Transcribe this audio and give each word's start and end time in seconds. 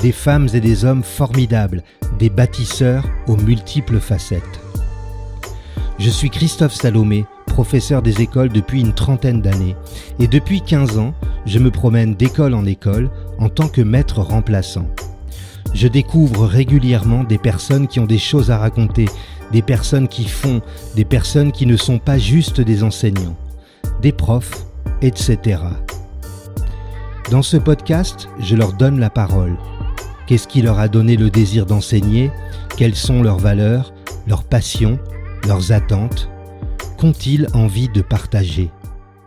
Des 0.00 0.12
femmes 0.12 0.48
et 0.54 0.60
des 0.60 0.84
hommes 0.84 1.02
formidables, 1.02 1.82
des 2.18 2.30
bâtisseurs 2.30 3.04
aux 3.26 3.36
multiples 3.36 4.00
facettes. 4.00 4.60
Je 5.98 6.10
suis 6.10 6.30
Christophe 6.30 6.74
Salomé, 6.74 7.26
professeur 7.46 8.02
des 8.02 8.22
écoles 8.22 8.48
depuis 8.48 8.80
une 8.80 8.94
trentaine 8.94 9.42
d'années, 9.42 9.76
et 10.18 10.26
depuis 10.26 10.62
15 10.62 10.98
ans, 10.98 11.14
je 11.46 11.58
me 11.58 11.70
promène 11.70 12.14
d'école 12.14 12.54
en 12.54 12.64
école 12.64 13.10
en 13.38 13.48
tant 13.48 13.68
que 13.68 13.82
maître 13.82 14.20
remplaçant. 14.20 14.88
Je 15.74 15.88
découvre 15.88 16.46
régulièrement 16.46 17.24
des 17.24 17.38
personnes 17.38 17.88
qui 17.88 18.00
ont 18.00 18.06
des 18.06 18.18
choses 18.18 18.50
à 18.50 18.58
raconter, 18.58 19.06
des 19.52 19.62
personnes 19.62 20.08
qui 20.08 20.24
font, 20.24 20.60
des 20.96 21.04
personnes 21.04 21.52
qui 21.52 21.66
ne 21.66 21.76
sont 21.76 21.98
pas 21.98 22.18
juste 22.18 22.60
des 22.60 22.82
enseignants, 22.82 23.36
des 24.00 24.12
profs, 24.12 24.66
etc. 25.00 25.60
Dans 27.30 27.42
ce 27.42 27.56
podcast, 27.56 28.28
je 28.40 28.56
leur 28.56 28.72
donne 28.72 28.98
la 28.98 29.10
parole. 29.10 29.56
Qu'est-ce 30.26 30.46
qui 30.46 30.62
leur 30.62 30.78
a 30.78 30.88
donné 30.88 31.16
le 31.16 31.30
désir 31.30 31.66
d'enseigner? 31.66 32.30
Quelles 32.76 32.94
sont 32.94 33.22
leurs 33.22 33.38
valeurs, 33.38 33.92
leurs 34.26 34.44
passions, 34.44 34.98
leurs 35.46 35.72
attentes? 35.72 36.28
Qu'ont-ils 36.96 37.48
envie 37.54 37.88
de 37.88 38.02
partager? 38.02 38.70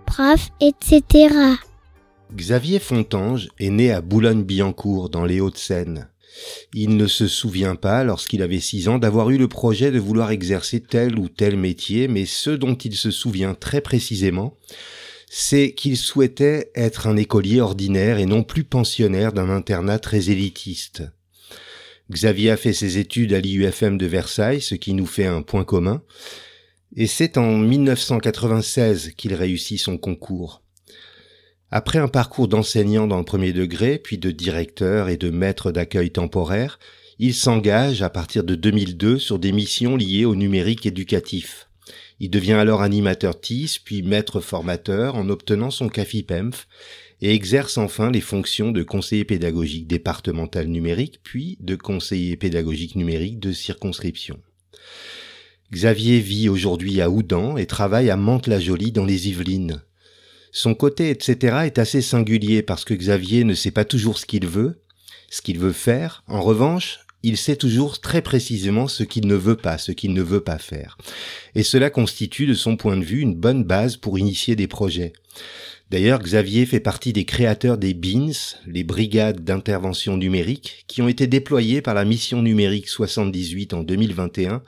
Prof, 0.05 0.49
etc. 0.61 1.29
Xavier 2.33 2.79
Fontange 2.79 3.49
est 3.59 3.69
né 3.69 3.91
à 3.91 4.01
Boulogne-Billancourt, 4.01 5.09
dans 5.09 5.25
les 5.25 5.41
Hauts-de-Seine. 5.41 6.07
Il 6.73 6.97
ne 6.97 7.07
se 7.07 7.27
souvient 7.27 7.75
pas, 7.75 8.03
lorsqu'il 8.03 8.41
avait 8.41 8.59
six 8.59 8.87
ans, 8.87 8.97
d'avoir 8.97 9.29
eu 9.29 9.37
le 9.37 9.47
projet 9.47 9.91
de 9.91 9.99
vouloir 9.99 10.31
exercer 10.31 10.79
tel 10.79 11.19
ou 11.19 11.27
tel 11.29 11.57
métier, 11.57 12.07
mais 12.07 12.25
ce 12.25 12.49
dont 12.49 12.75
il 12.75 12.95
se 12.95 13.11
souvient 13.11 13.53
très 13.53 13.81
précisément, 13.81 14.57
c'est 15.29 15.73
qu'il 15.73 15.97
souhaitait 15.97 16.71
être 16.75 17.07
un 17.07 17.17
écolier 17.17 17.61
ordinaire 17.61 18.19
et 18.19 18.25
non 18.25 18.43
plus 18.43 18.63
pensionnaire 18.63 19.33
d'un 19.33 19.49
internat 19.49 19.99
très 19.99 20.29
élitiste. 20.29 21.03
Xavier 22.11 22.51
a 22.51 22.57
fait 22.57 22.73
ses 22.73 22.97
études 22.97 23.33
à 23.33 23.39
l'IUFM 23.39 23.97
de 23.97 24.05
Versailles, 24.05 24.61
ce 24.61 24.75
qui 24.75 24.93
nous 24.93 25.07
fait 25.07 25.25
un 25.25 25.41
point 25.41 25.63
commun, 25.63 26.03
et 26.95 27.07
c'est 27.07 27.37
en 27.37 27.57
1996 27.57 29.13
qu'il 29.17 29.33
réussit 29.33 29.79
son 29.79 29.97
concours. 29.97 30.61
Après 31.71 31.99
un 31.99 32.07
parcours 32.07 32.47
d'enseignant 32.47 33.07
dans 33.07 33.17
le 33.17 33.25
premier 33.25 33.51
degré, 33.51 33.97
puis 33.97 34.17
de 34.17 34.31
directeur 34.31 35.09
et 35.09 35.17
de 35.17 35.29
maître 35.29 35.71
d'accueil 35.71 36.11
temporaire, 36.11 36.79
il 37.17 37.33
s'engage 37.33 38.01
à 38.01 38.09
partir 38.09 38.43
de 38.43 38.55
2002 38.55 39.19
sur 39.19 39.39
des 39.39 39.51
missions 39.51 39.95
liées 39.95 40.25
au 40.25 40.35
numérique 40.35 40.85
éducatif. 40.85 41.64
Il 42.19 42.29
devient 42.29 42.53
alors 42.53 42.81
animateur 42.81 43.39
TIS, 43.39 43.79
puis 43.83 44.01
maître 44.01 44.39
formateur 44.39 45.15
en 45.15 45.29
obtenant 45.29 45.69
son 45.69 45.89
CAFIPEMF 45.89 46.67
et 47.21 47.33
exerce 47.33 47.77
enfin 47.77 48.11
les 48.11 48.21
fonctions 48.21 48.71
de 48.71 48.83
conseiller 48.83 49.25
pédagogique 49.25 49.87
départemental 49.87 50.67
numérique, 50.67 51.19
puis 51.23 51.57
de 51.59 51.75
conseiller 51.75 52.37
pédagogique 52.37 52.95
numérique 52.95 53.39
de 53.39 53.51
circonscription. 53.51 54.39
Xavier 55.71 56.19
vit 56.19 56.47
aujourd'hui 56.47 57.01
à 57.01 57.09
Oudan 57.09 57.57
et 57.57 57.65
travaille 57.65 58.09
à 58.09 58.17
Mantes-la-Jolie 58.17 58.91
dans 58.91 59.05
les 59.05 59.29
Yvelines. 59.29 59.81
Son 60.51 60.73
côté 60.73 61.09
etc. 61.09 61.57
est 61.65 61.79
assez 61.79 62.01
singulier 62.01 62.61
parce 62.61 62.85
que 62.85 62.93
Xavier 62.93 63.43
ne 63.43 63.53
sait 63.53 63.71
pas 63.71 63.83
toujours 63.83 64.17
ce 64.17 64.25
qu'il 64.25 64.47
veut, 64.47 64.81
ce 65.29 65.41
qu'il 65.41 65.59
veut 65.59 65.73
faire. 65.73 66.23
En 66.27 66.41
revanche, 66.41 66.99
il 67.25 67.37
sait 67.37 67.55
toujours 67.55 67.99
très 67.99 68.21
précisément 68.21 68.87
ce 68.87 69.01
qu'il 69.01 69.25
ne 69.25 69.33
veut 69.33 69.55
pas, 69.55 69.79
ce 69.79 69.91
qu'il 69.91 70.13
ne 70.13 70.21
veut 70.21 70.41
pas 70.41 70.59
faire. 70.59 70.95
Et 71.55 71.63
cela 71.63 71.89
constitue 71.89 72.45
de 72.45 72.53
son 72.53 72.77
point 72.77 72.97
de 72.97 73.03
vue 73.03 73.19
une 73.19 73.33
bonne 73.33 73.63
base 73.63 73.97
pour 73.97 74.19
initier 74.19 74.55
des 74.55 74.67
projets. 74.67 75.11
D'ailleurs, 75.89 76.19
Xavier 76.19 76.67
fait 76.67 76.79
partie 76.79 77.13
des 77.13 77.25
créateurs 77.25 77.79
des 77.79 77.95
BINS, 77.95 78.57
les 78.67 78.83
brigades 78.83 79.43
d'intervention 79.43 80.17
numérique, 80.17 80.85
qui 80.87 81.01
ont 81.01 81.07
été 81.07 81.25
déployées 81.25 81.81
par 81.81 81.95
la 81.95 82.05
mission 82.05 82.43
numérique 82.43 82.89
78 82.89 83.73
en 83.73 83.81
2021 83.81 84.61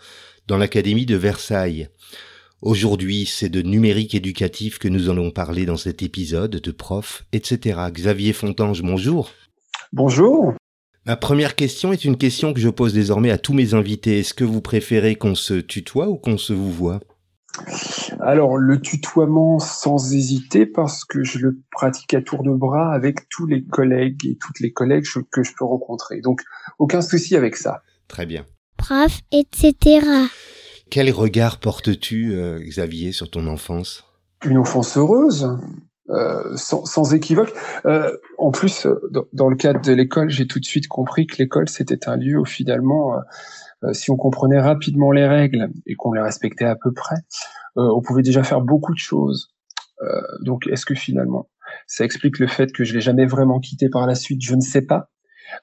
dans 0.48 0.58
l'Académie 0.58 1.06
de 1.06 1.16
Versailles. 1.16 1.90
Aujourd'hui, 2.64 3.28
c'est 3.28 3.50
de 3.50 3.62
numérique 3.62 4.16
éducatif 4.16 4.80
que 4.80 4.88
nous 4.88 5.12
allons 5.12 5.30
parler 5.30 5.68
dans 5.68 5.78
cet 5.78 6.02
épisode, 6.02 6.56
de 6.56 6.72
profs, 6.72 7.24
etc. 7.34 7.80
Xavier 7.92 8.34
Fontange, 8.34 8.82
bonjour. 8.82 9.30
Bonjour. 9.94 10.56
Ma 11.08 11.16
première 11.16 11.56
question 11.56 11.94
est 11.94 12.04
une 12.04 12.18
question 12.18 12.54
que 12.54 12.60
je 12.60 12.68
pose 12.68 12.94
désormais 12.94 13.32
à 13.32 13.38
tous 13.38 13.54
mes 13.54 13.74
invités. 13.74 14.20
Est-ce 14.20 14.34
que 14.34 14.44
vous 14.44 14.60
préférez 14.60 15.16
qu'on 15.16 15.36
se 15.36 15.54
tutoie 15.54 16.10
ou 16.10 16.18
qu'on 16.18 16.38
se 16.38 16.52
vous 16.52 16.70
voit? 16.70 17.00
Alors, 18.20 18.58
le 18.58 18.82
tutoiement 18.82 19.58
sans 19.60 20.14
hésiter 20.14 20.66
parce 20.66 21.06
que 21.06 21.24
je 21.24 21.40
le 21.40 21.62
pratique 21.72 22.14
à 22.14 22.22
tour 22.22 22.44
de 22.44 22.52
bras 22.52 22.92
avec 22.92 23.30
tous 23.30 23.46
les 23.46 23.64
collègues 23.64 24.26
et 24.26 24.38
toutes 24.38 24.60
les 24.60 24.74
collègues 24.74 25.06
que 25.32 25.44
je 25.44 25.54
peux 25.58 25.64
rencontrer. 25.64 26.20
Donc, 26.20 26.42
aucun 26.78 27.02
souci 27.02 27.38
avec 27.38 27.56
ça. 27.56 27.84
Très 28.10 28.26
bien. 28.26 28.46
Prof, 28.76 29.22
etc. 29.32 30.06
Quel 30.90 31.10
regard 31.12 31.62
portes-tu, 31.62 32.34
euh, 32.34 32.60
Xavier, 32.60 33.14
sur 33.14 33.32
ton 33.32 33.48
enfance? 33.48 34.04
Une 34.44 34.58
enfance 34.58 34.98
heureuse, 34.98 35.58
euh, 36.10 36.56
sans, 36.56 36.86
sans, 36.86 37.14
équivoque. 37.14 37.54
Euh, 37.86 38.16
en 38.38 38.52
plus, 38.52 38.88
dans, 39.12 39.26
dans, 39.34 39.50
le 39.50 39.56
cadre 39.56 39.82
de 39.82 39.94
l'école, 39.94 40.30
j'ai 40.30 40.48
tout 40.48 40.60
de 40.60 40.66
suite 40.66 40.88
compris 40.88 41.28
que 41.28 41.38
l'école, 41.38 41.70
c'était 41.70 42.08
un 42.08 42.16
lieu 42.16 42.40
où 42.40 42.46
finalement, 42.46 43.16
euh, 43.84 43.94
si 43.94 44.12
on 44.12 44.16
comprenait 44.16 44.60
rapidement 44.60 45.12
les 45.12 45.28
règles 45.28 45.70
et 45.86 45.96
qu'on 45.96 46.14
les 46.14 46.22
respectait 46.22 46.66
à 46.66 46.76
peu 46.76 46.94
près, 46.94 47.18
euh, 47.78 47.90
on 47.96 48.02
pouvait 48.02 48.24
déjà 48.24 48.44
faire 48.44 48.62
beaucoup 48.62 48.94
de 48.94 49.00
choses. 49.00 49.54
Euh, 50.02 50.22
donc, 50.42 50.68
est-ce 50.68 50.86
que 50.86 50.96
finalement, 50.96 51.50
ça 51.88 52.06
explique 52.06 52.40
le 52.40 52.48
fait 52.48 52.72
que 52.72 52.84
je 52.84 52.94
l'ai 52.94 53.02
jamais 53.02 53.26
vraiment 53.26 53.60
quitté 53.60 53.90
par 53.90 54.08
la 54.08 54.16
suite? 54.16 54.42
Je 54.42 54.56
ne 54.56 54.62
sais 54.62 54.84
pas. 54.84 55.10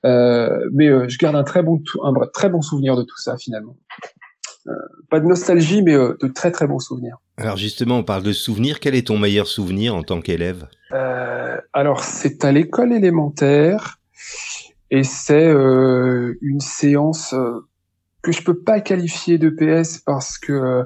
mais 0.04 0.88
je 1.08 1.18
garde 1.18 1.36
un 1.36 1.44
très 1.44 1.62
bon, 1.62 1.82
un 2.02 2.12
très 2.32 2.48
bon 2.48 2.62
souvenir 2.62 2.96
de 2.96 3.02
tout 3.02 3.18
ça 3.18 3.36
finalement. 3.36 3.76
Euh, 4.66 4.72
pas 5.10 5.20
de 5.20 5.26
nostalgie, 5.26 5.82
mais 5.82 5.94
euh, 5.94 6.16
de 6.20 6.28
très 6.28 6.50
très 6.50 6.66
bons 6.66 6.78
souvenirs. 6.78 7.18
Alors 7.36 7.56
justement, 7.56 7.98
on 7.98 8.04
parle 8.04 8.22
de 8.22 8.32
souvenirs. 8.32 8.80
Quel 8.80 8.94
est 8.94 9.08
ton 9.08 9.18
meilleur 9.18 9.46
souvenir 9.46 9.94
en 9.94 10.02
tant 10.02 10.20
qu'élève? 10.20 10.66
Euh, 10.92 11.56
Alors 11.72 12.04
c'est 12.04 12.44
à 12.44 12.52
l'école 12.52 12.92
élémentaire 12.92 13.98
et 14.90 15.02
c'est 15.02 15.48
euh, 15.48 16.38
une 16.40 16.60
séance 16.60 17.34
que 18.22 18.32
je 18.32 18.42
peux 18.42 18.58
pas 18.58 18.80
qualifier 18.80 19.38
de 19.38 19.50
PS 19.50 19.98
parce 19.98 20.38
que 20.38 20.84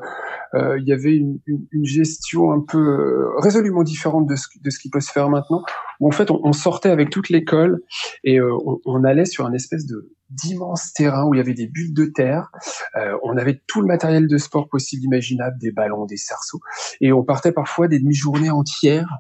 il 0.55 0.85
y 0.87 0.93
avait 0.93 1.15
une, 1.15 1.41
une, 1.47 1.67
une, 1.73 1.85
gestion 1.85 2.53
un 2.53 2.61
peu 2.61 3.29
résolument 3.39 3.83
différente 3.83 4.27
de 4.27 4.37
ce, 4.37 4.47
de 4.61 4.71
ce 4.71 4.79
qui 4.79 4.91
peut 4.91 5.01
se 5.01 5.13
faire 5.13 5.29
maintenant. 5.29 5.63
Où 6.01 6.09
en 6.09 6.11
fait 6.11 6.31
on, 6.31 6.41
on 6.43 6.53
sortait 6.53 6.91
avec 6.91 7.11
toute 7.11 7.29
l'école 7.29 7.81
et 8.25 8.41
on, 8.41 8.81
on, 8.85 9.05
allait 9.05 9.25
sur 9.25 9.47
un 9.47 9.53
espèce 9.53 9.87
de 9.87 10.11
d'immenses 10.31 10.93
terrains 10.93 11.25
où 11.25 11.35
il 11.35 11.39
y 11.39 11.41
avait 11.41 11.55
des 11.55 11.67
bulles 11.67 11.95
de 11.95 12.05
terre. 12.05 12.51
Euh, 12.97 13.17
on 13.23 13.37
avait 13.37 13.61
tout 13.67 13.81
le 13.81 13.87
matériel 13.87 14.27
de 14.27 14.39
sport 14.39 14.69
possible 14.69 15.05
imaginable, 15.05 15.57
des 15.59 15.73
ballons, 15.73 16.05
des 16.07 16.17
cerceaux, 16.17 16.61
et 17.01 17.13
on 17.13 17.25
partait 17.25 17.53
parfois 17.53 17.89
des 17.89 17.99
demi-journées 17.99 18.51
entières 18.51 19.19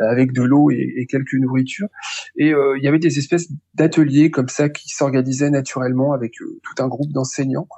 euh, 0.00 0.10
avec 0.10 0.32
de 0.32 0.42
l'eau 0.42 0.70
et, 0.70 0.94
et, 0.96 1.06
quelques 1.06 1.34
nourritures. 1.34 1.88
Et 2.36 2.52
euh, 2.52 2.76
il 2.78 2.84
y 2.84 2.88
avait 2.88 2.98
des 2.98 3.18
espèces 3.18 3.48
d'ateliers 3.74 4.30
comme 4.30 4.48
ça 4.48 4.68
qui 4.68 4.88
s'organisaient 4.90 5.50
naturellement 5.50 6.12
avec 6.12 6.40
euh, 6.42 6.60
tout 6.62 6.82
un 6.82 6.88
groupe 6.88 7.12
d'enseignants. 7.12 7.68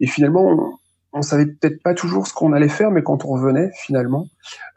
Et 0.00 0.06
finalement, 0.06 0.78
on, 1.12 1.22
savait 1.22 1.46
peut-être 1.46 1.82
pas 1.82 1.94
toujours 1.94 2.26
ce 2.26 2.32
qu'on 2.32 2.52
allait 2.52 2.68
faire, 2.68 2.90
mais 2.90 3.02
quand 3.02 3.24
on 3.24 3.28
revenait, 3.28 3.70
finalement, 3.84 4.28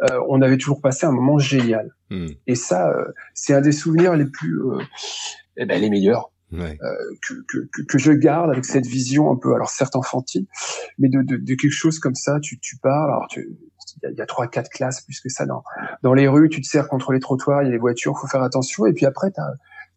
euh, 0.04 0.20
on 0.30 0.42
avait 0.42 0.58
toujours 0.58 0.82
passé 0.82 1.06
un 1.06 1.12
moment 1.12 1.38
génial. 1.38 1.92
Hmm. 2.10 2.28
Et 2.48 2.56
ça, 2.56 2.90
euh, 2.90 3.06
c'est 3.34 3.54
un 3.54 3.62
des 3.62 3.72
souvenirs 3.72 4.16
les 4.16 4.26
plus, 4.26 4.62
eh 5.58 5.66
ben, 5.66 5.80
les 5.80 5.90
meilleurs 5.90 6.34
ouais. 6.54 6.78
euh, 6.82 6.94
que, 7.28 7.34
que, 7.48 7.82
que, 7.84 7.98
je 7.98 8.12
garde 8.12 8.52
avec 8.52 8.66
cette 8.66 8.86
vision 8.86 9.32
un 9.32 9.36
peu, 9.36 9.54
alors 9.54 9.70
certes 9.70 9.96
enfantine, 9.96 10.46
mais 10.98 11.10
de, 11.10 11.22
de, 11.22 11.38
de 11.38 11.56
quelque 11.56 11.72
chose 11.72 12.00
comme 12.00 12.16
ça, 12.16 12.40
tu, 12.42 12.60
tu 12.60 12.78
parles, 12.78 13.10
alors 13.10 13.28
il 13.36 14.18
y 14.18 14.22
a 14.22 14.26
trois, 14.26 14.48
quatre 14.48 14.70
classes 14.70 15.02
plus 15.02 15.20
que 15.20 15.30
ça 15.30 15.46
dans, 15.46 15.64
dans 16.02 16.14
les 16.14 16.28
rues, 16.28 16.50
tu 16.50 16.62
te 16.62 16.68
sers 16.68 16.88
contre 16.88 17.12
les 17.12 17.20
trottoirs, 17.20 17.64
il 17.64 17.66
y 17.66 17.70
a 17.70 17.72
les 17.72 17.78
voitures, 17.78 18.18
faut 18.20 18.28
faire 18.28 18.44
attention, 18.44 18.86
et 18.86 18.94
puis 18.94 19.06
après, 19.06 19.32
tu 19.32 19.40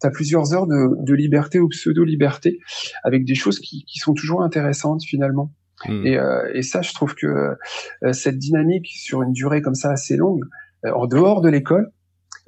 as, 0.07 0.11
plusieurs 0.11 0.53
heures 0.53 0.67
de, 0.67 0.89
de 1.03 1.13
liberté 1.13 1.59
ou 1.59 1.69
pseudo-liberté, 1.69 2.59
avec 3.03 3.25
des 3.25 3.35
choses 3.35 3.59
qui, 3.59 3.85
qui 3.85 3.99
sont 3.99 4.13
toujours 4.13 4.41
intéressantes 4.43 5.03
finalement. 5.03 5.51
Et, 5.85 6.17
euh, 6.17 6.49
et, 6.53 6.63
ça, 6.63 6.81
je 6.81 6.93
trouve 6.93 7.13
que 7.13 7.27
euh, 8.03 8.13
cette 8.13 8.37
dynamique 8.37 8.87
sur 8.87 9.21
une 9.21 9.31
durée 9.31 9.61
comme 9.61 9.75
ça 9.75 9.91
assez 9.91 10.17
longue, 10.17 10.43
euh, 10.85 10.91
en 10.91 11.05
dehors 11.05 11.41
de 11.41 11.49
l'école, 11.49 11.91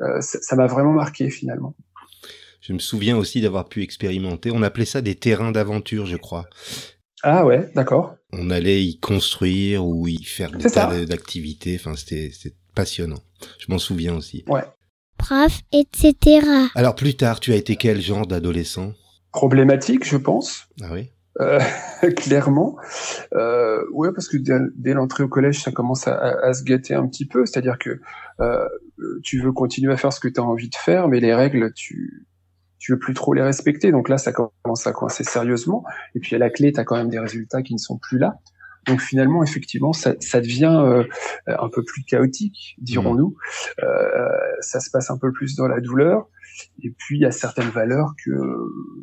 euh, 0.02 0.20
ça 0.22 0.56
m'a 0.56 0.68
vraiment 0.68 0.94
marqué 0.94 1.30
finalement. 1.30 1.76
Je 2.62 2.74
me 2.74 2.80
souviens 2.80 3.18
aussi 3.18 3.42
d'avoir 3.42 3.70
pu 3.70 3.84
expérimenter. 3.84 4.52
On 4.52 4.62
appelait 4.64 4.86
ça 4.86 5.02
des 5.02 5.16
terrains 5.16 5.52
d'aventure, 5.52 6.06
je 6.06 6.18
crois. 6.18 6.46
Ah 7.24 7.46
ouais, 7.46 7.70
d'accord. 7.76 8.16
On 8.32 8.50
allait 8.50 8.84
y 8.84 9.00
construire 9.00 9.86
ou 9.86 10.08
y 10.08 10.24
faire 10.24 10.52
des 10.52 10.70
tas 10.70 11.06
d'activités. 11.06 11.78
Enfin, 11.80 11.96
c'était 11.96 12.32
passionnant. 12.76 13.20
Je 13.60 13.66
m'en 13.70 13.80
souviens 13.80 14.16
aussi. 14.16 14.44
Ouais. 14.48 14.64
Prof, 15.18 15.62
etc. 15.72 16.46
Alors 16.76 16.96
plus 16.96 17.16
tard, 17.16 17.40
tu 17.40 17.52
as 17.52 17.56
été 17.56 17.76
quel 17.76 18.02
genre 18.02 18.26
d'adolescent? 18.26 18.94
Problématique, 19.32 20.08
je 20.08 20.18
pense. 20.18 20.68
Ah 20.82 20.90
oui? 20.94 21.10
Euh, 21.40 21.60
clairement. 22.18 22.78
Euh, 23.34 23.84
ouais, 23.92 24.10
parce 24.14 24.28
que 24.28 24.38
dès, 24.38 24.94
l'entrée 24.94 25.24
au 25.24 25.28
collège, 25.28 25.62
ça 25.62 25.72
commence 25.72 26.08
à, 26.08 26.54
se 26.54 26.64
gâter 26.64 26.94
un 26.94 27.08
petit 27.08 27.26
peu. 27.26 27.46
C'est-à-dire 27.46 27.78
que 27.78 28.00
euh, 28.40 28.68
tu 29.24 29.42
veux 29.42 29.52
continuer 29.52 29.94
à 29.94 29.98
faire 29.98 30.14
ce 30.14 30.20
que 30.20 30.28
tu 30.28 30.40
as 30.40 30.44
envie 30.44 30.70
de 30.70 30.76
faire, 30.76 31.08
mais 31.08 31.20
les 31.20 31.34
règles, 31.34 31.74
tu 31.74 32.26
tu 32.80 32.94
veux 32.94 33.00
plus 33.00 33.14
trop 33.14 33.34
les 33.34 33.42
respecter. 33.42 33.92
Donc 33.92 34.08
là, 34.08 34.18
ça 34.18 34.32
commence 34.32 34.88
à 34.88 34.94
coincer 34.94 35.26
sérieusement. 35.26 35.84
Et 36.16 36.20
puis 36.20 36.36
à 36.36 36.40
la 36.40 36.50
clé, 36.50 36.72
tu 36.72 36.80
as 36.80 36.86
quand 36.86 36.96
même 36.96 37.10
des 37.10 37.20
résultats 37.20 37.62
qui 37.62 37.74
ne 37.74 37.78
sont 37.78 37.98
plus 37.98 38.18
là. 38.18 38.40
Donc 38.88 39.02
finalement, 39.02 39.44
effectivement, 39.44 39.94
ça, 39.94 40.16
ça 40.20 40.40
devient 40.40 40.82
euh, 40.84 41.04
un 41.46 41.70
peu 41.70 41.84
plus 41.84 42.04
chaotique, 42.04 42.76
dirons-nous. 42.80 43.30
Mmh. 43.30 43.84
Euh, 43.84 44.30
ça 44.62 44.80
se 44.80 44.90
passe 44.90 45.12
un 45.12 45.18
peu 45.18 45.32
plus 45.32 45.56
dans 45.56 45.68
la 45.68 45.82
douleur. 45.82 46.28
Et 46.84 46.92
puis 46.92 47.18
il 47.18 47.22
y 47.22 47.26
a 47.26 47.32
certaines 47.32 47.70
valeurs 47.70 48.14
que 48.24 48.32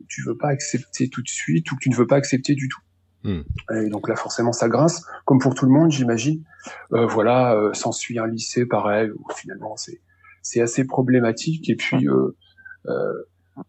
tu 0.09 0.23
veux 0.27 0.37
pas 0.37 0.49
accepter 0.49 1.09
tout 1.09 1.23
de 1.23 1.29
suite 1.29 1.71
ou 1.73 1.77
que 1.77 1.81
tu 1.81 1.91
ne 1.91 1.95
veux 1.95 2.07
pas 2.07 2.17
accepter 2.17 2.55
du 2.55 2.69
tout. 2.69 2.81
Hmm. 3.25 3.43
Et 3.75 3.89
donc 3.89 4.09
là, 4.09 4.15
forcément, 4.15 4.53
ça 4.53 4.69
grince, 4.69 5.05
comme 5.25 5.41
pour 5.41 5.55
tout 5.55 5.67
le 5.67 5.73
monde, 5.73 5.91
j'imagine. 5.91 6.45
Euh, 6.93 7.07
voilà, 7.07 7.55
euh, 7.55 7.73
s'ensuit 7.73 8.19
un 8.19 8.27
lycée, 8.27 8.67
pareil, 8.67 9.11
où 9.11 9.25
finalement 9.35 9.77
c'est 9.77 10.01
c'est 10.47 10.61
assez 10.61 10.87
problématique. 10.87 11.69
Et 11.69 11.77
puis 11.77 12.07
euh, 12.09 12.37
euh, 12.87 13.13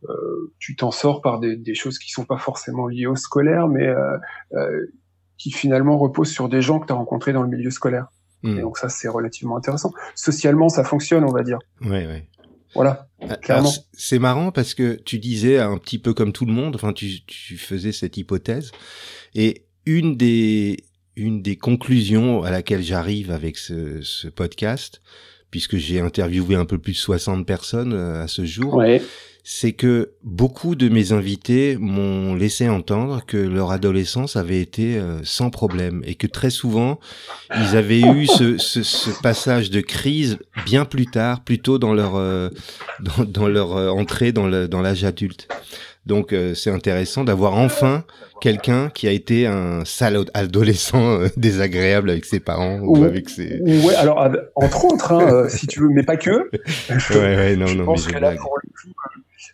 euh 0.10 0.54
tu 0.60 0.76
t'en 0.76 0.92
sors 0.92 1.22
par 1.22 1.40
des, 1.40 1.56
des, 1.56 1.76
choses 1.76 1.98
qui 1.98 2.12
sont 2.12 2.26
pas 2.26 2.38
forcément 2.38 2.88
liées 2.88 3.08
au 3.08 3.16
scolaire, 3.16 3.68
mais 3.68 3.88
euh, 3.88 4.86
qui 5.38 5.52
finalement 5.52 5.98
reposent 5.98 6.32
sur 6.32 6.50
des 6.50 6.62
gens 6.62 6.80
que 6.80 6.88
tu 6.88 6.94
as 6.94 6.96
rencontrés 6.96 7.34
dans 7.34 7.42
le 7.42 7.50
milieu 7.50 7.72
scolaire. 7.72 8.08
Hmm. 8.44 8.58
Et 8.58 8.62
donc 8.62 8.78
ça, 8.78 8.90
c'est 8.90 9.08
relativement 9.08 9.58
intéressant. 9.58 9.92
Socialement, 10.14 10.70
ça 10.70 10.84
fonctionne, 10.84 11.24
on 11.24 11.32
va 11.32 11.42
dire. 11.42 11.58
Ouais, 11.82 12.06
ouais. 12.06 12.30
Voilà. 12.74 13.08
C'est 13.94 14.20
marrant 14.20 14.52
parce 14.52 14.74
que 14.74 14.94
tu 14.94 15.20
disais 15.20 15.60
un 15.60 15.78
petit 15.78 16.00
peu 16.00 16.14
comme 16.14 16.34
tout 16.34 16.46
le 16.46 16.54
monde, 16.54 16.76
enfin 16.76 16.94
tu, 16.94 17.26
tu 17.26 17.58
faisais 17.58 17.92
cette 17.92 18.18
hypothèse, 18.18 18.72
et 19.36 19.66
une 19.86 20.18
des 20.18 20.84
une 21.16 21.42
des 21.42 21.56
conclusions 21.56 22.44
à 22.44 22.52
laquelle 22.52 22.84
j'arrive 22.84 23.32
avec 23.32 23.58
ce, 23.58 24.02
ce 24.02 24.28
podcast, 24.28 25.02
puisque 25.50 25.78
j'ai 25.78 26.00
interviewé 26.00 26.56
un 26.56 26.66
peu 26.66 26.78
plus 26.78 26.94
de 26.94 26.98
60 26.98 27.44
personnes 27.48 27.94
euh, 27.94 28.22
à 28.22 28.28
ce 28.28 28.46
jour, 28.46 28.76
ouais 28.76 29.02
c'est 29.50 29.72
que 29.72 30.12
beaucoup 30.26 30.76
de 30.76 30.90
mes 30.90 31.14
invités 31.14 31.78
m'ont 31.80 32.36
laissé 32.36 32.68
entendre 32.68 33.24
que 33.26 33.38
leur 33.38 33.72
adolescence 33.72 34.36
avait 34.36 34.60
été 34.60 34.98
euh, 34.98 35.22
sans 35.24 35.52
problème 35.52 36.04
et 36.06 36.16
que 36.16 36.28
très 36.28 36.50
souvent 36.50 37.00
ils 37.56 37.78
avaient 37.78 38.02
eu 38.02 38.28
ce, 38.28 38.58
ce, 38.58 38.84
ce 38.84 39.10
passage 39.22 39.70
de 39.70 39.80
crise 39.80 40.38
bien 40.66 40.84
plus 40.84 41.06
tard, 41.06 41.46
plutôt 41.46 41.80
dans 41.80 41.94
leur 41.94 42.18
euh, 42.18 42.50
dans, 43.00 43.24
dans, 43.24 43.48
leur 43.48 43.78
euh, 43.78 43.88
entrée 43.88 44.34
dans 44.34 44.48
le, 44.48 44.68
dans 44.68 44.82
l'âge 44.82 45.06
adulte. 45.06 45.48
Donc 46.06 46.34
c'est 46.56 46.72
intéressant 46.72 47.26
d'avoir 47.26 47.56
enfin 47.56 48.06
quelqu'un 48.40 48.90
qui 48.90 49.10
a 49.10 49.12
été 49.12 49.46
un 49.46 49.84
sale 49.84 50.24
adolescent 50.34 51.20
désagréable 51.38 52.10
avec 52.10 52.24
ses 52.24 52.40
parents 52.40 52.80
ou, 52.80 53.04
avec 53.04 53.30
ses. 53.30 53.62
Ouais, 53.62 53.96
alors 53.96 54.30
entre 54.56 54.86
autres, 54.86 55.12
hein, 55.12 55.50
si 55.50 55.68
tu 55.68 55.82
veux, 55.82 55.90
mais 55.90 56.04
pas 56.04 56.16
que. 56.16 56.50
ouais, 57.14 57.36
ouais, 57.36 57.56
non, 57.58 57.74
non, 57.76 57.96
mais 58.14 58.20
là, 58.22 58.32
euh, 58.32 58.38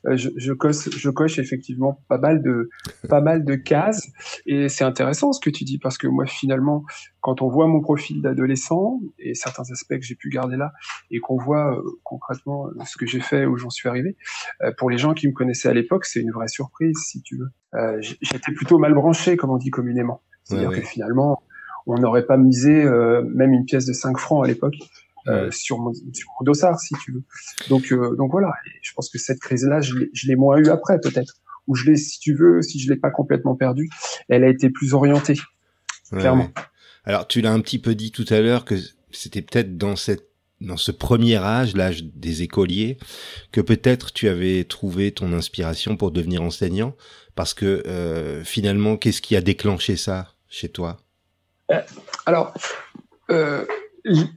je, 0.06 0.30
je, 0.36 0.54
coche, 0.54 0.90
je 0.90 1.10
coche 1.10 1.40
effectivement 1.40 2.02
pas 2.08 2.18
mal 2.18 2.42
de 2.42 2.70
pas 3.10 3.22
mal 3.22 3.44
de 3.44 3.56
cases. 3.56 4.08
Et 4.46 4.70
c'est 4.70 4.84
intéressant 4.84 5.32
ce 5.34 5.40
que 5.40 5.50
tu 5.50 5.64
dis 5.64 5.78
parce 5.78 5.98
que 5.98 6.08
moi 6.08 6.26
finalement 6.26 6.84
quand 7.22 7.42
on 7.42 7.50
voit 7.50 7.68
mon 7.68 7.82
profil 7.82 8.22
d'adolescent 8.22 9.00
et 9.20 9.34
certains 9.34 9.64
aspects 9.72 9.96
que 9.96 10.04
j'ai 10.04 10.16
pu 10.16 10.30
garder 10.30 10.58
là 10.58 10.74
et 11.12 11.20
qu'on 11.20 11.38
voit 11.38 11.78
euh, 11.78 11.82
concrètement 12.04 12.68
euh, 12.68 12.86
ce 12.86 12.98
que 12.98 13.06
j'ai 13.06 13.22
fait 13.22 13.46
où 13.46 13.58
j'en 13.58 13.70
suis 13.70 13.90
arrivé 13.90 14.18
pour 14.78 14.90
les 14.90 14.98
gens 14.98 15.14
qui 15.14 15.28
me 15.28 15.34
connaissaient 15.34 15.70
à 15.70 15.74
l'époque 15.74 16.06
c'est 16.06 16.20
une 16.20 16.32
vraie 16.32 16.48
surprise 16.48 16.98
si 17.06 17.22
tu 17.22 17.38
veux. 17.38 17.50
J'étais 18.00 18.52
plutôt 18.52 18.78
mal 18.78 18.94
branché 18.94 19.38
comme 19.38 19.50
on 19.50 19.58
dit 19.58 19.72
communément. 19.72 20.22
C'est-à-dire 20.44 20.72
que 20.72 20.82
finalement 20.82 21.44
on 21.86 21.98
n'aurait 21.98 22.26
pas 22.26 22.38
misé 22.38 22.86
même 23.34 23.54
une 23.54 23.66
pièce 23.66 23.86
de 23.86 23.94
5 23.94 24.18
francs 24.18 24.44
à 24.44 24.48
l'époque 24.48 24.76
euh, 25.28 25.52
sur, 25.52 25.80
mon, 25.80 25.94
sur 25.94 26.30
mon 26.40 26.44
dossard, 26.46 26.80
si 26.80 26.94
tu 27.04 27.14
veux. 27.14 27.24
Donc, 27.70 27.92
euh, 27.92 28.16
donc 28.16 28.32
voilà. 28.32 28.52
je 28.82 28.92
pense 28.94 29.10
que 29.10 29.18
cette 29.18 29.40
crise-là, 29.40 29.82
je 29.82 30.28
l'ai 30.28 30.36
moins 30.36 30.58
eu 30.58 30.68
après, 30.70 31.00
peut-être. 31.00 31.34
Ou 31.68 31.76
je 31.76 31.86
l'ai, 31.86 31.96
si 31.96 32.20
tu 32.20 32.36
veux, 32.36 32.62
si 32.62 32.80
je 32.80 32.90
l'ai 32.92 32.98
pas 32.98 33.10
complètement 33.10 33.56
perdu, 33.56 33.90
elle 34.28 34.44
a 34.44 34.50
été 34.50 34.70
plus 34.70 34.94
orientée, 34.94 35.40
clairement. 36.12 36.50
Alors, 37.06 37.28
tu 37.28 37.42
l'as 37.42 37.52
un 37.52 37.62
petit 37.62 37.80
peu 37.80 37.96
dit 37.96 38.12
tout 38.12 38.26
à 38.30 38.42
l'heure 38.42 38.66
que 38.66 38.76
c'était 39.12 39.42
peut-être 39.42 39.78
dans 39.78 39.96
cette 39.96 40.30
dans 40.64 40.78
ce 40.78 40.92
premier 40.92 41.36
âge, 41.36 41.76
l'âge 41.76 42.04
des 42.04 42.42
écoliers, 42.42 42.98
que 43.52 43.62
peut-être 43.62 44.14
tu 44.14 44.30
avais 44.30 44.64
trouvé 44.64 45.12
ton 45.12 45.34
inspiration 45.34 45.98
pour 45.98 46.12
devenir 46.12 46.42
enseignant, 46.42 46.96
parce 47.36 47.54
que 47.54 47.84
euh, 47.86 48.44
finalement, 48.44 48.98
qu'est-ce 48.98 49.22
qui 49.22 49.36
a 49.36 49.42
déclenché 49.42 49.98
ça 49.98 50.34
chez 50.48 50.70
toi? 50.70 50.98
Euh, 51.72 51.82
Alors, 52.26 52.54
euh, 53.30 53.66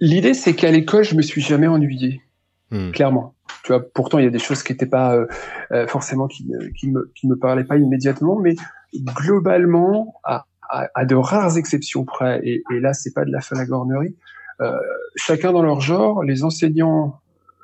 L'idée, 0.01 0.35
c'est 0.35 0.55
qu'à 0.55 0.71
l'école, 0.71 1.05
je 1.05 1.17
me 1.17 1.23
suis 1.23 1.41
jamais 1.41 1.67
ennuyé, 1.67 2.23
hmm. 2.71 2.91
clairement. 2.93 3.35
Tu 3.65 3.73
vois, 3.73 3.83
pourtant, 3.95 4.19
il 4.19 4.25
y 4.25 4.29
a 4.29 4.31
des 4.31 4.39
choses 4.39 4.63
qui 4.63 4.73
n'étaient 4.73 4.87
pas 4.87 5.15
euh, 5.17 5.27
euh, 5.73 5.87
forcément 5.89 6.29
qui, 6.29 6.49
qui, 6.77 6.91
me 6.91 7.11
qui 7.15 7.27
me 7.27 7.37
parlaient 7.37 7.65
pas 7.65 7.77
immédiatement, 7.77 8.39
mais 8.39 8.55
globalement, 8.95 10.15
à, 10.25 10.47
à, 10.69 10.89
à 10.95 11.05
de 11.05 11.17
rares 11.17 11.59
exceptions 11.59 12.05
près, 12.05 12.41
et, 12.45 12.63
et 12.73 12.81
là, 12.81 12.93
c'est 12.93 13.13
pas 13.13 13.25
de 13.25 13.33
la 13.33 13.41
falagornerie, 13.41 14.15
euh, 14.61 14.73
chacun 15.17 15.53
dans 15.53 15.63
leur 15.63 15.81
genre, 15.81 16.23
les 16.23 16.45
enseignants 16.45 17.21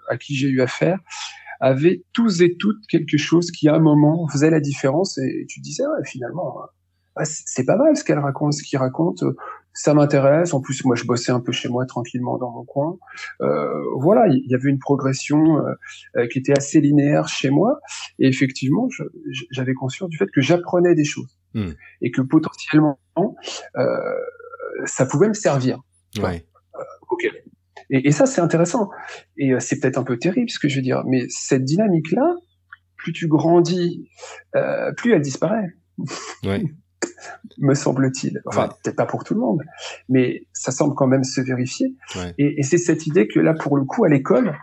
à 0.08 0.16
qui 0.16 0.34
j'ai 0.34 0.48
eu 0.48 0.60
affaire 0.60 0.98
avaient 1.60 2.02
tous 2.12 2.42
et 2.42 2.56
toutes 2.56 2.84
quelque 2.88 3.16
chose 3.16 3.52
qui, 3.52 3.68
à 3.68 3.76
un 3.76 3.78
moment, 3.78 4.26
faisait 4.28 4.50
la 4.50 4.60
différence, 4.60 5.18
et, 5.18 5.46
tu 5.48 5.60
disais, 5.60 5.84
ouais, 5.84 6.04
finalement, 6.04 6.56
ah, 7.14 7.24
c'est 7.24 7.64
pas 7.64 7.76
mal 7.76 7.96
ce 7.96 8.04
qu'elle 8.04 8.18
raconte, 8.18 8.54
ce 8.54 8.62
qu'il 8.62 8.78
raconte 8.78 9.22
ça 9.74 9.94
m'intéresse. 9.94 10.52
En 10.54 10.60
plus, 10.60 10.84
moi, 10.84 10.96
je 10.96 11.04
bossais 11.04 11.32
un 11.32 11.40
peu 11.40 11.52
chez 11.52 11.68
moi 11.68 11.86
tranquillement 11.86 12.38
dans 12.38 12.50
mon 12.50 12.64
coin. 12.64 12.98
Euh, 13.40 13.68
voilà, 13.98 14.26
il 14.28 14.44
y 14.46 14.54
avait 14.54 14.70
une 14.70 14.78
progression 14.78 15.58
euh, 15.58 15.72
euh, 16.16 16.26
qui 16.28 16.38
était 16.38 16.56
assez 16.56 16.80
linéaire 16.80 17.28
chez 17.28 17.50
moi. 17.50 17.80
Et 18.18 18.28
effectivement, 18.28 18.88
j'avais 19.50 19.74
conscience 19.74 20.10
du 20.10 20.16
fait 20.16 20.30
que 20.32 20.40
j'apprenais 20.40 20.94
des 20.94 21.04
choses 21.04 21.38
hmm. 21.54 21.70
et 22.02 22.10
que 22.10 22.22
potentiellement, 22.22 22.98
euh, 23.76 23.86
ça 24.84 25.06
pouvait 25.06 25.28
me 25.28 25.34
servir. 25.34 25.80
Ouais. 26.22 26.46
ok. 27.10 27.24
Et, 27.90 28.08
et, 28.08 28.12
ça, 28.12 28.26
c'est 28.26 28.40
intéressant. 28.40 28.90
Et 29.36 29.52
c'est 29.58 29.80
peut-être 29.80 29.98
un 29.98 30.04
peu 30.04 30.18
terrible, 30.18 30.50
ce 30.50 30.58
que 30.58 30.68
je 30.68 30.76
veux 30.76 30.82
dire. 30.82 31.02
Mais 31.06 31.26
cette 31.28 31.64
dynamique-là, 31.64 32.36
plus 32.96 33.12
tu 33.12 33.26
grandis, 33.26 34.08
plus 34.96 35.12
elle 35.12 35.22
disparaît. 35.22 35.68
Ouais. 36.44 36.62
me 37.58 37.74
semble-t-il. 37.74 38.42
Enfin, 38.46 38.68
peut-être 38.82 38.96
pas 38.96 39.06
pour 39.06 39.24
tout 39.24 39.34
le 39.34 39.40
monde, 39.40 39.62
mais 40.08 40.46
ça 40.52 40.72
semble 40.72 40.94
quand 40.94 41.06
même 41.06 41.24
se 41.24 41.40
vérifier. 41.40 41.94
Et, 42.38 42.62
c'est 42.62 42.78
cette 42.78 43.06
idée 43.06 43.28
que 43.28 43.40
là, 43.40 43.54
pour 43.54 43.76
le 43.76 43.84
coup, 43.84 44.04
à 44.04 44.08
l'école, 44.08 44.56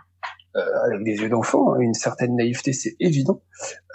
euh, 0.56 0.60
avec 0.86 1.04
des 1.04 1.16
yeux 1.16 1.28
d'enfant, 1.28 1.74
hein, 1.74 1.80
une 1.80 1.94
certaine 1.94 2.36
naïveté, 2.36 2.72
c'est 2.72 2.96
évident. 2.98 3.42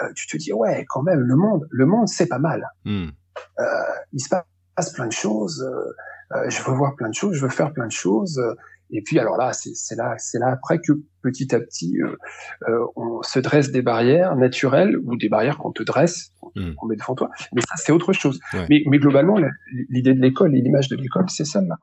Euh, 0.02 0.06
tu 0.16 0.28
te 0.28 0.38
dis 0.38 0.54
ouais, 0.54 0.86
quand 0.90 1.04
même, 1.04 1.20
le 1.20 1.36
monde, 1.36 1.68
le 1.70 1.86
monde, 1.86 2.08
c'est 2.08 2.28
pas 2.28 2.40
mal. 2.40 2.66
Hmm. 2.86 3.10
Euh, 3.60 3.64
il 4.14 4.22
se 4.22 4.30
passe 4.30 4.94
plein 4.94 5.08
de 5.08 5.12
choses. 5.12 5.66
je 6.48 6.64
veux 6.64 6.74
voir 6.74 6.96
plein 6.96 7.10
de 7.10 7.14
choses, 7.14 7.36
je 7.36 7.42
veux 7.42 7.50
faire 7.50 7.74
plein 7.74 7.88
de 7.88 7.92
choses. 7.92 8.42
Et 8.92 9.02
puis 9.02 9.20
alors 9.20 9.38
là, 9.38 9.52
c'est 9.54 9.96
là, 9.96 10.16
c'est 10.18 10.40
là 10.40 10.48
après 10.52 10.80
que 10.80 10.94
petit 11.22 11.54
à 11.56 11.60
petit, 11.60 11.98
euh, 12.02 12.16
euh, 12.70 12.86
on 12.96 13.24
se 13.24 13.40
dresse 13.40 13.72
des 13.72 13.82
barrières 13.82 14.36
naturelles 14.36 14.98
ou 14.98 15.18
des 15.18 15.30
barrières 15.30 15.58
qu'on 15.58 15.72
te 15.72 15.84
dresse, 15.84 16.32
hmm. 16.56 16.74
qu'on 16.76 16.86
met 16.88 16.96
devant 16.96 17.16
toi. 17.16 17.30
Mais 17.54 17.62
ça, 17.62 17.76
c'est 17.78 17.92
autre 17.92 18.14
chose. 18.14 18.40
Mais, 18.70 18.84
mais, 18.88 19.00
globalement, 19.00 19.38
l'idée 19.90 20.14
de 20.14 20.22
l'école 20.22 20.56
et 20.56 20.62
l'image 20.62 20.88
de 20.88 20.96
l'école, 20.96 21.30
c'est 21.30 21.46
celle-là. 21.46 21.78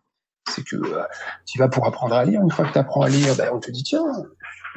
C'est 0.49 0.65
que 0.65 0.77
euh, 0.77 1.03
tu 1.47 1.59
vas 1.59 1.69
pour 1.69 1.87
apprendre 1.87 2.15
à 2.15 2.25
lire. 2.25 2.41
Une 2.43 2.51
fois 2.51 2.67
que 2.67 2.73
tu 2.73 2.79
apprends 2.79 3.03
à 3.03 3.09
lire, 3.09 3.35
ben, 3.37 3.51
on 3.53 3.61
te 3.61 3.71
dit 3.71 3.83
tiens, 3.83 4.03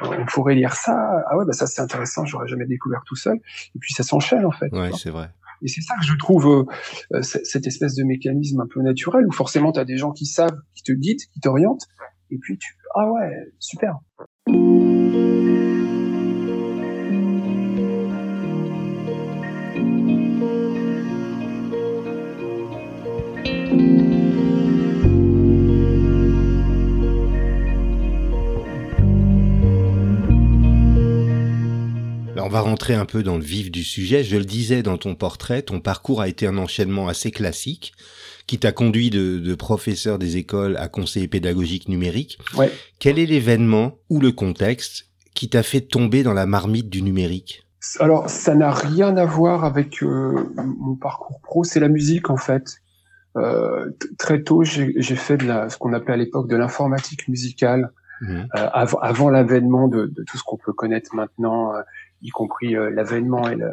on 0.00 0.26
pourrait 0.26 0.54
lire 0.54 0.74
ça. 0.74 0.96
Ah 1.28 1.36
ouais, 1.36 1.44
ben 1.44 1.52
ça 1.52 1.66
c'est 1.66 1.80
intéressant. 1.80 2.24
J'aurais 2.24 2.48
jamais 2.48 2.66
découvert 2.66 3.02
tout 3.06 3.16
seul. 3.16 3.36
Et 3.74 3.78
puis 3.78 3.92
ça 3.92 4.02
s'enchaîne 4.02 4.44
en 4.44 4.52
fait. 4.52 4.72
Ouais, 4.72 4.90
c'est 4.96 5.10
vrai. 5.10 5.30
Et 5.62 5.68
c'est 5.68 5.80
ça 5.80 5.94
que 5.96 6.04
je 6.04 6.14
trouve 6.16 6.66
euh, 7.12 7.22
cette 7.22 7.66
espèce 7.66 7.94
de 7.94 8.04
mécanisme 8.04 8.60
un 8.60 8.66
peu 8.66 8.82
naturel 8.82 9.26
où 9.26 9.32
forcément 9.32 9.72
tu 9.72 9.80
as 9.80 9.84
des 9.84 9.96
gens 9.96 10.12
qui 10.12 10.26
savent, 10.26 10.60
qui 10.74 10.82
te 10.82 10.92
guident, 10.92 11.24
qui 11.32 11.40
t'orientent, 11.40 11.86
et 12.30 12.38
puis 12.38 12.58
tu 12.58 12.76
ah 12.94 13.10
ouais 13.10 13.30
super. 13.58 13.98
on 32.46 32.48
va 32.48 32.60
rentrer 32.60 32.94
un 32.94 33.06
peu 33.06 33.24
dans 33.24 33.38
le 33.38 33.42
vif 33.42 33.72
du 33.72 33.82
sujet. 33.82 34.22
Je 34.22 34.36
le 34.36 34.44
disais 34.44 34.84
dans 34.84 34.98
ton 34.98 35.16
portrait, 35.16 35.62
ton 35.62 35.80
parcours 35.80 36.20
a 36.20 36.28
été 36.28 36.46
un 36.46 36.58
enchaînement 36.58 37.08
assez 37.08 37.32
classique 37.32 37.92
qui 38.46 38.58
t'a 38.58 38.72
conduit 38.72 39.10
de, 39.10 39.54
professeur 39.54 40.18
des 40.18 40.36
écoles 40.36 40.76
à 40.76 40.88
conseiller 40.88 41.28
pédagogique 41.28 41.88
numérique. 41.88 42.38
Ouais. 42.56 42.70
Quel 42.98 43.18
est 43.18 43.26
l'événement 43.26 43.98
ou 44.08 44.20
le 44.20 44.32
contexte 44.32 45.06
qui 45.34 45.48
t'a 45.48 45.62
fait 45.62 45.80
tomber 45.80 46.22
dans 46.22 46.32
la 46.32 46.46
marmite 46.46 46.88
du 46.88 47.02
numérique? 47.02 47.66
Alors, 48.00 48.28
ça 48.30 48.54
n'a 48.54 48.70
rien 48.70 49.16
à 49.16 49.24
voir 49.24 49.64
avec 49.64 50.02
euh, 50.02 50.34
mon 50.56 50.96
parcours 50.96 51.40
pro, 51.40 51.64
c'est 51.64 51.80
la 51.80 51.88
musique 51.88 52.30
en 52.30 52.36
fait. 52.36 52.76
Euh, 53.36 53.90
très 54.18 54.42
tôt, 54.42 54.62
j'ai 54.64 55.16
fait 55.16 55.36
de 55.36 55.46
la, 55.46 55.68
ce 55.68 55.76
qu'on 55.76 55.92
appelait 55.92 56.14
à 56.14 56.16
l'époque 56.16 56.48
de 56.48 56.56
l'informatique 56.56 57.28
musicale, 57.28 57.90
mmh. 58.22 58.34
euh, 58.34 58.44
avant, 58.54 58.98
avant 58.98 59.28
l'avènement 59.28 59.88
de, 59.88 60.06
de, 60.06 60.24
tout 60.24 60.38
ce 60.38 60.42
qu'on 60.42 60.56
peut 60.56 60.72
connaître 60.72 61.14
maintenant, 61.14 61.72
y 62.22 62.30
compris 62.30 62.72
l'avènement 62.72 63.48
et 63.48 63.56
le, 63.56 63.70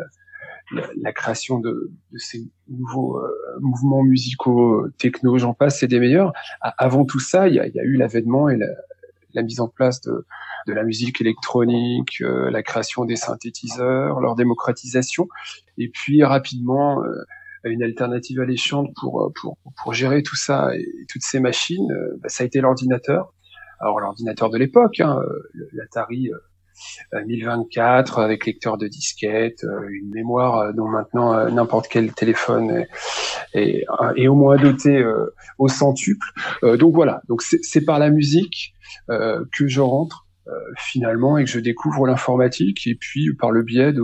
la, 0.71 1.11
création 1.11 1.59
de, 1.59 1.91
de, 2.11 2.17
ces 2.17 2.49
nouveaux 2.67 3.17
euh, 3.17 3.29
mouvements 3.61 4.03
musicaux, 4.03 4.87
techno, 4.97 5.37
j'en 5.37 5.53
passe, 5.53 5.79
c'est 5.79 5.87
des 5.87 5.99
meilleurs. 5.99 6.33
avant 6.61 7.05
tout 7.05 7.19
ça, 7.19 7.47
il 7.47 7.55
y 7.55 7.59
a, 7.59 7.67
y 7.67 7.79
a, 7.79 7.83
eu 7.83 7.97
l'avènement 7.97 8.49
et 8.49 8.57
la, 8.57 8.67
la, 9.33 9.43
mise 9.43 9.59
en 9.59 9.67
place 9.67 10.01
de, 10.01 10.25
de 10.67 10.73
la 10.73 10.83
musique 10.83 11.21
électronique, 11.21 12.19
la 12.21 12.63
création 12.63 13.05
des 13.05 13.15
synthétiseurs, 13.15 14.19
leur 14.19 14.35
démocratisation, 14.35 15.27
et 15.77 15.89
puis 15.89 16.23
rapidement 16.23 17.03
une 17.71 17.83
alternative 17.83 18.39
alléchante 18.39 18.91
pour, 18.99 19.21
euh, 19.21 19.29
pour, 19.39 19.57
pour 19.81 19.93
gérer 19.93 20.23
tout 20.23 20.35
ça 20.35 20.75
et, 20.75 20.85
toutes 21.09 21.23
ces 21.23 21.39
machines, 21.39 21.91
euh, 21.91 22.17
bah, 22.21 22.29
ça 22.29 22.43
a 22.43 22.47
été 22.47 22.61
l'ordinateur. 22.61 23.33
Alors 23.79 23.99
l'ordinateur 23.99 24.49
de 24.49 24.57
l'époque, 24.57 24.99
hein, 24.99 25.19
euh, 25.19 25.69
l'Atari 25.73 26.29
1024 27.13 28.19
avec 28.19 28.45
lecteur 28.45 28.77
de 28.77 28.87
disquette, 28.87 29.65
une 29.89 30.09
mémoire 30.09 30.73
dont 30.73 30.87
maintenant 30.87 31.49
n'importe 31.49 31.87
quel 31.87 32.13
téléphone 32.13 32.85
est, 33.53 33.85
au 34.27 34.35
moins 34.35 34.57
doté 34.57 35.05
au 35.57 35.67
centuple. 35.67 36.27
donc 36.77 36.93
voilà, 36.93 37.21
donc 37.27 37.41
c'est 37.41 37.85
par 37.85 37.99
la 37.99 38.09
musique 38.09 38.73
que 39.07 39.67
je 39.67 39.81
rentre 39.81 40.25
finalement 40.77 41.37
et 41.37 41.45
que 41.45 41.49
je 41.49 41.59
découvre 41.59 42.05
l'informatique 42.07 42.87
et 42.87 42.95
puis 42.95 43.33
par 43.35 43.51
le 43.51 43.63
biais 43.63 43.93
de 43.93 44.03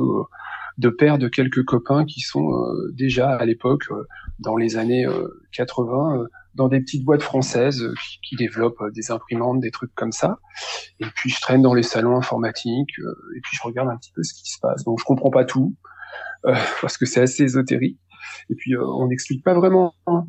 de 0.80 0.90
père 0.90 1.18
de 1.18 1.28
quelques 1.28 1.64
copains 1.64 2.06
qui 2.06 2.22
sont 2.22 2.54
euh, 2.54 2.92
déjà 2.94 3.36
à 3.36 3.46
l'époque, 3.46 3.84
euh, 3.92 4.08
dans 4.40 4.56
les 4.56 4.78
années 4.78 5.06
80, 5.52 6.22
euh, 6.22 6.28
dans 6.60 6.68
des 6.68 6.82
petites 6.82 7.06
boîtes 7.06 7.24
françaises 7.24 7.90
qui, 8.28 8.36
développent 8.36 8.84
des 8.94 9.12
imprimantes, 9.12 9.62
des 9.62 9.72
trucs 9.72 9.96
comme 9.96 10.12
ça. 10.12 10.40
Et 11.00 11.06
puis 11.16 11.30
je 11.30 11.40
traîne 11.40 11.62
dans 11.62 11.74
les 11.74 11.84
salons 11.84 12.18
informatiques 12.18 13.00
et 13.00 13.40
puis 13.42 13.58
je 13.58 13.64
regarde 13.64 13.88
un 13.90 13.98
petit 13.98 14.12
peu 14.12 14.22
ce 14.24 14.34
qui 14.34 14.52
se 14.52 14.60
passe. 14.60 14.84
Donc 14.84 15.00
je 15.00 15.06
comprends 15.06 15.32
pas 15.32 15.46
tout 15.46 15.76
parce 16.44 16.98
que 16.98 17.06
c'est 17.06 17.22
assez 17.22 17.44
ésotérique. 17.44 18.00
Et 18.50 18.56
puis 18.56 18.76
on 18.78 19.08
n'explique 19.08 19.44
pas 19.44 19.54
vraiment. 19.54 19.96
Hein. 20.06 20.26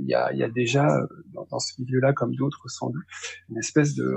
Il 0.00 0.06
y, 0.08 0.14
a, 0.14 0.32
y, 0.32 0.42
a, 0.42 0.48
déjà 0.48 0.88
dans, 1.34 1.58
ce 1.58 1.80
milieu-là, 1.80 2.14
comme 2.14 2.34
d'autres 2.34 2.68
sans 2.68 2.88
doute, 2.88 3.04
une 3.50 3.58
espèce 3.58 3.94
de, 3.94 4.16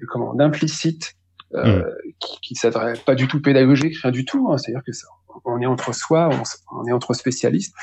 de 0.00 0.06
comment 0.06 0.34
d'implicite 0.34 1.14
euh, 1.54 1.80
mm. 1.80 1.84
qui, 2.20 2.40
qui 2.42 2.54
s'adresse 2.54 3.00
pas 3.00 3.16
du 3.16 3.26
tout 3.26 3.42
pédagogique, 3.42 3.96
rien 4.02 4.12
du 4.12 4.24
tout. 4.24 4.48
Hein. 4.50 4.58
C'est-à-dire 4.58 4.84
que 4.86 4.92
ça, 4.92 5.08
on 5.44 5.60
est 5.60 5.66
entre 5.66 5.94
soi, 5.94 6.30
on, 6.72 6.86
est 6.86 6.92
entre 6.92 7.14
spécialistes. 7.14 7.74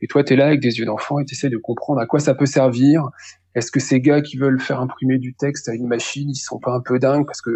Et 0.00 0.06
toi, 0.06 0.24
tu 0.24 0.32
es 0.32 0.36
là 0.36 0.46
avec 0.46 0.60
des 0.60 0.78
yeux 0.78 0.86
d'enfant 0.86 1.18
et 1.18 1.24
tu 1.24 1.34
essaies 1.34 1.50
de 1.50 1.56
comprendre 1.56 2.00
à 2.00 2.06
quoi 2.06 2.20
ça 2.20 2.34
peut 2.34 2.46
servir. 2.46 3.08
Est-ce 3.54 3.70
que 3.70 3.80
ces 3.80 4.00
gars 4.00 4.20
qui 4.20 4.36
veulent 4.36 4.60
faire 4.60 4.80
imprimer 4.80 5.18
du 5.18 5.34
texte 5.34 5.68
à 5.68 5.74
une 5.74 5.86
machine, 5.86 6.28
ils 6.30 6.34
sont 6.34 6.58
pas 6.58 6.72
un 6.72 6.80
peu 6.80 6.98
dingues 6.98 7.26
parce 7.26 7.40
que 7.40 7.50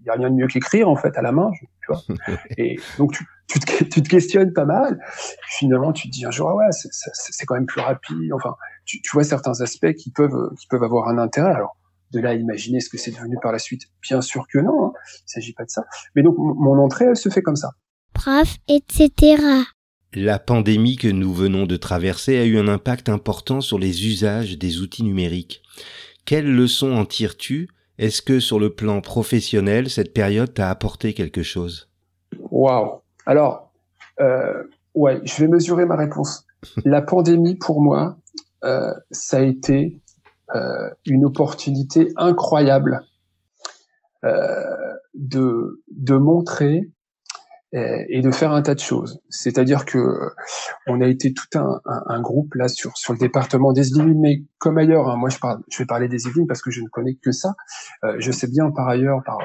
il 0.00 0.08
y 0.08 0.10
a 0.10 0.14
rien 0.14 0.28
de 0.28 0.34
mieux 0.34 0.46
qu'écrire 0.46 0.88
en 0.88 0.96
fait 0.96 1.16
à 1.16 1.22
la 1.22 1.32
main, 1.32 1.50
tu 1.52 1.86
vois. 1.88 2.02
Et 2.58 2.78
donc 2.98 3.12
tu, 3.12 3.26
tu, 3.48 3.58
te, 3.58 3.84
tu 3.84 4.02
te 4.02 4.08
questionnes 4.08 4.52
pas 4.52 4.66
mal. 4.66 5.00
Finalement, 5.48 5.92
tu 5.92 6.08
te 6.08 6.12
dis 6.12 6.26
un 6.26 6.30
jour 6.30 6.50
ah 6.50 6.56
ouais, 6.56 6.66
c'est 6.72 7.46
quand 7.46 7.54
même 7.54 7.66
plus 7.66 7.80
rapide. 7.80 8.32
Enfin, 8.34 8.54
tu, 8.84 9.00
tu 9.00 9.10
vois 9.12 9.24
certains 9.24 9.60
aspects 9.62 9.94
qui 9.94 10.10
peuvent 10.10 10.50
qui 10.58 10.66
peuvent 10.66 10.82
avoir 10.82 11.08
un 11.08 11.16
intérêt. 11.16 11.52
Alors 11.52 11.76
de 12.14 12.20
là 12.20 12.30
à 12.30 12.34
imaginer 12.34 12.80
ce 12.80 12.88
que 12.88 12.96
c'est 12.96 13.10
devenu 13.10 13.36
par 13.42 13.52
la 13.52 13.58
suite, 13.58 13.82
bien 14.02 14.20
sûr 14.20 14.46
que 14.50 14.58
non, 14.58 14.86
hein. 14.86 14.92
il 15.26 15.32
s'agit 15.32 15.52
pas 15.52 15.64
de 15.64 15.70
ça. 15.70 15.84
Mais 16.14 16.22
donc 16.22 16.36
mon 16.38 16.78
entrée, 16.78 17.06
elle 17.06 17.16
se 17.16 17.28
fait 17.28 17.42
comme 17.42 17.56
ça. 17.56 17.70
Etc. 18.68 19.42
La 20.14 20.38
pandémie 20.38 20.96
que 20.96 21.08
nous 21.08 21.32
venons 21.34 21.66
de 21.66 21.76
traverser 21.76 22.38
a 22.38 22.44
eu 22.44 22.58
un 22.58 22.68
impact 22.68 23.08
important 23.08 23.60
sur 23.60 23.78
les 23.78 24.06
usages 24.06 24.56
des 24.58 24.80
outils 24.80 25.02
numériques. 25.02 25.62
Quelles 26.24 26.50
leçons 26.50 26.92
en 26.92 27.04
tires-tu? 27.04 27.68
Est-ce 27.98 28.22
que 28.22 28.40
sur 28.40 28.58
le 28.58 28.74
plan 28.74 29.00
professionnel, 29.00 29.90
cette 29.90 30.14
période 30.14 30.54
t'a 30.54 30.70
apporté 30.70 31.14
quelque 31.14 31.42
chose? 31.42 31.90
Waouh 32.50 33.00
Alors, 33.26 33.72
euh, 34.20 34.62
ouais, 34.94 35.20
je 35.24 35.42
vais 35.42 35.48
mesurer 35.48 35.84
ma 35.84 35.96
réponse. 35.96 36.46
La 36.84 37.02
pandémie, 37.02 37.56
pour 37.56 37.82
moi, 37.82 38.16
euh, 38.64 38.92
ça 39.10 39.38
a 39.38 39.42
été 39.42 40.00
euh, 40.54 40.90
une 41.04 41.24
opportunité 41.24 42.12
incroyable 42.16 43.02
euh, 44.24 44.94
de, 45.14 45.82
de 45.90 46.16
montrer 46.16 46.80
euh, 46.80 46.93
et 47.74 48.20
de 48.20 48.30
faire 48.30 48.52
un 48.52 48.62
tas 48.62 48.74
de 48.74 48.80
choses. 48.80 49.20
C'est-à-dire 49.28 49.84
que 49.84 49.98
on 50.86 51.00
a 51.00 51.08
été 51.08 51.32
tout 51.32 51.58
un, 51.58 51.80
un, 51.84 52.20
groupe 52.20 52.54
là 52.54 52.68
sur 52.68 52.96
sur 52.96 53.12
le 53.12 53.18
département 53.18 53.72
des 53.72 53.90
Yvelines, 53.90 54.20
mais 54.20 54.44
comme 54.58 54.78
ailleurs. 54.78 55.08
Hein, 55.08 55.16
moi, 55.16 55.28
je 55.28 55.38
parle, 55.38 55.58
je 55.70 55.78
vais 55.78 55.86
parler 55.86 56.06
des 56.06 56.26
Yvelines 56.26 56.46
parce 56.46 56.62
que 56.62 56.70
je 56.70 56.80
ne 56.80 56.88
connais 56.88 57.16
que 57.16 57.32
ça. 57.32 57.54
Euh, 58.04 58.14
je 58.18 58.30
sais 58.30 58.46
bien 58.46 58.70
par 58.70 58.88
ailleurs 58.88 59.22
par 59.26 59.38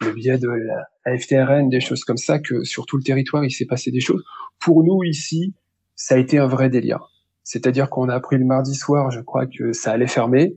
le 0.00 0.12
biais 0.12 0.38
de 0.38 0.48
la 0.48 1.18
FTRN, 1.18 1.68
des 1.68 1.80
choses 1.80 2.04
comme 2.04 2.16
ça, 2.16 2.38
que 2.38 2.62
sur 2.62 2.86
tout 2.86 2.96
le 2.96 3.02
territoire 3.02 3.44
il 3.44 3.50
s'est 3.50 3.66
passé 3.66 3.90
des 3.90 4.00
choses. 4.00 4.22
Pour 4.60 4.84
nous 4.84 5.02
ici, 5.02 5.54
ça 5.96 6.14
a 6.14 6.18
été 6.18 6.38
un 6.38 6.46
vrai 6.46 6.70
délire. 6.70 7.10
C'est-à-dire 7.42 7.90
qu'on 7.90 8.08
a 8.08 8.14
appris 8.14 8.38
le 8.38 8.44
mardi 8.44 8.74
soir, 8.74 9.10
je 9.10 9.20
crois 9.20 9.46
que 9.46 9.72
ça 9.72 9.92
allait 9.92 10.06
fermer. 10.06 10.56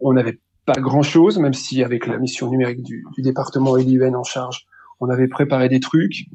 On 0.00 0.12
n'avait 0.12 0.38
pas 0.66 0.80
grand-chose, 0.80 1.38
même 1.38 1.54
si 1.54 1.82
avec 1.82 2.06
la 2.06 2.18
mission 2.18 2.50
numérique 2.50 2.82
du, 2.82 3.04
du 3.16 3.22
département 3.22 3.74
LIUN 3.74 4.14
en 4.14 4.22
charge, 4.22 4.66
on 5.00 5.08
avait 5.08 5.28
préparé 5.28 5.68
des 5.68 5.80
trucs. 5.80 6.26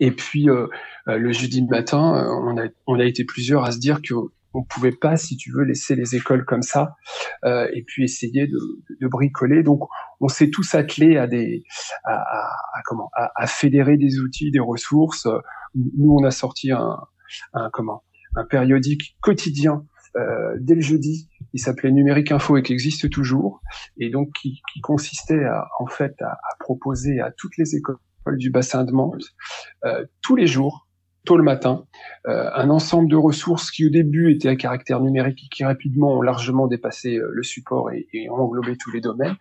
Et 0.00 0.10
puis 0.10 0.48
euh, 0.48 0.66
euh, 1.08 1.16
le 1.18 1.32
jeudi 1.32 1.62
matin, 1.66 2.16
euh, 2.16 2.28
on 2.28 2.58
a, 2.58 2.68
on 2.86 2.98
a 2.98 3.04
été 3.04 3.24
plusieurs 3.24 3.64
à 3.64 3.72
se 3.72 3.78
dire 3.78 4.00
que 4.02 4.14
on 4.54 4.64
pouvait 4.64 4.92
pas, 4.92 5.16
si 5.16 5.38
tu 5.38 5.50
veux, 5.50 5.64
laisser 5.64 5.96
les 5.96 6.14
écoles 6.14 6.44
comme 6.44 6.60
ça 6.60 6.94
euh, 7.44 7.66
et 7.72 7.82
puis 7.86 8.04
essayer 8.04 8.46
de, 8.46 8.58
de 9.00 9.08
bricoler. 9.08 9.62
Donc, 9.62 9.80
on 10.20 10.28
s'est 10.28 10.50
tous 10.50 10.74
attelés 10.74 11.16
à 11.16 11.26
des, 11.26 11.64
à, 12.04 12.16
à, 12.16 12.82
comment, 12.84 13.08
à, 13.14 13.30
à, 13.34 13.46
fédérer 13.46 13.96
des 13.96 14.20
outils, 14.20 14.50
des 14.50 14.60
ressources. 14.60 15.26
Nous, 15.74 16.12
on 16.12 16.22
a 16.24 16.30
sorti 16.30 16.70
un, 16.70 16.98
un 17.54 17.70
comment, 17.72 18.04
un 18.36 18.44
périodique 18.44 19.16
quotidien 19.22 19.86
euh, 20.16 20.56
dès 20.60 20.74
le 20.74 20.82
jeudi. 20.82 21.30
Il 21.54 21.60
s'appelait 21.60 21.90
Numérique 21.90 22.32
Info 22.32 22.56
et 22.56 22.62
qui 22.62 22.72
existe 22.72 23.08
toujours, 23.10 23.62
et 23.98 24.10
donc 24.10 24.32
qui, 24.32 24.60
qui 24.72 24.80
consistait 24.80 25.44
à, 25.44 25.66
en 25.78 25.86
fait 25.86 26.14
à, 26.20 26.32
à, 26.32 26.56
proposer 26.60 27.20
à 27.20 27.30
toutes 27.30 27.56
les 27.56 27.76
écoles 27.76 27.96
du 28.30 28.50
bassin 28.50 28.84
de 28.84 28.92
Mantes 28.92 29.24
euh, 29.84 30.04
tous 30.20 30.36
les 30.36 30.46
jours 30.46 30.88
tôt 31.24 31.36
le 31.36 31.44
matin, 31.44 31.84
euh, 32.26 32.50
un 32.54 32.68
ensemble 32.70 33.08
de 33.08 33.16
ressources 33.16 33.70
qui 33.70 33.86
au 33.86 33.90
début 33.90 34.32
étaient 34.32 34.48
à 34.48 34.56
caractère 34.56 35.00
numérique 35.00 35.44
et 35.44 35.48
qui 35.48 35.64
rapidement 35.64 36.14
ont 36.14 36.22
largement 36.22 36.66
dépassé 36.66 37.16
euh, 37.16 37.30
le 37.32 37.42
support 37.42 37.92
et, 37.92 38.08
et, 38.12 38.28
ont 38.28 38.36
englobé 38.36 38.76
tous 38.76 38.90
les 38.90 39.00
domaines. 39.00 39.36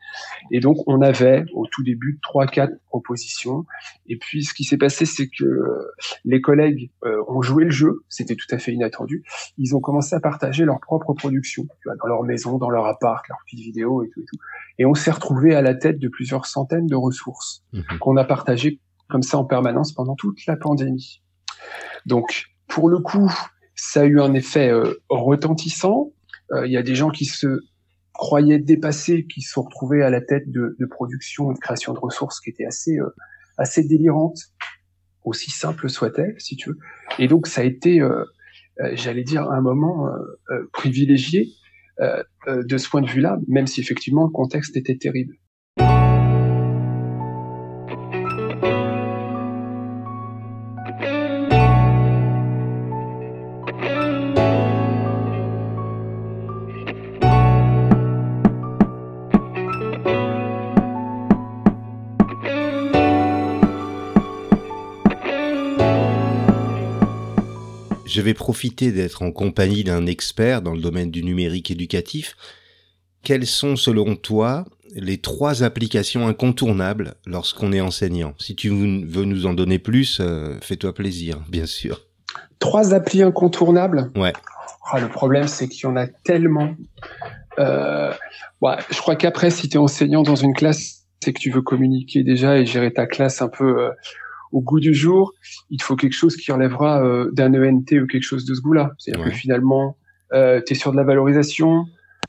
Et 0.51 0.59
donc 0.59 0.77
on 0.87 1.01
avait 1.01 1.45
au 1.53 1.65
tout 1.65 1.83
début 1.83 2.19
trois, 2.21 2.45
quatre 2.45 2.73
propositions. 2.87 3.65
Et 4.07 4.17
puis 4.17 4.43
ce 4.43 4.53
qui 4.53 4.63
s'est 4.63 4.77
passé, 4.77 5.05
c'est 5.05 5.27
que 5.27 5.43
euh, 5.43 5.91
les 6.23 6.39
collègues 6.39 6.91
euh, 7.03 7.23
ont 7.27 7.41
joué 7.41 7.63
le 7.63 7.71
jeu, 7.71 8.03
c'était 8.09 8.35
tout 8.35 8.47
à 8.51 8.59
fait 8.59 8.73
inattendu. 8.73 9.23
Ils 9.57 9.75
ont 9.75 9.79
commencé 9.79 10.15
à 10.15 10.19
partager 10.19 10.65
leur 10.65 10.79
propre 10.81 11.13
production, 11.13 11.63
tu 11.63 11.89
vois, 11.89 11.95
dans 11.95 12.07
leur 12.07 12.23
maison, 12.23 12.57
dans 12.57 12.69
leur 12.69 12.85
appart, 12.85 13.27
leurs 13.27 13.39
petites 13.45 13.65
vidéos 13.65 14.03
et 14.03 14.09
tout 14.09 14.21
et 14.21 14.25
tout. 14.25 14.37
Et 14.77 14.85
on 14.85 14.93
s'est 14.93 15.11
retrouvé 15.11 15.55
à 15.55 15.61
la 15.61 15.73
tête 15.73 15.99
de 15.99 16.07
plusieurs 16.07 16.45
centaines 16.45 16.87
de 16.87 16.95
ressources 16.95 17.63
mmh 17.73 17.81
qu'on 17.99 18.15
a 18.17 18.23
partagées 18.23 18.79
comme 19.09 19.21
ça 19.21 19.37
en 19.37 19.43
permanence 19.43 19.91
pendant 19.91 20.15
toute 20.15 20.45
la 20.47 20.55
pandémie. 20.55 21.21
Donc, 22.05 22.45
pour 22.67 22.89
le 22.89 22.99
coup, 22.99 23.31
ça 23.75 24.01
a 24.01 24.05
eu 24.05 24.19
un 24.19 24.33
effet 24.33 24.69
euh, 24.69 24.93
retentissant. 25.09 26.13
Euh, 26.51 26.65
il 26.65 26.71
y 26.71 26.77
a 26.77 26.83
des 26.83 26.95
gens 26.95 27.09
qui 27.09 27.25
se 27.25 27.61
croyaient 28.13 28.59
dépassés, 28.59 29.25
qui 29.25 29.41
se 29.41 29.53
sont 29.53 29.63
retrouvés 29.63 30.03
à 30.03 30.09
la 30.09 30.21
tête 30.21 30.51
de, 30.51 30.75
production 30.89 31.51
et 31.51 31.53
de 31.53 31.59
création 31.59 31.93
de 31.93 31.99
ressources 31.99 32.39
qui 32.39 32.49
étaient 32.49 32.65
assez, 32.65 32.99
euh, 32.99 33.09
assez 33.57 33.83
délirantes, 33.83 34.39
aussi 35.23 35.51
simples 35.51 35.89
soient-elles, 35.89 36.35
si 36.37 36.55
tu 36.55 36.69
veux. 36.69 36.77
Et 37.19 37.27
donc, 37.27 37.47
ça 37.47 37.61
a 37.61 37.63
été, 37.63 38.01
j'allais 38.93 39.23
dire, 39.23 39.49
un 39.51 39.61
moment 39.61 40.09
privilégié 40.73 41.49
de 41.99 42.77
ce 42.77 42.89
point 42.89 43.01
de 43.01 43.09
vue-là, 43.09 43.37
même 43.47 43.67
si 43.67 43.81
effectivement 43.81 44.23
le 44.23 44.31
contexte 44.31 44.75
était 44.77 44.97
terrible. 44.97 45.35
Je 68.21 68.23
vais 68.23 68.35
profiter 68.35 68.91
d'être 68.91 69.23
en 69.23 69.31
compagnie 69.31 69.83
d'un 69.83 70.05
expert 70.05 70.61
dans 70.61 70.75
le 70.75 70.79
domaine 70.79 71.09
du 71.09 71.23
numérique 71.23 71.71
éducatif. 71.71 72.37
Quelles 73.23 73.47
sont, 73.47 73.75
selon 73.75 74.15
toi, 74.15 74.63
les 74.93 75.17
trois 75.17 75.63
applications 75.63 76.27
incontournables 76.27 77.15
lorsqu'on 77.25 77.73
est 77.73 77.81
enseignant? 77.81 78.35
Si 78.37 78.55
tu 78.55 78.69
veux 78.69 79.25
nous 79.25 79.47
en 79.47 79.55
donner 79.55 79.79
plus, 79.79 80.19
euh, 80.21 80.55
fais-toi 80.61 80.93
plaisir, 80.93 81.39
bien 81.49 81.65
sûr. 81.65 82.01
Trois 82.59 82.93
applis 82.93 83.23
incontournables? 83.23 84.11
Ouais. 84.15 84.33
Ah, 84.91 84.99
le 84.99 85.09
problème, 85.09 85.47
c'est 85.47 85.67
qu'il 85.67 85.85
y 85.85 85.91
en 85.91 85.95
a 85.95 86.05
tellement. 86.05 86.75
Euh, 87.57 88.13
ouais, 88.61 88.75
je 88.91 88.99
crois 88.99 89.15
qu'après, 89.15 89.49
si 89.49 89.67
tu 89.67 89.77
es 89.77 89.79
enseignant 89.79 90.21
dans 90.21 90.35
une 90.35 90.53
classe, 90.53 91.07
c'est 91.23 91.33
que 91.33 91.39
tu 91.39 91.49
veux 91.49 91.63
communiquer 91.63 92.21
déjà 92.21 92.59
et 92.59 92.67
gérer 92.67 92.93
ta 92.93 93.07
classe 93.07 93.41
un 93.41 93.49
peu 93.49 93.85
euh, 93.85 93.89
au 94.51 94.61
goût 94.61 94.79
du 94.79 94.93
jour. 94.93 95.33
Il 95.69 95.77
te 95.77 95.83
faut 95.83 95.95
quelque 95.95 96.13
chose 96.13 96.35
qui 96.35 96.51
relèvera 96.51 97.03
euh, 97.03 97.31
d'un 97.31 97.53
ENT 97.53 97.91
ou 97.93 98.07
quelque 98.07 98.23
chose 98.23 98.45
de 98.45 98.53
ce 98.53 98.61
goût-là. 98.61 98.91
C'est-à-dire 98.97 99.25
que 99.25 99.31
finalement, 99.31 99.97
euh, 100.33 100.61
tu 100.65 100.73
es 100.73 100.75
sur 100.75 100.91
de 100.91 100.97
la 100.97 101.03
valorisation, 101.03 101.85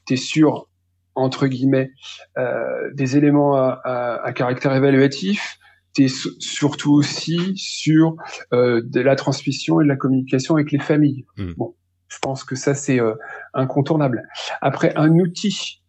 tu 0.06 0.14
es 0.14 0.16
sur, 0.16 0.68
entre 1.14 1.46
guillemets, 1.46 1.90
euh, 2.38 2.90
des 2.94 3.16
éléments 3.16 3.56
à, 3.56 3.80
à, 3.84 4.26
à 4.26 4.32
caractère 4.32 4.74
évaluatif, 4.74 5.58
tu 5.94 6.04
es 6.04 6.08
surtout 6.08 6.92
aussi 6.92 7.52
sur 7.56 8.16
euh, 8.52 8.82
de 8.84 9.00
la 9.00 9.16
transmission 9.16 9.80
et 9.80 9.84
de 9.84 9.88
la 9.88 9.96
communication 9.96 10.54
avec 10.54 10.72
les 10.72 10.78
familles. 10.78 11.26
Mm. 11.36 11.52
Bon, 11.56 11.74
je 12.08 12.18
pense 12.20 12.44
que 12.44 12.56
ça, 12.56 12.74
c'est 12.74 13.00
euh, 13.00 13.14
incontournable. 13.54 14.22
Après, 14.60 14.92
un 14.96 15.10
outil 15.18 15.82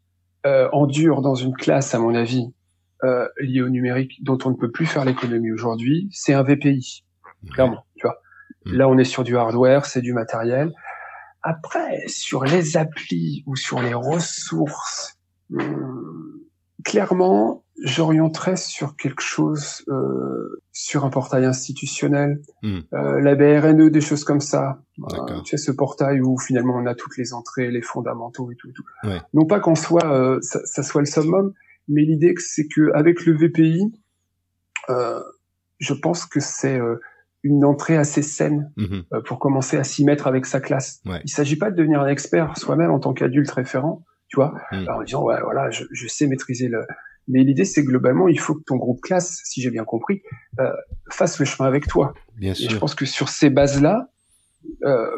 euh, 0.45 0.69
en 0.73 0.87
dur 0.87 1.21
dans 1.21 1.35
une 1.35 1.53
classe, 1.53 1.95
à 1.95 1.99
mon 1.99 2.15
avis, 2.15 2.47
euh, 3.03 3.27
lié 3.39 3.61
au 3.61 3.69
numérique, 3.69 4.23
dont 4.23 4.37
on 4.45 4.51
ne 4.51 4.55
peut 4.55 4.71
plus 4.71 4.85
faire 4.85 5.05
l'économie 5.05 5.51
aujourd'hui, 5.51 6.09
c'est 6.11 6.33
un 6.33 6.43
VPI, 6.43 7.03
clairement. 7.51 7.85
Tu 7.95 8.07
vois. 8.07 8.17
Mm. 8.65 8.73
Là, 8.77 8.89
on 8.89 8.97
est 8.97 9.03
sur 9.03 9.23
du 9.23 9.37
hardware, 9.37 9.85
c'est 9.85 10.01
du 10.01 10.13
matériel. 10.13 10.71
Après, 11.41 12.03
sur 12.07 12.45
les 12.45 12.77
applis 12.77 13.43
ou 13.47 13.55
sur 13.57 13.81
les 13.81 13.93
ressources, 13.93 15.17
hum, 15.53 16.39
clairement, 16.85 17.63
j'orienterais 17.83 18.55
sur 18.55 18.95
quelque 18.95 19.21
chose, 19.21 19.83
euh, 19.89 20.61
sur 20.71 21.03
un 21.05 21.09
portail 21.09 21.43
institutionnel, 21.45 22.39
Mm. 22.61 22.79
euh, 22.93 23.19
la 23.19 23.35
BRNE, 23.35 23.89
des 23.89 23.99
choses 24.01 24.23
comme 24.23 24.39
ça. 24.39 24.79
Euh, 25.01 25.41
tu 25.43 25.57
sais, 25.57 25.57
ce 25.57 25.71
portail 25.71 26.21
où 26.21 26.37
finalement 26.39 26.75
on 26.77 26.85
a 26.85 26.95
toutes 26.95 27.17
les 27.17 27.33
entrées, 27.33 27.71
les 27.71 27.81
fondamentaux 27.81 28.51
et 28.51 28.55
tout. 28.55 28.69
et 28.69 28.73
tout. 28.73 28.83
Ouais. 29.03 29.19
Non 29.33 29.45
pas 29.45 29.59
qu'en 29.59 29.75
soit, 29.75 30.05
euh, 30.05 30.39
ça, 30.41 30.59
ça 30.65 30.83
soit 30.83 31.01
le 31.01 31.07
summum, 31.07 31.53
mais 31.87 32.03
l'idée 32.03 32.33
c'est 32.37 32.67
que 32.67 32.91
avec 32.93 33.25
le 33.25 33.33
VPI, 33.33 33.93
euh, 34.89 35.21
je 35.79 35.93
pense 35.93 36.25
que 36.25 36.39
c'est 36.39 36.79
euh, 36.79 36.97
une 37.43 37.65
entrée 37.65 37.97
assez 37.97 38.21
saine 38.21 38.71
Mhm. 38.77 39.03
euh, 39.13 39.21
pour 39.21 39.39
commencer 39.39 39.77
à 39.77 39.83
s'y 39.83 40.05
mettre 40.05 40.27
avec 40.27 40.45
sa 40.45 40.59
classe. 40.61 41.01
Ouais. 41.05 41.21
Il 41.25 41.29
s'agit 41.29 41.57
pas 41.57 41.71
de 41.71 41.75
devenir 41.75 42.01
un 42.01 42.07
expert 42.07 42.57
soi-même 42.57 42.91
en 42.91 42.99
tant 42.99 43.13
qu'adulte 43.13 43.51
référent, 43.51 44.03
tu 44.29 44.37
vois, 44.37 44.53
Mm. 44.71 44.87
en 44.89 45.03
disant 45.03 45.23
ouais 45.23 45.39
voilà, 45.43 45.69
je, 45.69 45.83
je 45.91 46.07
sais 46.07 46.27
maîtriser 46.27 46.67
le. 46.69 46.85
Mais 47.27 47.43
l'idée 47.43 47.63
c'est 47.65 47.83
globalement, 47.83 48.27
il 48.27 48.39
faut 48.39 48.53
que 48.55 48.63
ton 48.65 48.75
groupe 48.77 48.99
classe, 49.01 49.39
si 49.45 49.61
j'ai 49.61 49.69
bien 49.71 49.85
compris, 49.85 50.21
euh, 50.59 50.69
fasse 51.09 51.39
le 51.39 51.45
chemin 51.45 51.67
avec 51.67 51.87
toi. 51.87 52.13
Bien 52.37 52.51
Et 52.51 52.55
je 52.55 52.69
sûr. 52.69 52.79
pense 52.79 52.95
que 52.95 53.05
sur 53.05 53.29
ces 53.29 53.49
bases-là, 53.49 54.09
euh, 54.83 55.09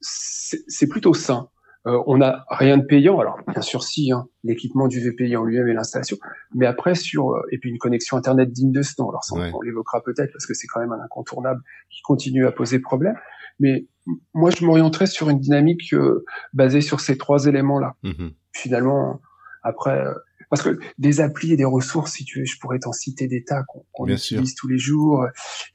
c'est 0.00 0.60
c'est 0.68 0.86
plutôt 0.86 1.14
sain. 1.14 1.48
Euh, 1.86 2.02
on 2.06 2.16
n'a 2.16 2.46
rien 2.48 2.78
de 2.78 2.84
payant, 2.84 3.20
alors 3.20 3.36
bien 3.46 3.60
sûr 3.60 3.82
si, 3.82 4.10
hein, 4.10 4.26
l'équipement 4.42 4.88
du 4.88 5.00
VPI 5.00 5.36
en 5.36 5.44
lui-même 5.44 5.68
et 5.68 5.74
l'installation, 5.74 6.16
mais 6.54 6.64
après 6.64 6.94
sur 6.94 7.32
euh, 7.32 7.42
et 7.52 7.58
puis 7.58 7.68
une 7.68 7.76
connexion 7.78 8.16
internet 8.16 8.50
digne 8.52 8.72
de 8.72 8.80
ce 8.80 8.94
nom. 8.98 9.10
Alors 9.10 9.22
ça, 9.22 9.34
on- 9.36 9.40
Ouais. 9.40 9.50
on 9.54 9.60
l'évoquera 9.60 10.02
peut-être 10.02 10.32
parce 10.32 10.46
que 10.46 10.54
c'est 10.54 10.66
quand 10.66 10.80
même 10.80 10.92
un 10.92 11.00
incontournable 11.04 11.60
qui 11.90 12.00
continue 12.02 12.46
à 12.46 12.52
poser 12.52 12.78
problème. 12.78 13.16
Mais 13.60 13.86
moi, 14.32 14.50
je 14.50 14.64
m'orienterais 14.64 15.06
sur 15.06 15.28
une 15.28 15.38
dynamique 15.40 15.92
euh, 15.92 16.24
basée 16.54 16.80
sur 16.80 17.00
ces 17.00 17.18
trois 17.18 17.46
éléments-là. 17.46 17.94
Mhm. 18.02 18.32
Finalement, 18.52 19.20
après, 19.62 19.98
euh, 19.98 20.14
parce 20.50 20.62
que 20.62 20.78
des 20.98 21.20
applis 21.20 21.52
et 21.52 21.56
des 21.58 21.64
ressources, 21.66 22.12
si 22.12 22.24
tu 22.24 22.38
veux, 22.40 22.44
je 22.46 22.58
pourrais 22.60 22.78
t'en 22.78 22.92
citer 22.92 23.28
des 23.28 23.44
tas 23.44 23.62
qu'on 23.92 24.06
sûr. 24.16 24.38
utilise 24.38 24.54
tous 24.54 24.68
les 24.68 24.78
jours. 24.78 25.26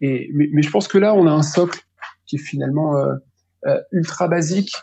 Et 0.01 0.29
mais, 0.33 0.49
mais 0.53 0.61
je 0.63 0.71
pense 0.71 0.87
que 0.87 0.97
là, 0.97 1.13
on 1.13 1.27
a 1.27 1.31
un 1.31 1.43
socle 1.43 1.79
qui 2.25 2.37
est 2.37 2.39
finalement 2.39 2.97
euh, 2.97 3.13
euh, 3.67 3.79
ultra 3.91 4.27
basique 4.27 4.73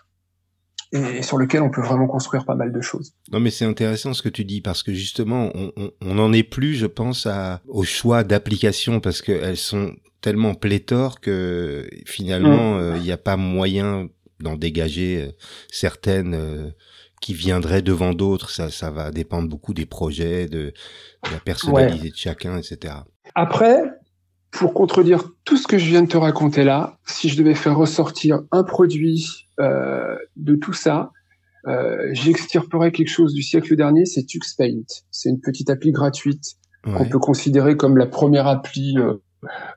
et 0.96 1.22
sur 1.22 1.38
lequel 1.38 1.62
on 1.62 1.70
peut 1.70 1.82
vraiment 1.82 2.06
construire 2.06 2.44
pas 2.44 2.54
mal 2.54 2.72
de 2.72 2.80
choses. 2.80 3.14
Non, 3.32 3.40
mais 3.40 3.50
c'est 3.50 3.64
intéressant 3.64 4.14
ce 4.14 4.22
que 4.22 4.28
tu 4.28 4.44
dis 4.44 4.60
parce 4.60 4.82
que 4.82 4.92
justement, 4.92 5.50
on, 5.54 5.72
on, 5.76 5.90
on 6.00 6.14
n'en 6.14 6.32
est 6.32 6.42
plus, 6.42 6.74
je 6.74 6.86
pense, 6.86 7.26
à, 7.26 7.60
au 7.68 7.84
choix 7.84 8.24
d'applications 8.24 9.00
parce 9.00 9.22
qu'elles 9.22 9.56
sont 9.56 9.94
tellement 10.20 10.54
pléthores 10.54 11.20
que 11.20 11.88
finalement, 12.04 12.78
euh, 12.78 12.96
il 12.96 13.02
n'y 13.02 13.12
a 13.12 13.16
pas 13.18 13.36
moyen 13.36 14.08
d'en 14.40 14.56
dégager 14.56 15.22
euh, 15.22 15.32
certaines 15.70 16.34
euh, 16.34 16.70
qui 17.20 17.34
viendraient 17.34 17.82
devant 17.82 18.12
d'autres. 18.12 18.50
Ça, 18.50 18.70
ça 18.70 18.90
va 18.90 19.10
dépendre 19.10 19.48
beaucoup 19.48 19.74
des 19.74 19.86
projets, 19.86 20.46
de, 20.46 20.72
de 21.24 21.30
la 21.30 21.38
personnalité 21.38 22.10
de 22.10 22.16
chacun, 22.16 22.58
etc. 22.58 22.94
Après, 23.34 23.82
pour 24.58 24.74
contredire 24.74 25.24
tout 25.44 25.56
ce 25.56 25.66
que 25.66 25.78
je 25.78 25.86
viens 25.86 26.02
de 26.02 26.08
te 26.08 26.16
raconter 26.16 26.64
là, 26.64 26.98
si 27.06 27.28
je 27.28 27.36
devais 27.38 27.54
faire 27.54 27.76
ressortir 27.76 28.40
un 28.52 28.64
produit 28.64 29.48
euh, 29.60 30.16
de 30.36 30.54
tout 30.56 30.72
ça, 30.72 31.10
euh, 31.66 32.08
j'extirperais 32.12 32.92
quelque 32.92 33.08
chose 33.10 33.34
du 33.34 33.42
siècle 33.42 33.76
dernier, 33.76 34.04
c'est 34.06 34.24
TuxPaint. 34.24 34.84
C'est 35.10 35.28
une 35.28 35.40
petite 35.40 35.68
appli 35.70 35.92
gratuite 35.92 36.42
qu'on 36.84 37.04
peut 37.08 37.18
considérer 37.18 37.76
comme 37.76 37.96
la 37.96 38.06
première 38.06 38.46
appli 38.46 38.96
euh, 38.98 39.14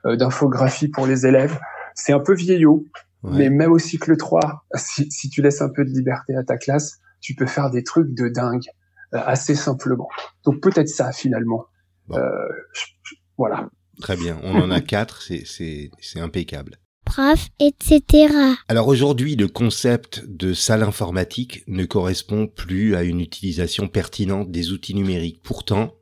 euh, 0.06 0.14
d'infographie 0.16 0.88
pour 0.88 1.06
les 1.08 1.26
élèves. 1.26 1.58
C'est 1.94 2.12
un 2.12 2.20
peu 2.20 2.34
vieillot, 2.34 2.86
Ouais. 3.22 3.32
mais 3.36 3.50
même 3.50 3.70
au 3.72 3.78
cycle 3.78 4.16
3, 4.16 4.64
si, 4.76 5.10
si 5.10 5.28
tu 5.28 5.42
laisses 5.42 5.60
un 5.60 5.68
peu 5.68 5.84
de 5.84 5.90
liberté 5.90 6.34
à 6.36 6.42
ta 6.42 6.56
classe, 6.56 7.00
tu 7.20 7.34
peux 7.34 7.44
faire 7.46 7.68
des 7.70 7.82
trucs 7.82 8.14
de 8.14 8.28
dingue 8.28 8.62
euh, 9.14 9.18
assez 9.26 9.54
simplement. 9.54 10.08
Donc 10.44 10.60
peut-être 10.62 10.88
ça 10.88 11.12
finalement. 11.12 11.66
Bon. 12.08 12.16
Euh, 12.16 12.22
je- 12.72 12.86
je- 13.02 13.14
voilà. 13.36 13.68
Très 14.00 14.16
bien. 14.16 14.38
On 14.42 14.56
en 14.56 14.70
a 14.70 14.80
quatre, 14.80 15.22
c'est, 15.22 15.90
impeccable. 16.16 16.78
prof, 17.04 17.48
etc. 17.58 18.32
Alors 18.68 18.88
aujourd'hui, 18.88 19.36
le 19.36 19.48
concept 19.48 20.24
de 20.26 20.54
salle 20.54 20.82
informatique 20.82 21.64
ne 21.66 21.84
correspond 21.84 22.46
plus 22.46 22.94
à 22.94 23.02
une 23.02 23.20
utilisation 23.20 23.88
pertinente 23.88 24.50
des 24.50 24.70
outils 24.70 24.94
numériques. 24.94 25.40
Pourtant, 25.42 25.94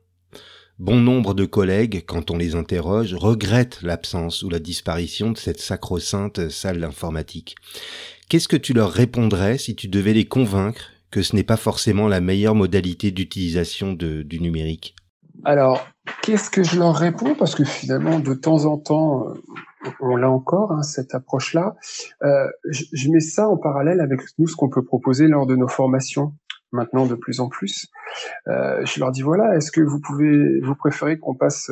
bon 0.77 0.99
nombre 0.99 1.33
de 1.33 1.45
collègues, 1.45 2.03
quand 2.07 2.31
on 2.31 2.37
les 2.37 2.55
interroge, 2.55 3.13
regrettent 3.13 3.81
l'absence 3.81 4.43
ou 4.43 4.49
la 4.49 4.59
disparition 4.59 5.31
de 5.31 5.37
cette 5.37 5.59
sacro-sainte 5.59 6.49
salle 6.49 6.79
d'informatique. 6.79 7.55
Qu'est-ce 8.29 8.47
que 8.47 8.57
tu 8.57 8.73
leur 8.73 8.91
répondrais 8.91 9.57
si 9.57 9.75
tu 9.75 9.87
devais 9.87 10.13
les 10.13 10.25
convaincre 10.25 10.91
que 11.11 11.23
ce 11.23 11.35
n'est 11.35 11.43
pas 11.43 11.57
forcément 11.57 12.07
la 12.07 12.21
meilleure 12.21 12.55
modalité 12.55 13.11
d'utilisation 13.11 13.93
du 13.93 14.39
numérique? 14.39 14.95
Alors, 15.45 15.87
qu'est-ce 16.21 16.49
que 16.49 16.63
je 16.63 16.79
leur 16.79 16.95
réponds? 16.95 17.35
Parce 17.35 17.55
que 17.55 17.63
finalement, 17.63 18.19
de 18.19 18.33
temps 18.33 18.65
en 18.65 18.77
temps, 18.77 19.29
euh, 19.29 19.89
on 20.01 20.15
l'a 20.15 20.29
encore, 20.29 20.71
hein, 20.71 20.83
cette 20.83 21.15
approche-là. 21.15 21.75
Euh, 22.23 22.47
je, 22.69 23.09
mets 23.09 23.19
ça 23.19 23.47
en 23.47 23.57
parallèle 23.57 24.01
avec 24.01 24.21
nous, 24.37 24.47
ce 24.47 24.55
qu'on 24.55 24.69
peut 24.69 24.83
proposer 24.83 25.27
lors 25.27 25.47
de 25.47 25.55
nos 25.55 25.67
formations, 25.67 26.33
maintenant 26.71 27.05
de 27.05 27.15
plus 27.15 27.39
en 27.39 27.47
plus. 27.47 27.87
Euh, 28.47 28.83
je 28.85 28.99
leur 28.99 29.11
dis, 29.11 29.21
voilà, 29.21 29.55
est-ce 29.55 29.71
que 29.71 29.81
vous 29.81 30.01
pouvez, 30.01 30.59
vous 30.61 30.75
préférez 30.75 31.19
qu'on 31.19 31.35
passe 31.35 31.71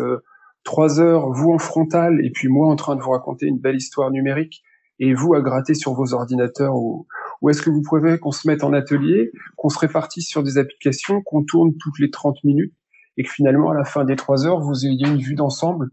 trois 0.63 0.99
heures, 0.99 1.29
vous 1.31 1.51
en 1.51 1.59
frontal, 1.59 2.23
et 2.23 2.31
puis 2.31 2.47
moi 2.47 2.67
en 2.67 2.75
train 2.75 2.95
de 2.95 3.01
vous 3.01 3.11
raconter 3.11 3.47
une 3.47 3.59
belle 3.59 3.75
histoire 3.75 4.11
numérique, 4.11 4.63
et 4.99 5.13
vous 5.13 5.33
à 5.33 5.41
gratter 5.41 5.75
sur 5.75 5.93
vos 5.93 6.13
ordinateurs 6.13 6.75
ou, 6.75 7.05
ou 7.41 7.49
est-ce 7.49 7.61
que 7.61 7.69
vous 7.69 7.83
préférez 7.83 8.17
qu'on 8.17 8.31
se 8.31 8.47
mette 8.47 8.63
en 8.63 8.73
atelier, 8.73 9.31
qu'on 9.55 9.69
se 9.69 9.77
répartisse 9.77 10.27
sur 10.27 10.41
des 10.41 10.57
applications, 10.57 11.21
qu'on 11.21 11.43
tourne 11.43 11.73
toutes 11.77 11.99
les 11.99 12.09
30 12.09 12.43
minutes 12.43 12.73
et 13.17 13.23
que 13.23 13.29
finalement, 13.29 13.71
à 13.71 13.73
la 13.73 13.83
fin 13.83 14.05
des 14.05 14.15
trois 14.15 14.45
heures, 14.45 14.59
vous 14.59 14.85
ayez 14.85 15.07
une 15.07 15.17
vue 15.17 15.35
d'ensemble 15.35 15.89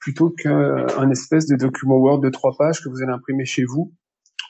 plutôt 0.00 0.30
qu'un 0.30 1.10
espèce 1.10 1.46
de 1.46 1.56
document 1.56 1.96
Word 1.96 2.20
de 2.20 2.30
trois 2.30 2.52
pages 2.56 2.82
que 2.82 2.88
vous 2.88 3.02
allez 3.02 3.12
imprimer 3.12 3.44
chez 3.44 3.64
vous 3.64 3.92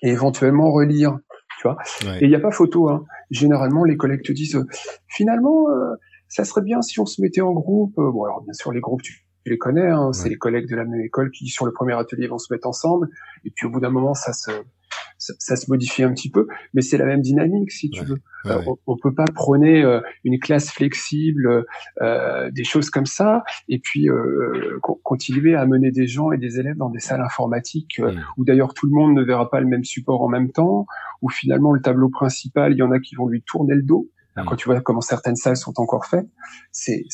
et 0.03 0.11
éventuellement 0.11 0.71
relire. 0.71 1.19
Tu 1.59 1.67
vois 1.67 1.77
Ouais. 2.05 2.19
Et 2.21 2.25
il 2.25 2.29
n'y 2.29 2.37
a 2.37 2.41
pas 2.41 2.51
photo. 2.51 2.89
Hein. 2.89 3.05
Généralement, 3.31 3.85
les 3.85 3.97
collègues 3.97 4.23
te 4.23 4.33
disent, 4.33 4.57
euh, 4.57 4.67
finalement, 5.09 5.69
euh, 5.71 5.95
ça 6.29 6.45
serait 6.45 6.63
bien 6.63 6.83
si 6.83 7.01
on 7.01 7.07
se 7.07 7.21
mettait 7.21 7.41
en 7.41 7.53
groupe. 7.53 7.99
Euh, 7.99 8.11
Bon, 8.13 8.25
alors 8.25 8.43
bien 8.43 8.53
sûr, 8.53 8.73
les 8.73 8.81
groupes, 8.81 9.03
tu 9.03 9.25
tu 9.45 9.51
les 9.51 9.59
connais. 9.59 9.89
Hein, 9.89 10.13
C'est 10.13 10.29
les 10.29 10.37
collègues 10.37 10.69
de 10.69 10.77
la 10.77 10.85
même 10.85 11.01
école 11.01 11.31
qui, 11.31 11.47
sur 11.49 11.65
le 11.65 11.73
premier 11.73 11.95
atelier, 11.95 12.27
vont 12.27 12.39
se 12.39 12.53
mettre 12.53 12.69
ensemble. 12.69 13.09
Et 13.45 13.51
puis, 13.51 13.67
au 13.67 13.71
bout 13.71 13.81
d'un 13.81 13.91
moment, 13.91 14.15
ça 14.15 14.33
se, 14.33 14.51
ça, 15.19 15.35
ça 15.39 15.57
se 15.57 15.71
modifie 15.71 16.03
un 16.03 16.13
petit 16.13 16.31
peu. 16.31 16.47
Mais 16.75 16.83
c'est 16.83 16.99
la 16.99 17.05
même 17.07 17.21
dynamique, 17.23 17.71
si 17.73 17.91
tu 17.91 18.01
Ouais. 18.01 18.07
veux. 18.07 18.19
Ouais, 18.45 18.53
Euh, 18.53 18.61
on, 18.67 18.77
on 18.93 18.97
peut 18.97 19.13
pas 19.15 19.25
prôner 19.35 19.83
euh, 19.83 20.01
une 20.25 20.39
classe 20.39 20.71
flexible, 20.71 21.65
euh, 22.01 22.51
des 22.53 22.63
choses 22.65 22.89
comme 22.89 23.05
ça, 23.07 23.43
et 23.69 23.81
puis 23.81 24.09
euh, 24.09 24.79
co- 24.81 25.01
continuer 25.03 25.57
à 25.57 25.67
mener 25.67 25.91
des 25.91 26.07
gens 26.07 26.31
et 26.31 26.39
des 26.39 26.61
élèves 26.61 26.77
dans 26.77 26.89
des 26.89 27.01
salles 27.01 27.21
informatiques 27.21 27.99
euh, 27.99 28.15
où 28.37 28.45
d'ailleurs 28.45 28.75
tout 28.75 28.87
le 28.87 28.93
monde 28.93 29.15
ne 29.15 29.23
verra 29.25 29.51
pas 29.51 29.61
le 29.61 29.67
même 29.67 29.83
support 29.85 30.23
en 30.23 30.29
même 30.29 30.53
temps, 30.53 30.87
où 31.21 31.29
finalement 31.29 31.73
le 31.73 31.81
tableau 31.83 32.09
principal, 32.11 32.73
il 32.73 32.79
y 32.79 32.83
en 32.83 32.93
a 32.93 33.01
qui 33.01 33.17
vont 33.17 33.27
lui 33.27 33.43
tourner 33.43 33.75
le 33.75 33.83
dos. 33.83 34.09
Mm. 34.37 34.45
Quand 34.47 34.55
tu 34.57 34.67
vois 34.69 34.81
comment 34.81 35.01
certaines 35.01 35.37
salles 35.37 35.57
sont 35.57 35.75
encore 35.81 36.07
faites, 36.07 36.29
c'est, 36.71 37.05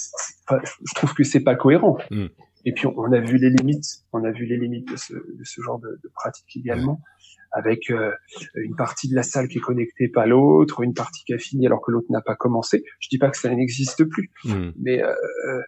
je 0.51 0.95
trouve 0.95 1.15
que 1.15 1.25
c'est 1.25 1.41
pas 1.41 1.55
cohérent. 1.55 1.97
Mm. 2.11 2.27
Et 2.67 2.73
puis 2.73 2.87
on, 2.87 3.13
a 3.13 3.21
vu 3.21 3.37
les 3.37 3.51
limites, 3.51 3.85
on 4.13 4.25
a 4.25 4.31
vu 4.31 4.47
les 4.47 4.57
limites 4.57 4.89
de 4.91 4.97
ce, 4.97 5.13
de 5.13 5.45
ce 5.45 5.61
genre 5.63 5.79
de, 5.81 6.01
de 6.03 6.11
pratique 6.15 6.57
également. 6.57 7.01
Avec 7.55 7.91
euh, 7.91 8.13
une 8.57 8.75
partie 8.75 9.09
de 9.09 9.15
la 9.15 9.23
salle 9.23 9.49
qui 9.49 9.59
est 9.59 9.61
connectée 9.61 10.09
pas 10.09 10.27
l'autre, 10.27 10.83
une 10.83 10.93
partie 10.93 11.25
qui 11.25 11.33
a 11.33 11.39
fini 11.39 11.67
alors 11.67 11.81
que 11.81 11.93
l'autre 11.93 12.09
n'a 12.11 12.21
pas 12.21 12.35
commencé. 12.35 12.85
Je 12.99 13.09
dis 13.09 13.19
pas 13.19 13.31
que 13.31 13.39
ça 13.39 13.49
n'existe 13.49 14.05
plus, 14.05 14.31
hmm. 14.45 14.71
mais 14.77 15.03
euh, 15.03 15.63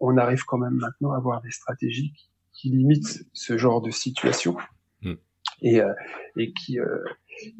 on, 0.00 0.16
arrive 0.16 0.44
quand 0.44 0.56
même 0.56 0.74
maintenant 0.74 1.12
à 1.12 1.18
avoir 1.18 1.42
des 1.42 1.50
stratégies 1.50 2.12
qui, 2.52 2.70
limitent 2.70 3.24
ce 3.34 3.58
genre 3.58 3.82
de 3.82 3.90
situation 3.90 4.56
hmm. 5.02 5.14
et, 5.60 5.80
et 6.38 6.52
qui 6.54 6.78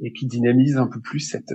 et 0.03 0.13
qui 0.13 0.27
dynamisent 0.27 0.79
un 0.79 0.89
peu 0.89 1.01
plus 1.01 1.21
cette 1.21 1.53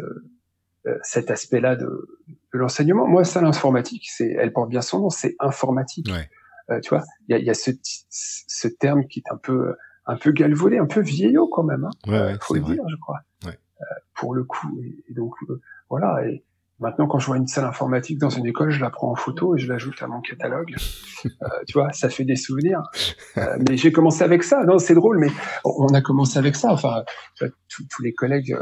cet 1.03 1.31
aspect-là 1.31 1.75
de, 1.75 1.85
de 1.85 2.57
l'enseignement. 2.57 3.07
Moi, 3.07 3.23
ça, 3.23 3.41
l'informatique, 3.41 4.07
c'est, 4.09 4.29
elle 4.29 4.53
porte 4.53 4.69
bien 4.69 4.81
son 4.81 4.99
nom, 4.99 5.09
c'est 5.09 5.35
informatique. 5.39 6.07
Ouais. 6.09 6.79
tu 6.81 6.89
vois, 6.89 7.03
il 7.27 7.35
y 7.35 7.39
a, 7.39 7.39
y 7.39 7.49
a 7.49 7.53
ce, 7.53 7.71
ce 7.81 8.67
terme 8.67 9.05
qui 9.07 9.19
est 9.19 9.31
un 9.31 9.37
peu 9.37 9.75
un 10.11 10.17
peu 10.17 10.31
galvaudé, 10.31 10.77
un 10.77 10.85
peu 10.85 11.01
vieillot 11.01 11.47
quand 11.47 11.63
même. 11.63 11.85
Hein. 11.85 12.11
Ouais, 12.11 12.35
faut 12.41 12.55
le 12.55 12.61
dire, 12.61 12.83
je 12.89 12.95
crois. 12.97 13.21
Ouais. 13.45 13.57
Euh, 13.81 13.85
pour 14.15 14.35
le 14.35 14.43
coup. 14.43 14.81
Et, 14.83 15.13
donc 15.13 15.33
euh, 15.49 15.61
voilà. 15.89 16.27
Et 16.27 16.43
maintenant, 16.79 17.07
quand 17.07 17.19
je 17.19 17.27
vois 17.27 17.37
une 17.37 17.47
salle 17.47 17.63
informatique 17.65 18.17
dans 18.17 18.29
une 18.29 18.45
école, 18.45 18.71
je 18.71 18.81
la 18.81 18.89
prends 18.89 19.09
en 19.09 19.15
photo 19.15 19.55
et 19.55 19.59
je 19.59 19.69
l'ajoute 19.69 20.01
à 20.01 20.07
mon 20.07 20.19
catalogue. 20.19 20.75
euh, 21.25 21.29
tu 21.65 21.73
vois, 21.73 21.91
ça 21.93 22.09
fait 22.09 22.25
des 22.25 22.35
souvenirs. 22.35 22.81
Mais 23.35 23.77
j'ai 23.77 23.91
commencé 23.91 24.23
avec 24.23 24.43
ça. 24.43 24.63
Non, 24.65 24.79
c'est 24.79 24.95
drôle, 24.95 25.17
mais 25.17 25.29
on 25.63 25.93
a 25.93 26.01
commencé 26.01 26.37
avec 26.37 26.55
ça. 26.55 26.73
Enfin, 26.73 27.03
tous 27.39 28.01
les 28.03 28.13
collègues, 28.13 28.55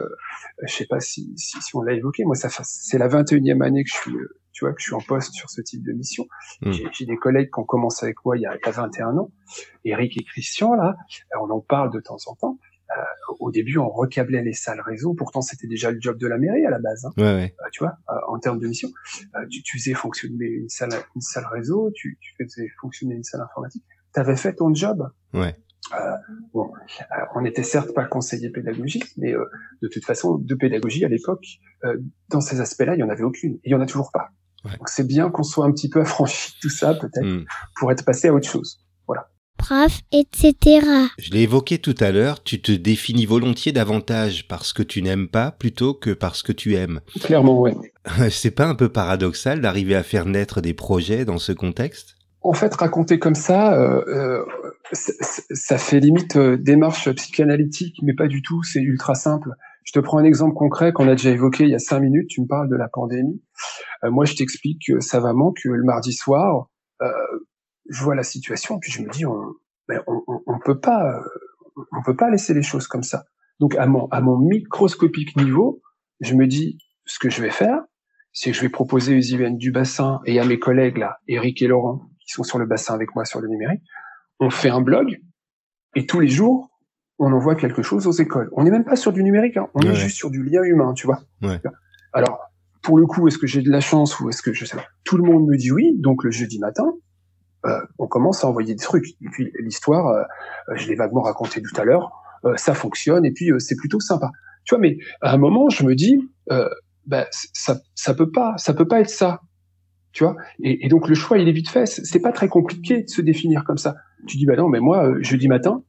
je 0.68 0.74
sais 0.74 0.86
pas 0.86 1.00
si, 1.00 1.34
si, 1.36 1.60
si 1.62 1.76
on 1.76 1.82
l'a 1.82 1.94
évoqué. 1.94 2.24
Moi, 2.26 2.36
ça 2.36 2.50
c'est 2.64 3.00
la 3.00 3.08
21e 3.08 3.64
année 3.64 3.84
que 3.84 3.90
je 3.90 3.96
suis 3.96 4.14
tu 4.60 4.66
vois, 4.66 4.74
que 4.74 4.82
je 4.82 4.88
suis 4.88 4.94
en 4.94 5.00
poste 5.00 5.34
sur 5.34 5.50
ce 5.50 5.62
type 5.62 5.84
de 5.86 5.94
mission. 5.94 6.28
Hmm. 6.62 6.74
J'ai 6.92 7.06
des 7.06 7.16
collègues 7.16 7.50
qui 7.54 7.60
ont 7.60 7.64
commencé 7.64 8.06
avec 8.06 8.18
moi 8.26 8.36
il 8.38 8.42
y 8.42 8.46
a, 8.46 8.58
21 8.70 9.18
ans, 9.18 9.32
Eric 9.86 10.18
et 10.18 10.24
Christian, 10.26 10.74
là, 10.74 10.96
euh, 11.34 11.40
on 11.42 11.50
en 11.50 11.62
parle 11.62 11.94
de 11.94 12.02
temps 12.02 12.18
en 12.28 12.36
temps. 12.36 12.60
Euh, 12.98 13.02
au 13.40 13.52
début, 13.52 13.78
on 13.78 13.88
recablait 13.88 14.42
les 14.42 14.54
salles 14.54 14.82
réseau. 14.82 15.14
Pourtant, 15.14 15.42
c'était 15.42 15.68
déjà 15.68 15.92
le 15.92 16.02
job 16.02 16.18
de 16.18 16.28
la 16.28 16.38
mairie 16.38 16.66
à 16.66 16.72
la 16.72 16.80
base. 16.80 17.06
Hein. 17.06 17.12
Ouais, 17.18 17.36
ouais. 17.36 17.56
Euh, 17.62 17.70
tu 17.72 17.84
vois, 17.84 17.98
euh, 18.10 18.14
en 18.28 18.40
termes 18.40 18.60
de 18.60 18.68
mission, 18.68 18.90
euh, 19.36 19.46
tu, 19.50 19.62
tu, 19.64 19.78
faisais 19.78 19.94
fonctionner 19.94 20.46
une 20.46 20.70
salle, 20.70 20.90
une 21.16 21.22
salle 21.22 21.46
réseau, 21.54 21.92
tu, 21.94 22.18
tu 22.20 22.36
faisais 22.44 22.68
fonctionner 22.82 23.16
une 23.16 23.24
salle 23.24 23.42
informatique. 23.42 23.84
Tu 24.14 24.20
avais 24.20 24.36
fait 24.36 24.56
ton 24.56 24.74
job. 24.74 25.08
Ouais. 25.34 25.56
bon, 26.54 26.72
on 27.36 27.42
n'était 27.42 27.64
certes 27.64 27.94
pas 27.94 28.06
conseiller 28.06 28.50
pédagogique, 28.50 29.06
mais 29.18 29.34
de 29.34 29.88
toute 29.88 30.04
façon, 30.04 30.38
de 30.38 30.56
pédagogie 30.56 31.06
à 31.06 31.08
l'époque, 31.08 31.46
dans 32.30 32.42
ces 32.42 32.60
aspects-là, 32.60 32.96
il 32.96 33.00
y 33.00 33.04
en 33.04 33.10
avait 33.10 33.24
aucune. 33.24 33.56
Et 33.56 33.70
il 33.70 33.72
y 33.72 33.76
en 33.76 33.82
a 33.82 33.86
toujours 33.86 34.12
pas. 34.12 34.32
Donc 34.66 34.90
c'est 34.90 35.08
bien 35.08 35.30
qu'on 35.30 35.44
soit 35.44 35.66
un 35.66 35.72
petit 35.72 35.90
peu 35.90 36.02
affranchi 36.02 36.52
de 36.54 36.60
tout 36.62 36.70
ça, 36.70 36.94
peut-être, 36.94 37.26
hmm. 37.26 37.46
pour 37.78 37.92
être 37.92 38.04
passé 38.04 38.28
à 38.28 38.34
autre 38.34 38.50
chose. 38.50 38.80
Voilà. 39.08 39.30
Prof, 39.58 40.02
etc. 40.12 40.56
Je 41.18 41.32
l'ai 41.32 41.42
évoqué 41.42 41.80
tout 41.80 41.96
à 42.00 42.12
l'heure, 42.12 42.44
tu 42.44 42.62
te 42.62 42.72
définis 42.72 43.26
volontiers 43.26 43.72
davantage 43.72 44.48
parce 44.48 44.72
que 44.74 44.84
tu 44.84 45.02
n'aimes 45.02 45.28
pas 45.28 45.52
plutôt 45.52 45.94
que 45.94 46.12
parce 46.12 46.44
que 46.44 46.52
tu 46.52 46.76
aimes. 46.76 47.02
Clairement, 47.22 47.60
oui. 47.60 47.72
c'est 48.32 48.52
pas 48.52 48.68
un 48.68 48.76
peu 48.76 48.90
paradoxal 48.90 49.62
d'arriver 49.62 49.96
à 49.96 50.04
faire 50.04 50.26
naître 50.26 50.62
des 50.62 50.74
projets 50.74 51.26
dans 51.26 51.40
ce 51.40 51.52
contexte? 51.52 52.16
En 52.42 52.54
fait, 52.54 52.74
raconter 52.74 53.20
comme 53.20 53.36
ça, 53.36 53.74
euh, 53.74 54.02
euh, 54.08 54.46
ça 54.94 55.78
fait 55.78 56.00
limite 56.00 56.38
euh, 56.38 56.58
démarche 56.58 57.12
psychanalytique, 57.12 58.00
mais 58.02 58.14
pas 58.14 58.28
du 58.28 58.42
tout, 58.42 58.64
c'est 58.64 58.80
ultra 58.80 59.14
simple. 59.14 59.50
Je 59.90 59.94
te 59.94 60.00
prends 60.00 60.20
un 60.20 60.24
exemple 60.24 60.54
concret 60.54 60.94
qu'on 60.94 61.08
a 61.08 61.16
déjà 61.16 61.32
évoqué 61.32 61.64
il 61.64 61.72
y 61.72 61.74
a 61.74 61.80
cinq 61.80 62.02
minutes. 62.02 62.28
Tu 62.30 62.42
me 62.42 62.46
parles 62.46 62.70
de 62.70 62.76
la 62.76 62.88
pandémie. 62.88 63.42
Euh, 64.04 64.12
moi, 64.12 64.24
je 64.24 64.36
t'explique 64.36 64.84
savamment 65.00 65.52
que 65.52 65.68
le 65.68 65.84
mardi 65.84 66.14
soir, 66.14 66.70
euh, 67.02 67.12
je 67.90 68.04
vois 68.04 68.14
la 68.14 68.22
situation, 68.22 68.78
puis 68.78 68.92
je 68.92 69.02
me 69.02 69.10
dis, 69.10 69.26
on, 69.26 69.42
ben, 69.88 70.04
on, 70.06 70.22
on, 70.46 70.60
peut 70.60 70.80
pas, 70.80 71.16
euh, 71.16 71.84
on 71.92 72.04
peut 72.04 72.16
pas 72.16 72.30
laisser 72.30 72.54
les 72.54 72.62
choses 72.62 72.86
comme 72.86 73.02
ça. 73.02 73.24
Donc, 73.60 73.74
à 73.78 73.88
mon, 73.88 74.06
à 74.10 74.22
mon 74.22 74.38
microscopique 74.38 75.36
niveau, 75.36 75.82
je 76.20 76.36
me 76.36 76.46
dis, 76.46 76.78
ce 77.06 77.18
que 77.18 77.32
je 77.32 77.42
vais 77.42 77.50
faire, 77.50 77.82
c'est 78.32 78.52
que 78.52 78.58
je 78.58 78.62
vais 78.62 78.70
proposer 78.70 79.18
aux 79.18 79.22
IVN 79.22 79.58
du 79.58 79.72
bassin 79.72 80.20
et 80.28 80.40
à 80.40 80.46
mes 80.46 80.60
collègues 80.60 81.00
là, 81.00 81.18
Eric 81.28 81.64
et 81.64 81.68
Laurent, 81.68 82.12
qui 82.20 82.32
sont 82.32 82.44
sur 82.44 82.60
le 82.60 82.68
bassin 82.68 82.94
avec 82.94 83.16
moi 83.16 83.26
sur 83.26 83.42
le 83.42 83.48
numérique, 83.48 83.82
on 84.40 84.52
fait 84.52 84.70
un 84.70 84.82
blog 84.82 85.20
et 85.96 86.06
tous 86.06 86.20
les 86.20 86.28
jours, 86.28 86.69
on 87.20 87.32
envoie 87.34 87.56
quelque 87.56 87.82
chose 87.82 88.08
aux 88.08 88.12
écoles. 88.12 88.50
On 88.54 88.64
n'est 88.64 88.72
même 88.72 88.86
pas 88.86 88.96
sur 88.96 89.12
du 89.12 89.24
numérique, 89.24 89.58
hein. 89.58 89.68
on 89.74 89.82
est 89.82 89.94
juste 89.94 90.16
sur 90.16 90.32
du 90.32 90.42
lien 90.42 90.64
humain, 90.64 90.94
tu 90.94 91.06
vois. 91.06 91.20
Alors, 92.14 92.40
pour 92.82 92.98
le 92.98 93.06
coup, 93.06 93.28
est-ce 93.28 93.38
que 93.38 93.46
j'ai 93.46 93.62
de 93.62 93.70
la 93.70 93.82
chance 93.82 94.20
ou 94.20 94.30
est-ce 94.30 94.42
que 94.42 94.54
je 94.54 94.66
sais 94.66 94.78
pas 94.78 94.86
Tout 95.04 95.18
le 95.18 95.24
monde 95.24 95.46
me 95.46 95.58
dit 95.58 95.72
oui, 95.72 95.94
donc 96.00 96.24
le 96.24 96.32
jeudi 96.32 96.60
matin, 96.60 96.86
euh, 97.66 97.80
on 97.98 98.08
commence 98.08 98.44
à 98.44 98.48
envoyer 98.48 98.74
des 98.74 98.82
trucs. 98.82 99.10
Et 99.22 99.30
puis 99.32 99.52
l'histoire, 99.60 100.08
euh, 100.08 100.24
je 100.76 100.88
l'ai 100.88 100.96
vaguement 100.96 101.22
raconté 101.22 101.62
tout 101.62 101.80
à 101.80 101.84
l'heure, 101.84 102.12
euh, 102.46 102.56
ça 102.56 102.74
fonctionne 102.74 103.26
et 103.26 103.32
puis 103.32 103.52
c'est 103.60 103.76
plutôt 103.76 104.00
sympa. 104.00 104.32
Tu 104.64 104.76
vois, 104.76 104.80
mais 104.80 104.98
à 105.22 105.34
un 105.34 105.38
moment, 105.38 105.70
je 105.70 105.84
me 105.84 105.96
dis, 105.96 106.18
bah, 107.06 107.28
ça, 107.32 107.80
ça 107.96 108.14
peut 108.14 108.32
pas, 108.32 108.54
ça 108.58 108.74
peut 108.74 108.88
pas 108.88 109.02
être 109.02 109.10
ça. 109.10 109.42
Tu 110.12 110.24
vois? 110.24 110.36
Et, 110.64 110.86
et, 110.86 110.90
donc 110.90 111.08
le 111.08 111.16
choix, 111.16 111.38
il 111.38 111.48
est 111.48 111.52
vite 111.52 111.70
fait. 111.70 111.86
C'est 111.86 112.20
pas 112.20 112.32
très 112.32 112.48
compliqué 112.48 113.04
de 113.04 113.10
se 113.10 113.22
définir 113.22 113.64
comme 113.64 113.78
ça. 113.78 113.96
Tu 114.26 114.38
dis, 114.38 114.46
bah 114.46 114.56
non, 114.56 114.68
mais 114.68 114.80
moi, 114.80 115.14
jeudi 115.22 115.48
matin, 115.48 115.84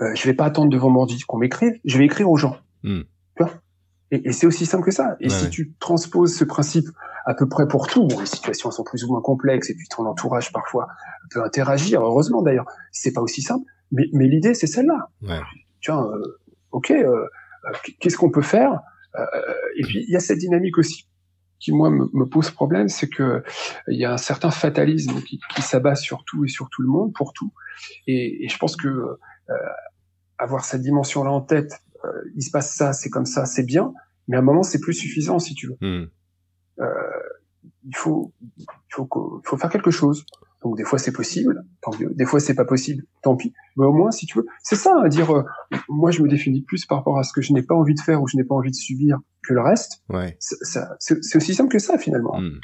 euh, 0.00 0.14
je 0.14 0.26
vais 0.26 0.34
pas 0.34 0.44
attendre 0.44 0.70
devant 0.70 0.90
mon 0.90 1.06
qu'on 1.26 1.38
m'écrive, 1.38 1.72
je 1.84 1.98
vais 1.98 2.04
écrire 2.04 2.30
aux 2.30 2.36
gens. 2.36 2.56
Hmm. 2.82 3.02
Tu 3.36 3.42
vois? 3.42 3.52
Et, 4.10 4.28
et 4.28 4.32
c'est 4.32 4.46
aussi 4.46 4.66
simple 4.66 4.84
que 4.84 4.90
ça. 4.90 5.16
Et 5.20 5.28
si 5.28 5.50
tu 5.50 5.74
transposes 5.78 6.36
ce 6.36 6.44
principe 6.44 6.86
à 7.26 7.34
peu 7.34 7.48
près 7.48 7.68
pour 7.68 7.86
tout, 7.86 8.06
bon, 8.06 8.18
les 8.18 8.26
situations 8.26 8.70
sont 8.70 8.82
plus 8.82 9.04
ou 9.04 9.08
moins 9.08 9.20
complexes 9.20 9.70
et 9.70 9.74
puis 9.74 9.86
ton 9.88 10.06
entourage 10.06 10.52
parfois 10.52 10.88
peut 11.30 11.42
interagir, 11.44 12.02
heureusement 12.02 12.42
d'ailleurs, 12.42 12.66
c'est 12.92 13.12
pas 13.12 13.20
aussi 13.20 13.42
simple, 13.42 13.64
mais, 13.92 14.04
mais 14.12 14.26
l'idée 14.26 14.54
c'est 14.54 14.66
celle-là. 14.66 15.10
Ouais. 15.22 15.40
Tu 15.80 15.92
vois, 15.92 16.10
euh, 16.10 16.38
ok, 16.72 16.90
euh, 16.90 17.04
euh 17.04 17.72
qu'est-ce 18.00 18.16
qu'on 18.16 18.30
peut 18.30 18.42
faire? 18.42 18.80
Euh, 19.16 19.24
Et 19.76 19.82
puis 19.82 20.04
il 20.06 20.12
y 20.12 20.16
a 20.16 20.20
cette 20.20 20.38
dynamique 20.38 20.78
aussi 20.78 21.06
qui 21.58 21.72
moi 21.72 21.90
me, 21.90 22.08
me 22.14 22.24
pose 22.24 22.50
problème, 22.50 22.88
c'est 22.88 23.08
que 23.08 23.44
il 23.86 24.00
y 24.00 24.06
a 24.06 24.12
un 24.14 24.16
certain 24.16 24.50
fatalisme 24.50 25.20
qui, 25.20 25.38
qui 25.54 25.60
s'abat 25.60 25.94
sur 25.94 26.24
tout 26.24 26.44
et 26.46 26.48
sur 26.48 26.70
tout 26.70 26.80
le 26.80 26.88
monde 26.88 27.12
pour 27.12 27.34
tout, 27.34 27.52
et, 28.06 28.44
et 28.44 28.48
je 28.48 28.56
pense 28.56 28.76
que 28.76 28.88
avoir 30.40 30.64
cette 30.64 30.82
dimension-là 30.82 31.30
en 31.30 31.40
tête, 31.40 31.80
il 32.34 32.42
se 32.42 32.50
passe 32.50 32.74
ça, 32.74 32.92
c'est 32.92 33.10
comme 33.10 33.26
ça, 33.26 33.44
c'est 33.44 33.62
bien, 33.62 33.92
mais 34.30 34.36
à 34.36 34.40
un 34.40 34.42
moment 34.42 34.62
c'est 34.62 34.80
plus 34.80 34.94
suffisant 34.94 35.38
si 35.38 35.54
tu 35.54 35.66
veux. 35.66 35.76
Hmm. 35.80 36.06
Euh, 36.80 36.86
il 37.84 37.96
faut, 37.96 38.32
il 38.58 38.64
faut, 38.90 39.08
il 39.44 39.48
faut 39.48 39.56
faire 39.56 39.70
quelque 39.70 39.90
chose. 39.90 40.24
Donc 40.62 40.76
des 40.76 40.84
fois 40.84 40.98
c'est 40.98 41.12
possible, 41.12 41.64
tant 41.80 41.90
mieux. 41.98 42.12
Des 42.14 42.26
fois 42.26 42.38
c'est 42.38 42.54
pas 42.54 42.64
possible, 42.64 43.04
tant 43.22 43.34
pis. 43.34 43.52
Mais 43.76 43.86
au 43.86 43.92
moins 43.92 44.10
si 44.10 44.26
tu 44.26 44.38
veux, 44.38 44.46
c'est 44.62 44.76
ça 44.76 44.94
à 45.02 45.08
dire. 45.08 45.34
Euh, 45.34 45.42
moi 45.88 46.10
je 46.10 46.22
me 46.22 46.28
définis 46.28 46.62
plus 46.62 46.84
par 46.86 46.98
rapport 46.98 47.18
à 47.18 47.22
ce 47.22 47.32
que 47.32 47.40
je 47.40 47.52
n'ai 47.52 47.62
pas 47.62 47.74
envie 47.74 47.94
de 47.94 48.00
faire 48.00 48.22
ou 48.22 48.28
je 48.28 48.36
n'ai 48.36 48.44
pas 48.44 48.54
envie 48.54 48.70
de 48.70 48.76
subir 48.76 49.18
que 49.42 49.54
le 49.54 49.62
reste. 49.62 50.02
Ouais. 50.10 50.36
C'est 50.38 51.36
aussi 51.36 51.54
simple 51.54 51.72
que 51.72 51.78
ça 51.78 51.98
finalement. 51.98 52.38
Hmm. 52.38 52.60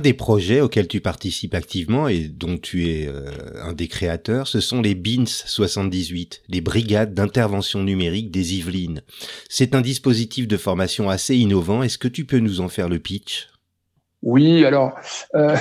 Des 0.00 0.14
projets 0.14 0.60
auxquels 0.60 0.88
tu 0.88 1.00
participes 1.00 1.54
activement 1.54 2.08
et 2.08 2.28
dont 2.28 2.58
tu 2.58 2.88
es 2.88 3.06
euh, 3.06 3.30
un 3.62 3.72
des 3.72 3.88
créateurs, 3.88 4.48
ce 4.48 4.60
sont 4.60 4.80
les 4.80 4.94
BINS 4.94 5.26
78, 5.26 6.42
les 6.48 6.60
brigades 6.60 7.14
d'intervention 7.14 7.82
numérique 7.82 8.30
des 8.30 8.56
Yvelines. 8.56 9.02
C'est 9.48 9.74
un 9.74 9.80
dispositif 9.80 10.48
de 10.48 10.56
formation 10.56 11.08
assez 11.08 11.36
innovant. 11.36 11.82
Est-ce 11.82 11.98
que 11.98 12.08
tu 12.08 12.24
peux 12.24 12.38
nous 12.38 12.60
en 12.60 12.68
faire 12.68 12.88
le 12.88 12.98
pitch? 12.98 13.48
Oui, 14.22 14.64
alors 14.64 14.92
euh, 15.34 15.56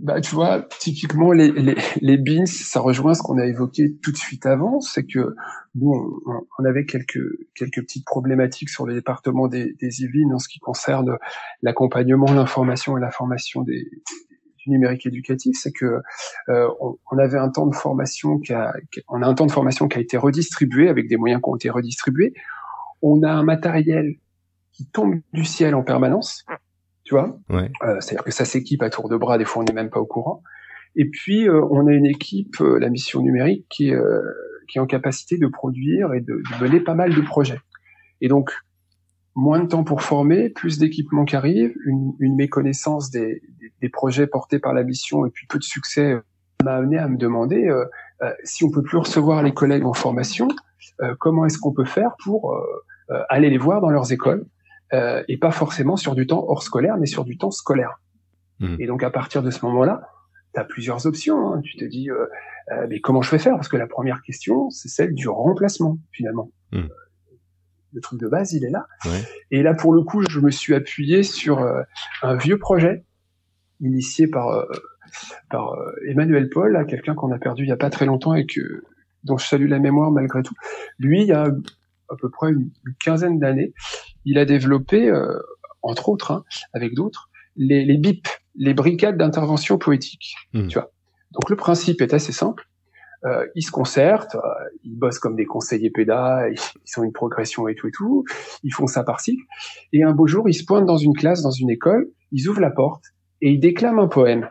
bah, 0.00 0.20
tu 0.20 0.34
vois, 0.34 0.66
typiquement, 0.80 1.32
les, 1.32 1.52
les, 1.52 1.76
les 2.00 2.18
beans, 2.18 2.46
ça 2.46 2.80
rejoint 2.80 3.14
ce 3.14 3.22
qu'on 3.22 3.38
a 3.38 3.46
évoqué 3.46 3.96
tout 4.02 4.10
de 4.10 4.16
suite 4.16 4.44
avant, 4.44 4.80
c'est 4.80 5.04
que 5.04 5.34
nous, 5.74 6.20
on, 6.26 6.46
on, 6.58 6.64
avait 6.64 6.84
quelques, 6.84 7.24
quelques 7.54 7.80
petites 7.80 8.04
problématiques 8.04 8.70
sur 8.70 8.86
le 8.86 8.94
département 8.94 9.46
des, 9.46 9.74
des 9.74 10.02
Yvelines 10.02 10.34
en 10.34 10.38
ce 10.38 10.48
qui 10.48 10.58
concerne 10.58 11.16
l'accompagnement, 11.62 12.32
l'information 12.32 12.98
et 12.98 13.00
la 13.00 13.10
formation 13.10 13.62
des, 13.62 13.88
du 14.58 14.70
numérique 14.70 15.06
éducatif, 15.06 15.56
c'est 15.60 15.72
que 15.72 16.00
euh, 16.48 16.68
on, 16.80 16.98
on, 17.10 17.18
avait 17.18 17.38
un 17.38 17.48
temps 17.48 17.66
de 17.66 17.74
formation 17.74 18.38
qui 18.38 18.52
a, 18.52 18.74
on 19.08 19.22
a 19.22 19.26
un 19.26 19.34
temps 19.34 19.46
de 19.46 19.52
formation 19.52 19.88
qui 19.88 19.98
a 19.98 20.00
été 20.00 20.16
redistribué 20.16 20.88
avec 20.88 21.08
des 21.08 21.16
moyens 21.16 21.40
qui 21.40 21.48
ont 21.48 21.56
été 21.56 21.70
redistribués. 21.70 22.34
On 23.00 23.22
a 23.22 23.30
un 23.30 23.44
matériel 23.44 24.16
qui 24.72 24.86
tombe 24.86 25.20
du 25.32 25.44
ciel 25.44 25.74
en 25.74 25.82
permanence 25.82 26.44
tu 27.04 27.14
vois? 27.14 27.38
Ouais. 27.50 27.70
Euh, 27.82 28.00
C'est-à-dire 28.00 28.24
que 28.24 28.32
ça 28.32 28.44
s'équipe 28.44 28.82
à 28.82 28.90
tour 28.90 29.08
de 29.08 29.16
bras, 29.16 29.38
des 29.38 29.44
fois 29.44 29.62
on 29.62 29.64
n'est 29.64 29.74
même 29.74 29.90
pas 29.90 30.00
au 30.00 30.06
courant. 30.06 30.42
Et 30.96 31.08
puis 31.08 31.48
euh, 31.48 31.64
on 31.70 31.86
a 31.86 31.92
une 31.92 32.06
équipe, 32.06 32.60
euh, 32.60 32.78
la 32.78 32.88
mission 32.88 33.20
numérique, 33.20 33.66
qui, 33.68 33.92
qui 34.68 34.78
est 34.78 34.80
en 34.80 34.86
capacité 34.86 35.38
de 35.38 35.46
produire 35.46 36.14
et 36.14 36.20
de, 36.20 36.34
de, 36.34 36.64
mener 36.64 36.80
pas 36.80 36.94
mal 36.94 37.14
de 37.14 37.20
projets. 37.20 37.60
Et 38.20 38.28
donc 38.28 38.50
moins 39.34 39.60
de 39.60 39.68
temps 39.68 39.84
pour 39.84 40.02
former, 40.02 40.48
plus 40.50 40.78
d'équipements 40.78 41.24
qui 41.24 41.36
arrivent, 41.36 41.74
une, 41.86 42.12
une 42.20 42.36
méconnaissance 42.36 43.10
des, 43.10 43.42
des, 43.60 43.72
des, 43.80 43.88
projets 43.88 44.26
portés 44.26 44.58
par 44.60 44.72
la 44.72 44.84
mission 44.84 45.26
et 45.26 45.30
puis 45.30 45.46
peu 45.48 45.58
de 45.58 45.64
succès 45.64 46.12
euh, 46.12 46.20
m'a 46.64 46.74
amené 46.76 46.98
à 46.98 47.08
me 47.08 47.16
demander 47.16 47.66
euh, 47.68 47.84
euh, 48.22 48.32
si 48.44 48.64
on 48.64 48.70
peut 48.70 48.82
plus 48.82 48.98
recevoir 48.98 49.42
les 49.42 49.52
collègues 49.52 49.84
en 49.84 49.92
formation, 49.92 50.48
euh, 51.02 51.14
comment 51.18 51.44
est-ce 51.46 51.58
qu'on 51.58 51.72
peut 51.72 51.84
faire 51.84 52.16
pour 52.22 52.54
euh, 52.54 53.22
aller 53.28 53.50
les 53.50 53.58
voir 53.58 53.80
dans 53.80 53.90
leurs 53.90 54.12
écoles? 54.12 54.46
Et 55.28 55.36
pas 55.38 55.50
forcément 55.50 55.96
sur 55.96 56.14
du 56.14 56.26
temps 56.26 56.44
hors 56.48 56.62
scolaire, 56.62 56.96
mais 56.98 57.06
sur 57.06 57.24
du 57.24 57.36
temps 57.36 57.50
scolaire. 57.50 58.00
Mmh. 58.60 58.76
Et 58.78 58.86
donc 58.86 59.02
à 59.02 59.10
partir 59.10 59.42
de 59.42 59.50
ce 59.50 59.64
moment-là, 59.66 60.08
tu 60.54 60.60
as 60.60 60.64
plusieurs 60.64 61.06
options. 61.06 61.52
Hein. 61.52 61.60
Tu 61.62 61.76
te 61.76 61.84
dis, 61.84 62.08
mais 62.88 63.00
comment 63.00 63.22
je 63.22 63.30
vais 63.30 63.38
faire? 63.38 63.54
Parce 63.54 63.68
que 63.68 63.76
la 63.76 63.86
première 63.86 64.22
question, 64.22 64.70
c'est 64.70 64.88
celle 64.88 65.14
du 65.14 65.28
remplacement 65.28 65.98
finalement. 66.12 66.50
Mmh 66.72 66.86
le 67.94 68.00
truc 68.00 68.20
de 68.20 68.28
base, 68.28 68.52
il 68.52 68.64
est 68.64 68.70
là. 68.70 68.86
Ouais. 69.04 69.22
Et 69.50 69.62
là, 69.62 69.72
pour 69.72 69.94
le 69.94 70.02
coup, 70.02 70.22
je 70.28 70.40
me 70.40 70.50
suis 70.50 70.74
appuyé 70.74 71.22
sur 71.22 71.60
euh, 71.60 71.82
un 72.22 72.36
vieux 72.36 72.58
projet 72.58 73.04
initié 73.80 74.26
par 74.26 74.48
euh, 74.48 74.64
par 75.48 75.72
euh, 75.74 75.92
Emmanuel 76.08 76.48
Paul, 76.50 76.84
quelqu'un 76.88 77.14
qu'on 77.14 77.30
a 77.30 77.38
perdu 77.38 77.62
il 77.62 77.68
y 77.68 77.72
a 77.72 77.76
pas 77.76 77.90
très 77.90 78.06
longtemps 78.06 78.34
et 78.34 78.46
que 78.46 78.82
dont 79.22 79.38
je 79.38 79.46
salue 79.46 79.68
la 79.68 79.78
mémoire 79.78 80.10
malgré 80.10 80.42
tout. 80.42 80.54
Lui, 80.98 81.22
il 81.22 81.28
y 81.28 81.32
a 81.32 81.44
à 81.44 82.16
peu 82.20 82.28
près 82.30 82.50
une, 82.50 82.70
quinzaine 83.02 83.38
d'années, 83.38 83.72
il 84.24 84.38
a 84.38 84.44
développé, 84.44 85.12
entre 85.82 86.08
autres, 86.08 86.30
hein, 86.30 86.44
avec 86.72 86.94
d'autres, 86.94 87.30
les, 87.56 87.84
les 87.84 87.96
BIP, 87.96 88.26
les 88.56 88.74
brigades 88.74 89.16
d'intervention 89.16 89.78
poétique. 89.78 90.34
Mmh. 90.52 90.68
Tu 90.68 90.78
vois. 90.78 90.90
Donc 91.32 91.50
le 91.50 91.56
principe 91.56 92.00
est 92.00 92.14
assez 92.14 92.32
simple 92.32 92.68
euh, 93.24 93.46
ils 93.54 93.62
se 93.62 93.70
concertent, 93.70 94.34
euh, 94.34 94.40
ils 94.82 94.98
bossent 94.98 95.18
comme 95.18 95.34
des 95.34 95.46
conseillers 95.46 95.90
pédas, 95.90 96.48
ils, 96.50 96.58
ils, 96.58 97.00
ont 97.00 97.04
une 97.04 97.12
progression 97.12 97.68
et 97.68 97.74
tout 97.74 97.88
et 97.88 97.90
tout, 97.90 98.24
ils 98.62 98.70
font 98.70 98.86
ça 98.86 99.02
par 99.02 99.20
cycle. 99.20 99.42
Et 99.94 100.02
un 100.02 100.12
beau 100.12 100.26
jour, 100.26 100.46
ils 100.46 100.54
se 100.54 100.64
pointent 100.64 100.84
dans 100.84 100.98
une 100.98 101.14
classe, 101.14 101.40
dans 101.40 101.50
une 101.50 101.70
école, 101.70 102.10
ils 102.32 102.48
ouvrent 102.48 102.60
la 102.60 102.70
porte 102.70 103.04
et 103.40 103.50
ils 103.50 103.60
déclament 103.60 103.98
un 103.98 104.08
poème. 104.08 104.50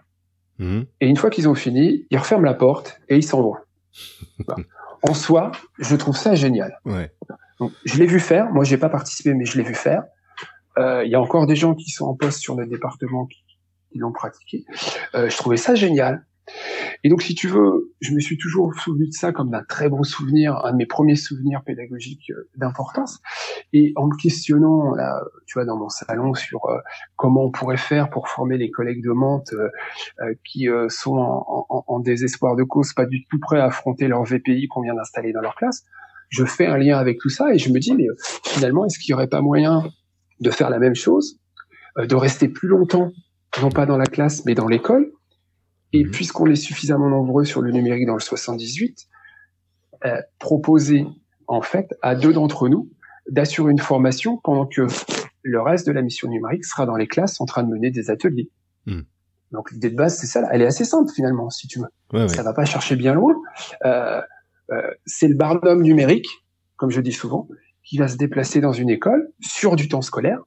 Mmh. 0.57 0.81
Et 1.01 1.07
une 1.07 1.17
fois 1.17 1.29
qu'ils 1.29 1.47
ont 1.47 1.53
fini, 1.53 2.07
ils 2.09 2.17
referment 2.17 2.45
la 2.45 2.55
porte 2.55 2.99
et 3.09 3.15
ils 3.15 3.23
s'en 3.23 3.41
vont. 3.41 3.55
En 5.05 5.13
soi, 5.13 5.51
je 5.79 5.97
trouve 5.97 6.15
ça 6.15 6.33
génial. 6.33 6.79
Ouais. 6.85 7.11
Donc, 7.59 7.71
je 7.85 7.97
l'ai 7.97 8.05
vu 8.05 8.19
faire. 8.19 8.51
Moi, 8.51 8.63
j'ai 8.63 8.77
pas 8.77 8.89
participé, 8.89 9.33
mais 9.33 9.45
je 9.45 9.57
l'ai 9.57 9.63
vu 9.63 9.75
faire. 9.75 10.03
Euh, 10.77 11.03
il 11.05 11.11
y 11.11 11.15
a 11.15 11.21
encore 11.21 11.45
des 11.45 11.55
gens 11.55 11.75
qui 11.75 11.89
sont 11.91 12.05
en 12.05 12.15
poste 12.15 12.39
sur 12.39 12.55
le 12.55 12.65
département 12.65 13.25
qui, 13.25 13.43
qui 13.91 13.99
l'ont 13.99 14.11
pratiqué. 14.11 14.65
Euh, 15.15 15.29
je 15.29 15.37
trouvais 15.37 15.57
ça 15.57 15.75
génial. 15.75 16.25
Et 17.03 17.09
donc, 17.09 17.21
si 17.21 17.35
tu 17.35 17.47
veux, 17.47 17.93
je 18.01 18.13
me 18.13 18.19
suis 18.19 18.37
toujours 18.37 18.73
souvenu 18.75 19.07
de 19.07 19.13
ça 19.13 19.31
comme 19.31 19.49
d'un 19.49 19.63
très 19.63 19.89
bon 19.89 20.03
souvenir, 20.03 20.57
un 20.65 20.71
de 20.71 20.77
mes 20.77 20.85
premiers 20.85 21.15
souvenirs 21.15 21.61
pédagogiques 21.65 22.31
euh, 22.31 22.49
d'importance. 22.55 23.21
Et 23.73 23.93
en 23.95 24.07
me 24.07 24.15
questionnant, 24.15 24.93
là, 24.93 25.21
tu 25.45 25.53
vois, 25.55 25.65
dans 25.65 25.77
mon 25.77 25.89
salon 25.89 26.33
sur 26.33 26.65
euh, 26.65 26.79
comment 27.15 27.45
on 27.45 27.51
pourrait 27.51 27.77
faire 27.77 28.09
pour 28.09 28.27
former 28.29 28.57
les 28.57 28.71
collègues 28.71 29.03
de 29.03 29.11
Mantes 29.11 29.53
euh, 29.53 30.33
qui 30.45 30.67
sont 30.89 31.17
en, 31.17 31.65
en, 31.69 31.83
en, 31.87 31.99
désespoir 31.99 32.55
de 32.55 32.63
cause, 32.63 32.93
pas 32.93 33.05
du 33.05 33.25
tout 33.27 33.39
prêts 33.39 33.59
à 33.59 33.65
affronter 33.65 34.07
leur 34.07 34.23
VPI 34.23 34.67
qu'on 34.67 34.81
vient 34.81 34.95
d'installer 34.95 35.33
dans 35.33 35.41
leur 35.41 35.55
classe, 35.55 35.85
je 36.33 36.45
fais 36.45 36.65
un 36.65 36.77
lien 36.77 36.97
avec 36.97 37.19
tout 37.19 37.29
ça 37.29 37.53
et 37.53 37.59
je 37.59 37.69
me 37.69 37.79
dis, 37.79 37.93
mais 37.93 38.07
finalement, 38.43 38.85
est-ce 38.85 38.97
qu'il 38.97 39.13
n'y 39.13 39.15
aurait 39.15 39.27
pas 39.27 39.41
moyen 39.41 39.83
de 40.39 40.49
faire 40.49 40.71
la 40.71 40.79
même 40.79 40.95
chose, 40.95 41.39
de 41.97 42.15
rester 42.15 42.47
plus 42.47 42.67
longtemps, 42.67 43.11
non 43.61 43.69
pas 43.69 43.85
dans 43.85 43.97
la 43.97 44.07
classe, 44.07 44.43
mais 44.45 44.55
dans 44.55 44.67
l'école, 44.67 45.11
et 45.93 46.03
mhm. 46.03 46.11
puisqu'on 46.11 46.47
est 46.47 46.55
suffisamment 46.55 47.07
nombreux 47.07 47.45
sur 47.45 47.61
le 47.61 47.71
numérique 47.71 48.07
dans 48.07 48.15
le 48.15 48.19
78, 48.19 49.07
euh, 50.05 50.17
proposer 50.39 51.05
en 51.47 51.61
fait 51.61 51.93
à 52.01 52.15
deux 52.15 52.33
d'entre 52.33 52.67
nous 52.67 52.89
d'assurer 53.29 53.71
une 53.71 53.79
formation 53.79 54.37
pendant 54.43 54.65
que 54.65 54.87
le 55.43 55.61
reste 55.61 55.85
de 55.85 55.91
la 55.91 56.01
mission 56.01 56.27
numérique 56.27 56.65
sera 56.65 56.85
dans 56.85 56.95
les 56.95 57.07
classes 57.07 57.39
en 57.39 57.45
train 57.45 57.63
de 57.63 57.69
mener 57.69 57.91
des 57.91 58.09
ateliers. 58.09 58.49
Mhm. 58.87 59.05
Donc 59.51 59.71
l'idée 59.71 59.91
de 59.91 59.95
base, 59.95 60.17
c'est 60.17 60.25
ça. 60.25 60.43
Elle 60.51 60.63
est 60.63 60.65
assez 60.65 60.83
simple 60.83 61.11
finalement, 61.13 61.51
si 61.51 61.67
tu 61.67 61.79
veux. 61.79 61.85
Ouais, 62.11 62.27
ça 62.27 62.41
va 62.41 62.53
pas 62.53 62.65
chercher 62.65 62.95
bien 62.95 63.13
loin. 63.13 63.35
Euh, 63.85 64.19
euh, 64.19 64.21
c'est 65.05 65.27
le 65.27 65.35
barnum 65.35 65.81
numérique, 65.81 66.27
comme 66.77 66.89
je 66.89 67.01
dis 67.01 67.11
souvent, 67.11 67.47
qui 67.83 67.97
va 67.97 68.07
se 68.07 68.17
déplacer 68.17 68.61
dans 68.61 68.73
une 68.73 68.89
école 68.89 69.29
sur 69.41 69.75
du 69.75 69.87
temps 69.87 70.01
scolaire 70.01 70.39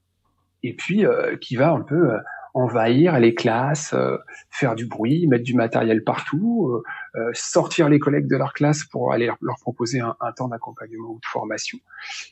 et 0.63 0.75
puis 0.75 1.05
euh, 1.05 1.37
qui 1.37 1.57
va 1.57 1.71
un 1.71 1.83
peu 1.83 2.13
euh, 2.13 2.19
envahir 2.57 3.21
les 3.21 3.35
classes, 3.35 3.93
euh, 3.93 4.17
faire 4.51 4.75
du 4.75 4.87
bruit, 4.87 5.27
mettre 5.27 5.45
du 5.45 5.53
matériel 5.53 6.03
partout, 6.03 6.71
euh, 6.71 6.83
euh, 7.21 7.31
sortir 7.35 7.91
les 7.91 7.99
collègues 7.99 8.29
de 8.29 8.37
leur 8.37 8.55
classe 8.55 8.83
pour 8.85 9.13
aller 9.13 9.27
leur, 9.43 9.57
proposer 9.61 10.01
un, 10.01 10.17
temps 10.35 10.49
d'accompagnement 10.49 11.11
ou 11.11 11.21
de 11.21 11.27
formation. 11.27 11.79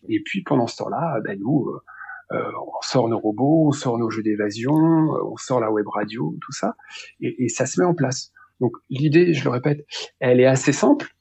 Et 0.09 0.23
puis 0.25 0.43
pendant 0.43 0.67
ce 0.67 0.77
temps-là, 0.77 1.21
ben 1.23 1.39
nous, 1.39 1.71
on 2.31 2.81
sort 2.81 3.09
nos 3.09 3.19
robots, 3.19 3.69
on 3.69 3.73
sort 3.73 3.99
nos 3.99 4.09
jeux 4.09 4.23
d'évasion, 4.23 4.73
on 4.75 5.37
sort 5.37 5.61
la 5.61 5.71
web 5.71 5.87
radio, 5.89 6.35
tout 6.41 6.53
ça, 6.53 6.75
et, 7.21 7.45
et 7.45 7.49
ça 7.49 7.67
se 7.67 7.79
met 7.81 7.87
en 7.87 7.95
place. 7.95 8.33
Donc 8.61 8.73
l'idée, 8.89 9.35
je 9.35 9.45
le 9.45 9.51
répète, 9.51 9.87
elle 10.21 10.41
est 10.41 10.47
assez 10.47 10.73
simple. 10.73 11.15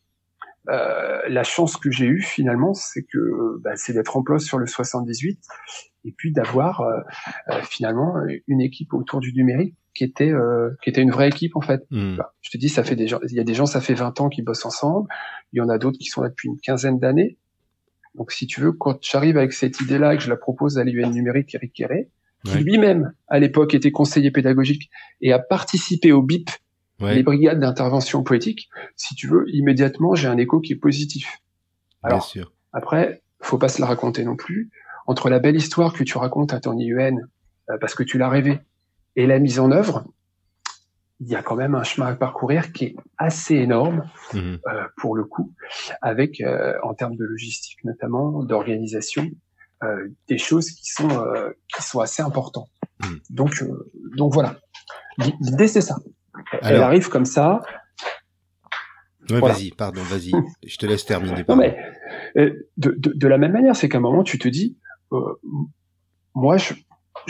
Euh, 0.69 1.21
la 1.27 1.43
chance 1.43 1.77
que 1.77 1.91
j'ai 1.91 2.05
eue 2.05 2.21
finalement, 2.21 2.73
c'est 2.73 3.03
que 3.03 3.59
bah, 3.61 3.75
c'est 3.75 3.93
d'être 3.93 4.15
en 4.15 4.23
place 4.23 4.43
sur 4.43 4.57
le 4.57 4.65
78 4.65 5.39
et 6.05 6.11
puis 6.11 6.31
d'avoir 6.31 6.81
euh, 6.81 6.99
euh, 7.49 7.61
finalement 7.63 8.15
une 8.47 8.61
équipe 8.61 8.93
autour 8.93 9.19
du 9.19 9.33
numérique 9.33 9.75
qui 9.93 10.03
était 10.03 10.31
euh, 10.31 10.71
qui 10.83 10.89
était 10.89 11.01
une 11.01 11.11
vraie 11.11 11.27
équipe 11.27 11.55
en 11.55 11.61
fait. 11.61 11.83
Hmm. 11.91 12.17
je 12.41 12.49
te 12.49 12.57
dis, 12.57 12.69
ça 12.69 12.83
fait 12.83 12.95
des 12.95 13.07
gens, 13.07 13.19
il 13.29 13.35
y 13.35 13.39
a 13.39 13.43
des 13.43 13.53
gens, 13.53 13.65
ça 13.65 13.81
fait 13.81 13.93
20 13.93 14.21
ans 14.21 14.29
qui 14.29 14.41
bossent 14.41 14.65
ensemble. 14.65 15.07
Il 15.51 15.57
y 15.57 15.61
en 15.61 15.69
a 15.69 15.77
d'autres 15.77 15.97
qui 15.99 16.07
sont 16.07 16.21
là 16.21 16.29
depuis 16.29 16.49
une 16.49 16.59
quinzaine 16.59 16.99
d'années. 16.99 17.37
Donc, 18.15 18.31
si 18.31 18.45
tu 18.45 18.61
veux, 18.61 18.71
quand 18.71 18.99
j'arrive 19.03 19.37
avec 19.37 19.53
cette 19.53 19.79
idée-là 19.81 20.13
et 20.13 20.17
que 20.17 20.23
je 20.23 20.29
la 20.29 20.37
propose 20.37 20.77
à 20.77 20.83
l'UN 20.83 21.09
numérique 21.09 21.53
Eric 21.55 21.73
Quéré, 21.73 22.09
qui 22.45 22.57
lui-même 22.57 23.13
à 23.27 23.39
l'époque 23.39 23.73
était 23.73 23.91
conseiller 23.91 24.29
pédagogique 24.29 24.89
et 25.21 25.31
a 25.31 25.39
participé 25.39 26.11
au 26.11 26.21
BIP, 26.21 26.49
les 26.99 27.23
brigades 27.23 27.59
d'intervention 27.59 28.23
poétique, 28.23 28.69
si 28.95 29.15
tu 29.15 29.27
veux, 29.27 29.45
immédiatement 29.49 30.15
j'ai 30.15 30.27
un 30.27 30.37
écho 30.37 30.61
qui 30.61 30.73
est 30.73 30.77
positif. 30.77 31.41
Alors, 32.01 32.19
Bien 32.19 32.27
sûr. 32.27 32.53
après, 32.71 33.23
faut 33.41 33.57
pas 33.57 33.69
se 33.69 33.81
la 33.81 33.87
raconter 33.87 34.23
non 34.23 34.35
plus 34.35 34.69
entre 35.05 35.29
la 35.29 35.39
belle 35.39 35.55
histoire 35.55 35.93
que 35.93 36.03
tu 36.03 36.17
racontes 36.17 36.53
à 36.53 36.59
ton 36.59 36.77
IUN, 36.77 37.17
euh, 37.69 37.77
parce 37.79 37.93
que 37.95 38.03
tu 38.03 38.17
l'as 38.17 38.29
rêvé, 38.29 38.59
et 39.15 39.27
la 39.27 39.39
mise 39.39 39.59
en 39.59 39.71
œuvre, 39.71 40.05
il 41.19 41.29
y 41.29 41.35
a 41.35 41.43
quand 41.43 41.55
même 41.55 41.75
un 41.75 41.83
chemin 41.83 42.07
à 42.07 42.15
parcourir 42.15 42.71
qui 42.73 42.85
est 42.85 42.95
assez 43.17 43.55
énorme 43.55 44.09
mhm. 44.33 44.59
euh, 44.67 44.83
pour 44.97 45.15
le 45.15 45.23
coup, 45.23 45.53
avec 46.01 46.41
euh, 46.41 46.73
en 46.83 46.93
termes 46.93 47.15
de 47.15 47.23
logistique 47.23 47.83
notamment, 47.83 48.43
d'organisation, 48.43 49.29
euh, 49.83 50.07
des 50.27 50.37
choses 50.37 50.71
qui 50.71 50.91
sont 50.91 51.09
euh, 51.09 51.51
qui 51.73 51.81
sont 51.81 51.99
assez 51.99 52.21
importantes. 52.21 52.69
Mhm. 53.01 53.19
Donc 53.29 53.63
donc 54.17 54.33
voilà, 54.33 54.57
l'idée 55.17 55.67
c'est 55.67 55.81
ça. 55.81 55.97
Elle 56.61 56.81
arrive 56.81 57.09
comme 57.09 57.25
ça. 57.25 57.61
Ouais, 59.29 59.39
Vas-y, 59.39 59.71
pardon, 59.71 60.01
vas-y, 60.01 60.31
je 60.65 60.77
te 60.77 60.85
laisse 60.85 61.05
terminer. 61.05 61.45
Non, 61.47 61.55
mais, 61.55 61.77
de, 62.35 62.65
de, 62.77 63.13
de, 63.15 63.27
la 63.27 63.37
même 63.37 63.53
manière, 63.53 63.75
c'est 63.75 63.87
qu'à 63.87 63.99
un 63.99 64.01
moment, 64.01 64.23
tu 64.23 64.37
te 64.37 64.49
dis, 64.49 64.77
euh, 65.13 65.39
moi, 66.35 66.57
je, 66.57 66.73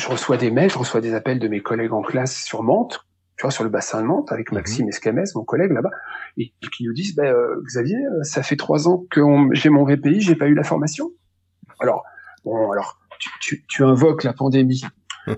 reçois 0.08 0.38
des 0.38 0.50
mails, 0.50 0.72
je 0.72 0.78
reçois 0.78 1.02
des 1.02 1.14
appels 1.14 1.40
de 1.40 1.48
mes 1.48 1.62
collègues 1.62 1.94
en 1.94 2.02
classe 2.02 2.44
sur 2.44 2.64
Mantes, 2.64 3.06
tu 3.38 3.44
vois, 3.44 3.52
sur 3.52 3.64
le 3.64 3.70
bassin 3.70 4.02
de 4.02 4.08
Mantes, 4.08 4.32
avec 4.32 4.52
mhm. 4.52 4.58
Maxime 4.58 4.90
Escamès, 4.90 5.36
mon 5.36 5.44
collègue 5.44 5.72
là-bas, 5.72 5.92
et 6.38 6.54
qui 6.76 6.86
nous 6.86 6.94
disent, 6.94 7.16
ben, 7.16 7.36
Xavier, 7.66 7.98
ça 8.24 8.42
fait 8.42 8.56
trois 8.56 8.88
ans 8.88 9.06
que 9.12 9.22
j'ai 9.52 9.70
mon 9.70 9.86
VPI, 9.86 10.22
j'ai 10.22 10.36
pas 10.36 10.48
eu 10.48 10.56
la 10.56 10.64
formation. 10.64 11.12
Alors, 11.80 12.04
bon, 12.44 12.72
alors, 12.72 13.00
tu, 13.40 13.66
tu, 13.68 13.84
invoques 13.84 14.24
la 14.24 14.34
pandémie, 14.34 14.84
euh, 15.28 15.34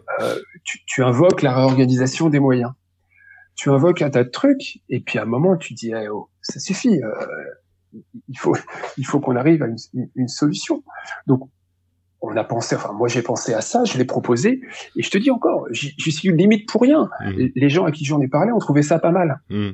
tu, 0.63 0.79
tu, 0.85 1.03
invoques 1.03 1.41
la 1.41 1.53
réorganisation 1.53 2.29
des 2.29 2.39
moyens, 2.39 2.71
tu 3.55 3.69
invoques 3.69 4.01
un 4.01 4.09
tas 4.09 4.23
de 4.23 4.29
trucs, 4.29 4.81
et 4.89 4.99
puis 4.99 5.19
à 5.19 5.23
un 5.23 5.25
moment, 5.25 5.55
tu 5.57 5.73
dis, 5.73 5.91
eh, 5.91 6.09
oh, 6.09 6.29
ça 6.41 6.59
suffit, 6.59 6.99
il 8.27 8.37
faut, 8.37 8.55
il 8.97 9.05
faut 9.05 9.19
qu'on 9.19 9.35
arrive 9.35 9.63
à 9.63 9.67
une, 9.67 9.77
une, 10.15 10.27
solution. 10.27 10.83
Donc, 11.27 11.49
on 12.21 12.35
a 12.35 12.43
pensé, 12.43 12.75
enfin 12.75 12.91
moi 12.93 13.07
j'ai 13.07 13.21
pensé 13.21 13.53
à 13.53 13.61
ça, 13.61 13.83
je 13.83 13.97
l'ai 13.97 14.05
proposé, 14.05 14.61
et 14.95 15.03
je 15.03 15.09
te 15.09 15.17
dis 15.17 15.31
encore, 15.31 15.67
je 15.71 15.89
suis 16.09 16.31
limite 16.31 16.67
pour 16.67 16.81
rien. 16.81 17.09
Mmh. 17.21 17.47
Les 17.55 17.69
gens 17.69 17.85
à 17.85 17.91
qui 17.91 18.05
j'en 18.05 18.19
ai 18.21 18.27
parlé 18.27 18.51
ont 18.51 18.59
trouvé 18.59 18.81
ça 18.81 18.99
pas 18.99 19.11
mal. 19.11 19.41
Mmh. 19.49 19.69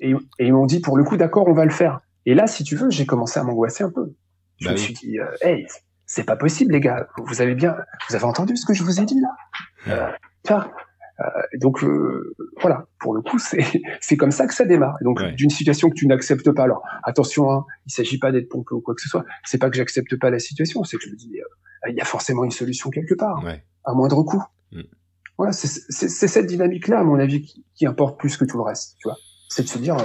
Et, 0.00 0.14
ils 0.38 0.52
m'ont 0.52 0.66
dit 0.66 0.80
pour 0.80 0.96
le 0.96 1.04
coup 1.04 1.16
d'accord, 1.16 1.48
on 1.48 1.54
va 1.54 1.64
le 1.64 1.70
faire. 1.70 2.00
Et 2.26 2.34
là, 2.34 2.46
si 2.46 2.64
tu 2.64 2.76
veux, 2.76 2.90
j'ai 2.90 3.06
commencé 3.06 3.40
à 3.40 3.44
m'angoisser 3.44 3.84
un 3.84 3.90
peu. 3.90 4.14
Je 4.58 4.66
bah 4.66 4.72
me 4.72 4.76
suis 4.76 4.94
dit, 4.94 5.18
euh, 5.18 5.26
hey, 5.40 5.66
c'est 6.06 6.24
pas 6.24 6.36
possible 6.36 6.72
les 6.72 6.80
gars, 6.80 7.08
vous 7.16 7.40
avez 7.40 7.54
bien, 7.54 7.76
vous 8.08 8.14
avez 8.14 8.24
entendu 8.24 8.56
ce 8.56 8.66
que 8.66 8.74
je 8.74 8.84
vous 8.84 9.00
ai 9.00 9.04
dit 9.04 9.20
là? 9.20 9.28
Euh, 9.88 10.12
euh, 10.50 10.60
donc 11.58 11.84
euh, 11.84 12.34
voilà, 12.60 12.86
pour 12.98 13.14
le 13.14 13.22
coup, 13.22 13.38
c'est 14.00 14.16
comme 14.16 14.30
ça 14.30 14.46
que 14.46 14.54
ça 14.54 14.64
démarre. 14.64 14.96
donc 15.02 15.22
d'une 15.34 15.50
situation 15.50 15.88
que 15.88 15.94
tu 15.94 16.06
n'acceptes 16.06 16.50
pas. 16.52 16.64
Alors 16.64 16.82
attention, 17.02 17.50
hein, 17.50 17.64
il 17.86 17.92
s'agit 17.92 18.18
pas 18.18 18.32
d'être 18.32 18.48
pompeux 18.48 18.74
ou 18.74 18.80
quoi 18.80 18.94
que 18.94 19.02
ce 19.02 19.08
soit. 19.08 19.24
C'est 19.44 19.58
pas 19.58 19.70
que 19.70 19.76
j'accepte 19.76 20.18
pas 20.18 20.30
la 20.30 20.38
situation, 20.38 20.84
c'est 20.84 20.96
que 20.96 21.04
je 21.04 21.10
me 21.10 21.16
dis, 21.16 21.38
euh, 21.38 21.90
il 21.90 21.96
y 21.96 22.00
a 22.00 22.04
forcément 22.04 22.44
une 22.44 22.50
solution 22.50 22.90
quelque 22.90 23.14
part, 23.14 23.44
à 23.84 23.94
moindre 23.94 24.22
coût. 24.22 24.42
Mm. 24.72 24.82
Voilà, 25.38 25.52
c'est 25.52 26.28
cette 26.28 26.46
dynamique-là, 26.46 27.00
à 27.00 27.04
mon 27.04 27.18
avis, 27.18 27.42
qui, 27.42 27.64
qui, 27.74 27.86
importe 27.86 28.18
plus 28.18 28.36
que 28.36 28.44
tout 28.44 28.58
le 28.58 28.62
reste. 28.62 28.96
Tu 28.98 29.08
vois, 29.08 29.16
c'est 29.48 29.62
de 29.62 29.68
se 29.68 29.78
dire 29.78 29.96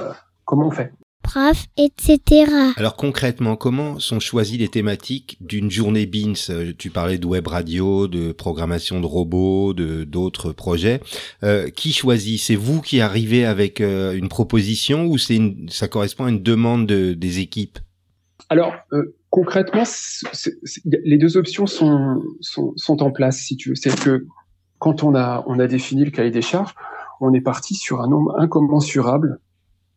comment 0.46 0.68
on 0.68 0.72
fait. 0.72 0.92
Prof, 1.22 1.66
etc. 1.78 2.52
Alors 2.78 2.96
concrètement, 2.96 3.56
comment 3.56 4.00
sont 4.00 4.20
choisies 4.20 4.58
les 4.58 4.70
thématiques 4.70 5.38
d'une 5.42 5.70
journée 5.70 6.06
BINS 6.06 6.50
euh, 6.50 6.74
Tu 6.78 6.90
parlais 6.90 7.18
de 7.18 7.26
web 7.26 7.48
radio, 7.48 8.08
de 8.08 8.32
programmation 8.32 9.02
de 9.02 9.06
robots, 9.06 9.74
de 9.74 10.04
d'autres 10.04 10.52
projets. 10.52 11.02
Euh, 11.44 11.70
qui 11.70 11.92
choisit? 11.92 12.40
C'est 12.40 12.56
vous 12.56 12.82
qui 12.82 13.02
arrivez 13.02 13.46
avec 13.46 13.82
euh, 13.82 14.14
une 14.14 14.30
proposition 14.30 15.06
ou 15.06 15.18
c'est 15.18 15.40
ça 15.70 15.88
correspond 15.88 16.26
à 16.26 16.30
une 16.30 16.44
demande 16.44 16.88
de, 16.88 17.14
des 17.14 17.40
équipes? 17.40 17.80
Alors 18.50 18.74
euh, 18.94 19.16
concrètement, 19.30 19.84
les 20.86 21.18
deux 21.18 21.38
options 21.38 21.68
sont, 21.68 22.22
sont, 22.40 22.74
sont 22.78 23.04
en 23.04 23.12
place 23.12 23.40
si 23.40 23.58
tu 23.58 23.70
veux. 23.70 23.76
C'est 23.76 23.98
que 24.00 24.26
quand 24.80 25.04
on 25.04 25.16
a 25.16 25.44
on 25.48 25.60
a 25.60 25.68
défini 25.68 26.06
le 26.06 26.12
cahier 26.12 26.32
des 26.32 26.42
charges, 26.42 26.74
on 27.20 27.34
est 27.34 27.42
parti 27.42 27.76
sur 27.76 28.02
un 28.02 28.08
nombre 28.08 28.40
incommensurable 28.40 29.40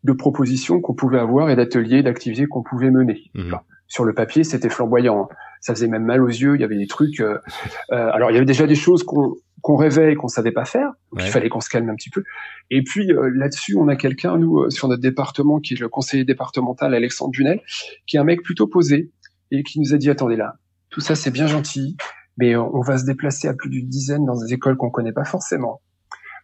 de 0.05 0.13
propositions 0.13 0.81
qu'on 0.81 0.95
pouvait 0.95 1.19
avoir 1.19 1.51
et 1.51 1.57
d'ateliers, 1.57 2.03
d'activités 2.03 2.47
qu'on 2.47 2.63
pouvait 2.63 2.91
mener. 2.91 3.31
Mhm. 3.35 3.59
sur 3.87 4.05
le 4.05 4.15
papier, 4.15 4.45
c'était 4.45 4.69
flamboyant. 4.69 5.23
Hein. 5.25 5.35
Ça 5.61 5.75
faisait 5.75 5.89
même 5.89 6.05
mal 6.05 6.23
aux 6.23 6.29
yeux. 6.29 6.55
Il 6.55 6.61
y 6.61 6.65
avait 6.65 6.79
des 6.79 6.87
trucs. 6.87 7.21
Euh, 7.21 7.39
euh, 7.93 8.11
alors, 8.13 8.31
il 8.31 8.35
y 8.35 8.37
avait 8.37 8.47
déjà 8.47 8.67
des 8.67 8.75
choses 8.75 9.03
qu'on 9.03 9.35
qu'on 9.63 9.77
rêvait 9.77 10.13
et 10.13 10.15
qu'on 10.15 10.29
savait 10.29 10.53
pas 10.53 10.65
faire. 10.65 10.93
Il 11.19 11.27
fallait 11.27 11.51
qu'on 11.51 11.61
se 11.61 11.69
calme 11.69 11.91
un 11.91 11.95
petit 11.95 12.09
peu. 12.09 12.25
Et 12.71 12.83
puis 12.83 13.13
euh, 13.13 13.31
là-dessus, 13.35 13.77
on 13.77 13.89
a 13.89 13.97
quelqu'un, 13.97 14.39
nous, 14.39 14.71
sur 14.71 14.89
notre 14.89 15.03
département, 15.03 15.61
qui 15.61 15.75
est 15.75 15.81
le 15.81 15.91
conseiller 15.91 16.25
départemental 16.25 16.95
Alexandre 16.95 17.33
Dunel, 17.33 17.61
qui 18.07 18.17
est 18.17 18.21
un 18.21 18.25
mec 18.25 18.43
plutôt 18.43 18.67
posé 18.69 19.11
et 19.51 19.63
qui 19.63 19.81
nous 19.81 19.93
a 19.93 19.99
dit 19.99 20.09
attendez 20.09 20.37
là, 20.37 20.55
tout 20.89 21.01
ça 21.01 21.15
c'est 21.15 21.31
bien 21.31 21.47
gentil, 21.47 21.99
mais 22.39 22.57
on 22.57 22.81
va 22.81 22.97
se 22.97 23.05
déplacer 23.05 23.49
à 23.49 23.53
plus 23.53 23.69
d'une 23.69 23.89
dizaine 23.89 24.25
dans 24.25 24.41
des 24.41 24.55
écoles 24.55 24.79
qu'on 24.79 24.89
connaît 24.89 25.13
pas 25.13 25.25
forcément. 25.25 25.83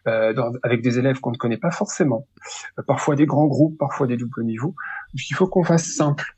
Euh, 0.07 0.33
avec 0.63 0.81
des 0.81 0.99
élèves 0.99 1.19
qu'on 1.19 1.31
ne 1.31 1.37
connaît 1.37 1.57
pas 1.57 1.71
forcément, 1.71 2.27
euh, 2.79 2.83
parfois 2.87 3.15
des 3.15 3.25
grands 3.25 3.47
groupes, 3.47 3.77
parfois 3.77 4.07
des 4.07 4.15
doubles 4.15 4.43
niveaux. 4.43 4.73
il 5.13 5.35
faut 5.35 5.47
qu'on 5.47 5.63
fasse 5.63 5.85
simple. 5.85 6.37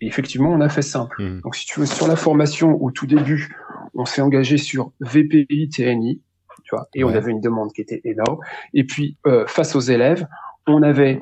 Et 0.00 0.06
effectivement, 0.06 0.50
on 0.50 0.60
a 0.60 0.68
fait 0.68 0.82
simple. 0.82 1.20
Mmh. 1.20 1.40
Donc 1.40 1.56
si 1.56 1.66
tu 1.66 1.80
veux, 1.80 1.86
sur 1.86 2.06
la 2.06 2.16
formation, 2.16 2.80
au 2.80 2.90
tout 2.92 3.06
début, 3.06 3.56
on 3.94 4.04
s'est 4.04 4.20
engagé 4.20 4.56
sur 4.56 4.92
VPI, 5.00 5.68
TNI, 5.68 6.22
tu 6.64 6.76
vois, 6.76 6.88
et 6.94 7.02
on 7.02 7.08
avait 7.08 7.32
une 7.32 7.40
demande 7.40 7.72
qui 7.72 7.80
était 7.80 8.00
énorme. 8.04 8.38
Et 8.72 8.84
puis, 8.84 9.16
euh, 9.26 9.46
face 9.46 9.74
aux 9.74 9.80
élèves, 9.80 10.26
on 10.66 10.82
avait 10.82 11.20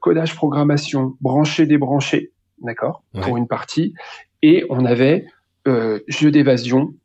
codage, 0.00 0.36
programmation, 0.36 1.16
branché, 1.20 1.66
débranché, 1.66 2.30
d'accord, 2.60 3.02
pour 3.20 3.36
une 3.36 3.48
partie, 3.48 3.94
et 4.40 4.64
on 4.70 4.84
avait 4.84 5.26
jeu 6.06 6.30
d'évasion, 6.30 6.90
euh, 6.90 7.01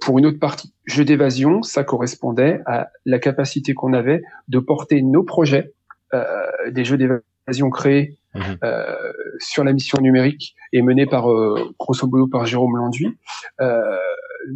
pour 0.00 0.18
une 0.18 0.26
autre 0.26 0.38
partie. 0.38 0.72
Jeu 0.86 1.04
d'évasion, 1.04 1.62
ça 1.62 1.84
correspondait 1.84 2.60
à 2.66 2.90
la 3.04 3.18
capacité 3.18 3.74
qu'on 3.74 3.92
avait 3.92 4.22
de 4.48 4.58
porter 4.58 5.02
nos 5.02 5.22
projets, 5.22 5.72
euh, 6.14 6.24
des 6.70 6.84
jeux 6.84 6.96
d'évasion 6.96 7.70
créés 7.70 8.18
mhm. 8.34 8.58
euh, 8.64 9.12
sur 9.38 9.64
la 9.64 9.72
mission 9.72 9.98
numérique 10.00 10.56
et 10.72 10.82
menés 10.82 11.06
par 11.06 11.30
euh, 11.30 11.74
grosso 11.78 12.06
modo 12.06 12.26
par 12.26 12.46
Jérôme 12.46 12.76
Landuit, 12.76 13.16
euh, 13.60 13.80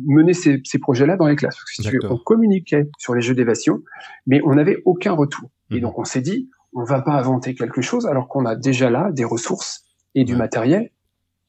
mener 0.07 0.33
ces, 0.33 0.61
ces 0.65 0.79
projets-là 0.79 1.17
dans 1.17 1.27
les 1.27 1.37
classes. 1.37 1.59
Si 1.67 1.83
tu 1.83 1.91
veux, 1.91 2.11
on 2.11 2.19
communiquait 2.19 2.89
sur 2.99 3.15
les 3.15 3.21
jeux 3.21 3.35
d'évasion, 3.35 3.81
mais 4.27 4.41
on 4.45 4.55
n'avait 4.55 4.79
aucun 4.85 5.13
retour. 5.13 5.51
Et 5.71 5.77
mhm. 5.77 5.81
donc 5.83 5.99
on 5.99 6.05
s'est 6.05 6.23
dit, 6.23 6.51
on 6.75 6.85
va 6.85 7.03
pas 7.03 7.13
inventer 7.13 7.55
quelque 7.55 7.83
chose 7.83 8.07
alors 8.07 8.29
qu'on 8.29 8.47
a 8.47 8.57
déjà 8.57 8.91
là 8.91 9.11
des 9.13 9.25
ressources 9.25 9.85
et 10.15 10.25
du 10.25 10.37
matériel 10.37 10.91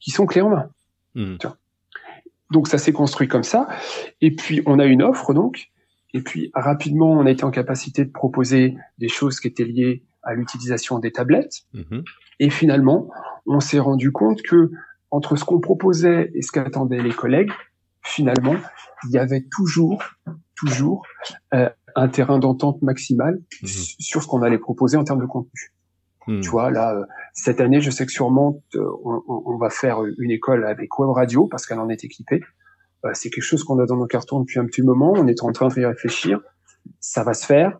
qui 0.00 0.10
sont 0.10 0.26
clés 0.26 0.42
en 0.42 0.50
main. 0.50 0.68
Mhm. 1.14 1.38
Donc 2.50 2.68
ça 2.68 2.78
s'est 2.78 2.92
construit 2.92 3.28
comme 3.28 3.42
ça. 3.42 3.68
Et 4.20 4.34
puis 4.34 4.62
on 4.66 4.78
a 4.78 4.84
une 4.84 5.02
offre 5.02 5.34
donc. 5.34 5.70
Et 6.12 6.20
puis 6.20 6.50
rapidement, 6.54 7.12
on 7.12 7.26
a 7.26 7.30
été 7.30 7.44
en 7.44 7.50
capacité 7.50 8.04
de 8.04 8.10
proposer 8.10 8.76
des 8.98 9.08
choses 9.08 9.40
qui 9.40 9.48
étaient 9.48 9.64
liées 9.64 10.04
à 10.22 10.34
l'utilisation 10.34 10.98
des 10.98 11.10
tablettes. 11.10 11.62
Mm-hmm. 11.74 12.04
Et 12.40 12.50
finalement, 12.50 13.08
on 13.46 13.60
s'est 13.60 13.80
rendu 13.80 14.12
compte 14.12 14.42
que 14.42 14.70
entre 15.10 15.36
ce 15.36 15.44
qu'on 15.44 15.60
proposait 15.60 16.30
et 16.34 16.42
ce 16.42 16.52
qu'attendaient 16.52 17.02
les 17.02 17.12
collègues, 17.12 17.50
finalement, 18.02 18.56
il 19.04 19.10
y 19.10 19.18
avait 19.18 19.44
toujours, 19.50 20.02
toujours 20.56 21.06
euh, 21.52 21.68
un 21.96 22.08
terrain 22.08 22.38
d'entente 22.38 22.80
maximal 22.82 23.40
mm-hmm. 23.62 23.96
sur 23.98 24.22
ce 24.22 24.28
qu'on 24.28 24.42
allait 24.42 24.58
proposer 24.58 24.96
en 24.96 25.04
termes 25.04 25.20
de 25.20 25.26
contenu. 25.26 25.73
Hmm. 26.26 26.40
Tu 26.40 26.48
vois, 26.48 26.70
là, 26.70 26.94
euh, 26.94 27.04
cette 27.32 27.60
année, 27.60 27.80
je 27.80 27.90
sais 27.90 28.06
que 28.06 28.12
sûrement, 28.12 28.62
euh, 28.76 28.84
on, 29.04 29.22
on, 29.26 29.56
va 29.58 29.70
faire 29.70 29.98
une 30.18 30.30
école 30.30 30.64
avec 30.64 30.98
Web 30.98 31.10
Radio 31.10 31.46
parce 31.46 31.66
qu'elle 31.66 31.78
en 31.78 31.88
est 31.88 32.04
équipée. 32.04 32.40
Euh, 33.04 33.10
c'est 33.12 33.30
quelque 33.30 33.44
chose 33.44 33.64
qu'on 33.64 33.78
a 33.78 33.86
dans 33.86 33.96
nos 33.96 34.06
cartons 34.06 34.40
depuis 34.40 34.58
un 34.58 34.66
petit 34.66 34.82
moment. 34.82 35.12
On 35.14 35.26
est 35.26 35.42
en 35.42 35.52
train 35.52 35.68
de 35.68 35.80
y 35.80 35.84
réfléchir. 35.84 36.40
Ça 37.00 37.24
va 37.24 37.34
se 37.34 37.44
faire. 37.44 37.78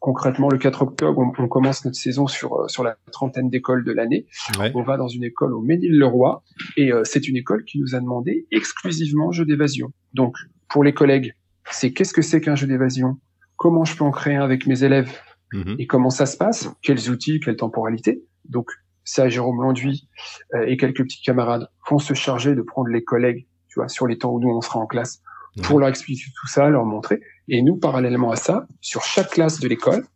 Concrètement, 0.00 0.48
le 0.48 0.56
4 0.56 0.82
octobre, 0.82 1.20
on, 1.38 1.48
commence 1.48 1.84
notre 1.84 1.96
saison 1.96 2.26
sur 2.26 2.70
sur 2.70 2.82
la 2.82 2.96
trentaine 3.12 3.50
d'écoles 3.50 3.84
de 3.84 3.92
l'année. 3.92 4.26
On 4.74 4.82
va 4.82 4.96
dans 4.96 5.08
une 5.08 5.24
école 5.24 5.52
au 5.52 5.60
Ménil-le-Roi 5.60 6.42
et 6.78 6.90
c'est 7.04 7.28
une 7.28 7.36
école 7.36 7.64
qui 7.64 7.78
nous 7.78 7.94
a 7.94 8.00
demandé 8.00 8.46
exclusivement 8.50 9.30
jeu 9.30 9.44
d'évasion. 9.44 9.92
Donc, 10.14 10.36
pour 10.70 10.84
les 10.84 10.94
collègues, 10.94 11.34
c'est 11.70 11.92
qu'est-ce 11.92 12.14
que 12.14 12.22
c'est 12.22 12.40
qu'un 12.40 12.54
jeu 12.54 12.66
d'évasion? 12.66 13.18
Comment 13.56 13.84
je 13.84 13.94
peux 13.94 14.04
en 14.04 14.10
créer 14.10 14.36
un 14.36 14.42
avec 14.42 14.66
mes 14.66 14.84
élèves? 14.84 15.14
Mhm. 15.52 15.76
Et 15.78 15.86
comment 15.86 16.10
ça 16.10 16.26
se 16.26 16.36
passe? 16.36 16.70
Quels 16.82 17.10
outils, 17.10 17.40
quelle 17.40 17.56
temporalité? 17.56 18.22
Donc 18.48 18.70
ça, 19.04 19.28
Jérôme 19.28 19.62
Landuit 19.62 20.08
euh, 20.54 20.64
et 20.66 20.76
quelques 20.76 21.02
petits 21.02 21.22
camarades 21.22 21.68
vont 21.88 21.98
se 21.98 22.14
charger 22.14 22.54
de 22.54 22.62
prendre 22.62 22.88
les 22.88 23.02
collègues, 23.02 23.46
tu 23.68 23.80
vois, 23.80 23.88
sur 23.88 24.06
les 24.06 24.18
temps 24.18 24.32
où 24.32 24.40
nous 24.40 24.50
on 24.50 24.60
sera 24.60 24.78
en 24.78 24.86
classe, 24.86 25.22
pour 25.62 25.80
leur 25.80 25.88
expliquer 25.88 26.30
tout 26.40 26.46
ça, 26.46 26.68
leur 26.68 26.84
montrer. 26.84 27.20
Et 27.48 27.62
nous, 27.62 27.76
parallèlement 27.76 28.30
à 28.30 28.36
ça, 28.36 28.66
sur 28.80 29.02
chaque 29.02 29.30
classe 29.30 29.58
de 29.58 29.68
l'école, 29.68 30.06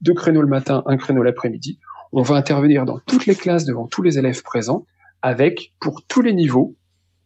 deux 0.00 0.14
créneaux 0.14 0.42
le 0.42 0.48
matin, 0.48 0.82
un 0.86 0.96
créneau 0.96 1.22
l'après-midi, 1.22 1.80
on 2.12 2.22
va 2.22 2.36
intervenir 2.36 2.84
dans 2.84 3.00
toutes 3.00 3.26
les 3.26 3.34
classes 3.34 3.64
devant 3.64 3.86
tous 3.86 4.02
les 4.02 4.18
élèves 4.18 4.42
présents, 4.42 4.86
avec 5.22 5.74
pour 5.80 6.06
tous 6.06 6.22
les 6.22 6.32
niveaux, 6.32 6.76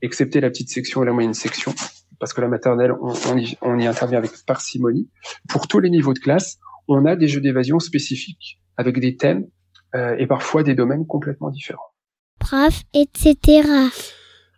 excepté 0.01 0.41
la 0.41 0.49
petite 0.49 0.71
section 0.71 1.03
et 1.03 1.07
la 1.07 1.13
moyenne 1.13 1.35
section, 1.35 1.75
parce 2.19 2.33
que 2.33 2.41
la 2.41 2.49
maternelle, 2.49 2.93
on, 3.03 3.13
on, 3.29 3.37
y, 3.37 3.57
on 3.61 3.79
y 3.79 3.87
intervient 3.87 4.19
avec 4.19 4.31
parcimonie, 4.47 5.11
pour 5.49 5.69
tous 5.69 5.81
les 5.81 5.91
niveaux 5.91 6.15
de 6.15 6.19
classe, 6.19 6.59
on 6.91 7.07
a 7.07 7.17
des 7.17 7.29
jeux 7.29 7.41
d'évasion 7.41 7.79
spécifiques 7.79 8.61
avec 8.77 8.99
des 8.99 9.17
thèmes 9.17 9.47
euh, 9.95 10.17
et 10.19 10.27
parfois 10.27 10.63
des 10.63 10.75
domaines 10.75 11.07
complètement 11.07 11.51
différents. 11.51 11.95
Prof, 12.39 12.83
etc. 12.95 13.69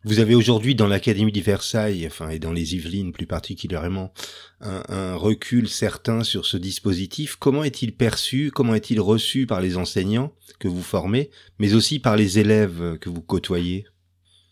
Vous 0.05 0.19
avez 0.19 0.35
aujourd'hui 0.35 0.75
dans 0.75 0.89
l'Académie 0.89 1.31
de 1.31 1.41
Versailles, 1.41 2.07
enfin 2.07 2.29
et 2.31 2.41
dans 2.41 2.53
les 2.53 2.75
Yvelines 2.75 3.13
plus 3.13 3.27
particulièrement, 3.27 4.13
un, 4.61 5.15
recul 5.15 5.69
certain 5.69 6.25
sur 6.25 6.45
ce 6.45 6.57
dispositif. 6.57 7.37
Comment 7.37 7.63
est-il 7.63 7.95
perçu 7.95 8.51
Comment 8.53 8.75
est-il 8.75 9.01
reçu 9.01 9.47
par 9.47 9.61
les 9.61 9.77
enseignants 9.77 10.33
que 10.59 10.67
vous 10.67 10.83
formez, 10.83 11.31
mais 11.61 11.75
aussi 11.75 12.01
par 12.01 12.17
les 12.17 12.41
élèves 12.41 12.99
que 12.99 13.11
vous 13.11 13.23
côtoyez? 13.23 13.87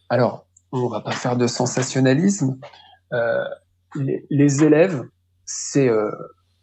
Alors, 0.08 0.46
on 0.70 0.88
va 0.88 1.00
pas 1.00 1.12
faire 1.12 1.36
de 1.36 1.48
sensationnalisme. 1.48 2.58
Euh, 3.12 3.44
les, 3.96 4.62
élèves, 4.62 5.02
c'est 5.44 5.88
euh, 5.88 6.10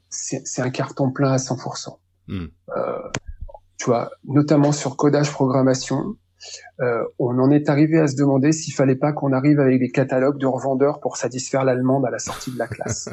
c'est 0.09 0.61
un 0.61 0.69
carton 0.69 1.11
plein 1.11 1.31
à 1.31 1.37
100%. 1.37 1.97
Hmm. 2.27 2.45
Euh, 2.75 2.97
tu 3.77 3.85
vois, 3.85 4.11
notamment 4.25 4.71
sur 4.71 4.97
codage 4.97 5.31
programmation, 5.31 6.15
euh, 6.81 7.03
on 7.19 7.39
en 7.39 7.51
est 7.51 7.69
arrivé 7.69 7.99
à 7.99 8.07
se 8.07 8.15
demander 8.15 8.51
s'il 8.51 8.73
fallait 8.73 8.95
pas 8.95 9.13
qu'on 9.13 9.33
arrive 9.33 9.59
avec 9.59 9.79
des 9.79 9.89
catalogues 9.89 10.39
de 10.39 10.45
revendeurs 10.45 10.99
pour 10.99 11.17
satisfaire 11.17 11.63
l'allemande 11.63 12.05
à 12.05 12.09
la 12.09 12.19
sortie 12.19 12.51
de 12.51 12.57
la 12.57 12.67
classe. 12.67 13.09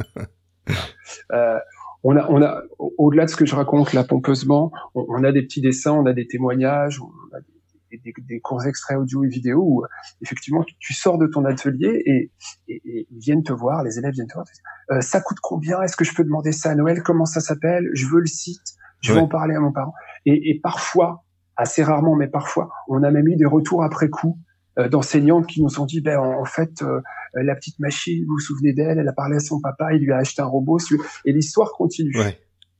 euh, 1.32 1.58
on 2.02 2.16
a, 2.16 2.26
on 2.28 2.42
a, 2.42 2.62
au-delà 2.78 3.24
de 3.24 3.30
ce 3.30 3.36
que 3.36 3.46
je 3.46 3.54
raconte 3.54 3.92
là 3.94 4.04
pompeusement, 4.04 4.72
on, 4.94 5.06
on, 5.08 5.24
a 5.24 5.32
des 5.32 5.42
petits 5.42 5.62
dessins, 5.62 5.92
on 5.92 6.04
a 6.06 6.12
des 6.12 6.26
témoignages, 6.26 7.00
on 7.00 7.36
a 7.36 7.40
des 7.40 7.53
des, 8.02 8.12
des, 8.18 8.40
cours 8.40 8.64
extraits 8.64 8.98
audio 8.98 9.24
et 9.24 9.28
vidéo 9.28 9.62
où 9.62 9.84
effectivement 10.22 10.64
tu, 10.80 10.94
sors 10.94 11.18
de 11.18 11.26
ton 11.26 11.44
atelier 11.44 12.02
et, 12.06 12.32
et, 12.68 13.06
ils 13.10 13.18
viennent 13.18 13.42
te 13.42 13.52
voir, 13.52 13.82
les 13.82 13.98
élèves 13.98 14.12
viennent 14.12 14.26
te 14.26 14.34
voir. 14.34 14.46
Euh, 14.90 15.00
ça 15.00 15.20
coûte 15.20 15.38
combien? 15.42 15.80
Est-ce 15.82 15.96
que 15.96 16.04
je 16.04 16.14
peux 16.14 16.24
demander 16.24 16.52
ça 16.52 16.70
à 16.70 16.74
Noël? 16.74 17.02
Comment 17.02 17.24
ça 17.24 17.40
s'appelle? 17.40 17.88
Je 17.92 18.06
veux 18.06 18.20
le 18.20 18.26
site. 18.26 18.76
Je 19.00 19.12
veux 19.12 19.20
en 19.20 19.28
parler 19.28 19.54
à 19.54 19.60
mon 19.60 19.70
parent. 19.70 19.92
Et, 20.24 20.50
et, 20.50 20.60
parfois, 20.60 21.24
assez 21.56 21.82
rarement, 21.82 22.16
mais 22.16 22.28
parfois, 22.28 22.70
on 22.88 23.02
a 23.02 23.10
même 23.10 23.28
eu 23.28 23.36
des 23.36 23.44
retours 23.44 23.84
après 23.84 24.08
coup 24.08 24.38
euh, 24.78 24.88
d'enseignantes 24.88 25.46
qui 25.46 25.62
nous 25.62 25.78
ont 25.78 25.84
dit, 25.84 26.00
ben 26.00 26.18
en, 26.18 26.44
fait, 26.46 26.80
euh, 26.82 27.00
la 27.34 27.54
petite 27.54 27.78
machine, 27.80 28.24
vous 28.26 28.34
vous 28.34 28.40
souvenez 28.40 28.72
d'elle? 28.72 28.98
Elle 28.98 29.08
a 29.08 29.12
parlé 29.12 29.36
à 29.36 29.40
son 29.40 29.60
papa, 29.60 29.92
il 29.92 30.02
lui 30.02 30.12
a 30.12 30.18
acheté 30.18 30.40
un 30.40 30.46
robot. 30.46 30.78
Et 31.26 31.32
l'histoire 31.32 31.72
continue. 31.72 32.14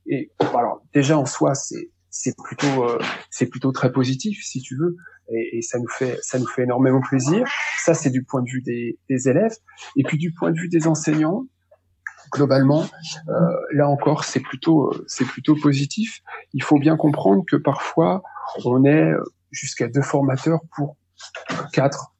Et 0.07 0.31
alors 0.53 0.83
déjà 0.93 1.17
en 1.17 1.25
soi, 1.25 1.55
c'est 1.55 1.89
c'est 2.17 2.33
plutôt 2.37 2.85
euh, 2.85 2.97
c'est 3.29 3.47
plutôt 3.47 3.73
très 3.73 3.91
positif 3.91 4.39
si 4.41 4.61
tu 4.61 4.77
veux. 4.77 4.95
Et, 5.29 5.57
et, 5.57 5.61
ça 5.61 5.79
nous 5.79 5.89
fait 5.89 6.17
ça 6.21 6.39
nous 6.39 6.47
fait 6.47 6.63
énormément 6.63 7.01
plaisir. 7.01 7.45
Ça 7.83 7.93
c'est 7.93 8.09
du 8.09 8.23
point 8.23 8.41
de 8.41 8.49
vue 8.49 8.61
des, 8.61 8.97
des, 9.09 9.27
élèves. 9.27 9.57
Et 9.97 10.03
puis 10.03 10.17
du 10.17 10.31
point 10.31 10.51
de 10.51 10.57
vue 10.57 10.69
des 10.69 10.87
enseignants 10.87 11.45
globalement 12.31 12.85
euh, 13.29 13.33
là 13.73 13.87
encore 13.87 14.23
c'est 14.23 14.39
plutôt 14.39 14.93
c'est 15.07 15.25
plutôt 15.25 15.55
positif. 15.61 16.21
Il 16.53 16.63
faut 16.63 16.79
bien 16.79 16.95
comprendre 16.95 17.43
que 17.45 17.57
parfois 17.57 18.23
on 18.63 18.85
est 18.85 19.11
jusqu'à 19.51 19.89
deux 19.89 20.01
formateurs 20.01 20.61
pour 20.73 20.95
quatre 21.73 22.13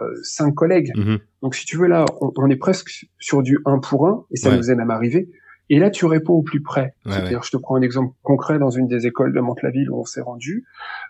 euh, 0.00 0.14
cinq 0.22 0.54
collègues. 0.54 0.92
Mm-hmm. 0.94 1.18
donc 1.42 1.56
si 1.56 1.66
tu 1.66 1.76
veux 1.76 1.88
là 1.88 2.04
on, 2.20 2.30
on, 2.36 2.48
est 2.50 2.56
presque 2.56 3.06
sur 3.18 3.42
du 3.42 3.58
un 3.66 3.80
pour 3.80 4.06
un 4.06 4.24
et 4.30 4.36
ça 4.36 4.56
nous 4.56 4.70
est 4.70 4.76
même 4.76 4.92
arrivé 4.92 5.28
Et 5.70 5.78
là, 5.78 5.88
tu 5.90 6.04
réponds 6.04 6.34
au 6.34 6.42
plus 6.42 6.60
près. 6.60 6.94
C'est-à-dire, 7.06 7.42
je 7.42 7.50
te 7.50 7.56
prends 7.56 7.76
un 7.76 7.82
exemple 7.82 8.14
concret 8.22 8.58
dans 8.58 8.70
une 8.70 8.88
des 8.88 9.06
écoles 9.06 9.32
de 9.32 9.40
Mantes-la-Ville 9.40 9.90
où 9.90 10.00
on 10.00 10.04
s'est 10.04 10.20
rendu. 10.20 10.66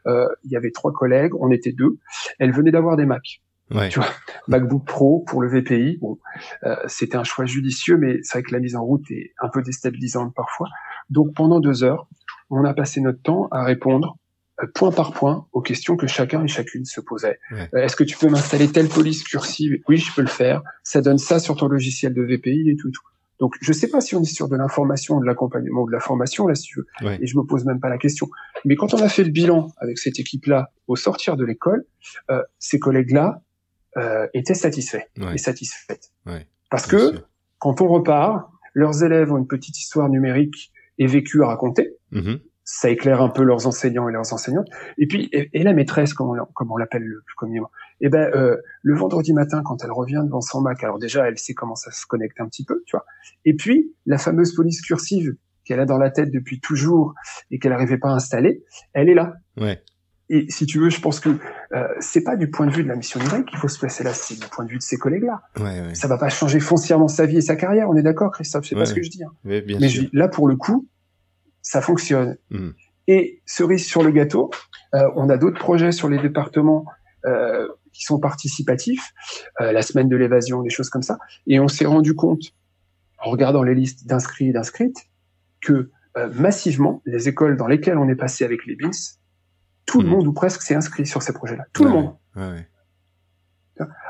Euh, 0.06 0.28
il 0.44 0.52
y 0.52 0.56
avait 0.56 0.70
trois 0.70 0.92
collègues, 0.92 1.32
on 1.40 1.50
était 1.50 1.72
deux. 1.72 1.98
Elles 2.38 2.52
venaient 2.52 2.70
d'avoir 2.70 2.96
des 2.96 3.06
Macs. 3.06 3.40
Ouais. 3.74 3.88
Tu 3.88 4.00
vois, 4.00 4.08
MacBook 4.48 4.84
Pro 4.84 5.20
pour 5.26 5.42
le 5.42 5.48
VPI. 5.48 5.98
Bon, 6.00 6.18
euh, 6.64 6.76
c'était 6.86 7.16
un 7.16 7.24
choix 7.24 7.46
judicieux, 7.46 7.96
mais 7.96 8.18
c'est 8.22 8.38
vrai 8.38 8.42
que 8.42 8.52
la 8.52 8.60
mise 8.60 8.76
en 8.76 8.84
route 8.84 9.08
est 9.10 9.32
un 9.40 9.48
peu 9.48 9.62
déstabilisante 9.62 10.34
parfois. 10.34 10.68
Donc 11.08 11.34
pendant 11.34 11.60
deux 11.60 11.84
heures, 11.84 12.08
on 12.50 12.64
a 12.64 12.74
passé 12.74 13.00
notre 13.00 13.22
temps 13.22 13.48
à 13.52 13.64
répondre 13.64 14.16
euh, 14.62 14.66
point 14.74 14.90
par 14.90 15.12
point 15.12 15.46
aux 15.52 15.60
questions 15.60 15.96
que 15.96 16.06
chacun 16.06 16.42
et 16.44 16.48
chacune 16.48 16.84
se 16.84 17.00
posait. 17.00 17.38
Ouais. 17.52 17.68
Euh, 17.74 17.84
Est-ce 17.84 17.96
que 17.96 18.04
tu 18.04 18.16
peux 18.16 18.28
m'installer 18.28 18.68
telle 18.68 18.88
police 18.88 19.22
cursive? 19.22 19.78
Oui, 19.88 19.98
je 19.98 20.12
peux 20.14 20.22
le 20.22 20.28
faire. 20.28 20.62
Ça 20.82 21.00
donne 21.00 21.18
ça 21.18 21.38
sur 21.38 21.56
ton 21.56 21.68
logiciel 21.68 22.12
de 22.12 22.22
VPI 22.22 22.70
et 22.70 22.76
tout 22.76 22.88
et 22.88 22.92
tout. 22.92 23.06
Donc, 23.40 23.54
je 23.60 23.72
sais 23.72 23.88
pas 23.88 24.00
si 24.00 24.14
on 24.14 24.20
est 24.22 24.24
sur 24.26 24.48
de 24.48 24.56
l'information, 24.56 25.18
de 25.18 25.24
l'accompagnement 25.26 25.82
ou 25.82 25.86
de 25.86 25.92
la 25.92 26.00
formation 26.00 26.46
là, 26.46 26.54
si 26.54 26.64
tu 26.68 26.78
veux. 26.80 26.86
Ouais. 27.06 27.18
Et 27.22 27.26
je 27.26 27.36
me 27.38 27.42
pose 27.42 27.64
même 27.64 27.80
pas 27.80 27.88
la 27.88 27.98
question. 27.98 28.28
Mais 28.66 28.76
quand 28.76 28.92
on 28.94 28.98
a 28.98 29.08
fait 29.08 29.24
le 29.24 29.30
bilan 29.30 29.72
avec 29.78 29.98
cette 29.98 30.18
équipe-là 30.18 30.70
au 30.86 30.96
sortir 30.96 31.36
de 31.36 31.44
l'école, 31.44 31.84
euh, 32.30 32.42
ces 32.58 32.78
collègues-là 32.78 33.42
euh, 33.96 34.26
étaient 34.34 34.54
satisfaits 34.54 35.04
Ouais. 35.18 35.34
et 35.34 35.38
satisfaites. 35.38 36.10
Ouais. 36.26 36.46
Parce 36.70 36.86
Bien 36.88 36.98
que 36.98 37.10
sûr. 37.12 37.28
quand 37.58 37.80
on 37.80 37.88
repart, 37.88 38.48
leurs 38.74 39.02
élèves 39.02 39.32
ont 39.32 39.38
une 39.38 39.48
petite 39.48 39.78
histoire 39.78 40.08
numérique 40.08 40.70
et 40.98 41.06
vécue 41.06 41.42
à 41.42 41.46
raconter 41.48 41.96
Mhm. 42.12 42.38
Ça 42.72 42.88
éclaire 42.88 43.20
un 43.20 43.28
peu 43.30 43.42
leurs 43.42 43.66
enseignants 43.66 44.08
et 44.08 44.12
leurs 44.12 44.32
enseignantes. 44.32 44.68
Et 44.96 45.06
puis, 45.08 45.28
et, 45.32 45.50
et 45.52 45.64
la 45.64 45.72
maîtresse, 45.72 46.14
comme 46.14 46.28
on, 46.30 46.34
l'a- 46.34 46.46
comme 46.54 46.70
on 46.70 46.76
l'appelle 46.76 47.02
le 47.02 47.20
plus 47.26 47.34
communément, 47.34 47.70
eh 48.00 48.08
ben, 48.08 48.30
euh, 48.34 48.56
le 48.82 48.94
vendredi 48.96 49.32
matin, 49.32 49.62
quand 49.64 49.82
elle 49.84 49.90
revient 49.90 50.22
devant 50.24 50.40
son 50.40 50.60
Mac, 50.60 50.84
alors 50.84 50.98
déjà, 51.00 51.26
elle 51.26 51.36
sait 51.36 51.52
comment 51.54 51.74
ça 51.74 51.90
se 51.90 52.06
connecte 52.06 52.40
un 52.40 52.46
petit 52.46 52.64
peu, 52.64 52.82
tu 52.86 52.96
vois. 52.96 53.04
Et 53.44 53.54
puis, 53.54 53.92
la 54.06 54.18
fameuse 54.18 54.54
police 54.54 54.82
cursive 54.82 55.34
qu'elle 55.64 55.80
a 55.80 55.84
dans 55.84 55.98
la 55.98 56.10
tête 56.10 56.30
depuis 56.30 56.60
toujours 56.60 57.14
et 57.50 57.58
qu'elle 57.58 57.72
n'arrivait 57.72 57.98
pas 57.98 58.10
à 58.10 58.14
installer, 58.14 58.62
elle 58.92 59.08
est 59.08 59.14
là. 59.14 59.34
Ouais. 59.60 59.82
Et 60.28 60.46
si 60.48 60.64
tu 60.64 60.78
veux, 60.78 60.90
je 60.90 61.00
pense 61.00 61.18
que 61.18 61.30
euh, 61.74 61.88
c'est 61.98 62.22
pas 62.22 62.36
du 62.36 62.50
point 62.50 62.66
de 62.66 62.72
vue 62.72 62.84
de 62.84 62.88
la 62.88 62.94
mission 62.94 63.18
numérique 63.18 63.46
qu'il 63.46 63.58
faut 63.58 63.66
se 63.66 63.80
placer 63.80 64.04
là, 64.04 64.14
c'est 64.14 64.38
du 64.40 64.46
point 64.46 64.64
de 64.64 64.70
vue 64.70 64.78
de 64.78 64.82
ses 64.82 64.96
collègues-là. 64.96 65.42
Ouais, 65.58 65.80
ouais. 65.88 65.94
Ça 65.96 66.06
va 66.06 66.18
pas 66.18 66.28
changer 66.28 66.60
foncièrement 66.60 67.08
sa 67.08 67.26
vie 67.26 67.38
et 67.38 67.40
sa 67.40 67.56
carrière, 67.56 67.90
on 67.90 67.96
est 67.96 68.02
d'accord, 68.02 68.30
Christophe 68.30 68.64
C'est 68.64 68.76
Ouais, 68.76 68.82
pas 68.82 68.86
ce 68.86 68.94
que 68.94 69.02
je 69.02 69.10
dis. 69.10 69.24
hein. 69.24 69.32
Mais 69.44 69.88
sûr. 69.88 70.08
là, 70.12 70.28
pour 70.28 70.46
le 70.46 70.54
coup, 70.54 70.86
ça 71.62 71.80
fonctionne. 71.80 72.36
Mhm. 72.50 72.74
Et 73.06 73.42
cerise 73.46 73.86
sur 73.86 74.02
le 74.02 74.10
gâteau, 74.10 74.50
euh, 74.94 75.08
on 75.16 75.28
a 75.30 75.36
d'autres 75.36 75.58
projets 75.58 75.92
sur 75.92 76.08
les 76.08 76.18
départements 76.18 76.84
euh, 77.26 77.66
qui 77.92 78.04
sont 78.04 78.20
participatifs, 78.20 79.12
euh, 79.60 79.72
la 79.72 79.82
semaine 79.82 80.08
de 80.08 80.16
l'évasion, 80.16 80.62
des 80.62 80.70
choses 80.70 80.90
comme 80.90 81.02
ça. 81.02 81.18
Et 81.46 81.58
on 81.60 81.68
s'est 81.68 81.86
rendu 81.86 82.14
compte, 82.14 82.42
en 83.18 83.30
regardant 83.30 83.62
les 83.62 83.74
listes 83.74 84.06
d'inscrits 84.06 84.48
et 84.48 84.52
d'inscrites, 84.52 85.08
que 85.60 85.90
massivement, 86.34 87.02
les 87.04 87.28
écoles 87.28 87.56
dans 87.56 87.68
lesquelles 87.68 87.98
on 87.98 88.08
est 88.08 88.16
passé 88.16 88.44
avec 88.44 88.66
les 88.66 88.74
BINS, 88.74 89.18
tout 89.86 90.00
le 90.00 90.08
Mhm. 90.08 90.12
monde 90.14 90.26
ou 90.26 90.32
presque 90.32 90.62
s'est 90.62 90.74
inscrit 90.74 91.06
sur 91.06 91.22
ces 91.22 91.32
projets-là. 91.32 91.64
Tout 91.72 91.84
le 91.84 91.90
monde. 91.90 92.16
Ouais, 92.36 92.48
ouais. 92.48 92.66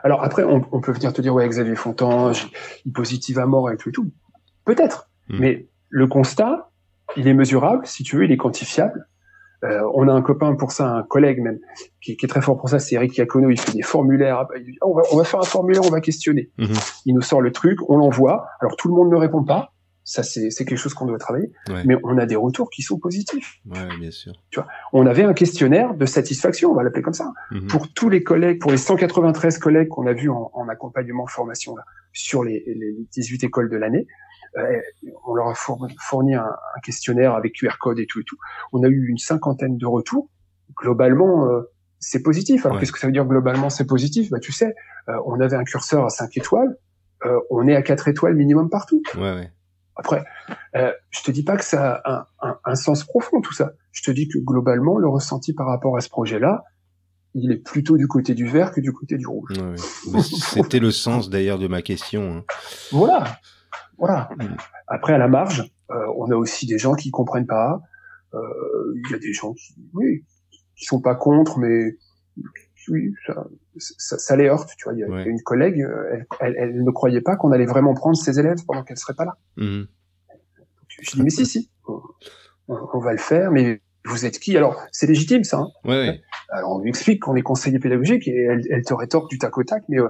Alors 0.03 0.25
après, 0.25 0.43
on, 0.43 0.67
on 0.73 0.81
peut 0.81 0.93
venir 0.93 1.13
te 1.13 1.21
dire, 1.23 1.35
ouais, 1.35 1.49
Xavier 1.49 1.77
Fontange, 1.77 2.51
il 2.85 2.93
positive 2.93 3.39
à 3.39 3.47
mort 3.47 3.71
et 3.71 3.77
tout 3.77 3.91
et 3.91 3.93
tout. 3.93 4.11
Peut-être. 4.65 5.11
Mm. 5.29 5.39
Mais 5.41 5.69
le 5.89 6.07
constat, 6.07 6.70
il 7.17 7.27
est 7.29 7.35
mesurable, 7.35 7.87
si 7.87 8.03
tu 8.03 8.17
veux, 8.17 8.25
il 8.25 8.33
est 8.33 8.37
quantifiable. 8.37 9.07
Euh, 9.63 9.83
on 9.95 10.09
a 10.09 10.13
un 10.13 10.23
copain 10.23 10.55
pour 10.55 10.73
ça, 10.73 10.89
un 10.89 11.03
collègue 11.03 11.41
même, 11.43 11.59
qui, 12.01 12.17
qui 12.17 12.25
est 12.25 12.29
très 12.29 12.41
fort 12.41 12.57
pour 12.57 12.71
ça, 12.71 12.79
c'est 12.79 12.95
Eric 12.95 13.15
Iacono, 13.19 13.51
il 13.51 13.61
fait 13.61 13.73
des 13.73 13.83
formulaires, 13.83 14.47
il 14.57 14.65
dit, 14.65 14.79
Ah, 14.81 14.87
on, 14.87 14.95
va, 14.95 15.03
on 15.13 15.17
va 15.19 15.25
faire 15.25 15.41
un 15.41 15.45
formulaire, 15.45 15.83
on 15.85 15.91
va 15.91 16.01
questionner. 16.01 16.51
Mhm. 16.57 16.69
Il 17.05 17.15
nous 17.15 17.21
sort 17.21 17.43
le 17.43 17.53
truc, 17.53 17.79
on 17.91 17.99
l'envoie, 17.99 18.47
alors 18.61 18.77
tout 18.77 18.89
le 18.89 18.95
monde 18.95 19.11
ne 19.11 19.17
répond 19.17 19.45
pas, 19.45 19.75
ça 20.03 20.23
c'est 20.23 20.49
quelque 20.65 20.77
chose 20.77 20.95
qu'on 20.95 21.05
doit 21.05 21.19
travailler, 21.19 21.53
Ouais. 21.69 21.83
mais 21.85 21.95
on 22.05 22.17
a 22.17 22.25
des 22.25 22.37
retours 22.37 22.71
qui 22.71 22.81
sont 22.81 22.99
positifs. 22.99 23.59
Ouais, 23.67 23.87
bien 24.01 24.11
sûr. 24.11 24.33
On 24.95 25.05
avait 25.07 25.25
un 25.25 25.35
questionnaire 25.35 25.93
de 25.95 26.07
satisfaction, 26.07 26.71
on 26.71 26.75
va 26.75 26.83
l'appeler 26.83 27.03
comme 27.03 27.13
ça, 27.13 27.31
Mhm. 27.51 27.67
pour 27.67 27.93
tous 27.93 28.09
les 28.09 28.23
collègues, 28.23 28.61
pour 28.61 28.71
les 28.71 28.79
193 28.79 29.59
collègues 29.59 29.89
qu'on 29.89 30.07
a 30.07 30.15
vus 30.15 30.31
en, 30.31 30.51
en 30.55 30.69
accompagnement 30.71 31.27
formation 31.27 31.77
là, 31.77 31.85
sur 32.15 32.45
les, 32.45 32.65
les 32.67 32.97
18 33.13 33.45
écoles 33.45 33.69
de 33.69 33.77
l'année, 33.77 34.07
on 35.27 35.35
leur 35.35 35.49
a 35.49 35.55
fourni, 35.55 36.35
un, 36.35 36.43
un 36.45 36.81
questionnaire 36.83 37.35
avec 37.35 37.55
QR 37.55 37.77
code 37.79 37.99
et 37.99 38.07
tout 38.07 38.21
et 38.21 38.25
tout. 38.25 38.37
On 38.73 38.83
a 38.83 38.89
eu 38.89 39.07
une 39.09 39.19
cinquantaine 39.19 39.77
de 39.79 39.87
retours. 39.87 40.29
Globalement, 40.77 41.47
euh, 41.47 41.63
c'est 41.99 42.23
positif. 42.23 42.65
Alors 42.65 42.75
Ouais. 42.75 42.81
qu'est-ce 42.81 42.93
que 42.93 42.99
ça 42.99 43.07
veut 43.07 43.13
dire 43.13 43.27
globalement 43.27 43.71
c'est 43.71 43.87
positif? 43.87 44.31
Bah 44.31 44.39
tu 44.41 44.53
sais, 44.53 44.75
euh, 45.09 45.13
on 45.27 45.39
avait 45.41 45.57
un 45.57 45.65
curseur 45.65 46.05
à 46.05 46.09
5 46.09 46.37
étoiles, 46.37 46.77
euh, 47.27 47.39
on 47.51 47.67
est 47.69 47.77
à 47.77 47.83
4 47.83 48.09
étoiles 48.09 48.35
minimum 48.35 48.71
partout. 48.71 49.03
Ouais, 49.17 49.35
ouais. 49.35 49.53
Après, 49.97 50.25
euh, 50.77 50.93
je 51.11 51.23
te 51.23 51.31
dis 51.31 51.43
pas 51.43 51.57
que 51.57 51.65
ça 51.65 52.01
a 52.05 52.11
un, 52.41 52.49
un, 52.49 52.59
un 52.65 52.75
sens 52.75 53.05
profond 53.05 53.41
tout 53.43 53.53
ça. 53.53 53.73
Je 53.93 54.03
te 54.03 54.11
dis 54.11 54.29
que 54.29 54.39
globalement, 54.39 54.97
le 54.97 55.09
ressenti 55.09 55.53
par 55.53 55.67
rapport 55.67 55.97
à 55.97 56.01
ce 56.01 56.09
projet-là, 56.09 56.65
il 57.35 57.53
est 57.53 57.59
plutôt 57.63 57.97
du 57.99 58.09
côté 58.09 58.35
du 58.35 58.47
vert 58.47 58.73
que 58.73 58.81
du 58.81 58.93
côté 58.93 59.17
du 59.19 59.27
rouge. 59.27 59.51
Ouais, 59.59 60.23
C'était 60.23 60.79
le 60.81 60.91
sens 60.91 61.29
d'ailleurs 61.29 61.59
de 61.59 61.69
ma 61.69 61.83
question. 61.83 62.39
hein. 62.39 62.45
Voilà, 62.93 63.25
voilà. 64.01 64.29
Mm. 64.37 64.57
Après, 64.89 65.13
à 65.13 65.19
la 65.19 65.29
marge, 65.29 65.71
euh, 65.91 65.95
on 66.17 66.29
a 66.33 66.35
aussi 66.35 66.67
des 66.67 66.79
gens 66.79 66.95
qui 66.95 67.11
comprennent 67.13 67.47
pas. 67.47 67.81
Euh, 68.35 68.39
Il 68.97 69.13
y 69.13 69.15
a 69.15 69.19
des 69.19 69.33
gens 69.33 69.53
qui, 69.55 69.75
oui, 69.95 70.25
qui 70.77 70.85
sont 70.85 71.01
pas 71.01 71.15
contre, 71.15 71.59
mais 71.59 71.97
oui, 72.89 73.13
ça, 73.27 73.47
ça, 73.79 74.19
ça 74.19 74.37
les 74.37 74.49
heurte. 74.49 74.71
Tu 74.77 74.85
vois, 74.85 74.95
il 74.95 75.01
y 75.01 75.05
a, 75.05 75.09
Ouais. 75.09 75.25
une 75.25 75.41
collègue, 75.43 75.87
elle, 76.13 76.27
elle, 76.41 76.55
elle 76.59 76.83
ne 76.85 76.91
croyait 76.91 77.21
pas 77.21 77.37
qu'on 77.37 77.53
allait 77.53 77.67
vraiment 77.67 77.95
prendre 77.95 78.17
ses 78.17 78.41
élèves 78.41 78.65
pendant 78.67 78.83
qu'elle 78.83 78.97
serait 78.99 79.15
pas 79.15 79.25
là. 79.27 79.37
Mhm. 79.57 79.87
Je 81.03 81.13
dis 81.13 81.23
mais 81.23 81.31
si, 81.31 81.47
si, 81.47 81.71
on, 81.87 82.01
on 82.69 82.99
va 82.99 83.13
le 83.13 83.19
faire, 83.19 83.51
mais 83.53 83.81
vous 84.05 84.25
êtes 84.27 84.39
qui? 84.39 84.57
Alors, 84.57 84.81
c'est 84.93 85.07
légitime 85.07 85.45
ça. 85.45 85.59
hein. 85.59 85.69
Ouais, 85.85 86.09
ouais. 86.09 86.21
Alors, 86.51 86.73
on 86.77 86.79
lui 86.81 86.89
explique 86.89 87.23
qu'on 87.23 87.37
est 87.37 87.43
conseiller 87.43 87.79
pédagogique 87.79 88.27
et 88.29 88.35
elle, 88.45 88.63
elle 88.71 88.83
te 88.83 88.93
rétorque 88.95 89.31
du 89.31 89.39
tac 89.39 89.57
au 89.57 89.63
tac, 89.65 89.85
mais, 89.89 89.99
euh, 90.01 90.09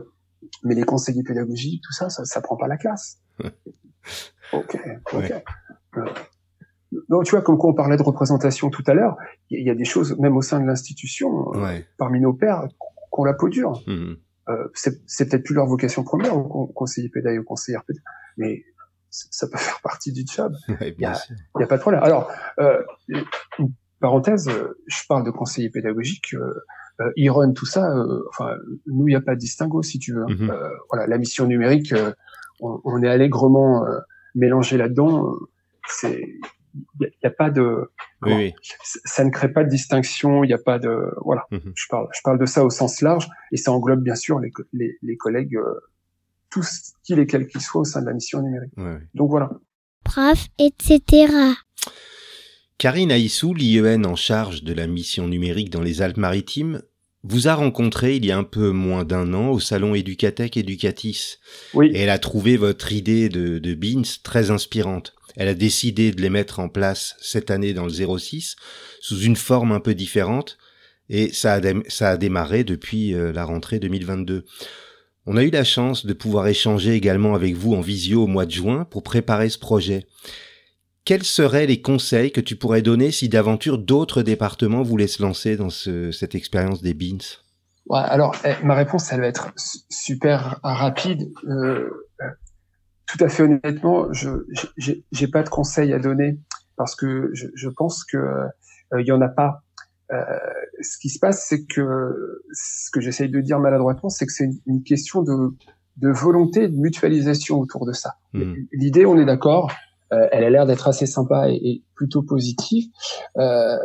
mais 0.65 0.75
les 0.75 0.85
conseillers 0.85 1.23
pédagogiques, 1.23 1.83
tout 1.85 1.93
ça, 1.93 2.09
ça, 2.09 2.25
ça 2.25 2.41
prend 2.41 2.57
pas 2.57 2.67
la 2.69 2.77
classe. 2.77 3.19
ok, 4.53 4.79
ok. 5.13 5.13
Ouais. 5.15 5.45
Euh, 5.97 6.05
non, 7.09 7.23
tu 7.23 7.31
vois, 7.33 7.43
comme 7.43 7.57
quoi 7.57 7.71
on 7.71 7.75
parlait 7.75 7.97
de 7.97 8.03
représentation 8.03 8.69
tout 8.71 8.83
à 8.87 8.95
l'heure, 8.95 9.17
il 9.51 9.65
y, 9.65 9.71
a- 9.71 9.75
des 9.75 9.85
choses, 9.85 10.19
même 10.19 10.37
au 10.37 10.43
sein 10.43 10.61
de 10.61 10.67
l'institution, 10.67 11.53
euh, 11.55 11.63
Ouais. 11.63 11.87
parmi 11.99 12.21
nos 12.21 12.33
pairs, 12.33 12.67
qu'on 13.11 13.25
la 13.25 13.35
peau 13.35 13.49
dure. 13.49 13.83
Mhm. 13.87 14.17
Euh, 14.49 14.69
c'est 14.75 15.29
peut-être 15.29 15.45
plus 15.45 15.55
leur 15.55 15.67
vocation 15.67 16.03
première, 16.03 16.37
au 16.37 16.43
con- 16.43 16.67
conseiller 16.67 17.09
pédagogue 17.09 17.43
ou 17.43 17.45
conseillère 17.45 17.85
pédagogue, 17.85 18.03
mais 18.39 18.65
ça 19.11 19.47
peut 19.49 19.59
faire 19.59 19.81
partie 19.83 20.13
du 20.13 20.25
job. 20.27 20.53
Ouais, 20.69 20.95
a-. 21.05 21.15
Il 21.31 21.59
n'y 21.59 21.63
a 21.65 21.67
pas 21.69 21.77
de 21.77 21.81
problème. 21.83 22.03
Alors, 22.03 22.29
euh, 22.59 22.83
une 23.59 23.73
parenthèse, 24.01 24.49
euh, 24.49 24.77
je 24.89 24.99
parle 25.09 25.25
de 25.25 25.31
conseiller 25.31 25.71
pédagogique, 25.71 26.35
euh, 26.35 27.13
Iron, 27.17 27.53
tout 27.53 27.67
ça, 27.67 27.89
euh, 27.97 28.25
enfin, 28.31 28.57
nous, 28.87 29.07
il 29.09 29.13
n'y 29.13 29.17
a 29.17 29.21
pas 29.21 29.35
de 29.35 29.41
distinguo, 29.41 29.83
si 29.83 29.99
tu 29.99 30.13
veux. 30.13 30.25
hein. 30.29 30.37
Euh, 30.51 30.71
voilà, 30.91 31.07
la 31.07 31.17
mission 31.19 31.47
numérique, 31.47 31.93
euh, 31.93 32.13
on, 32.61 32.81
on 32.85 33.03
est 33.03 33.09
allègrement 33.09 33.85
euh, 33.85 33.99
mélangé 34.35 34.77
là-dedans. 34.77 35.35
C'est, 35.89 36.21
il 37.01 37.11
n'y 37.23 37.27
a, 37.27 37.31
pas 37.31 37.51
de, 37.51 37.63
Oui, 37.63 37.87
comment- 38.21 38.37
oui. 38.37 38.55
ça 39.05 39.25
ne 39.25 39.31
crée 39.31 39.53
pas 39.53 39.65
de 39.65 39.69
distinction. 39.71 40.45
Il 40.45 40.49
n'y 40.49 40.53
a 40.53 40.59
pas 40.59 40.79
de, 40.79 41.13
voilà. 41.25 41.47
Mhm. 41.51 41.73
Je 41.75 41.87
parle, 41.89 42.07
je 42.15 42.21
parle 42.23 42.39
de 42.39 42.47
ça 42.47 42.65
au 42.65 42.71
sens 42.71 43.01
large, 43.03 43.29
et 43.53 43.57
ça 43.57 43.73
englobe 43.73 44.03
bien 44.03 44.15
sûr 44.15 44.39
les, 44.39 44.53
les, 44.73 44.97
les 45.03 45.17
collègues, 45.17 45.57
euh, 45.57 45.81
tous 46.51 46.93
qu'ils 47.03 47.19
et 47.19 47.27
quels 47.27 47.47
qu'ils 47.47 47.61
soient 47.61 47.81
au 47.83 47.85
sein 47.85 48.01
de 48.01 48.07
la 48.07 48.13
mission 48.13 48.43
numérique. 48.43 48.73
Donc 49.15 49.31
voilà. 49.31 49.51
prof, 50.05 50.47
etc. 50.59 51.33
Karine 52.79 53.11
Aissou, 53.11 53.53
l'IEN 53.55 54.05
en 54.05 54.17
charge 54.17 54.63
de 54.65 54.73
la 54.73 54.87
mission 54.87 55.29
numérique 55.29 55.71
dans 55.71 55.83
les 55.83 56.01
Alpes-Maritimes, 56.03 56.83
vous 57.23 57.49
a 57.49 57.55
rencontré 57.55 58.17
il 58.17 58.25
y 58.25 58.31
a 58.31 58.39
un 58.39 58.45
peu 58.45 58.71
moins 58.71 59.05
d'un 59.05 59.35
an 59.35 59.51
au 59.51 59.61
salon 59.61 59.95
Educatech 59.95 60.57
Educatis. 60.57 61.37
Oui. 61.75 61.91
Et 61.95 62.01
elle 62.01 62.11
a 62.11 62.19
trouvé 62.19 62.57
votre 62.57 62.93
idée 62.93 63.29
de, 63.29 63.59
de 63.59 63.75
Beans 63.75 64.03
très 64.23 64.51
inspirante. 64.51 65.15
Elle 65.37 65.49
a 65.49 65.55
décidé 65.55 66.13
de 66.13 66.21
les 66.21 66.31
mettre 66.31 66.61
en 66.61 66.69
place 66.69 67.17
cette 67.21 67.51
année 67.51 67.73
dans 67.73 67.87
le 67.87 68.19
06 68.19 68.57
sous 69.01 69.21
une 69.21 69.37
forme 69.37 69.73
un 69.73 69.81
peu 69.81 69.95
différente 69.95 70.59
et 71.09 71.33
ça 71.33 71.55
a, 71.55 71.61
ça 71.89 72.11
a 72.11 72.17
démarré 72.17 72.65
depuis 72.65 73.15
euh, 73.15 73.33
la 73.33 73.45
rentrée 73.45 73.79
2022. 73.79 74.45
On 75.27 75.37
a 75.37 75.45
eu 75.45 75.51
la 75.51 75.65
chance 75.65 76.07
de 76.07 76.13
pouvoir 76.13 76.47
échanger 76.47 76.95
également 76.95 77.35
avec 77.35 77.55
vous 77.55 77.75
en 77.75 77.81
visio 77.81 78.25
au 78.25 78.27
mois 78.27 78.47
de 78.47 78.53
juin 78.53 78.87
pour 78.91 79.03
préparer 79.03 79.49
ce 79.49 79.59
projet. 79.59 80.07
Quels 81.11 81.25
seraient 81.25 81.67
les 81.67 81.83
conseils 81.83 82.31
que 82.31 82.41
tu 82.41 82.55
pourrais 82.55 82.83
donner 82.83 83.11
si 83.11 83.29
d'aventure 83.29 83.79
d'autres 83.79 84.23
départements 84.23 84.85
voulaient 84.85 85.09
se 85.09 85.21
lancer 85.21 85.57
dans 85.57 85.69
ce- 85.69 86.13
cette 86.13 86.37
expérience 86.37 86.83
des 86.83 86.95
Beans? 86.95 87.43
Ouais, 87.89 87.99
alors, 87.99 88.37
eh, 88.45 88.65
ma 88.65 88.77
réponse, 88.77 89.11
elle 89.11 89.19
va 89.19 89.27
être 89.27 89.53
su- 89.57 89.79
super 89.91 90.61
rapide. 90.63 91.33
Euh, 91.49 91.91
euh, 92.21 92.27
tout 93.07 93.25
à 93.25 93.29
fait 93.29 93.43
honnêtement, 93.43 94.07
je 94.13 94.29
j'ai 95.11 95.27
pas 95.27 95.43
de 95.43 95.49
conseils 95.49 95.93
à 95.93 95.99
donner 95.99 96.39
parce 96.77 96.95
que 96.95 97.31
je, 97.33 97.49
je 97.57 97.69
pense 97.69 98.05
que 98.05 98.17
euh, 98.17 99.01
il 99.01 99.05
y 99.05 99.11
en 99.11 99.21
a 99.21 99.29
pas. 99.29 99.65
Euh, 100.13 100.23
ce 100.81 100.97
qui 101.01 101.09
se 101.09 101.19
passe, 101.19 101.45
c'est 101.49 101.67
que 101.67 102.41
ce 102.53 102.89
que 102.93 103.01
j'essaye 103.01 103.31
de 103.31 103.41
dire 103.41 103.59
maladroitement, 103.59 104.11
c'est 104.11 104.27
que 104.27 104.33
c'est 104.33 104.45
une, 104.45 104.61
une 104.67 104.83
question 104.85 105.23
de, 105.23 105.57
de 105.97 106.09
volonté, 106.09 106.69
de 106.69 106.77
mutualisation 106.77 107.59
autour 107.59 107.85
de 107.85 107.93
ça. 107.93 108.13
Mhm. 108.33 108.69
L'idée, 108.71 109.07
on 109.07 109.19
est 109.19 109.27
d'accord, 109.27 109.73
elle 110.11 110.45
a 110.45 110.51
l'air 110.51 110.67
d'être 110.67 110.89
assez 110.89 111.07
sympa 111.07 111.51
et, 111.51 111.83
plutôt 111.95 112.23
positive. 112.23 112.87
Euh, 113.39 113.77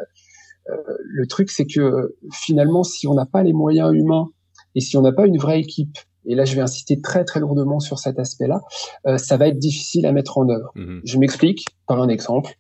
le 1.00 1.28
truc, 1.28 1.52
c'est 1.52 1.68
que 1.68 2.16
finalement, 2.32 2.84
si 2.84 3.08
on 3.08 3.14
n'a 3.14 3.26
pas 3.26 3.44
les 3.44 3.54
moyens 3.54 3.94
humains 3.94 4.30
et 4.74 4.80
si 4.80 4.98
on 4.98 5.02
n'a 5.02 5.12
pas 5.12 5.28
une 5.28 5.38
vraie 5.38 5.60
équipe 5.60 5.98
et 6.28 6.36
là 6.36 6.46
je 6.46 6.56
vais 6.56 6.62
insister 6.62 7.02
très 7.02 7.24
très 7.24 7.40
lourdement 7.40 7.80
sur 7.80 8.00
cet 8.00 8.20
aspect-là, 8.20 8.62
euh, 9.08 9.18
ça 9.18 9.38
va 9.38 9.48
être 9.48 9.60
difficile 9.60 10.06
à 10.06 10.12
mettre 10.12 10.38
en 10.38 10.50
œuvre. 10.50 10.72
Mhm. 10.76 11.02
Je 11.04 11.18
m'explique 11.18 11.66
par 11.88 12.02
un 12.02 12.10
exemple, 12.10 12.52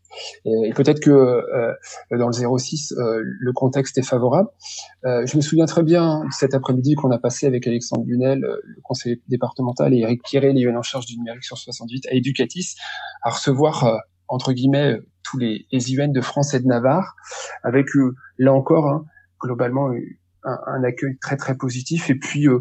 et, 0.45 0.71
peut-être 0.75 0.99
que 0.99 1.09
euh, 1.09 1.73
dans 2.11 2.27
le 2.27 2.57
06, 2.57 2.93
euh, 2.93 3.21
le 3.23 3.53
contexte 3.53 3.97
est 3.97 4.05
favorable. 4.05 4.49
Euh, 5.05 5.25
je 5.25 5.35
me 5.35 5.41
souviens 5.41 5.65
très 5.65 5.81
bien 5.81 6.23
cet 6.31 6.53
après-midi 6.53 6.93
qu'on 6.93 7.11
a 7.11 7.17
passé 7.17 7.47
avec 7.47 7.65
Alexandre 7.65 8.03
Bunel, 8.03 8.39
le 8.39 8.81
conseiller 8.83 9.21
départemental, 9.27 9.93
et 9.93 9.99
Eric 9.99 10.21
Pierret, 10.23 10.53
les 10.53 10.67
en 10.67 10.81
charge 10.83 11.05
du 11.05 11.17
numérique 11.17 11.43
sur 11.43 11.57
68, 11.57 12.07
à 12.07 12.13
Educatis, 12.13 12.75
à 13.23 13.31
recevoir, 13.31 13.99
entre 14.27 14.53
guillemets, 14.53 14.99
tous 15.23 15.37
les, 15.37 15.65
les 15.71 16.07
de 16.07 16.21
France 16.21 16.53
et 16.53 16.59
de 16.59 16.67
Navarre, 16.67 17.15
avec, 17.63 17.87
là 18.37 18.53
encore, 18.53 18.87
hein, 18.87 19.05
globalement, 19.41 19.89
un, 20.45 20.59
un, 20.67 20.83
accueil 20.83 21.17
très 21.17 21.37
très 21.37 21.55
positif 21.55 22.09
et 22.09 22.15
puis 22.15 22.47
euh, 22.47 22.59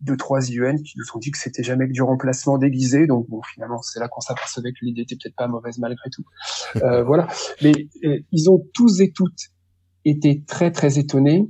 deux 0.00 0.16
trois 0.16 0.48
IUN 0.48 0.76
qui 0.76 0.96
nous 0.96 1.04
ont 1.14 1.18
dit 1.18 1.30
que 1.30 1.38
c'était 1.38 1.62
jamais 1.62 1.86
que 1.88 1.92
du 1.92 2.02
remplacement 2.02 2.58
déguisé. 2.58 3.06
Donc 3.06 3.28
bon, 3.28 3.40
finalement, 3.42 3.82
c'est 3.82 4.00
là 4.00 4.08
qu'on 4.08 4.20
s'apercevait 4.20 4.72
que 4.72 4.84
l'idée 4.84 5.02
était 5.02 5.16
peut-être 5.16 5.36
pas 5.36 5.48
mauvaise 5.48 5.78
malgré 5.78 6.10
tout. 6.10 6.24
Euh, 6.82 7.02
voilà. 7.02 7.26
Mais 7.62 7.72
euh, 8.04 8.18
ils 8.30 8.50
ont 8.50 8.62
tous 8.74 9.00
et 9.00 9.10
toutes 9.10 9.50
été 10.04 10.44
très 10.44 10.70
très 10.70 10.98
étonnés 10.98 11.48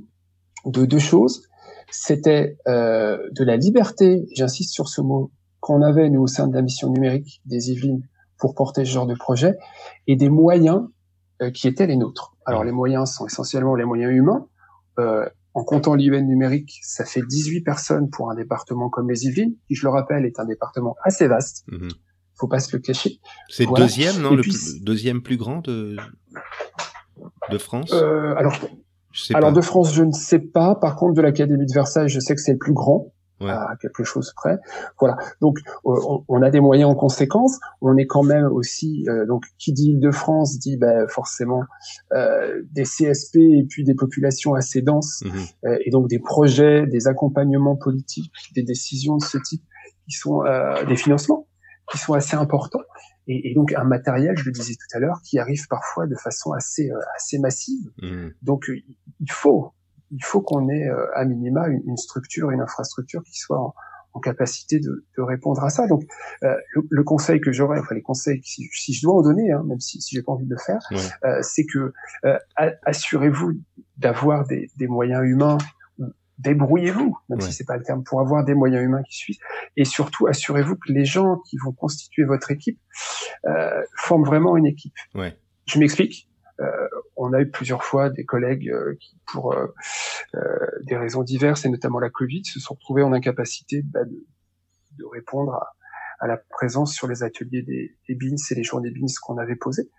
de 0.65 0.85
deux 0.85 0.99
choses. 0.99 1.43
C'était 1.91 2.57
euh, 2.67 3.17
de 3.31 3.43
la 3.43 3.57
liberté, 3.57 4.25
j'insiste 4.35 4.73
sur 4.73 4.87
ce 4.87 5.01
mot, 5.01 5.31
qu'on 5.59 5.81
avait 5.81 6.09
nous 6.09 6.21
au 6.21 6.27
sein 6.27 6.47
de 6.47 6.53
la 6.53 6.61
mission 6.61 6.89
numérique 6.89 7.41
des 7.45 7.71
Yvelines 7.71 8.07
pour 8.37 8.55
porter 8.55 8.85
ce 8.85 8.91
genre 8.91 9.07
de 9.07 9.15
projet, 9.15 9.57
et 10.07 10.15
des 10.15 10.29
moyens 10.29 10.87
euh, 11.41 11.51
qui 11.51 11.67
étaient 11.67 11.87
les 11.87 11.97
nôtres. 11.97 12.35
Alors 12.45 12.63
les 12.63 12.71
moyens 12.71 13.11
sont 13.11 13.25
essentiellement 13.25 13.75
les 13.75 13.85
moyens 13.85 14.13
humains. 14.13 14.47
Euh, 14.99 15.27
en 15.59 15.63
comptant 15.65 15.93
l'IUN 15.93 16.21
numérique, 16.21 16.79
ça 16.83 17.03
fait 17.03 17.21
18 17.21 17.61
personnes 17.61 18.09
pour 18.09 18.31
un 18.31 18.35
département 18.35 18.89
comme 18.89 19.09
les 19.09 19.25
Yvelines, 19.25 19.55
qui, 19.67 19.75
je 19.75 19.85
le 19.85 19.91
rappelle, 19.91 20.25
est 20.25 20.39
un 20.39 20.45
département 20.45 20.95
assez 21.03 21.27
vaste. 21.27 21.65
Mhm. 21.69 21.89
Faut 22.35 22.47
pas 22.47 22.59
se 22.59 22.73
le 22.73 22.81
cacher. 22.81 23.19
C'est 23.49 23.65
le 23.65 23.73
deuxième, 23.75 24.21
non, 24.21 24.33
le 24.33 24.43
deuxième 24.81 25.21
plus 25.21 25.35
grand 25.35 25.59
de, 25.59 25.97
de 27.51 27.57
France? 27.57 27.91
Euh, 27.91 28.33
Alors, 28.37 28.55
alors 29.33 29.51
de 29.51 29.59
France, 29.59 29.93
je 29.93 30.03
ne 30.03 30.13
sais 30.13 30.39
pas. 30.39 30.75
Par 30.75 30.95
contre, 30.95 31.15
de 31.15 31.21
l'Académie 31.21 31.65
de 31.65 31.73
Versailles, 31.73 32.07
je 32.07 32.21
sais 32.21 32.35
que 32.35 32.41
c'est 32.41 32.53
le 32.53 32.57
plus 32.57 32.73
grand 32.73 33.11
à 33.47 33.75
quelque 33.79 34.03
chose 34.03 34.33
près. 34.35 34.57
Voilà. 34.99 35.17
Donc 35.41 35.59
euh, 35.85 36.21
on, 36.27 36.41
a 36.41 36.49
des 36.49 36.59
moyens 36.59 36.89
en 36.89 36.95
conséquence. 36.95 37.59
On 37.81 37.95
est 37.97 38.07
quand 38.07 38.23
même 38.23 38.45
aussi 38.45 39.05
euh, 39.07 39.25
donc 39.25 39.43
qui 39.57 39.73
dit 39.73 39.91
Île-de-France 39.91 40.59
dit 40.59 40.77
ben, 40.77 41.07
forcément 41.07 41.63
euh, 42.13 42.61
des 42.71 42.83
CSP 42.83 43.37
et 43.37 43.65
puis 43.69 43.83
des 43.83 43.95
populations 43.95 44.53
assez 44.53 44.81
denses 44.81 45.23
mhm. 45.23 45.77
et 45.85 45.89
donc 45.91 46.07
des 46.07 46.19
projets, 46.19 46.85
des 46.87 47.07
accompagnements 47.07 47.75
politiques, 47.75 48.33
des 48.55 48.63
décisions 48.63 49.17
de 49.17 49.23
ce 49.23 49.37
type 49.37 49.63
qui 50.05 50.15
sont 50.15 50.41
des 50.87 50.95
financements 50.95 51.47
qui 51.91 51.97
sont 51.97 52.13
assez 52.13 52.35
importants. 52.35 52.81
Et, 53.27 53.53
donc 53.55 53.73
un 53.73 53.83
matériel, 53.83 54.35
je 54.37 54.45
le 54.45 54.51
disais 54.51 54.73
tout 54.73 54.97
à 54.97 54.99
l'heure, 54.99 55.21
qui 55.23 55.37
arrive 55.37 55.67
parfois 55.67 56.07
de 56.07 56.15
façon 56.15 56.51
assez 56.51 56.89
assez 57.15 57.37
massive. 57.37 57.89
Mhm. 58.01 58.33
Donc 58.41 58.69
il 58.69 59.31
faut 59.31 59.73
il 60.11 60.23
faut 60.23 60.41
qu'on 60.41 60.69
ait 60.69 60.87
euh, 60.87 61.05
à 61.15 61.25
minima 61.25 61.67
une, 61.67 61.97
structure, 61.97 62.51
une 62.51 62.61
infrastructure 62.61 63.23
qui 63.23 63.37
soit 63.37 63.59
en, 63.59 63.73
capacité 64.21 64.81
de, 64.81 65.21
répondre 65.21 65.63
à 65.63 65.69
ça. 65.69 65.87
Donc, 65.87 66.03
euh, 66.43 66.53
le, 66.89 67.03
conseil 67.05 67.39
que 67.39 67.53
j'aurais, 67.53 67.79
enfin 67.79 67.95
les 67.95 68.01
conseils, 68.01 68.41
si, 68.43 68.67
si, 68.73 68.93
je 68.93 69.03
dois 69.03 69.15
en 69.15 69.21
donner, 69.21 69.49
hein, 69.53 69.63
même 69.65 69.79
si, 69.79 70.01
si 70.01 70.13
j'ai 70.13 70.21
pas 70.21 70.33
envie 70.33 70.45
de 70.45 70.51
le 70.51 70.57
faire, 70.57 70.81
euh, 71.23 71.39
c'est 71.41 71.63
que 71.65 71.93
assurez-vous 72.85 73.53
d'avoir 73.95 74.45
des, 74.45 74.69
moyens 74.81 75.23
humains 75.23 75.57
débrouillez-vous, 76.37 77.17
même 77.29 77.41
si 77.41 77.51
c'est 77.51 77.65
pas 77.65 77.75
le 77.77 77.83
terme, 77.83 78.03
pour 78.03 78.21
avoir 78.21 78.45
des 78.45 78.55
moyens 78.55 78.83
humains 78.83 79.03
qui 79.03 79.15
suivent. 79.15 79.39
Et 79.77 79.83
surtout, 79.85 80.27
assurez-vous 80.27 80.75
que 80.75 80.91
les 80.91 81.05
gens 81.05 81.37
qui 81.49 81.57
vont 81.57 81.71
constituer 81.71 82.25
votre 82.25 82.51
équipe 82.51 82.79
forment 83.95 84.25
vraiment 84.25 84.57
une 84.57 84.65
équipe. 84.65 84.95
Je 85.65 85.79
m'explique. 85.79 86.28
Euh, 86.59 86.87
on 87.15 87.33
a 87.33 87.41
eu 87.41 87.49
plusieurs 87.49 87.83
fois 87.83 88.09
des 88.09 88.25
collègues 88.25 88.69
euh, 88.69 88.95
qui, 88.99 89.17
pour 89.25 89.53
euh, 89.53 89.67
des 90.83 90.97
raisons 90.97 91.23
diverses, 91.23 91.65
et 91.65 91.69
notamment 91.69 91.99
la 91.99 92.09
Covid, 92.09 92.43
se 92.45 92.59
sont 92.59 92.73
retrouvés 92.73 93.03
en 93.03 93.13
incapacité 93.13 93.81
bah, 93.83 94.03
de, 94.03 94.25
de, 94.97 95.05
répondre 95.05 95.53
à, 95.53 95.73
à, 96.19 96.27
la 96.27 96.37
présence 96.37 96.93
sur 96.93 97.07
les 97.07 97.23
ateliers 97.23 97.61
des, 97.61 97.95
des 98.07 98.15
BINS 98.15 98.51
et 98.51 98.55
les 98.55 98.63
journées 98.63 98.91
BINS 98.91 99.13
qu'on 99.21 99.37
avait 99.37 99.55
posées. 99.55 99.89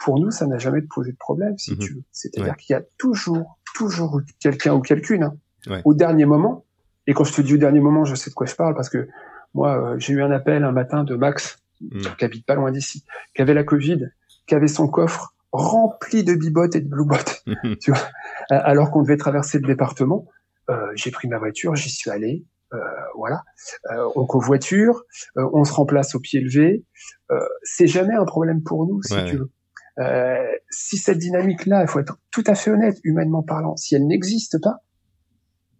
pour 0.00 0.18
nous, 0.18 0.30
ça 0.30 0.46
n'a 0.46 0.58
jamais 0.58 0.82
posé 0.82 1.12
de 1.12 1.16
problème, 1.16 1.56
si 1.56 1.72
mhm. 1.72 1.78
tu 1.78 1.94
veux. 1.94 2.04
C'est-à-dire 2.10 2.56
qu'il 2.56 2.74
y 2.74 2.76
a 2.76 2.82
toujours, 2.98 3.58
toujours 3.74 4.20
quelqu'un 4.40 4.74
ou 4.74 4.80
quelqu'une 4.80 5.22
hein, 5.22 5.36
au 5.84 5.94
dernier 5.94 6.26
moment. 6.26 6.64
Et 7.06 7.14
quand 7.14 7.24
je 7.24 7.32
te 7.32 7.40
dis 7.40 7.54
au 7.54 7.58
dernier 7.58 7.80
moment, 7.80 8.04
je 8.04 8.16
sais 8.16 8.30
de 8.30 8.34
quoi 8.34 8.46
je 8.46 8.56
parle 8.56 8.74
parce 8.74 8.90
que 8.90 9.08
moi, 9.54 9.94
j'ai 9.98 10.12
eu 10.12 10.22
un 10.22 10.32
appel 10.32 10.64
un 10.64 10.72
matin 10.72 11.04
de 11.04 11.14
Max, 11.14 11.62
mhm. 11.80 12.16
qui 12.18 12.24
habite 12.24 12.44
pas 12.44 12.56
loin 12.56 12.72
d'ici, 12.72 13.04
qui 13.34 13.42
avait 13.42 13.54
la 13.54 13.62
Covid, 13.62 14.10
qui 14.46 14.54
avait 14.54 14.68
son 14.68 14.88
coffre 14.88 15.35
rempli 15.56 16.24
de 16.24 16.34
bibottes 16.34 16.76
et 16.76 16.80
de 16.80 16.88
bluebottes, 16.88 17.44
tu 17.80 17.90
vois, 17.90 18.08
alors 18.50 18.90
qu'on 18.90 19.02
devait 19.02 19.16
traverser 19.16 19.58
le 19.58 19.66
département. 19.66 20.26
Euh, 20.68 20.90
j'ai 20.94 21.10
pris 21.10 21.28
ma 21.28 21.38
voiture, 21.38 21.76
j'y 21.76 21.90
suis 21.90 22.10
allé, 22.10 22.44
euh, 22.74 22.78
voilà. 23.14 23.44
Euh, 23.90 24.08
on 24.16 24.26
covoiture, 24.26 25.04
euh, 25.36 25.48
on 25.52 25.64
se 25.64 25.72
remplace 25.72 26.14
au 26.14 26.20
pied 26.20 26.40
levé. 26.40 26.84
Euh, 27.30 27.38
c'est 27.62 27.86
jamais 27.86 28.14
un 28.14 28.24
problème 28.24 28.62
pour 28.62 28.86
nous, 28.86 29.02
si 29.02 29.14
tu 29.26 29.36
veux. 29.36 29.50
Euh, 29.98 30.44
si 30.70 30.98
cette 30.98 31.18
dynamique-là, 31.18 31.82
il 31.82 31.88
faut 31.88 32.00
être 32.00 32.18
tout 32.30 32.44
à 32.46 32.54
fait 32.54 32.70
honnête, 32.70 32.98
humainement 33.04 33.42
parlant, 33.42 33.76
si 33.76 33.94
elle 33.94 34.06
n'existe 34.06 34.60
pas, 34.60 34.82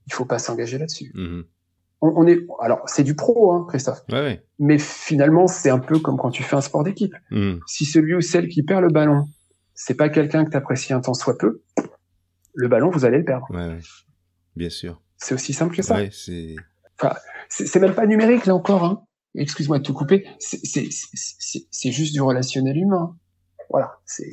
il 0.06 0.12
faut 0.12 0.24
pas 0.24 0.38
s'engager 0.38 0.78
là-dessus. 0.78 1.10
Mhm. 1.14 1.44
On, 2.02 2.12
on, 2.16 2.26
est, 2.26 2.46
alors 2.60 2.82
c'est 2.86 3.02
du 3.02 3.14
pro, 3.14 3.52
hein, 3.52 3.66
Christophe. 3.68 4.02
Ouais, 4.10 4.42
Mais 4.58 4.78
finalement, 4.78 5.46
c'est 5.46 5.70
un 5.70 5.78
peu 5.78 5.98
comme 5.98 6.16
quand 6.16 6.30
tu 6.30 6.42
fais 6.42 6.56
un 6.56 6.60
sport 6.60 6.84
d'équipe. 6.84 7.14
Mhm. 7.30 7.60
Si 7.66 7.84
celui 7.84 8.14
ou 8.14 8.20
celle 8.20 8.48
qui 8.48 8.62
perd 8.62 8.82
le 8.82 8.90
ballon 8.90 9.26
c'est 9.76 9.94
pas 9.94 10.08
quelqu'un 10.08 10.44
que 10.44 10.50
tu 10.50 10.56
apprécies 10.56 10.92
un 10.92 11.00
temps 11.00 11.14
soit 11.14 11.38
peu, 11.38 11.62
le 12.54 12.68
ballon, 12.68 12.90
vous 12.90 13.04
allez 13.04 13.18
le 13.18 13.24
perdre. 13.24 13.46
Ouais, 13.50 13.78
bien 14.56 14.70
sûr. 14.70 15.00
C'est 15.18 15.34
aussi 15.34 15.52
simple 15.52 15.76
que 15.76 15.82
ça. 15.82 15.96
Ouais, 15.96 16.10
c'est... 16.10 16.56
Enfin, 16.98 17.14
c'est 17.48 17.78
même 17.78 17.94
pas 17.94 18.06
numérique, 18.06 18.46
là 18.46 18.54
encore. 18.54 18.84
Hein. 18.84 19.04
Excuse-moi 19.34 19.78
de 19.78 19.84
te 19.84 19.92
couper. 19.92 20.26
C'est 20.40 21.90
juste 21.92 22.14
du 22.14 22.22
relationnel 22.22 22.76
humain. 22.76 23.16
Voilà. 23.68 23.98
C'est, 24.06 24.30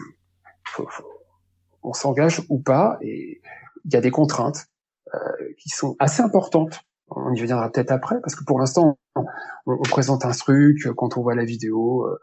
on 1.83 1.91
s'engage 1.91 2.41
ou 2.49 2.59
pas, 2.59 2.97
et 3.01 3.41
il 3.83 3.93
y 3.93 3.97
a 3.97 4.01
des 4.01 4.11
contraintes 4.11 4.67
euh, 5.13 5.19
qui 5.59 5.69
sont 5.69 5.97
assez 5.99 6.23
importantes. 6.23 6.79
On 7.09 7.33
y 7.33 7.41
reviendra 7.41 7.69
peut-être 7.69 7.91
après, 7.91 8.15
parce 8.21 8.35
que 8.35 8.45
pour 8.45 8.59
l'instant, 8.59 8.97
on, 9.15 9.25
on, 9.67 9.81
présente 9.81 10.23
un 10.23 10.31
truc 10.31 10.87
quand 10.95 11.17
on 11.17 11.21
voit 11.21 11.35
la 11.35 11.43
vidéo. 11.43 12.07
Euh, 12.07 12.17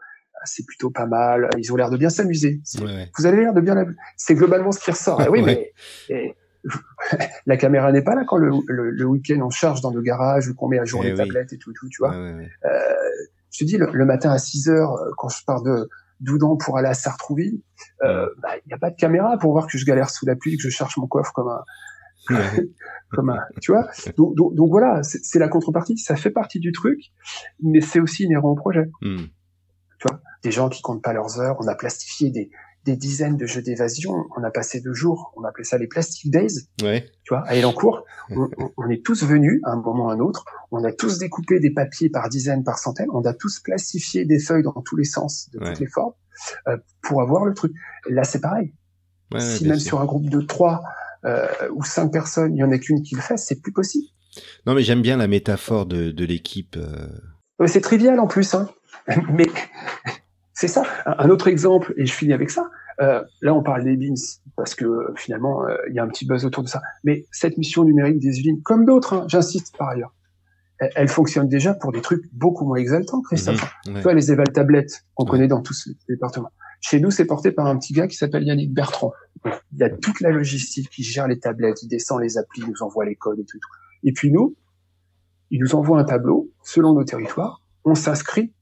c'est 0.45 0.65
plutôt 0.65 0.89
pas 0.89 1.05
mal. 1.05 1.49
Ils 1.57 1.71
ont 1.71 1.75
l'air 1.75 1.89
de 1.89 1.97
bien 1.97 2.09
s'amuser. 2.09 2.61
Vous 3.17 3.25
avez 3.25 3.37
l'air 3.37 3.53
de 3.53 3.61
bien. 3.61 3.75
C'est 4.17 4.35
globalement 4.35 4.71
ce 4.71 4.79
qui 4.79 4.91
ressort. 4.91 5.21
oui, 5.29 5.41
mais 5.43 5.73
la 7.45 7.57
caméra 7.57 7.91
n'est 7.91 8.03
pas 8.03 8.15
là 8.15 8.23
quand 8.25 8.37
le, 8.37 8.51
le, 8.67 9.05
week-end 9.05 9.39
on 9.41 9.49
charge 9.49 9.81
dans 9.81 9.91
le 9.91 10.01
garage 10.01 10.47
ou 10.47 10.53
qu'on 10.53 10.67
met 10.67 10.79
à 10.79 10.85
jour 10.85 11.01
eh 11.03 11.09
les 11.09 11.15
tablettes 11.15 11.53
et 11.53 11.57
tout, 11.57 11.73
tout 11.73 11.89
tu 11.89 12.01
vois. 12.01 12.13
Euh, 12.13 12.39
je 13.51 13.59
te 13.59 13.63
dis, 13.63 13.77
le, 13.77 14.05
matin 14.05 14.31
à 14.31 14.37
6 14.37 14.69
heures, 14.69 14.93
euh, 14.93 15.11
quand 15.17 15.29
je 15.29 15.43
pars 15.45 15.61
de 15.61 15.89
Doudan 16.19 16.55
pour 16.55 16.77
aller 16.77 16.87
à 16.87 16.93
Sartrouville, 16.93 17.61
euh, 18.03 18.27
bah, 18.41 18.49
il 18.57 18.67
n'y 18.67 18.73
a 18.73 18.77
pas 18.77 18.91
de 18.91 18.95
caméra 18.95 19.37
pour 19.37 19.51
voir 19.51 19.67
que 19.67 19.77
je 19.77 19.85
galère 19.85 20.09
sous 20.09 20.25
la 20.25 20.35
pluie, 20.35 20.55
que 20.55 20.63
je 20.63 20.69
cherche 20.69 20.97
mon 20.97 21.07
coffre 21.07 21.33
comme 21.33 21.49
un, 21.49 21.63
comme 23.11 23.29
un, 23.29 23.39
tu 23.59 23.71
vois. 23.71 23.89
Donc, 24.15 24.35
donc, 24.35 24.69
voilà, 24.69 25.01
c'est 25.03 25.39
la 25.39 25.49
contrepartie. 25.49 25.97
Ça 25.97 26.15
fait 26.15 26.29
partie 26.29 26.59
du 26.59 26.71
truc, 26.71 26.99
mais 27.61 27.81
c'est 27.81 27.99
aussi 27.99 28.23
inhérent 28.23 28.51
au 28.51 28.55
projet. 28.55 28.89
Hmm. 29.01 29.25
Tu 30.01 30.07
vois 30.09 30.19
des 30.43 30.51
gens 30.51 30.69
qui 30.69 30.81
comptent 30.81 31.03
pas 31.03 31.13
leurs 31.13 31.39
heures. 31.39 31.57
On 31.59 31.67
a 31.67 31.75
plastifié 31.75 32.31
des, 32.31 32.49
des 32.85 32.95
dizaines 32.95 33.37
de 33.37 33.45
jeux 33.45 33.61
d'évasion. 33.61 34.25
On 34.35 34.43
a 34.43 34.49
passé 34.49 34.81
deux 34.81 34.93
jours. 34.93 35.31
On 35.37 35.43
appelait 35.43 35.63
ça 35.63 35.77
les 35.77 35.87
Plastic 35.87 36.31
Days. 36.31 36.67
Ouais. 36.81 37.05
Tu 37.23 37.33
vois, 37.33 37.43
à 37.45 37.55
Elancourt. 37.55 38.05
on, 38.31 38.49
on, 38.77 38.89
est 38.89 39.05
tous 39.05 39.23
venus 39.23 39.61
à 39.63 39.71
un 39.71 39.75
moment 39.75 40.07
ou 40.07 40.09
à 40.09 40.13
un 40.13 40.19
autre. 40.19 40.45
On 40.71 40.83
a 40.83 40.91
tous 40.91 41.19
découpé 41.19 41.59
des 41.59 41.69
papiers 41.69 42.09
par 42.09 42.29
dizaines, 42.29 42.63
par 42.63 42.79
centaines. 42.79 43.09
On 43.13 43.23
a 43.25 43.33
tous 43.33 43.59
plastifié 43.59 44.25
des 44.25 44.39
feuilles 44.39 44.63
dans 44.63 44.81
tous 44.83 44.95
les 44.95 45.03
sens, 45.03 45.49
de 45.53 45.59
toutes 45.59 45.79
les 45.79 45.87
formes, 45.87 46.13
euh, 46.67 46.77
pour 47.03 47.21
avoir 47.21 47.45
le 47.45 47.53
truc. 47.53 47.73
Là, 48.09 48.23
c'est 48.23 48.41
pareil. 48.41 48.73
Ouais, 49.31 49.39
si 49.39 49.67
même 49.67 49.79
sur 49.79 50.01
un 50.01 50.05
groupe 50.05 50.29
de 50.29 50.41
trois 50.41 50.81
euh, 51.25 51.47
ou 51.73 51.83
cinq 51.83 52.11
personnes, 52.11 52.55
il 52.55 52.59
y 52.59 52.63
en 52.63 52.71
a 52.71 52.79
qu'une 52.79 53.03
qui 53.03 53.15
le 53.15 53.21
fait, 53.21 53.37
c'est 53.37 53.61
plus 53.61 53.71
possible. 53.71 54.07
Non, 54.65 54.73
mais 54.73 54.81
j'aime 54.81 55.01
bien 55.01 55.17
la 55.17 55.27
métaphore 55.27 55.85
de, 55.85 56.11
de 56.11 56.25
l'équipe. 56.25 56.75
Euh... 56.77 57.67
C'est 57.67 57.81
trivial 57.81 58.19
en 58.19 58.27
plus, 58.27 58.55
hein. 58.55 58.69
mais 59.33 59.45
c'est 60.61 60.67
ça. 60.67 60.83
Un 61.07 61.31
autre 61.31 61.47
exemple, 61.47 61.91
et 61.97 62.05
je 62.05 62.13
finis 62.13 62.33
avec 62.33 62.51
ça. 62.51 62.69
Euh, 62.99 63.23
là, 63.41 63.55
on 63.55 63.63
parle 63.63 63.83
des 63.83 63.97
bins 63.97 64.13
parce 64.55 64.75
que 64.75 64.85
finalement, 65.15 65.65
euh, 65.65 65.75
il 65.89 65.95
y 65.95 65.99
a 65.99 66.03
un 66.03 66.07
petit 66.07 66.27
buzz 66.27 66.45
autour 66.45 66.61
de 66.61 66.69
ça. 66.69 66.83
Mais 67.03 67.25
cette 67.31 67.57
mission 67.57 67.83
numérique 67.83 68.19
des 68.19 68.29
villes, 68.29 68.61
comme 68.63 68.85
d'autres, 68.85 69.13
hein, 69.13 69.25
j'insiste 69.27 69.75
par 69.75 69.89
ailleurs, 69.89 70.13
elle, 70.77 71.07
fonctionne 71.07 71.47
déjà 71.47 71.73
pour 71.73 71.91
des 71.91 72.01
trucs 72.01 72.31
beaucoup 72.31 72.63
moins 72.63 72.77
exaltants, 72.77 73.23
Christophe. 73.23 73.73
Mhm, 73.87 73.95
tu 73.95 74.01
vois, 74.01 74.13
les 74.13 74.31
éval 74.31 74.51
tablettes 74.51 75.03
qu'on 75.15 75.25
connaît 75.25 75.47
dans 75.47 75.61
tous 75.63 75.87
les 75.87 75.95
départements. 76.09 76.51
Chez 76.79 76.99
nous, 76.99 77.09
c'est 77.09 77.25
porté 77.25 77.51
par 77.51 77.65
un 77.65 77.77
petit 77.79 77.93
gars 77.93 78.05
qui 78.05 78.15
s'appelle 78.15 78.43
Yannick 78.43 78.71
Bertrand. 78.71 79.13
Il 79.45 79.79
y 79.79 79.83
a 79.83 79.89
toute 79.89 80.21
la 80.21 80.29
logistique 80.29 80.91
qui 80.91 81.01
gère 81.01 81.27
les 81.27 81.39
tablettes, 81.39 81.81
il 81.81 81.87
descend 81.87 82.21
les 82.21 82.37
applis, 82.37 82.61
il 82.61 82.69
nous 82.69 82.83
envoie 82.83 83.05
les 83.05 83.15
codes 83.15 83.39
et 83.39 83.45
tout. 83.45 83.57
Et 84.03 84.13
puis 84.13 84.31
nous, 84.31 84.55
il 85.49 85.59
nous 85.59 85.73
envoie 85.73 85.99
un 85.99 86.03
tableau 86.03 86.51
selon 86.63 86.93
nos 86.93 87.03
territoires, 87.03 87.63
on 87.83 87.95
s'inscrit 87.95 88.53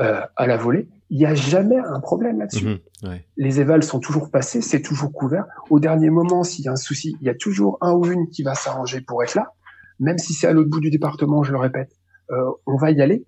euh, 0.00 0.22
à 0.34 0.46
la 0.48 0.56
volée. 0.56 0.88
Il 1.14 1.18
n'y 1.18 1.26
a 1.26 1.34
jamais 1.36 1.76
un 1.78 2.00
problème 2.00 2.40
là-dessus. 2.40 2.80
Mhm, 3.04 3.20
les 3.36 3.60
évals 3.60 3.84
sont 3.84 4.00
toujours 4.00 4.32
passés, 4.32 4.60
c'est 4.60 4.82
toujours 4.82 5.12
couvert. 5.12 5.44
Au 5.70 5.78
dernier 5.78 6.10
moment, 6.10 6.42
s'il 6.42 6.64
y 6.64 6.68
a 6.68 6.72
un 6.72 6.76
souci, 6.76 7.14
il 7.20 7.24
y 7.24 7.30
a 7.30 7.36
toujours 7.36 7.78
un 7.82 7.92
ou 7.92 8.04
une 8.06 8.28
qui 8.30 8.42
va 8.42 8.56
s'arranger 8.56 9.00
pour 9.00 9.22
être 9.22 9.36
là, 9.36 9.52
même 10.00 10.18
si 10.18 10.32
c'est 10.32 10.48
à 10.48 10.52
l'autre 10.52 10.70
bout 10.70 10.80
du 10.80 10.90
département, 10.90 11.44
je 11.44 11.52
le 11.52 11.58
répète. 11.58 11.92
Euh, 12.32 12.50
on 12.66 12.76
va 12.76 12.90
y 12.90 13.00
aller. 13.00 13.24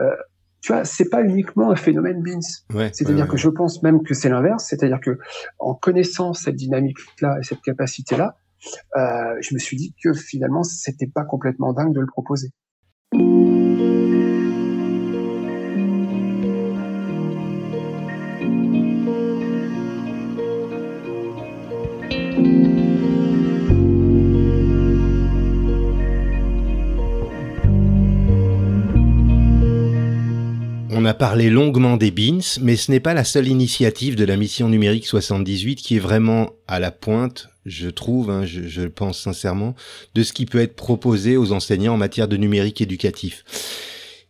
Euh, 0.00 0.16
tu 0.62 0.72
vois, 0.72 0.86
c'est 0.86 1.10
pas 1.10 1.22
uniquement 1.22 1.70
un 1.70 1.76
phénomène 1.76 2.22
Beans. 2.22 2.40
c'est-à-dire 2.94 3.28
que 3.28 3.36
je 3.36 3.50
pense 3.50 3.82
même 3.82 4.02
que 4.02 4.14
c'est 4.14 4.30
l'inverse. 4.30 4.64
C'est-à-dire 4.66 5.00
que 5.00 5.18
en 5.58 5.74
connaissant 5.74 6.32
cette 6.32 6.56
dynamique-là 6.56 7.36
et 7.38 7.44
cette 7.44 7.60
capacité-là, 7.60 8.38
euh, 8.96 9.36
je 9.42 9.52
me 9.52 9.58
suis 9.58 9.76
dit 9.76 9.94
que 10.02 10.14
finalement, 10.14 10.62
c'était 10.62 11.06
pas 11.06 11.24
complètement 11.24 11.74
dingue 11.74 11.92
de 11.92 12.00
le 12.00 12.06
proposer. 12.06 12.48
A 31.06 31.14
parlé 31.14 31.48
longuement 31.48 31.96
des 31.96 32.10
BINS, 32.10 32.58
mais 32.60 32.76
ce 32.76 32.90
n'est 32.90 33.00
pas 33.00 33.14
la 33.14 33.24
seule 33.24 33.48
initiative 33.48 34.16
de 34.16 34.24
la 34.24 34.36
mission 34.36 34.68
numérique 34.68 35.06
78 35.06 35.76
qui 35.76 35.96
est 35.96 36.00
vraiment 36.00 36.50
à 36.68 36.80
la 36.80 36.90
pointe, 36.90 37.48
je 37.64 37.88
trouve, 37.88 38.30
hein, 38.30 38.44
je, 38.44 38.82
le 38.82 38.90
pense 38.90 39.18
sincèrement, 39.20 39.74
de 40.14 40.22
ce 40.22 40.32
qui 40.32 40.46
peut 40.46 40.60
être 40.60 40.76
proposé 40.76 41.36
aux 41.36 41.52
enseignants 41.52 41.94
en 41.94 41.98
matière 41.98 42.28
de 42.28 42.36
numérique 42.36 42.80
éducatif. 42.80 43.44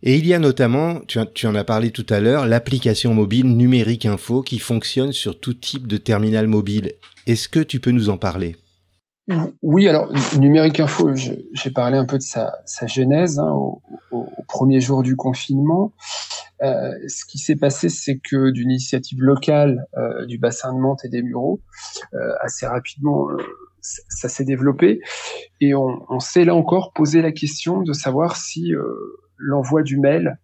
Et 0.02 0.16
il 0.16 0.26
y 0.26 0.34
a 0.34 0.38
notamment, 0.38 1.00
tu 1.06 1.46
en 1.46 1.54
as 1.54 1.64
parlé 1.64 1.90
tout 1.90 2.06
à 2.10 2.20
l'heure, 2.20 2.46
l'application 2.46 3.14
mobile 3.14 3.46
Numérique 3.46 4.06
Info 4.06 4.42
qui 4.42 4.58
fonctionne 4.58 5.12
sur 5.12 5.40
tout 5.40 5.54
type 5.54 5.86
de 5.86 5.96
terminal 5.96 6.46
mobile. 6.46 6.92
Est-ce 7.26 7.48
que 7.48 7.60
tu 7.60 7.80
peux 7.80 7.90
nous 7.90 8.08
en 8.08 8.18
parler? 8.18 8.56
Oui, 9.62 9.88
alors 9.88 10.12
Numérique 10.38 10.78
Info, 10.78 11.12
j'ai 11.14 11.70
parlé 11.70 11.98
un 11.98 12.04
peu 12.04 12.16
de 12.16 12.22
sa, 12.22 12.62
genèse 12.86 13.38
hein, 13.38 13.50
au, 13.50 13.82
premier 14.46 14.80
jour 14.80 15.02
du 15.02 15.16
confinement. 15.16 15.92
Euh, 16.62 16.92
ce 17.08 17.24
qui 17.26 17.38
s'est 17.38 17.56
passé, 17.56 17.88
c'est 17.88 18.18
que 18.18 18.50
d'une 18.50 18.70
initiative 18.70 19.20
locale 19.20 19.86
euh, 19.96 20.24
du 20.26 20.38
bassin 20.38 20.72
de 20.72 20.78
Mantes 20.78 21.04
et 21.04 21.08
des 21.08 21.22
Mureaux, 21.22 21.60
euh, 22.14 22.32
assez 22.40 22.66
rapidement, 22.66 23.26
ça 23.80 24.28
s'est 24.28 24.44
développé 24.44 25.00
et 25.60 25.74
on, 25.74 26.06
on 26.08 26.20
s'est 26.20 26.44
là 26.44 26.54
encore 26.54 26.92
posé 26.92 27.20
la 27.20 27.32
question 27.32 27.82
de 27.82 27.92
savoir 27.92 28.36
si 28.36 28.72
l'envoi 29.36 29.82
du 29.82 29.98
mail, 29.98 30.38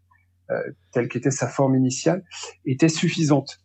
tel 0.92 1.08
qu'était 1.08 1.30
sa 1.30 1.48
forme 1.48 1.76
initiale, 1.76 2.24
était 2.66 2.88
suffisante, 2.88 3.60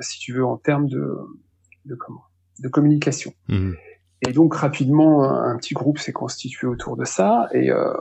si 0.00 0.18
tu 0.20 0.32
veux, 0.32 0.44
en 0.44 0.56
termes 0.56 0.88
de, 0.88 1.16
de 1.84 1.94
comment, 1.94 2.22
de 2.60 2.68
communication. 2.68 3.32
Mmh. 3.48 3.72
Et 4.26 4.32
donc 4.32 4.54
rapidement, 4.54 5.24
un, 5.24 5.56
petit 5.56 5.74
groupe 5.74 5.98
s'est 5.98 6.12
constitué 6.12 6.66
autour 6.66 6.96
de 6.96 7.04
ça, 7.04 7.48
et, 7.52 7.70
euh, 7.70 7.92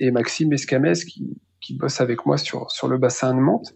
et 0.00 0.10
Maxime 0.10 0.52
Escamès, 0.52 1.04
qui, 1.04 1.36
qui 1.60 1.76
bosse 1.76 2.00
avec 2.00 2.26
moi 2.26 2.38
sur, 2.38 2.70
sur 2.70 2.88
le 2.88 2.98
bassin 2.98 3.34
de 3.34 3.40
Mantes, 3.40 3.74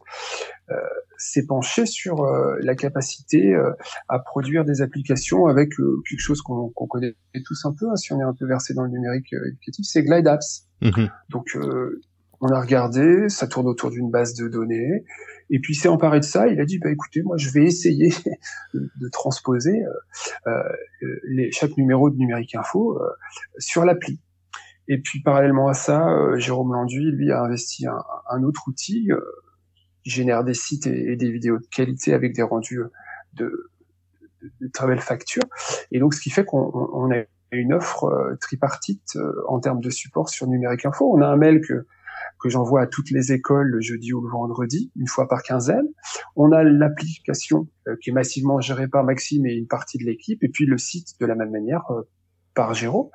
euh, 0.71 0.77
s'est 1.23 1.47
penché 1.47 1.87
sur 1.87 2.23
euh, 2.23 2.57
la 2.61 2.75
capacité 2.75 3.55
euh, 3.55 3.71
à 4.09 4.19
produire 4.19 4.65
des 4.65 4.83
applications 4.83 5.47
avec 5.47 5.79
euh, 5.79 6.03
quelque 6.09 6.21
chose 6.21 6.43
qu'on 6.43 6.71
connaît 6.71 7.15
tous 7.45 7.65
un 7.65 7.73
peu, 7.73 7.89
hein, 7.91 7.97
si 7.97 8.13
on 8.13 8.21
est 8.21 8.25
un 8.25 8.35
peu 8.35 8.47
versé 8.47 8.75
dans 8.75 8.83
le 8.83 8.91
numérique 8.91 9.33
éducatif, 9.33 9.87
c'est 9.89 10.03
Glide 10.03 10.27
Apps. 10.27 10.67
Mm-hmm. 10.83 11.11
Donc 11.31 11.57
on 12.43 12.49
a 12.49 12.61
regardé, 12.61 13.29
ça 13.29 13.47
tourne 13.47 13.69
autour 13.69 13.91
d'une 13.91 14.11
base 14.11 14.35
de 14.35 14.49
données, 14.49 15.05
et 15.49 15.61
puis 15.61 15.75
il 15.75 15.77
s'est 15.77 15.89
emparé 15.89 16.19
de 16.19 16.25
ça, 16.25 16.49
il 16.49 16.61
a 16.61 16.65
dit, 16.65 16.79
bah 16.79 16.91
écoutez, 16.91 17.23
moi 17.23 17.37
je 17.37 17.49
vais 17.51 17.65
essayer 17.65 18.13
de, 18.75 19.09
transposer 19.11 19.85
euh, 20.47 20.51
euh, 21.03 21.49
chaque 21.53 21.77
numéro 21.77 22.11
de 22.11 22.17
Numérique 22.17 22.57
Info 22.57 22.99
euh, 23.01 23.07
sur 23.59 23.85
l'appli. 23.85 24.21
Et 24.89 24.99
puis 24.99 25.23
parallèlement 25.23 25.69
à 25.69 25.75
ça, 25.75 26.05
Jérôme 26.37 26.73
Landuy, 26.73 27.13
lui, 27.13 27.31
a 27.31 27.43
investi 27.43 27.87
un, 27.87 28.03
un 28.29 28.43
autre 28.43 28.67
outil 28.67 29.09
qui 30.03 30.11
génère 30.11 30.43
des 30.43 30.55
sites 30.55 30.89
et, 30.89 31.15
des 31.15 31.31
vidéos 31.31 31.59
de 31.59 31.67
qualité 31.67 32.13
avec 32.13 32.35
des 32.35 32.43
rendus 32.43 32.81
de, 33.35 33.71
de, 34.61 34.69
très 34.73 34.89
belles 34.89 35.01
factures. 35.01 35.45
Et 35.93 36.01
donc 36.01 36.15
ce 36.15 36.21
qui 36.21 36.31
fait 36.31 36.45
qu'on 36.45 37.13
a 37.13 37.23
une 37.53 37.73
offre 37.73 38.37
tripartite 38.41 39.17
en 39.47 39.61
termes 39.61 39.81
de 39.81 39.91
support 39.91 40.29
sur 40.29 40.49
Numérique 40.49 40.85
Info. 40.85 41.09
On 41.15 41.23
a 41.23 41.29
un 41.29 41.37
mail 41.37 41.61
que 41.61 41.87
que 42.43 42.49
j'envoie 42.49 42.83
à 42.83 42.87
toutes 42.87 43.11
les 43.11 43.33
écoles 43.33 43.69
le 43.69 43.81
jeudi 43.81 44.13
ou 44.13 44.21
le 44.21 44.31
vendredi, 44.31 44.91
une 44.97 45.07
fois 45.07 45.29
par 45.29 45.43
quinzaine. 45.43 45.87
On 46.37 46.53
a 46.53 46.65
l'application 46.65 47.69
euh, 47.89 47.97
qui 48.03 48.11
est 48.11 48.13
massivement 48.13 48.61
gérée 48.61 48.89
par 48.89 49.05
Maxime 49.05 49.47
et 49.47 49.53
une 49.53 49.69
partie 49.69 49.99
de 49.99 50.05
l'équipe, 50.05 50.43
et 50.43 50.49
puis 50.49 50.67
le 50.67 50.79
site 50.79 51.19
de 51.21 51.27
la 51.27 51.35
même 51.35 51.51
manière 51.51 51.85
euh, 51.91 52.03
par 52.55 52.75
Géraud. 52.75 53.11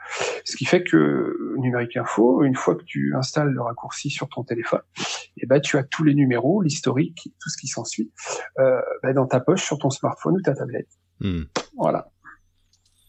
Ce 0.46 0.56
qui 0.56 0.66
fait 0.66 0.84
que 0.84 1.56
Numérique 1.58 1.98
Info, 1.98 2.44
une 2.44 2.56
fois 2.56 2.76
que 2.76 2.84
tu 2.84 3.14
installes 3.16 3.50
le 3.50 3.62
raccourci 3.62 4.10
sur 4.10 4.30
ton 4.30 4.44
téléphone, 4.44 4.82
et 4.98 5.42
eh 5.44 5.46
ben, 5.46 5.62
tu 5.62 5.78
as 5.78 5.84
tous 5.84 6.04
les 6.04 6.16
numéros, 6.16 6.62
l'historique, 6.62 7.32
tout 7.40 7.50
ce 7.50 7.58
qui 7.58 7.68
s'ensuit, 7.68 8.12
euh, 8.60 8.82
ben, 9.04 9.14
dans 9.14 9.28
ta 9.28 9.40
poche, 9.40 9.64
sur 9.64 9.78
ton 9.78 9.90
smartphone 9.90 10.38
ou 10.38 10.42
ta 10.42 10.54
tablette. 10.54 10.90
Hmm. 11.20 11.44
Voilà. 11.78 12.10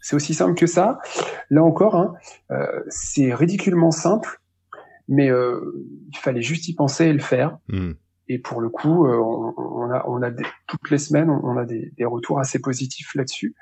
C'est 0.03 0.16
aussi 0.16 0.35
simple 0.35 0.55
que 0.55 0.66
ça. 0.66 0.99
Là 1.51 1.62
encore, 1.62 1.95
hein, 1.95 2.14
euh, 2.51 2.83
c'est 2.89 3.35
ridiculement 3.35 3.91
simple 3.91 4.41
mais 5.09 5.30
euh, 5.30 5.61
il 6.12 6.18
fallait 6.18 6.42
juste 6.42 6.68
y 6.68 6.74
penser 6.74 7.06
et 7.06 7.12
le 7.12 7.18
faire. 7.18 7.59
Hmm. 7.68 7.92
Et 8.28 8.38
pour 8.38 8.61
le 8.61 8.68
coup, 8.68 9.06
euh, 9.06 9.16
on, 9.16 9.90
a, 9.90 10.04
on 10.06 10.22
a 10.22 10.30
toutes 10.66 10.90
les 10.90 10.98
semaines, 10.98 11.30
on 11.30 11.56
a 11.56 11.64
des, 11.64 11.92
des 11.96 12.04
retours 12.04 12.38
assez 12.38 12.59
positifs 12.59 13.14
là-dessus, 13.14 13.54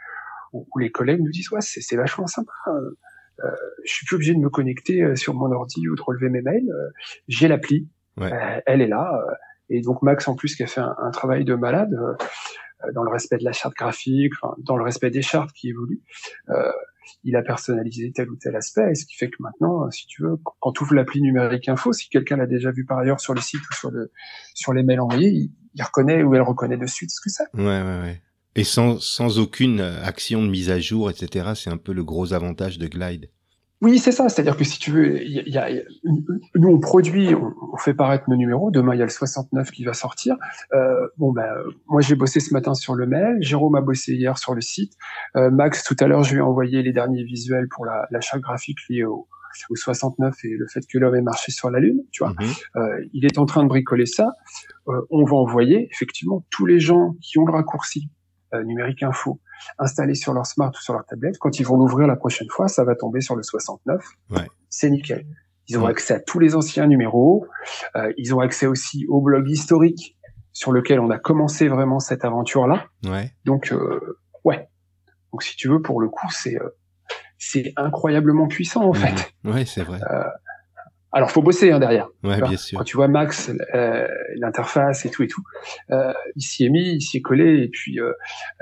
où, 0.52 0.66
les 0.78 0.90
collègues 0.90 1.20
nous 1.20 1.30
disent 1.30 1.50
ouais, 1.52 1.60
c'est 1.60 1.96
vachement 1.96 2.26
sympa. 2.26 2.52
Euh, 2.68 2.98
euh, 3.44 3.50
je 3.84 3.92
suis 3.92 4.06
plus 4.06 4.16
obligé 4.16 4.34
de 4.34 4.38
me 4.38 4.48
connecter 4.48 5.14
sur 5.14 5.34
mon 5.34 5.52
ordi 5.52 5.88
ou 5.88 5.94
de 5.94 6.02
relever 6.02 6.30
mes 6.30 6.42
mails. 6.42 6.68
J'ai 7.28 7.48
l'appli, 7.48 7.88
ouais. 8.16 8.62
elle 8.66 8.80
est 8.80 8.88
là. 8.88 9.22
et 9.68 9.82
donc 9.82 10.02
Max 10.02 10.26
en 10.26 10.34
plus 10.34 10.56
qui 10.56 10.62
a 10.62 10.66
fait 10.66 10.80
un, 10.80 10.96
un 10.98 11.10
travail 11.10 11.44
de 11.44 11.54
malade 11.54 11.94
dans 12.94 13.02
le 13.02 13.10
respect 13.10 13.36
de 13.36 13.44
la 13.44 13.52
charte 13.52 13.74
graphique, 13.74 14.32
dans 14.58 14.76
le 14.76 14.84
respect 14.84 15.10
des 15.10 15.22
chartes 15.22 15.52
qui 15.52 15.68
évoluent. 15.68 16.02
Euh, 17.06 17.12
il 17.24 17.36
a 17.36 17.42
personnalisé 17.42 18.12
tel 18.12 18.30
ou 18.30 18.36
tel 18.36 18.56
aspect, 18.56 18.94
ce 18.94 19.04
qui 19.06 19.16
fait 19.16 19.28
que 19.28 19.36
maintenant, 19.40 19.90
si 19.90 20.06
tu 20.06 20.22
veux, 20.22 20.36
quand 20.60 20.72
tu 20.72 20.82
ouvres 20.82 20.94
l'appli 20.94 21.20
numérique 21.20 21.68
info, 21.68 21.92
si 21.92 22.08
quelqu'un 22.08 22.36
l'a 22.36 22.46
déjà 22.46 22.70
vu 22.70 22.84
par 22.84 22.98
ailleurs 22.98 23.20
sur 23.20 23.34
le 23.34 23.40
site 23.40 23.60
ou 23.60 23.74
sur 23.74 23.90
le 23.90 24.10
sur 24.54 24.72
les 24.72 24.82
mails 24.82 25.00
envoyés, 25.00 25.30
il, 25.30 25.82
reconnaît 25.82 26.22
ou 26.22 26.34
elle 26.34 26.42
reconnaît 26.42 26.78
de 26.78 26.86
suite 26.86 27.10
ce 27.10 27.20
que 27.20 27.30
c'est. 27.30 27.44
Ouais, 27.54 27.82
ouais, 27.82 28.00
ouais. 28.02 28.22
Et 28.54 28.64
sans, 28.64 28.98
sans 29.00 29.38
aucune 29.38 29.80
action 29.80 30.42
de 30.42 30.48
mise 30.48 30.70
à 30.70 30.80
jour, 30.80 31.10
etc., 31.10 31.50
c'est 31.54 31.68
un 31.68 31.76
peu 31.76 31.92
le 31.92 32.02
gros 32.02 32.32
avantage 32.32 32.78
de 32.78 32.86
Glide. 32.86 33.28
Oui, 33.82 33.98
c'est 33.98 34.12
ça. 34.12 34.28
C'est-à-dire 34.28 34.56
que 34.56 34.64
si 34.64 34.78
tu 34.78 34.90
veux, 34.90 35.22
y 35.22 35.42
y 35.50 35.58
a, 35.58 35.68
nous 36.54 36.68
on 36.68 36.78
produit, 36.78 37.34
on, 37.34 37.76
fait 37.76 37.92
paraître 37.92 38.24
nos 38.28 38.36
numéros. 38.36 38.70
Demain 38.70 38.94
il 38.94 38.98
y 38.98 39.02
a 39.02 39.04
le 39.04 39.10
69 39.10 39.70
qui 39.70 39.84
va 39.84 39.92
sortir. 39.92 40.36
Euh, 40.72 41.08
bon 41.18 41.32
ben, 41.32 41.46
moi 41.86 42.00
j'ai 42.00 42.14
bossé 42.14 42.40
ce 42.40 42.54
matin 42.54 42.72
sur 42.72 42.94
le 42.94 43.06
mail. 43.06 43.36
Jérôme 43.40 43.74
a 43.74 43.82
bossé 43.82 44.14
hier 44.14 44.38
sur 44.38 44.54
le 44.54 44.62
site. 44.62 44.94
Euh, 45.36 45.50
Max 45.50 45.84
tout 45.84 45.96
à 46.00 46.06
l'heure 46.06 46.22
je 46.22 46.32
lui 46.32 46.38
ai 46.38 46.42
envoyé 46.42 46.82
les 46.82 46.92
derniers 46.92 47.22
visuels 47.22 47.68
pour 47.68 47.84
la, 47.84 48.06
la 48.10 48.20
charte 48.22 48.42
graphique 48.42 48.78
liée 48.88 49.04
au, 49.04 49.28
au 49.70 49.76
69 49.76 50.34
et 50.44 50.48
le 50.56 50.66
fait 50.66 50.80
que 50.86 50.98
l'homme 50.98 51.14
ait 51.14 51.22
marché 51.22 51.52
sur 51.52 51.70
la 51.70 51.80
lune. 51.80 52.00
Tu 52.12 52.24
vois, 52.24 52.32
mhm. 52.32 52.46
euh, 52.76 53.04
il 53.12 53.24
est 53.24 53.38
en 53.38 53.46
train 53.46 53.62
de 53.62 53.68
bricoler 53.68 54.06
ça. 54.06 54.32
Euh, 54.88 55.00
on 55.10 55.24
va 55.24 55.36
envoyer 55.36 55.88
effectivement 55.90 56.44
tous 56.50 56.66
les 56.66 56.80
gens 56.80 57.14
qui 57.20 57.38
ont 57.38 57.44
le 57.44 57.52
raccourci 57.52 58.08
numérique 58.64 59.02
info 59.02 59.40
installé 59.78 60.14
sur 60.14 60.32
leur 60.32 60.46
smart 60.46 60.70
ou 60.70 60.82
sur 60.82 60.94
leur 60.94 61.04
tablette. 61.04 61.38
Quand 61.38 61.58
ils 61.58 61.66
vont 61.66 61.76
l'ouvrir 61.76 62.06
la 62.06 62.16
prochaine 62.16 62.48
fois, 62.50 62.68
ça 62.68 62.84
va 62.84 62.94
tomber 62.94 63.20
sur 63.20 63.36
le 63.36 63.42
69. 63.42 64.04
Ouais. 64.30 64.48
C'est 64.68 64.90
nickel. 64.90 65.26
Ils 65.68 65.78
ont 65.78 65.86
accès 65.86 66.14
à 66.14 66.20
tous 66.20 66.38
les 66.38 66.54
anciens 66.54 66.86
numéros. 66.86 67.46
Euh, 67.96 68.12
ils 68.16 68.34
ont 68.34 68.40
accès 68.40 68.66
aussi 68.66 69.06
au 69.08 69.20
blog 69.20 69.48
historique 69.48 70.16
sur 70.52 70.72
lequel 70.72 71.00
on 71.00 71.10
a 71.10 71.18
commencé 71.18 71.68
vraiment 71.68 71.98
cette 71.98 72.24
aventure-là. 72.24 72.86
Ouais. 73.04 73.32
Donc, 73.44 73.72
euh, 73.72 74.18
ouais. 74.44 74.68
Donc, 75.32 75.42
si 75.42 75.56
tu 75.56 75.68
veux, 75.68 75.82
pour 75.82 76.00
le 76.00 76.08
coup, 76.08 76.28
c'est 76.30 76.56
euh, 76.56 76.68
c'est 77.38 77.72
incroyablement 77.76 78.46
puissant 78.46 78.84
en 78.84 78.92
mmh. 78.92 78.94
fait. 78.94 79.34
Ouais, 79.44 79.64
c'est 79.64 79.82
vrai. 79.82 80.00
Euh, 81.14 81.16
alors, 81.16 81.30
faut 81.30 81.42
bosser 81.42 81.70
hein, 81.70 81.78
derrière. 81.78 82.08
Ouais, 82.22 82.40
bien 82.40 82.56
sûr. 82.56 82.78
Quand 82.78 82.84
tu 82.84 82.96
vois 82.96 83.08
Max, 83.08 83.50
euh, 83.74 84.06
l'interface 84.36 85.06
et 85.06 85.10
tout 85.10 85.22
et 85.22 85.28
tout, 85.28 85.42
euh, 85.90 86.12
il 86.34 86.42
s'y 86.42 86.64
est 86.64 86.70
mis, 86.70 86.94
il 86.94 87.00
s'y 87.00 87.18
est 87.18 87.22
collé 87.22 87.62
et 87.62 87.68
puis 87.68 88.00
euh, 88.00 88.12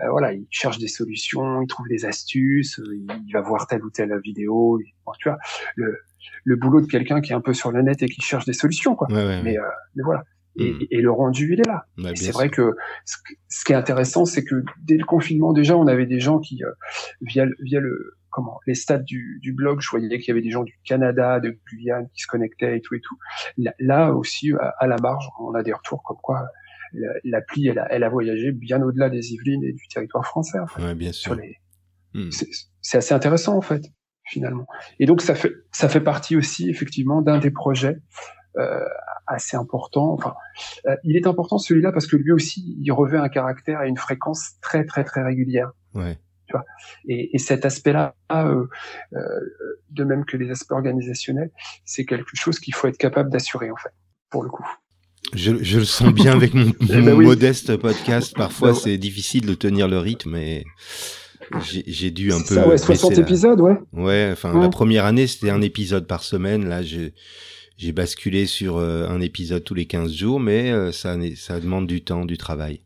euh 0.00 0.10
voilà, 0.10 0.32
il 0.32 0.46
cherche 0.50 0.78
des 0.78 0.88
solutions, 0.88 1.62
il 1.62 1.66
trouve 1.66 1.88
des 1.88 2.04
astuces, 2.04 2.80
il 2.86 3.32
va 3.32 3.40
voir 3.40 3.66
telle 3.66 3.84
ou 3.84 3.90
telle 3.90 4.18
vidéo. 4.22 4.78
tu 5.18 5.28
vois, 5.28 5.38
le, 5.76 5.98
le 6.44 6.56
boulot 6.56 6.80
de 6.80 6.86
quelqu'un 6.86 7.20
qui 7.20 7.32
est 7.32 7.34
un 7.34 7.40
peu 7.40 7.54
sur 7.54 7.70
le 7.70 7.82
net 7.82 8.02
et 8.02 8.06
qui 8.06 8.20
cherche 8.20 8.44
des 8.44 8.52
solutions, 8.52 8.94
quoi. 8.94 9.08
Ouais, 9.10 9.24
ouais, 9.24 9.42
Mais, 9.42 9.58
euh, 9.58 9.62
mais 9.94 10.02
voilà. 10.04 10.24
Et, 10.56 10.70
Mm. 10.70 10.86
et 10.90 11.00
le 11.00 11.10
rendu, 11.10 11.54
il 11.54 11.60
est 11.60 11.66
là. 11.66 11.86
Et 11.98 12.14
c'est 12.14 12.30
vrai 12.30 12.48
que 12.48 12.76
ce, 13.04 13.16
ce 13.48 13.64
qui 13.64 13.72
est 13.72 13.76
intéressant, 13.76 14.24
c'est 14.24 14.44
que 14.44 14.62
dès 14.82 14.96
le 14.96 15.04
confinement, 15.04 15.52
déjà, 15.52 15.76
on 15.76 15.88
avait 15.88 16.06
des 16.06 16.20
gens 16.20 16.38
qui, 16.38 16.62
euh, 16.62 16.70
via, 17.22 17.46
via 17.60 17.80
le, 17.80 18.16
comment, 18.34 18.58
les 18.66 18.74
stats 18.74 18.98
du, 18.98 19.38
du 19.40 19.52
blog, 19.52 19.80
je 19.80 19.88
voyais 19.88 20.18
qu'il 20.18 20.28
y 20.28 20.30
avait 20.32 20.42
des 20.42 20.50
gens 20.50 20.64
du 20.64 20.78
Canada, 20.84 21.38
de 21.40 21.56
Guyane 21.70 22.08
qui 22.12 22.22
se 22.22 22.26
connectaient 22.26 22.76
et 22.76 22.80
tout 22.80 22.94
et 22.94 23.00
tout. 23.00 23.16
Là, 23.56 23.72
là 23.78 24.12
aussi, 24.12 24.52
à, 24.60 24.74
à 24.80 24.86
la 24.86 24.96
marge, 24.96 25.26
on 25.40 25.54
a 25.54 25.62
des 25.62 25.72
retours 25.72 26.02
comme 26.02 26.18
quoi 26.22 26.46
la- 26.92 27.12
l'appli, 27.24 27.68
elle 27.68 27.78
a, 27.78 27.86
elle 27.90 28.02
a 28.04 28.08
voyagé 28.08 28.52
bien 28.52 28.82
au-delà 28.82 29.08
des 29.10 29.32
Yvelines 29.32 29.64
et 29.64 29.72
du 29.72 29.86
territoire 29.88 30.24
français. 30.26 30.58
En 30.58 30.66
fait, 30.66 30.82
Ouais, 30.82 30.94
bien 30.94 31.12
sûr. 31.12 31.34
les, 31.36 31.56
Mm. 32.14 32.30
c'est 32.30 32.48
c'est 32.80 32.98
assez 32.98 33.12
intéressant 33.12 33.56
en 33.56 33.60
fait 33.60 33.82
finalement 34.24 34.68
et 35.00 35.04
donc 35.06 35.20
ça 35.20 35.34
fait 35.34 35.52
ça 35.72 35.88
fait 35.88 36.00
partie 36.00 36.36
aussi 36.36 36.70
effectivement 36.70 37.22
d'un 37.22 37.38
des 37.38 37.50
projets 37.50 37.96
euh, 38.56 38.84
assez 39.26 39.56
important 39.56 40.12
enfin 40.12 40.34
euh, 40.86 40.94
il 41.02 41.16
est 41.16 41.26
important 41.26 41.58
celui-là 41.58 41.90
parce 41.90 42.06
que 42.06 42.14
lui 42.14 42.30
aussi 42.30 42.76
il 42.80 42.92
revêt 42.92 43.18
un 43.18 43.28
caractère 43.28 43.82
et 43.82 43.88
une 43.88 43.96
fréquence 43.96 44.52
très 44.62 44.84
très 44.84 45.02
très 45.02 45.24
régulière 45.24 45.72
Ouais. 45.92 46.16
Et, 47.08 47.34
et 47.34 47.38
cet 47.38 47.64
aspect-là 47.64 48.14
euh, 48.32 48.64
euh, 49.14 49.18
de 49.90 50.04
même 50.04 50.24
que 50.24 50.36
les 50.36 50.50
aspects 50.50 50.72
organisationnels 50.72 51.50
c'est 51.84 52.04
quelque 52.04 52.30
chose 52.34 52.58
qu'il 52.60 52.74
faut 52.74 52.86
être 52.88 52.98
capable 52.98 53.30
d'assurer 53.30 53.70
en 53.70 53.76
fait 53.76 53.92
pour 54.30 54.42
le 54.42 54.50
coup 54.50 54.66
Je, 55.34 55.62
je 55.62 55.78
le 55.78 55.84
sens 55.84 56.12
bien 56.12 56.32
avec 56.32 56.54
mon, 56.54 56.72
Eh 56.82 56.86
ben 56.86 57.00
mon 57.04 57.12
oui. 57.14 57.24
modeste 57.26 57.76
podcast. 57.76 58.34
Parfois, 58.36 58.68
Ben 58.70 58.74
ouais. 58.74 58.80
c'est 58.84 58.98
difficile 58.98 59.46
de 59.46 59.54
tenir 59.54 59.88
le 59.88 59.98
rythme 59.98 60.36
et 60.36 60.64
j'ai 61.86 62.10
dû 62.10 62.32
un 62.32 62.38
peu. 62.40 62.54
ça, 62.54 62.64
ouais, 62.66 62.72
baisser 62.72 62.84
60 62.86 63.12
la- 63.16 63.18
épisodes 63.22 63.60
ouais 63.60 63.76
Ouais, 63.92 64.28
enfin, 64.32 64.52
Ouais. 64.54 64.60
la 64.62 64.68
première 64.68 65.04
année, 65.04 65.26
c'était 65.26 65.50
un 65.50 65.60
épisode 65.62 66.06
par 66.06 66.22
semaine. 66.22 66.68
Là, 66.68 66.82
j'ai 66.82 67.92
basculé 67.92 68.46
sur 68.46 68.76
euh, 68.78 69.06
un 69.08 69.20
épisode 69.20 69.62
tous 69.64 69.74
les 69.74 69.86
15 69.86 70.12
jours, 70.12 70.40
mais 70.40 70.72
ça 70.92 71.16
demande 71.60 71.86
du 71.86 72.02
temps, 72.04 72.24
du 72.24 72.38
travail. 72.38 72.80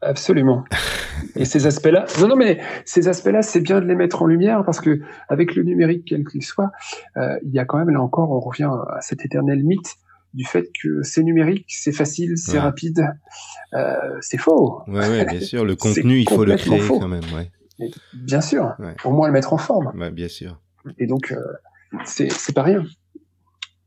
Absolument. 0.00 0.64
Et 1.36 1.44
ces 1.44 1.66
aspects-là, 1.66 2.06
non, 2.20 2.28
non, 2.28 2.36
mais 2.36 2.60
ces 2.84 3.08
aspects-là, 3.08 3.42
c'est 3.42 3.60
bien 3.60 3.80
de 3.80 3.86
les 3.86 3.94
mettre 3.94 4.22
en 4.22 4.26
lumière 4.26 4.62
parce 4.64 4.80
que 4.80 5.00
avec 5.28 5.54
le 5.54 5.62
numérique, 5.62 6.04
quel 6.08 6.24
qu'il 6.24 6.42
soit, 6.44 6.70
euh, 7.16 7.38
il 7.44 7.52
y 7.52 7.58
a 7.58 7.64
quand 7.64 7.78
même 7.78 7.90
là 7.90 8.00
encore, 8.00 8.30
on 8.30 8.40
revient 8.40 8.70
à 8.90 9.00
cet 9.00 9.24
éternel 9.24 9.64
mythe 9.64 9.94
du 10.32 10.44
fait 10.44 10.68
que 10.82 11.02
c'est 11.02 11.22
numérique, 11.22 11.66
c'est 11.68 11.92
facile, 11.92 12.36
c'est 12.36 12.52
Ouais. 12.54 12.58
rapide. 12.60 13.04
Euh, 13.74 13.94
c'est 14.20 14.38
faux, 14.38 14.82
Ouais, 14.88 15.08
ouais, 15.08 15.24
bien 15.24 15.40
sûr. 15.40 15.64
Le 15.64 15.76
contenu, 15.76 16.18
il 16.20 16.28
faut 16.28 16.44
le 16.44 16.56
créer 16.56 16.80
faux. 16.80 16.98
quand 17.00 17.08
même. 17.08 17.22
Ouais, 17.34 17.50
bien 18.12 18.40
sûr. 18.40 18.74
Au 19.04 19.10
moins 19.12 19.26
le 19.28 19.32
mettre 19.32 19.52
en 19.52 19.58
forme. 19.58 19.92
ouais 19.98 20.10
bien 20.10 20.28
sûr. 20.28 20.60
Et 20.98 21.06
donc, 21.06 21.32
euh, 21.32 21.40
c'est 22.04 22.54
pas 22.54 22.62
rien. 22.62 22.84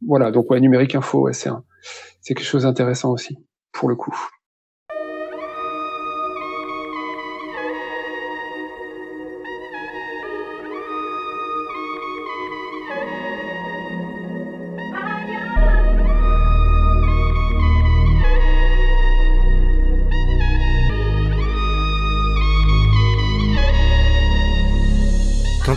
Voilà. 0.06 0.32
Donc, 0.32 0.50
ouais, 0.52 0.60
numérique 0.60 0.96
info, 0.96 1.22
ouais, 1.24 1.34
c'est 1.34 1.50
c'est 2.22 2.34
quelque 2.34 2.46
chose 2.46 2.64
d'intéressant 2.64 3.12
aussi 3.12 3.38
pour 3.72 3.88
le 3.90 3.96
coup. 3.96 4.16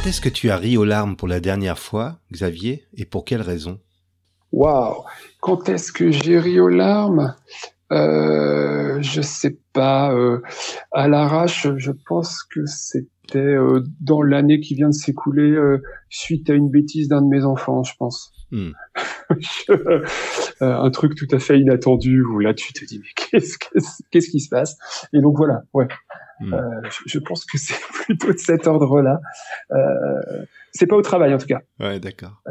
Quand 0.02 0.08
est-ce 0.08 0.22
que 0.22 0.30
tu 0.30 0.48
as 0.48 0.56
ri 0.56 0.78
aux 0.78 0.86
larmes 0.86 1.14
pour 1.14 1.28
la 1.28 1.40
dernière 1.40 1.78
fois, 1.78 2.20
Xavier, 2.32 2.86
et 2.96 3.04
pour 3.04 3.26
quelle 3.26 3.42
raison? 3.42 3.78
Waouh 4.50 5.04
Quand 5.42 5.68
est-ce 5.68 5.92
que 5.92 6.10
j'ai 6.10 6.38
ri 6.38 6.58
aux 6.58 6.68
larmes? 6.68 7.34
Euh, 7.92 8.96
Je 9.02 9.20
sais 9.20 9.58
pas. 9.74 10.10
euh, 10.14 10.40
à 10.92 11.06
l'arrache, 11.06 11.68
je 11.76 11.92
pense 12.08 12.42
que 12.44 12.64
c'était 12.64 13.38
euh, 13.38 13.84
dans 14.00 14.22
l'année 14.22 14.60
qui 14.60 14.74
vient 14.74 14.88
de 14.88 14.94
s'écouler 14.94 15.50
euh, 15.50 15.82
suite 16.08 16.48
à 16.48 16.54
une 16.54 16.70
bêtise 16.70 17.08
d'un 17.08 17.20
de 17.20 17.28
mes 17.28 17.44
enfants, 17.44 17.82
je 17.84 17.92
pense. 17.98 18.32
Hmm. 18.50 18.70
Euh, 19.70 20.04
un 20.60 20.90
truc 20.90 21.14
tout 21.14 21.28
à 21.30 21.38
fait 21.38 21.58
inattendu 21.58 22.22
où 22.22 22.38
là 22.40 22.52
tu 22.52 22.72
te 22.74 22.84
dis 22.84 22.98
mais 22.98 23.08
qu'est-ce 23.16 23.56
qu'est-ce 23.56 24.02
qu'est-ce 24.10 24.28
qui 24.28 24.40
se 24.40 24.48
passe? 24.50 24.76
Et 25.14 25.20
donc 25.20 25.36
voilà, 25.38 25.62
ouais. 25.72 25.86
Hmm. 26.40 26.54
Euh, 26.54 26.60
je, 26.84 27.00
je 27.06 27.18
pense 27.18 27.44
que 27.44 27.58
c'est 27.58 27.74
plutôt 28.04 28.32
de 28.32 28.38
cet 28.38 28.66
ordre-là. 28.66 29.20
Euh, 29.72 30.44
c'est 30.72 30.86
pas 30.86 30.96
au 30.96 31.02
travail 31.02 31.34
en 31.34 31.38
tout 31.38 31.46
cas 31.46 31.60
Ouais, 31.78 32.00
d'accord. 32.00 32.42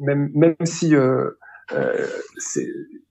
même 0.00 0.30
même 0.34 0.56
si 0.64 0.94
euh, 0.94 1.30
euh, 1.72 2.06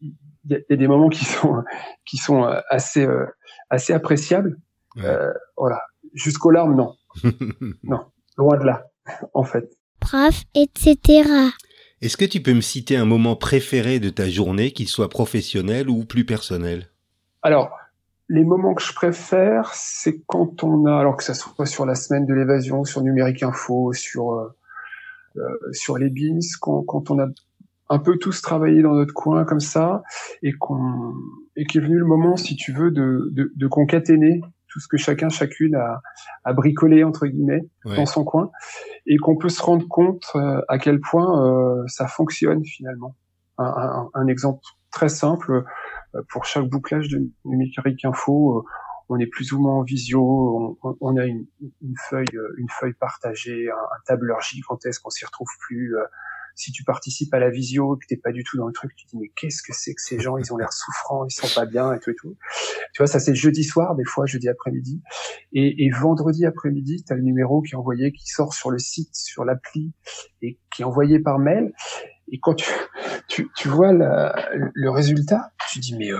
il 0.01 0.13
y, 0.49 0.55
a- 0.55 0.57
il 0.59 0.65
y 0.69 0.73
a 0.73 0.77
des 0.77 0.87
moments 0.87 1.09
qui 1.09 1.25
sont 1.25 1.63
qui 2.05 2.17
sont 2.17 2.43
euh, 2.45 2.59
assez 2.69 3.05
euh, 3.05 3.25
assez 3.69 3.93
appréciables 3.93 4.57
Ouais. 4.97 5.03
Euh, 5.05 5.33
voilà 5.57 5.81
jusqu'aux 6.13 6.51
larmes 6.51 6.73
non 6.75 6.95
loin 8.37 8.57
de 8.57 8.63
là 8.63 8.85
en 9.33 9.43
fait 9.43 9.69
prof, 9.99 10.43
etc. 10.53 11.29
Est-ce 12.01 12.15
que 12.17 12.25
tu 12.25 12.41
peux 12.41 12.53
me 12.53 12.61
citer 12.61 12.95
un 12.95 13.05
moment 13.05 13.35
préféré 13.35 13.99
de 13.99 14.09
ta 14.09 14.29
journée, 14.29 14.71
qu'il 14.71 14.87
soit 14.87 15.09
professionnel 15.09 15.89
ou 15.89 16.05
plus 16.05 16.25
personnel? 16.25 16.89
Alors 17.41 17.75
les 18.29 18.43
moments 18.43 18.73
que 18.73 18.81
je 18.81 18.93
préfère 18.93 19.71
c'est 19.73 20.21
quand 20.27 20.63
on 20.63 20.85
a 20.85 20.97
alors 20.97 21.15
que 21.17 21.23
ça 21.23 21.33
soit 21.33 21.65
sur 21.65 21.85
la 21.85 21.95
semaine 21.95 22.25
de 22.25 22.33
l'évasion 22.33 22.83
sur 22.83 23.01
numérique 23.01 23.43
info 23.43 23.93
sur 23.93 24.33
euh, 24.33 24.55
euh, 25.37 25.41
sur 25.73 25.97
les 25.97 26.09
bins 26.09 26.39
quand, 26.61 26.83
quand 26.83 27.11
on 27.11 27.19
a 27.19 27.27
un 27.89 27.99
peu 27.99 28.17
tous 28.17 28.41
travaillé 28.41 28.81
dans 28.81 28.93
notre 28.93 29.13
coin 29.13 29.45
comme 29.45 29.59
ça 29.59 30.01
et 30.41 30.53
qu'on 30.53 31.13
et 31.55 31.65
qu'est 31.65 31.79
venu 31.79 31.97
le 31.99 32.05
moment 32.05 32.35
si 32.35 32.55
tu 32.55 32.71
veux 32.73 32.89
de, 32.91 33.29
de, 33.31 33.51
de 33.55 33.67
concaténer 33.67 34.41
tout 34.67 34.79
ce 34.79 34.87
que 34.87 34.97
chacun 34.97 35.29
chacune 35.29 35.75
a, 35.75 36.01
a 36.43 36.53
bricolé 36.53 37.03
entre 37.03 37.27
guillemets 37.27 37.61
Ouais. 37.85 37.95
dans 37.97 38.07
son 38.07 38.23
coin 38.23 38.49
et 39.05 39.17
qu'on 39.17 39.37
peut 39.37 39.49
se 39.49 39.61
rendre 39.61 39.87
compte 39.87 40.25
euh, 40.35 40.61
à 40.67 40.79
quel 40.79 40.99
point 40.99 41.45
euh, 41.45 41.83
ça 41.87 42.07
fonctionne 42.07 42.65
finalement 42.65 43.15
un, 43.59 43.65
un, 43.65 44.09
un 44.15 44.27
exemple 44.27 44.61
très 44.91 45.09
simple 45.09 45.63
pour 46.29 46.45
chaque 46.45 46.65
bouclage 46.65 47.09
de 47.09 47.29
numérique 47.43 48.05
info 48.05 48.59
euh, 48.59 48.63
on 49.09 49.19
est 49.19 49.27
plus 49.27 49.51
ou 49.53 49.61
moins 49.61 49.75
en 49.75 49.83
visio, 49.83 50.79
on, 50.81 51.17
a 51.17 51.25
une, 51.25 51.45
feuille, 52.09 52.25
euh, 52.33 52.55
une 52.57 52.69
feuille 52.69 52.93
partagée, 52.93 53.69
un, 53.69 53.97
tableur 54.07 54.41
gigantesque, 54.41 55.05
on 55.05 55.11
s'y 55.11 55.25
retrouve 55.25 55.49
plus. 55.59 55.95
euh, 55.95 56.03
si 56.55 56.71
tu 56.71 56.85
participes 56.85 57.33
à 57.33 57.39
la 57.39 57.49
visio 57.49 57.95
et 57.95 57.99
que 57.99 58.05
t'es 58.07 58.15
pas 58.15 58.31
du 58.31 58.43
tout 58.43 58.55
dans 58.57 58.67
le 58.67 58.73
truc, 58.73 58.95
tu 58.95 59.05
te 59.05 59.11
dis 59.11 59.17
mais 59.17 59.29
qu'est-ce 59.35 59.61
que 59.61 59.73
c'est 59.73 59.93
que 59.93 60.01
ces 60.01 60.19
gens? 60.19 60.37
Ils 60.37 60.53
ont 60.53 60.57
l'air 60.57 60.71
souffrants, 60.71 61.25
ils 61.25 61.31
sont 61.31 61.53
pas 61.53 61.65
bien 61.65 61.93
et 61.93 61.99
tout 61.99 62.11
et 62.11 62.15
tout. 62.15 62.37
Tu 62.93 62.99
vois, 62.99 63.07
ça 63.07 63.19
c'est 63.19 63.35
jeudi 63.35 63.65
soir, 63.65 63.93
des 63.95 64.05
fois 64.05 64.25
jeudi 64.25 64.47
après-midi, 64.47 65.01
et, 65.51 65.85
et 65.85 65.89
vendredi 65.89 66.45
après-midi, 66.45 67.03
t'as 67.05 67.15
le 67.15 67.23
numéro 67.23 67.61
qui 67.61 67.73
est 67.73 67.77
envoyé, 67.77 68.13
qui 68.13 68.27
sort 68.27 68.53
sur 68.53 68.71
le 68.71 68.79
site, 68.79 69.13
sur 69.13 69.43
l'appli 69.43 69.91
et 70.41 70.57
qui 70.73 70.81
est 70.81 70.85
envoyé 70.85 71.19
par 71.19 71.39
mail. 71.39 71.73
Et 72.31 72.39
quand 72.39 72.53
tu 72.55 72.69
tu, 73.27 73.49
tu 73.55 73.67
vois 73.67 73.91
la- 73.93 74.35
le 74.73 74.89
résultat, 74.89 75.51
tu 75.71 75.79
dis 75.79 75.95
mais 75.97 76.11
euh, 76.11 76.19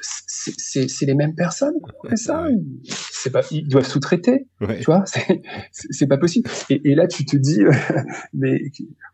c'est- 0.00 1.06
les 1.06 1.14
mêmes 1.14 1.34
personnes 1.34 1.74
qui 2.02 2.08
fait 2.08 2.16
ça. 2.16 2.46
C'est 2.88 3.30
pas, 3.30 3.42
ils 3.50 3.68
doivent 3.68 3.86
sous-traiter 3.86 4.48
Ouais. 4.60 4.78
tu 4.80 4.84
vois 4.86 5.04
c'est 5.70 6.06
pas 6.08 6.18
possible 6.18 6.50
et, 6.70 6.80
et 6.90 6.94
là 6.94 7.06
tu 7.06 7.24
te 7.24 7.36
dis 7.36 7.60
mais 8.32 8.60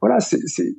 voilà 0.01 0.19
c'est 0.21 0.39
c'est 0.47 0.77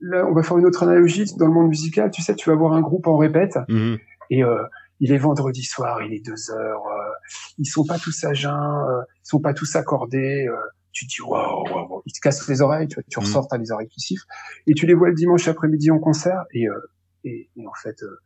là 0.00 0.26
on 0.26 0.32
va 0.34 0.42
faire 0.42 0.58
une 0.58 0.66
autre 0.66 0.82
analogie 0.82 1.24
dans 1.38 1.46
le 1.46 1.52
monde 1.52 1.68
musical 1.68 2.10
tu 2.10 2.22
sais 2.22 2.34
tu 2.34 2.48
vas 2.50 2.56
voir 2.56 2.72
un 2.72 2.80
groupe 2.80 3.06
en 3.06 3.16
répète 3.16 3.56
Mhm. 3.68 3.98
et 4.30 4.42
euh, 4.42 4.62
il 5.00 5.12
est 5.12 5.18
vendredi 5.18 5.62
soir 5.62 6.02
il 6.02 6.12
est 6.14 6.24
deux 6.26 6.50
heures 6.50 6.86
euh, 6.86 7.12
ils 7.58 7.66
sont 7.66 7.84
pas 7.84 7.98
tous 7.98 8.24
à 8.24 8.32
jeun 8.34 8.52
euh, 8.52 9.02
ils 9.24 9.28
sont 9.28 9.40
pas 9.40 9.54
tous 9.54 9.76
accordés 9.76 10.46
euh, 10.48 10.56
tu 10.96 11.06
te 11.06 11.10
dis 11.14 11.20
waouh 11.22 11.64
waouh 11.72 12.02
ils 12.06 12.12
te 12.12 12.20
cassent 12.20 12.48
les 12.48 12.62
oreilles 12.62 12.88
tu, 12.88 12.94
vois, 12.94 13.04
tu 13.08 13.18
Mhm. 13.18 13.24
ressors 13.26 13.48
t'as 13.48 13.58
les 13.58 13.70
oreilles 13.70 13.88
qui 13.88 14.00
sifflent 14.00 14.26
et 14.66 14.72
tu 14.74 14.86
les 14.86 14.94
vois 14.94 15.08
le 15.08 15.14
dimanche 15.14 15.46
après-midi 15.46 15.90
en 15.90 15.98
concert 15.98 16.42
et 16.52 16.66
euh, 16.68 16.80
et, 17.24 17.50
et 17.56 17.66
en 17.66 17.74
fait 17.74 18.02
euh, 18.02 18.16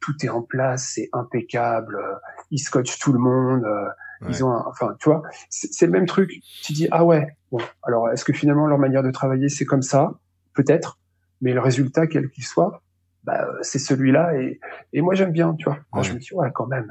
tout 0.00 0.12
est 0.22 0.28
en 0.28 0.42
place 0.42 0.90
c'est 0.94 1.08
impeccable 1.12 1.94
euh, 1.96 2.14
ils 2.50 2.58
scotchent 2.58 2.98
tout 2.98 3.12
le 3.12 3.18
monde 3.20 3.64
euh, 3.64 3.88
Ouais. 4.22 4.30
ils 4.32 4.42
ont 4.44 4.50
un- 4.50 4.64
enfin 4.66 4.96
tu 4.98 5.10
vois 5.10 5.22
c'est 5.50 5.84
le 5.86 5.92
même 5.92 6.06
truc 6.06 6.30
tu 6.64 6.72
dis 6.72 6.88
ah 6.90 7.04
ouais 7.04 7.36
bon 7.52 7.60
alors 7.82 8.08
est-ce 8.10 8.24
que 8.24 8.32
finalement 8.32 8.66
leur 8.66 8.78
manière 8.78 9.02
de 9.02 9.10
travailler 9.10 9.50
c'est 9.50 9.66
comme 9.66 9.82
ça? 9.82 10.14
Peut-être 10.54 10.98
mais 11.42 11.52
le 11.52 11.60
résultat 11.60 12.06
quel 12.06 12.30
qu'il 12.30 12.44
soit 12.44 12.82
bah, 13.24 13.44
euh, 13.46 13.58
c'est 13.60 13.78
celui-là 13.78 14.34
et, 14.40 14.58
et 14.94 15.02
moi 15.02 15.14
j'aime 15.14 15.32
bien 15.32 15.54
tu 15.54 15.64
vois 15.66 15.78
quand 15.90 16.00
Ouais. 16.00 16.08
je 16.08 16.14
me 16.14 16.18
dis 16.18 16.32
ouais 16.32 16.50
quand 16.54 16.66
même 16.66 16.90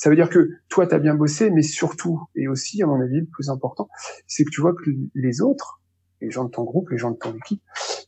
ça 0.00 0.08
veut 0.08 0.16
dire 0.16 0.30
que 0.30 0.48
toi 0.68 0.86
tu 0.86 0.94
as 0.94 0.98
bien 0.98 1.14
bossé 1.14 1.50
mais 1.50 1.62
surtout 1.62 2.20
et 2.34 2.48
aussi 2.48 2.82
à 2.82 2.86
mon 2.86 3.00
avis 3.00 3.20
le 3.20 3.26
plus 3.26 3.50
important 3.50 3.88
c'est 4.26 4.44
que 4.44 4.50
tu 4.50 4.60
vois 4.60 4.72
que 4.72 4.90
les 5.14 5.42
autres 5.42 5.80
les 6.20 6.30
gens 6.30 6.44
de 6.44 6.50
ton 6.50 6.64
groupe 6.64 6.90
les 6.90 6.98
gens 6.98 7.10
de 7.10 7.16
ton 7.16 7.34
équipe 7.34 7.62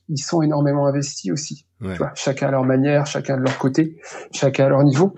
ils 0.08 0.18
sont 0.18 0.42
énormément 0.42 0.86
investis 0.86 1.30
aussi 1.30 1.66
Ouais. 1.82 1.92
tu 1.92 1.98
vois, 1.98 2.12
chacun 2.14 2.48
à 2.48 2.50
leur 2.52 2.64
manière, 2.64 3.06
chacun 3.06 3.36
de 3.36 3.42
leur 3.42 3.58
côté, 3.58 3.96
chacun 4.32 4.66
à 4.66 4.68
leur 4.68 4.84
niveau, 4.84 5.14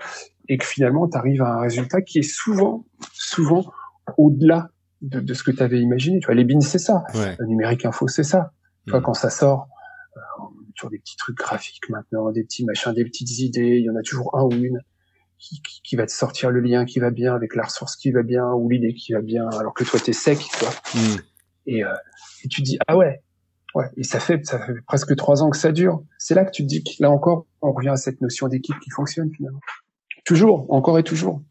et 0.49 0.57
que 0.57 0.65
finalement, 0.65 1.07
tu 1.07 1.17
arrives 1.17 1.41
à 1.41 1.53
un 1.57 1.61
résultat 1.61 2.01
qui 2.01 2.19
est 2.19 2.29
souvent, 2.29 2.85
souvent 3.13 3.71
au-delà 4.17 4.69
de, 5.01 5.19
de 5.19 5.33
ce 5.33 5.43
que 5.43 5.51
tu 5.51 5.61
avais 5.61 5.79
imaginé. 5.79 6.19
Tu 6.19 6.25
vois, 6.25 6.35
les 6.35 6.43
bins, 6.43 6.61
c'est 6.61 6.79
ça. 6.79 7.03
Ouais. 7.13 7.35
Le 7.37 7.45
numérique 7.45 7.85
info, 7.85 8.07
c'est 8.07 8.23
ça. 8.23 8.51
Mmh. 8.87 9.01
quand 9.01 9.13
ça 9.13 9.29
sort, 9.29 9.67
euh, 10.15 10.19
on 10.39 10.45
a 10.45 10.71
toujours 10.75 10.91
des 10.91 10.99
petits 10.99 11.17
trucs 11.17 11.37
graphiques 11.37 11.89
maintenant, 11.89 12.31
des 12.31 12.43
petits 12.43 12.65
machins, 12.65 12.93
des 12.93 13.05
petites 13.05 13.39
idées. 13.39 13.77
Il 13.79 13.83
y 13.83 13.89
en 13.89 13.95
a 13.95 14.01
toujours 14.03 14.35
un 14.37 14.43
ou 14.43 14.51
une 14.53 14.79
qui, 15.37 15.61
qui, 15.83 15.95
va 15.95 16.05
te 16.05 16.11
sortir 16.11 16.49
le 16.49 16.59
lien 16.59 16.85
qui 16.85 16.99
va 16.99 17.11
bien 17.11 17.35
avec 17.35 17.55
la 17.55 17.63
ressource 17.63 17.95
qui 17.95 18.11
va 18.11 18.23
bien 18.23 18.51
ou 18.53 18.69
l'idée 18.69 18.93
qui 18.93 19.13
va 19.13 19.21
bien, 19.21 19.47
alors 19.49 19.73
que 19.73 19.83
toi 19.83 19.99
t'es 19.99 20.13
sec, 20.13 20.39
quoi. 20.59 20.69
Mmh. 20.93 21.15
Et, 21.67 21.83
euh, 21.83 21.93
et 22.43 22.47
tu 22.47 22.61
dis 22.61 22.77
ah 22.87 22.97
ouais, 22.97 23.21
ouais. 23.75 23.85
Et 23.97 24.03
ça 24.03 24.19
fait 24.19 24.45
ça 24.45 24.65
fait 24.65 24.73
presque 24.87 25.15
trois 25.15 25.43
ans 25.43 25.49
que 25.49 25.57
ça 25.57 25.71
dure. 25.71 26.03
C'est 26.17 26.35
là 26.35 26.45
que 26.45 26.51
tu 26.51 26.63
te 26.63 26.67
dis 26.67 26.83
que 26.83 26.91
là 26.99 27.11
encore, 27.11 27.45
on 27.61 27.73
revient 27.73 27.89
à 27.89 27.97
cette 27.97 28.21
notion 28.21 28.47
d'équipe 28.47 28.79
qui 28.79 28.89
fonctionne 28.89 29.29
finalement. 29.35 29.61
Toujours, 30.25 30.65
encore 30.73 30.97
et 30.97 31.03
toujours. 31.03 31.41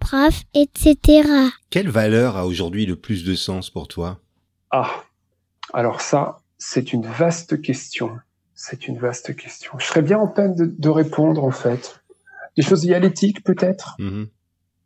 Bref, 0.00 0.44
etc. 0.54 1.28
Quelle 1.68 1.88
valeur 1.88 2.36
a 2.36 2.46
aujourd'hui 2.46 2.86
le 2.86 2.96
plus 2.96 3.24
de 3.24 3.34
sens 3.34 3.70
pour 3.70 3.88
toi? 3.88 4.20
Ah, 4.70 5.04
alors 5.72 6.00
ça, 6.00 6.38
c'est 6.58 6.92
une 6.92 7.06
vaste 7.06 7.60
question. 7.60 8.18
C'est 8.54 8.88
une 8.88 8.98
vaste 8.98 9.34
question. 9.36 9.72
Je 9.78 9.86
serais 9.86 10.02
bien 10.02 10.18
en 10.18 10.28
peine 10.28 10.54
de, 10.56 10.88
répondre 10.88 11.44
en 11.44 11.50
fait. 11.50 11.99
Des 12.60 12.66
choses 12.66 12.86
l'éthique 12.86 13.42
peut-être. 13.42 13.96
Mm-hmm. 13.98 14.28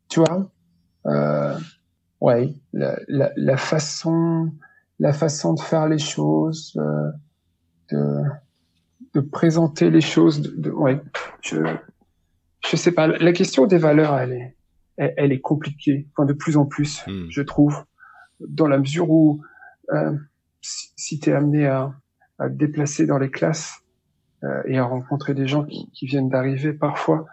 Tu 0.09 0.21
vois 0.21 0.53
euh, 1.07 1.59
Ouais, 2.21 2.55
la, 2.73 3.01
la, 3.09 3.33
la, 3.35 3.57
façon, 3.57 4.53
la 5.01 5.13
façon 5.13 5.55
de 5.55 5.61
faire 5.61 5.89
les 5.89 5.99
choses, 5.99 6.79
euh, 6.79 7.11
de, 7.91 8.23
de 9.15 9.21
présenter 9.21 9.91
les 9.91 10.01
choses. 10.01 10.41
De, 10.41 10.55
de, 10.57 10.71
ouais, 10.71 11.01
je, 11.41 11.57
je 12.65 12.77
sais 12.77 12.93
pas. 12.93 13.09
La 13.09 13.33
question 13.33 13.67
des 13.67 13.79
valeurs, 13.79 14.17
elle 14.21 14.33
est, 14.33 14.57
elle, 14.97 15.33
est 15.33 15.41
compliquée, 15.41 16.07
enfin, 16.13 16.25
de 16.25 16.33
plus 16.33 16.57
en 16.57 16.67
plus, 16.67 17.05
mm. 17.09 17.27
je 17.29 17.43
trouve, 17.43 17.85
dans 18.39 18.69
la 18.69 18.79
mesure 18.79 19.11
où 19.11 19.43
euh, 19.93 20.17
si, 20.61 21.19
tu 21.19 21.31
es 21.31 21.33
amené 21.33 21.67
à, 21.67 21.93
à, 22.39 22.49
te 22.49 22.55
déplacer 22.55 23.05
dans 23.05 23.19
les 23.19 23.33
classes 23.33 23.81
et 24.67 24.77
à 24.77 24.85
rencontrer 24.85 25.33
des 25.33 25.47
gens 25.47 25.65
qui, 25.65 25.91
qui 25.93 26.05
viennent 26.05 26.29
d'arriver 26.29 26.75
parfois, 26.75 27.25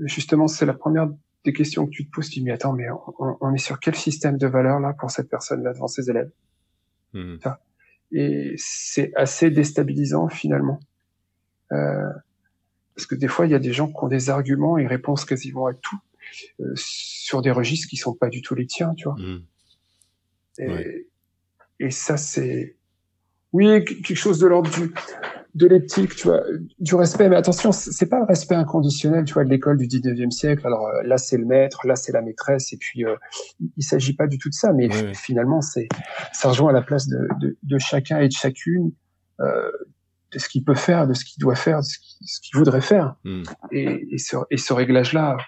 justement, 0.00 0.48
c'est 0.48 0.66
la 0.66 0.74
première 0.74 1.08
des 1.44 1.52
questions 1.52 1.86
que 1.86 1.90
tu 1.90 2.06
te 2.06 2.10
poses. 2.10 2.28
Tu 2.28 2.40
dis, 2.40 2.44
mais 2.44 2.52
attends, 2.52 2.72
mais 2.72 2.90
on, 2.90 3.36
on, 3.40 3.54
est 3.54 3.58
sur 3.58 3.80
quel 3.80 3.94
système 3.94 4.38
de 4.38 4.46
valeurs 4.46 4.80
là 4.80 4.92
pour 4.92 5.10
cette 5.10 5.28
personne-là 5.28 5.72
devant 5.72 5.88
ses 5.88 6.10
élèves 6.10 6.30
mmh. 7.12 7.36
Et 8.12 8.54
c'est 8.56 9.12
assez 9.16 9.50
déstabilisant 9.50 10.28
finalement. 10.28 10.80
Euh, 11.72 12.10
parce 12.94 13.06
que 13.06 13.14
des 13.14 13.28
fois, 13.28 13.46
il 13.46 13.52
y 13.52 13.54
a 13.54 13.58
des 13.58 13.72
gens 13.72 13.88
qui 13.88 13.96
ont 14.00 14.08
des 14.08 14.30
arguments 14.30 14.78
et 14.78 14.86
réponses 14.86 15.24
quasiment 15.24 15.66
à 15.66 15.74
tout 15.74 15.98
euh, 16.60 16.72
sur 16.74 17.42
des 17.42 17.50
registres 17.50 17.88
qui 17.88 17.96
sont 17.96 18.14
pas 18.14 18.28
du 18.28 18.42
tout 18.42 18.54
les 18.54 18.66
tiens, 18.66 18.94
tu 18.94 19.04
vois. 19.04 19.16
Mmh. 19.18 19.42
Et, 20.60 21.06
et 21.78 21.90
ça, 21.90 22.16
c'est 22.16 22.77
oui 23.52 23.84
quelque 23.84 24.14
chose 24.14 24.38
de 24.38 24.46
l'ordre 24.46 24.70
du 24.70 24.92
de 25.54 25.66
l'éthique, 25.66 26.14
tu 26.14 26.28
vois, 26.28 26.42
du 26.78 26.94
respect. 26.94 27.28
Mais 27.28 27.36
attention, 27.36 27.72
c'est 27.72 28.06
pas 28.06 28.18
le 28.18 28.24
respect 28.24 28.54
inconditionnel, 28.54 29.24
tu 29.24 29.34
vois, 29.34 29.44
de 29.44 29.50
l'école 29.50 29.76
du 29.76 29.86
19e 29.86 30.30
siècle. 30.30 30.66
Alors 30.66 30.86
euh, 30.86 31.02
là, 31.02 31.18
c'est 31.18 31.36
le 31.36 31.44
maître, 31.44 31.86
là, 31.86 31.96
c'est 31.96 32.12
la 32.12 32.22
maîtresse, 32.22 32.72
et 32.72 32.76
puis 32.76 33.04
euh, 33.04 33.16
il 33.76 33.82
s'agit 33.82 34.14
pas 34.14 34.26
du 34.26 34.38
tout 34.38 34.48
de 34.48 34.54
ça. 34.54 34.72
Mais 34.72 34.88
finalement, 35.14 35.60
c'est 35.60 35.88
ça 36.32 36.50
rejoint 36.50 36.70
à 36.70 36.72
la 36.72 36.82
place 36.82 37.08
de, 37.08 37.28
de, 37.40 37.56
de, 37.62 37.78
chacun 37.78 38.20
et 38.20 38.28
de 38.28 38.32
chacune. 38.32 38.92
Euh, 39.40 39.70
de 40.30 40.38
ce 40.38 40.46
qu'il 40.50 40.62
peut 40.62 40.74
faire, 40.74 41.06
de 41.06 41.14
ce 41.14 41.24
qu'il 41.24 41.40
doit 41.40 41.54
faire, 41.54 41.78
de 41.78 41.84
ce 41.86 42.40
qu'il 42.42 42.58
voudrait 42.58 42.82
faire. 42.82 43.16
Hmm. 43.24 43.44
Et, 43.72 44.08
et, 44.10 44.18
ce, 44.18 44.36
et 44.50 44.58
ce 44.58 44.74
réglage-là, 44.74 45.38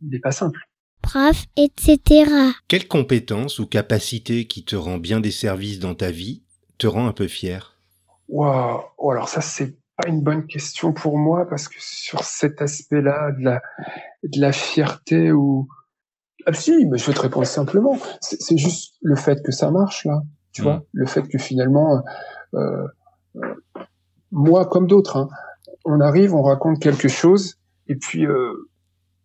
il 0.00 0.08
n'est 0.08 0.20
pas 0.20 0.32
simple 0.32 0.58
prof, 1.02 1.46
etc. 1.56 2.30
Quelle 2.68 2.88
compétence 2.88 3.58
ou 3.58 3.66
capacité 3.66 4.46
qui 4.46 4.64
te 4.64 4.76
rend 4.76 4.98
bien 4.98 5.20
des 5.20 5.32
services 5.32 5.80
dans 5.80 5.94
ta 5.94 6.10
vie 6.10 6.41
te 6.82 6.86
rend 6.86 7.06
un 7.06 7.12
peu 7.12 7.28
fier? 7.28 7.76
Waouh, 8.28 8.80
oh, 8.98 9.10
alors 9.10 9.28
ça 9.28 9.40
c'est 9.40 9.76
pas 9.96 10.08
une 10.08 10.20
bonne 10.20 10.46
question 10.46 10.92
pour 10.92 11.18
moi 11.18 11.46
parce 11.48 11.68
que 11.68 11.76
sur 11.78 12.24
cet 12.24 12.60
aspect-là 12.60 13.32
de 13.38 13.44
la 13.44 13.62
de 14.24 14.40
la 14.40 14.52
fierté 14.52 15.32
ou 15.32 15.68
ah 16.46 16.52
si, 16.52 16.86
mais 16.86 16.98
je 16.98 17.06
vais 17.06 17.12
te 17.12 17.20
répondre 17.20 17.46
simplement. 17.46 17.96
C'est 18.20 18.56
juste 18.56 18.94
le 19.00 19.14
fait 19.14 19.44
que 19.44 19.52
ça 19.52 19.70
marche 19.70 20.04
là, 20.04 20.22
tu 20.52 20.62
vois, 20.62 20.78
mm. 20.78 20.84
le 20.92 21.06
fait 21.06 21.28
que 21.28 21.38
finalement 21.38 22.02
euh, 22.54 22.86
euh, 23.36 23.84
moi 24.32 24.66
comme 24.66 24.88
d'autres, 24.88 25.16
hein, 25.16 25.28
on 25.84 26.00
arrive, 26.00 26.34
on 26.34 26.42
raconte 26.42 26.80
quelque 26.80 27.08
chose 27.08 27.58
et 27.86 27.94
puis 27.94 28.26
euh, 28.26 28.68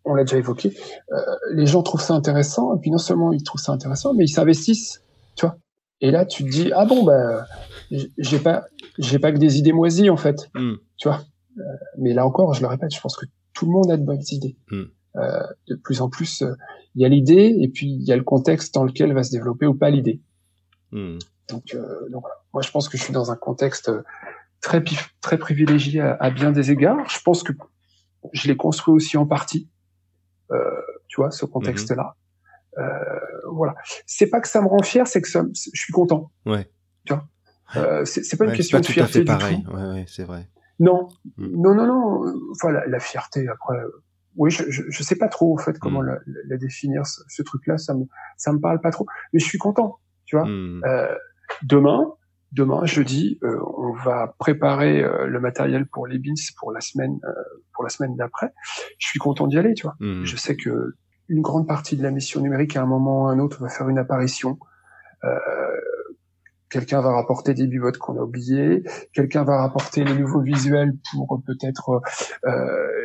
on 0.04 0.14
l'a 0.14 0.22
déjà 0.22 0.36
évoqué, 0.36 0.76
euh, 1.12 1.16
les 1.54 1.66
gens 1.66 1.82
trouvent 1.82 2.00
ça 2.00 2.14
intéressant, 2.14 2.76
et 2.76 2.80
puis 2.80 2.90
non 2.90 2.98
seulement 2.98 3.32
ils 3.32 3.42
trouvent 3.42 3.60
ça 3.60 3.72
intéressant, 3.72 4.14
mais 4.14 4.24
ils 4.24 4.32
s'investissent, 4.32 5.02
tu 5.34 5.44
vois. 5.44 5.56
Et 6.00 6.10
là, 6.10 6.24
tu 6.24 6.44
te 6.44 6.48
dis, 6.48 6.70
ah 6.74 6.84
bon, 6.84 7.04
bah, 7.04 7.46
j'ai 7.90 8.38
pas, 8.38 8.66
j'ai 8.98 9.18
pas 9.18 9.32
que 9.32 9.38
des 9.38 9.58
idées 9.58 9.72
moisies, 9.72 10.10
en 10.10 10.16
fait, 10.16 10.48
hmm. 10.54 10.74
tu 10.96 11.08
vois. 11.08 11.22
Euh, 11.58 11.62
mais 11.98 12.12
là 12.14 12.24
encore, 12.24 12.54
je 12.54 12.60
le 12.60 12.68
répète, 12.68 12.94
je 12.94 13.00
pense 13.00 13.16
que 13.16 13.26
tout 13.52 13.66
le 13.66 13.72
monde 13.72 13.90
a 13.90 13.96
de 13.96 14.04
bonnes 14.04 14.22
idées. 14.30 14.56
Hmm. 14.70 14.84
Euh, 15.16 15.42
de 15.68 15.74
plus 15.74 16.00
en 16.00 16.08
plus, 16.08 16.44
il 16.94 17.02
y 17.02 17.04
a 17.04 17.08
l'idée, 17.08 17.56
et 17.60 17.68
puis 17.68 17.86
il 17.86 18.02
y 18.02 18.12
a 18.12 18.16
le 18.16 18.22
contexte 18.22 18.74
dans 18.74 18.84
lequel 18.84 19.12
va 19.12 19.22
se 19.24 19.32
développer 19.32 19.66
ou 19.66 19.74
pas 19.74 19.90
l'idée. 19.90 20.20
Hmm. 20.92 21.18
Donc, 21.48 21.76
donc 22.10 22.24
moi, 22.52 22.62
je 22.62 22.70
pense 22.70 22.88
que 22.88 22.96
je 22.96 23.02
suis 23.02 23.12
dans 23.12 23.32
un 23.32 23.36
contexte 23.36 23.90
très, 24.60 24.84
très 25.20 25.38
privilégié 25.38 26.00
à, 26.00 26.16
à 26.20 26.30
bien 26.30 26.52
des 26.52 26.70
égards. 26.70 27.08
Je 27.08 27.20
pense 27.22 27.42
que 27.42 27.52
je 28.32 28.48
l'ai 28.48 28.56
construit 28.56 28.94
aussi 28.94 29.16
en 29.16 29.26
partie. 29.26 29.68
Euh, 30.50 30.56
tu 31.08 31.20
vois, 31.20 31.30
ce 31.30 31.44
contexte-là. 31.44 32.14
Euh, 32.14 32.27
voilà. 33.50 33.74
C'est 34.06 34.28
pas 34.28 34.40
que 34.40 34.48
ça 34.48 34.60
me 34.60 34.68
rend 34.68 34.82
fier, 34.82 35.06
c'est 35.06 35.20
que 35.20 35.28
ça, 35.28 35.44
je 35.54 35.80
suis 35.80 35.92
content. 35.92 36.30
Ouais. 36.46 36.70
Tu 37.04 37.14
vois. 37.14 37.28
Euh, 37.76 38.04
c'est 38.04 38.36
pas 38.36 38.46
une 38.46 38.52
question 38.52 38.80
de 38.80 38.86
fierté 38.86 39.24
tout 39.24 39.32
à 39.32 39.38
fait 39.38 39.44
pareil. 39.44 39.64
Ouais, 39.72 39.94
ouais, 39.94 40.04
c'est 40.08 40.24
vrai. 40.24 40.48
Non, 40.80 41.08
mm. 41.36 41.60
non, 41.60 41.74
non, 41.74 41.86
non. 41.86 42.34
Enfin, 42.52 42.70
la, 42.72 43.00
fierté. 43.00 43.46
Après, 43.48 43.76
oui, 44.36 44.50
je, 44.50 44.70
je, 44.70 44.82
je, 44.88 45.02
sais 45.02 45.16
pas 45.16 45.28
trop 45.28 45.52
en 45.54 45.58
fait 45.58 45.78
comment 45.78 46.00
mm. 46.00 46.06
la, 46.06 46.18
la, 46.46 46.56
définir. 46.56 47.06
Ce, 47.06 47.20
ce 47.28 47.42
truc-là, 47.42 47.76
ça 47.76 47.94
me, 47.94 48.04
ça 48.36 48.52
me 48.52 48.60
parle 48.60 48.80
pas 48.80 48.90
trop. 48.90 49.06
Mais 49.32 49.40
je 49.40 49.44
suis 49.44 49.58
content. 49.58 49.98
Tu 50.24 50.36
vois. 50.36 50.46
Mm. 50.46 50.82
Euh, 50.84 51.14
demain, 51.62 52.14
demain, 52.52 52.84
jeudi, 52.86 53.38
euh, 53.42 53.58
on 53.76 53.92
va 53.92 54.34
préparer 54.38 55.02
euh, 55.02 55.26
le 55.26 55.40
matériel 55.40 55.86
pour 55.86 56.06
les 56.06 56.18
bins 56.18 56.34
pour 56.58 56.72
la 56.72 56.80
semaine, 56.80 57.18
euh, 57.24 57.32
pour 57.74 57.84
la 57.84 57.90
semaine 57.90 58.16
d'après. 58.16 58.52
Je 58.98 59.06
suis 59.06 59.18
content 59.18 59.46
d'y 59.46 59.58
aller, 59.58 59.74
tu 59.74 59.86
vois. 59.86 59.96
Je 60.00 60.36
sais 60.36 60.56
que 60.56 60.94
une 61.28 61.42
grande 61.42 61.66
partie 61.66 61.96
de 61.96 62.02
la 62.02 62.10
mission 62.10 62.40
numérique, 62.40 62.76
à 62.76 62.82
un 62.82 62.86
moment 62.86 63.24
ou 63.24 63.26
à 63.28 63.32
un 63.32 63.38
autre, 63.38 63.62
va 63.62 63.68
faire 63.68 63.88
une 63.88 63.98
apparition. 63.98 64.58
quelqu'un 66.70 67.00
va 67.00 67.12
rapporter 67.12 67.54
des 67.54 67.66
bivotes 67.66 67.98
qu'on 67.98 68.18
a 68.18 68.22
oubliés. 68.22 68.82
Quelqu'un 69.12 69.44
va 69.44 69.58
rapporter 69.58 70.04
les 70.04 70.14
nouveaux 70.14 70.42
visuels 70.42 70.92
pour 71.12 71.42
peut-être 71.46 72.02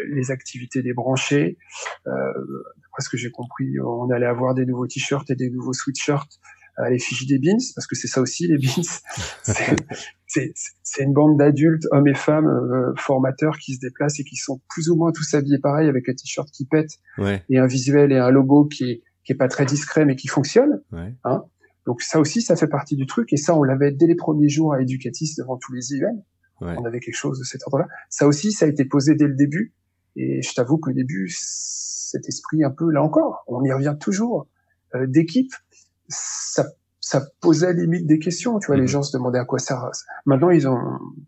les 0.09 0.31
activités 0.31 0.81
débranchées. 0.81 1.57
D'après 2.05 3.01
ce 3.01 3.09
que 3.09 3.17
j'ai 3.17 3.31
compris, 3.31 3.79
on 3.79 4.09
allait 4.09 4.25
avoir 4.25 4.53
des 4.53 4.65
nouveaux 4.65 4.87
t-shirts 4.87 5.29
et 5.29 5.35
des 5.35 5.49
nouveaux 5.49 5.73
sweatshirts 5.73 6.39
à 6.77 6.89
l'effigie 6.89 7.25
des 7.25 7.39
Beans, 7.39 7.63
parce 7.75 7.87
que 7.87 7.95
c'est 7.95 8.07
ça 8.07 8.21
aussi 8.21 8.47
les 8.47 8.57
Beans. 8.57 8.83
c'est 10.83 11.03
une 11.03 11.13
bande 11.13 11.37
d'adultes, 11.37 11.85
hommes 11.91 12.07
et 12.07 12.13
femmes, 12.13 12.47
euh, 12.47 12.93
formateurs 12.97 13.57
qui 13.57 13.75
se 13.75 13.79
déplacent 13.79 14.19
et 14.19 14.23
qui 14.23 14.35
sont 14.35 14.61
plus 14.69 14.89
ou 14.89 14.95
moins 14.95 15.11
tous 15.11 15.33
habillés 15.33 15.59
pareil 15.59 15.87
avec 15.89 16.09
un 16.09 16.13
t-shirt 16.13 16.49
qui 16.51 16.65
pète 16.65 16.99
et 17.49 17.57
un 17.57 17.67
visuel 17.67 18.11
et 18.11 18.17
un 18.17 18.29
logo 18.29 18.65
qui 18.65 18.83
est, 18.91 19.03
qui 19.23 19.33
est 19.33 19.37
pas 19.37 19.47
très 19.47 19.65
discret 19.65 20.05
mais 20.05 20.15
qui 20.15 20.27
fonctionne. 20.27 20.81
Hein 21.23 21.43
Donc 21.85 22.01
ça 22.01 22.19
aussi, 22.19 22.41
ça 22.41 22.55
fait 22.55 22.67
partie 22.67 22.95
du 22.95 23.05
truc 23.05 23.31
et 23.33 23.37
ça, 23.37 23.55
on 23.55 23.63
l'avait 23.63 23.91
dès 23.91 24.07
les 24.07 24.15
premiers 24.15 24.49
jours 24.49 24.73
à 24.73 24.81
Educatis 24.81 25.35
devant 25.37 25.57
tous 25.57 25.73
les 25.73 25.95
events. 25.95 26.25
On 26.61 26.85
avait 26.85 27.01
quelque 27.01 27.17
chose 27.17 27.39
de 27.39 27.43
cet 27.43 27.61
ordre-là. 27.65 27.87
Ça 28.09 28.25
aussi, 28.25 28.53
ça 28.53 28.65
a 28.65 28.69
été 28.69 28.85
posé 28.85 29.15
dès 29.15 29.27
le 29.27 29.35
début 29.35 29.73
et 30.15 30.41
je 30.41 30.53
t'avoue 30.53 30.77
qu'au 30.77 30.93
début, 30.93 31.29
cet 31.29 32.27
esprit 32.27 32.63
un 32.63 32.69
peu, 32.69 32.89
là 32.91 33.01
encore, 33.01 33.43
on 33.47 33.63
y 33.63 33.71
revient 33.71 33.95
toujours, 33.99 34.47
euh, 34.95 35.07
d'équipe, 35.07 35.51
ça, 36.07 36.67
ça 37.03 37.21
posait 37.41 37.73
limite 37.73 38.07
des 38.07 38.17
questions. 38.17 38.57
Tu 38.59 38.67
vois, 38.67 38.77
les 38.77 38.83
mhm. 38.83 38.87
gens 38.87 39.03
se 39.03 39.15
demandaient 39.15 39.39
à 39.39 39.43
quoi 39.43 39.59
ça. 39.59 39.91
Maintenant, 40.25 40.49
ils 40.49 40.67
ont, 40.67 40.79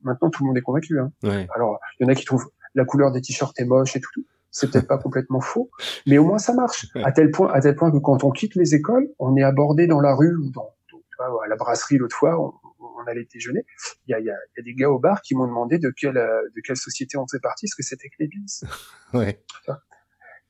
maintenant 0.03 0.30
tout 0.30 0.43
le 0.43 0.47
monde 0.47 0.57
est 0.57 0.61
convaincu. 0.61 0.97
Hein. 0.99 1.11
Alors, 1.53 1.80
il 1.99 2.03
y 2.03 2.05
en 2.07 2.09
a 2.09 2.15
qui 2.15 2.23
trouvent 2.23 2.49
la 2.76 2.86
couleur 2.86 3.11
des 3.11 3.21
t-shirts 3.21 3.59
est 3.59 3.65
moche 3.65 3.95
et 3.95 3.99
tout. 3.99 4.09
tout. 4.13 4.26
C'est 4.51 4.71
peut-être 4.71 4.88
pas 4.88 4.97
complètement 4.97 5.41
faux, 5.41 5.69
mais 6.07 6.17
au 6.17 6.23
moins 6.23 6.38
ça 6.38 6.53
marche. 6.53 6.88
À 7.03 7.11
tel 7.11 7.30
point, 7.30 7.51
à 7.51 7.59
tel 7.59 7.76
point 7.76 7.91
que 7.91 7.97
quand 7.97 8.23
on 8.23 8.32
quitte 8.32 8.55
les 8.55 8.73
écoles, 8.73 9.09
on 9.19 9.36
est 9.36 9.43
abordé 9.43 9.86
dans 9.86 9.99
la 9.99 10.15
rue 10.15 10.34
ou 10.34 10.49
dans, 10.49 10.73
tu 10.88 10.95
vois, 11.19 11.43
à 11.43 11.47
la 11.49 11.57
brasserie 11.57 11.97
l'autre 11.97 12.15
fois, 12.15 12.39
on, 12.39 12.53
on, 12.80 13.05
allait 13.05 13.28
déjeuner. 13.34 13.65
Il 14.07 14.11
y 14.11 14.13
a, 14.13 14.19
y, 14.21 14.30
a, 14.30 14.34
y 14.34 14.59
a, 14.61 14.63
des 14.63 14.73
gars 14.73 14.89
au 14.89 14.97
bar 14.97 15.21
qui 15.21 15.36
m'ont 15.36 15.45
demandé 15.45 15.78
de 15.78 15.89
quelle, 15.89 16.13
de 16.13 16.61
quelle 16.63 16.78
société 16.78 17.17
on 17.17 17.28
faisait 17.28 17.41
partie, 17.41 17.67
ce 17.67 17.76
que 17.76 17.84
c'était 17.84 18.07
que 18.07 18.15
les 18.19 18.30
Beans. 18.30 18.69
Ouais. 19.13 19.43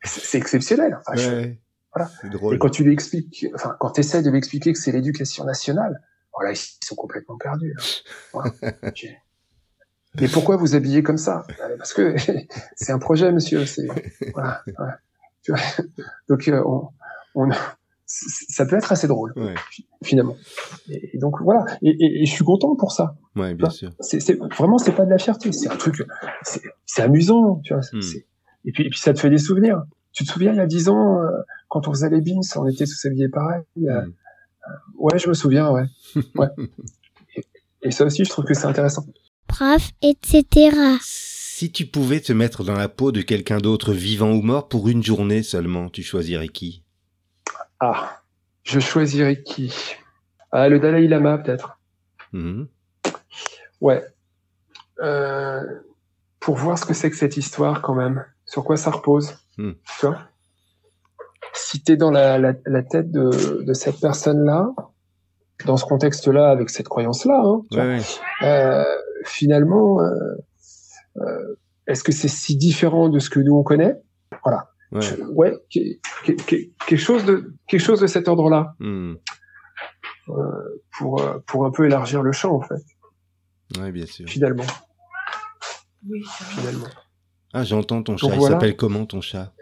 C'est 0.04 0.38
exceptionnel. 0.38 1.00
Enfin, 1.08 1.56
et 2.54 2.58
quand 2.60 2.70
tu 2.70 2.84
lui 2.84 2.94
expliques, 2.94 3.46
enfin, 3.56 3.76
quand 3.80 3.92
tu 3.92 4.02
essaies 4.02 4.22
de 4.22 4.30
lui 4.30 4.38
expliquer 4.38 4.74
que 4.74 4.80
c'est 4.80 4.92
l'éducation 4.92 5.46
nationale, 5.46 6.02
voilà, 6.34 6.52
ils 6.52 6.58
sont 6.84 6.96
complètement 6.96 7.38
perdus. 7.38 7.74
Mais 10.20 10.28
pourquoi 10.30 10.56
vous 10.56 10.76
habillez 10.76 11.04
comme 11.04 11.18
ça? 11.18 11.44
Parce 11.78 11.94
que 11.94 12.16
c'est 12.76 12.92
un 12.92 13.00
projet, 13.00 13.32
monsieur. 13.32 13.66
C'est 13.66 13.88
voilà, 14.34 14.64
Donc 16.30 16.48
euh, 16.48 16.64
on, 16.66 16.90
on, 17.36 17.50
ça 18.06 18.66
peut 18.66 18.78
être 18.78 18.92
assez 18.92 19.08
drôle 19.08 19.34
Ouais, 19.36 19.56
finalement. 20.04 20.36
Et, 20.90 21.18
donc 21.18 21.42
voilà. 21.42 21.66
Et, 21.82 21.90
et- 21.90 22.22
et 22.22 22.26
je 22.26 22.32
suis 22.32 22.46
content 22.46 22.76
pour 22.76 22.92
ça. 22.94 23.16
ouais, 23.36 23.54
bien 23.56 23.70
sûr. 23.70 23.92
C'est 24.00 24.20
vraiment 24.58 24.78
c'est 24.78 24.94
pas 24.94 25.06
de 25.06 25.10
la 25.10 25.18
fierté, 25.18 25.52
c'est 25.52 25.70
un 25.70 25.76
truc, 25.78 26.02
c'est 26.86 27.02
amusant, 27.02 27.60
tu 27.64 27.74
vois. 27.74 27.82
c'est- 27.82 27.98
Hmm. 27.98 28.02
c'est- 28.02 28.26
Et 28.66 28.72
puis 28.72 28.86
et 28.86 28.90
puis 28.90 29.00
ça 29.00 29.14
te 29.14 29.20
fait 29.20 29.30
des 29.30 29.38
souvenirs. 29.38 29.84
Tu 30.14 30.24
te 30.24 30.32
souviens 30.32 30.52
il 30.54 30.58
y 30.58 30.62
a 30.62 30.66
dix 30.66 30.88
ans 30.88 31.22
euh, 31.22 31.28
quand 31.76 31.90
on 31.90 31.92
faisait 31.94 32.10
les 32.10 32.22
beans, 32.22 32.40
on 32.56 32.68
était 32.70 32.86
tous 32.86 33.06
habillés 33.06 33.28
pareil. 33.28 33.62
euh, 33.80 34.02
Hmm. 34.06 34.12
Ouais, 34.98 35.20
je 35.20 35.28
me 35.28 35.34
souviens, 35.34 35.70
ouais. 35.72 35.84
ouais. 36.36 36.48
Et, 37.36 37.44
et 37.84 37.92
ça 37.92 38.06
aussi, 38.06 38.24
je 38.24 38.30
trouve 38.30 38.46
que 38.46 38.54
c'est 38.54 38.66
intéressant. 38.66 39.06
prof, 39.48 39.90
etc. 40.02 40.72
Si 41.02 41.72
tu 41.74 41.86
pouvais 41.86 42.22
te 42.22 42.32
mettre 42.34 42.64
dans 42.64 42.74
la 42.74 42.88
peau 42.90 43.12
de 43.12 43.22
quelqu'un 43.22 43.58
d'autre, 43.60 43.92
vivant 43.94 44.32
ou 44.32 44.42
mort, 44.42 44.68
pour 44.70 44.88
une 44.88 45.04
journée 45.04 45.44
seulement, 45.44 45.90
tu 45.90 46.02
choisirais 46.02 46.48
qui? 46.48 46.82
Ah, 47.82 48.22
je 48.64 48.80
choisirais 48.80 49.44
qui? 49.44 49.72
Ah, 50.52 50.68
le 50.70 50.80
Dalai 50.80 51.08
Lama 51.10 51.38
peut-être. 51.40 51.78
Mhm. 52.32 52.68
Ouais. 53.82 54.04
Euh, 55.02 55.62
pour 56.40 56.56
voir 56.56 56.80
ce 56.80 56.86
que 56.86 56.94
c'est 56.96 57.10
que 57.12 57.18
cette 57.18 57.36
histoire 57.38 57.82
quand 57.82 57.94
même, 57.96 58.26
sur 58.46 58.64
quoi 58.64 58.78
ça 58.78 58.90
repose. 58.90 59.38
Hmm. 59.58 59.74
Tu 60.00 60.06
vois? 60.08 60.22
Si 61.56 61.82
t'es 61.84 61.96
dans 61.98 62.12
la, 62.12 62.38
la, 62.38 62.54
la 62.66 62.84
tête 62.84 63.12
de, 63.12 63.64
de 63.64 63.74
cette 63.74 64.00
personne-là, 64.00 64.70
dans 65.66 65.78
ce 65.78 65.86
contexte-là, 65.86 66.50
avec 66.50 66.70
cette 66.70 66.88
croyance-là, 66.90 67.42
hein, 67.44 67.62
tu 67.72 67.78
Ouais, 67.80 67.86
vois, 67.86 67.96
ouais. 67.98 68.48
euh, 68.50 68.84
finalement, 69.24 70.02
euh, 70.02 70.36
euh, 71.18 71.56
est-ce 71.88 72.04
que 72.04 72.12
c'est 72.12 72.28
si 72.28 72.58
différent 72.58 73.08
de 73.10 73.20
ce 73.20 73.30
que 73.30 73.40
nous 73.40 73.56
on 73.56 73.64
connaît? 73.64 73.96
Voilà. 74.44 74.70
Ouais. 74.92 75.54
Je- 75.70 76.32
quelque 76.88 76.98
chose 76.98 77.26
de 77.26 77.54
quelque 77.68 77.82
chose 77.82 78.00
de 78.02 78.08
cet 78.08 78.28
ordre-là 78.28 78.76
Hmm. 78.80 79.16
pour 80.98 81.22
euh, 81.22 81.40
pour 81.48 81.66
un 81.66 81.72
peu 81.72 81.86
élargir 81.86 82.22
le 82.22 82.32
champ 82.32 82.54
en 82.56 82.62
fait, 82.62 82.84
Ouais, 83.80 83.92
bien 83.92 84.06
sûr. 84.06 84.28
finalement, 84.28 84.64
finalement. 86.50 86.86
Ah, 87.54 87.64
j'entends 87.64 88.04
ton 88.04 88.18
chat. 88.18 88.28
Donc 88.28 88.36
Il 88.36 88.40
voilà. 88.40 88.56
s'appelle 88.56 88.76
comment 88.76 89.06
ton 89.06 89.22
chat? 89.22 89.54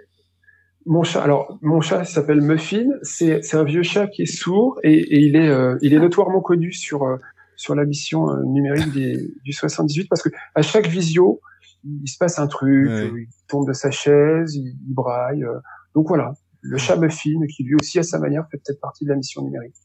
Mon 0.85 1.03
chat, 1.03 1.21
alors 1.23 1.57
mon 1.61 1.79
chat 1.81 1.99
il 2.01 2.05
s'appelle 2.05 2.41
Muffin. 2.41 2.87
C'est 3.03 3.53
un 3.55 3.63
vieux 3.63 3.83
chat 3.83 4.07
qui 4.07 4.23
est 4.23 4.25
sourd 4.41 4.79
et, 4.83 4.93
et 4.93 5.19
il 5.19 5.35
est 5.35 5.47
euh, 5.49 5.77
il 5.81 5.93
est 5.93 5.99
notoirement 5.99 6.41
connu 6.41 6.71
sur 6.73 7.03
euh, 7.03 7.17
sur 7.55 7.73
la 7.75 7.85
mission 7.85 8.29
euh, 8.29 8.43
numérique 8.45 8.91
des, 8.91 9.31
du 9.43 9.53
78 9.53 10.07
parce 10.09 10.21
que 10.21 10.29
à 10.55 10.61
chaque 10.61 10.87
visio 10.87 11.39
il 11.85 12.07
se 12.09 12.17
passe 12.17 12.39
un 12.39 12.47
truc, 12.47 12.87
Ouais. 12.87 12.93
euh, 13.11 13.21
il 13.21 13.27
tombe 13.47 13.67
de 13.67 13.73
sa 13.73 13.91
chaise, 13.91 14.55
il, 14.55 14.75
il 14.87 14.93
braille. 14.93 15.43
euh. 15.43 15.59
donc 15.95 16.07
voilà, 16.07 16.33
le 16.61 16.77
chat 16.77 16.95
Muffin 16.97 17.39
qui 17.55 17.63
lui 17.63 17.75
aussi 17.75 17.99
à 17.99 18.03
sa 18.03 18.19
manière 18.19 18.45
fait 18.51 18.57
peut-être 18.57 18.79
partie 18.81 19.05
de 19.05 19.09
la 19.09 19.15
mission 19.15 19.41
numérique 19.43 19.75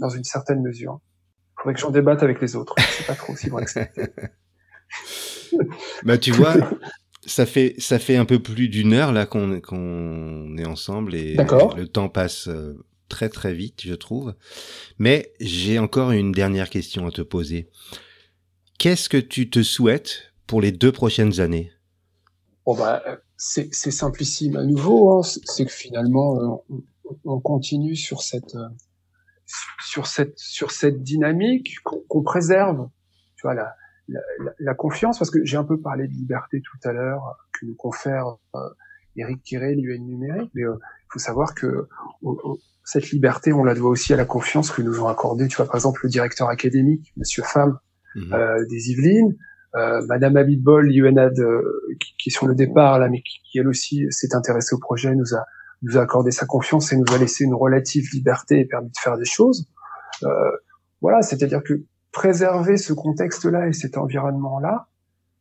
dans 0.00 0.08
une 0.10 0.24
certaine 0.24 0.60
mesure. 0.62 1.00
Faudrait 1.56 1.74
que 1.74 1.80
j'en 1.80 1.90
débatte 1.90 2.22
avec 2.22 2.40
les 2.40 2.54
autres. 2.56 2.74
C'est 2.78 3.06
pas 3.06 3.14
trop 3.14 3.34
si 3.34 3.48
vrai 3.48 3.64
que 3.64 3.70
ça. 3.70 3.86
Bah, 6.04 6.18
tu 6.18 6.30
vois, 6.32 6.54
ça 7.28 7.46
fait 7.46 7.74
ça 7.78 7.98
fait 7.98 8.16
un 8.16 8.24
peu 8.24 8.40
plus 8.40 8.68
d'une 8.68 8.92
heure 8.94 9.12
là 9.12 9.26
qu'on 9.26 9.60
qu'on 9.60 10.56
est 10.56 10.66
ensemble 10.66 11.14
et 11.14 11.34
le 11.34 11.86
temps 11.86 12.08
passe 12.08 12.48
euh, 12.48 12.74
très 13.08 13.28
très 13.28 13.54
vite, 13.54 13.82
je 13.82 13.94
trouve. 13.94 14.34
Mais 14.98 15.32
j'ai 15.40 15.78
encore 15.78 16.10
une 16.10 16.32
dernière 16.32 16.70
question 16.70 17.06
à 17.06 17.10
te 17.10 17.22
poser. 17.22 17.68
Qu'est-ce 18.78 19.08
que 19.08 19.18
tu 19.18 19.50
te 19.50 19.62
souhaites 19.62 20.32
pour 20.46 20.60
les 20.60 20.72
deux 20.72 20.92
prochaines 20.92 21.40
années? 21.40 21.70
Bon 22.64 22.74
bah 22.74 23.02
euh, 23.06 23.16
c'est 23.36 23.72
c'est 23.74 23.90
simplissime 23.90 24.56
à 24.56 24.64
nouveau. 24.64 25.12
Hein. 25.12 25.22
C'est 25.22 25.66
que 25.66 25.72
finalement 25.72 26.40
euh, 26.40 26.74
on, 27.04 27.18
on 27.24 27.40
continue 27.40 27.96
sur 27.96 28.22
cette 28.22 28.56
sur 29.84 30.06
cette 30.06 30.38
sur 30.38 30.70
cette 30.70 31.02
dynamique 31.02 31.76
qu'on 31.84 32.00
qu'on 32.08 32.22
préserve. 32.22 32.88
Tu 33.36 33.42
vois 33.42 33.54
la, 33.54 33.74
la 34.08 34.20
la- 34.58 34.74
confiance 34.74 35.18
parce 35.18 35.30
que 35.30 35.44
j'ai 35.44 35.56
un 35.56 35.64
peu 35.64 35.80
parlé 35.80 36.08
de 36.08 36.12
liberté 36.12 36.60
tout 36.62 36.88
à 36.88 36.92
l'heure 36.92 37.22
euh, 37.26 37.32
que 37.58 37.66
nous 37.66 37.74
confère 37.74 38.26
euh, 38.54 38.58
Eric 39.16 39.42
Quiré, 39.42 39.74
l'UN 39.74 39.98
numérique, 40.04 40.50
mais 40.54 40.62
il 40.62 41.08
faut 41.12 41.18
savoir 41.18 41.54
que 41.54 41.86
on- 42.22 42.36
on- 42.44 42.56
cette 42.84 43.10
liberté 43.10 43.52
on 43.52 43.64
la 43.64 43.74
doit 43.74 43.90
aussi 43.90 44.14
à 44.14 44.16
la 44.16 44.24
confiance 44.24 44.70
que 44.70 44.80
nous 44.82 45.00
ont 45.02 45.08
accordé. 45.08 45.46
Tu 45.48 45.56
vois 45.56 45.66
par 45.66 45.74
exemple 45.76 46.00
le 46.04 46.08
directeur 46.08 46.48
académique, 46.48 47.12
Monsieur 47.16 47.42
Fam, 47.42 47.78
Mhm. 48.14 48.32
euh, 48.32 48.64
des 48.70 48.90
Yvelines, 48.90 49.36
euh, 49.76 50.00
Madame 50.06 50.36
Abitbol, 50.38 50.86
l'UNAD, 50.86 51.38
euh, 51.40 51.62
qui, 52.00 52.14
qui 52.18 52.28
est 52.30 52.32
sur 52.32 52.46
le 52.46 52.54
départ 52.54 52.98
là, 52.98 53.08
mais 53.10 53.18
qui, 53.20 53.38
qui, 53.44 53.58
elle 53.58 53.68
aussi 53.68 54.06
s'est 54.10 54.34
intéressée 54.34 54.74
au 54.74 54.78
projet, 54.78 55.14
nous 55.14 55.34
a 55.34 55.44
nous 55.82 55.96
a 55.96 56.00
accordé 56.00 56.30
sa 56.32 56.44
confiance 56.46 56.92
et 56.92 56.96
nous 56.96 57.12
a 57.14 57.18
laissé 57.18 57.44
une 57.44 57.54
relative 57.54 58.04
liberté 58.12 58.58
et 58.60 58.64
permis 58.64 58.88
de 58.88 58.98
faire 58.98 59.16
des 59.16 59.24
choses. 59.24 59.68
Euh, 60.24 60.28
voilà, 61.00 61.22
c'est-à-dire 61.22 61.62
que 61.62 61.84
préserver 62.12 62.76
ce 62.76 62.92
contexte-là 62.92 63.68
et 63.68 63.72
cet 63.72 63.96
environnement-là, 63.96 64.88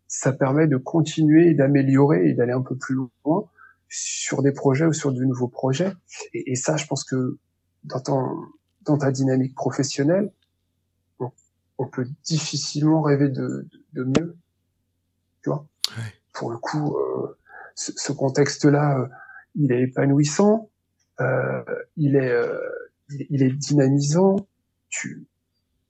ça 0.07 0.31
permet 0.31 0.67
de 0.67 0.77
continuer, 0.77 1.53
d'améliorer 1.53 2.29
et 2.29 2.33
d'aller 2.33 2.53
un 2.53 2.61
peu 2.61 2.75
plus 2.75 2.95
loin 2.95 3.45
sur 3.89 4.41
des 4.41 4.51
projets 4.51 4.85
ou 4.85 4.93
sur 4.93 5.11
de 5.11 5.23
nouveaux 5.23 5.47
projets. 5.47 5.93
Et, 6.33 6.51
et 6.51 6.55
ça, 6.55 6.77
je 6.77 6.85
pense 6.87 7.03
que 7.03 7.37
dans, 7.83 7.99
ton, 7.99 8.21
dans 8.83 8.97
ta 8.97 9.11
dynamique 9.11 9.55
professionnelle, 9.55 10.31
on, 11.19 11.31
on 11.77 11.87
peut 11.87 12.07
difficilement 12.23 13.01
rêver 13.01 13.29
de, 13.29 13.67
de, 13.71 13.85
de 13.93 14.03
mieux. 14.03 14.37
Tu 15.43 15.49
vois? 15.49 15.65
Pour 16.33 16.51
le 16.51 16.57
coup, 16.57 16.95
euh, 16.95 17.37
ce, 17.75 17.91
ce 17.95 18.11
contexte-là, 18.11 18.99
euh, 18.99 19.07
il 19.55 19.71
est 19.71 19.83
épanouissant, 19.83 20.69
euh, 21.19 21.63
il 21.95 22.15
est, 22.15 22.33
il, 23.09 23.25
il 23.29 23.43
est 23.43 23.51
dynamisant. 23.51 24.35
Tu, 24.89 25.25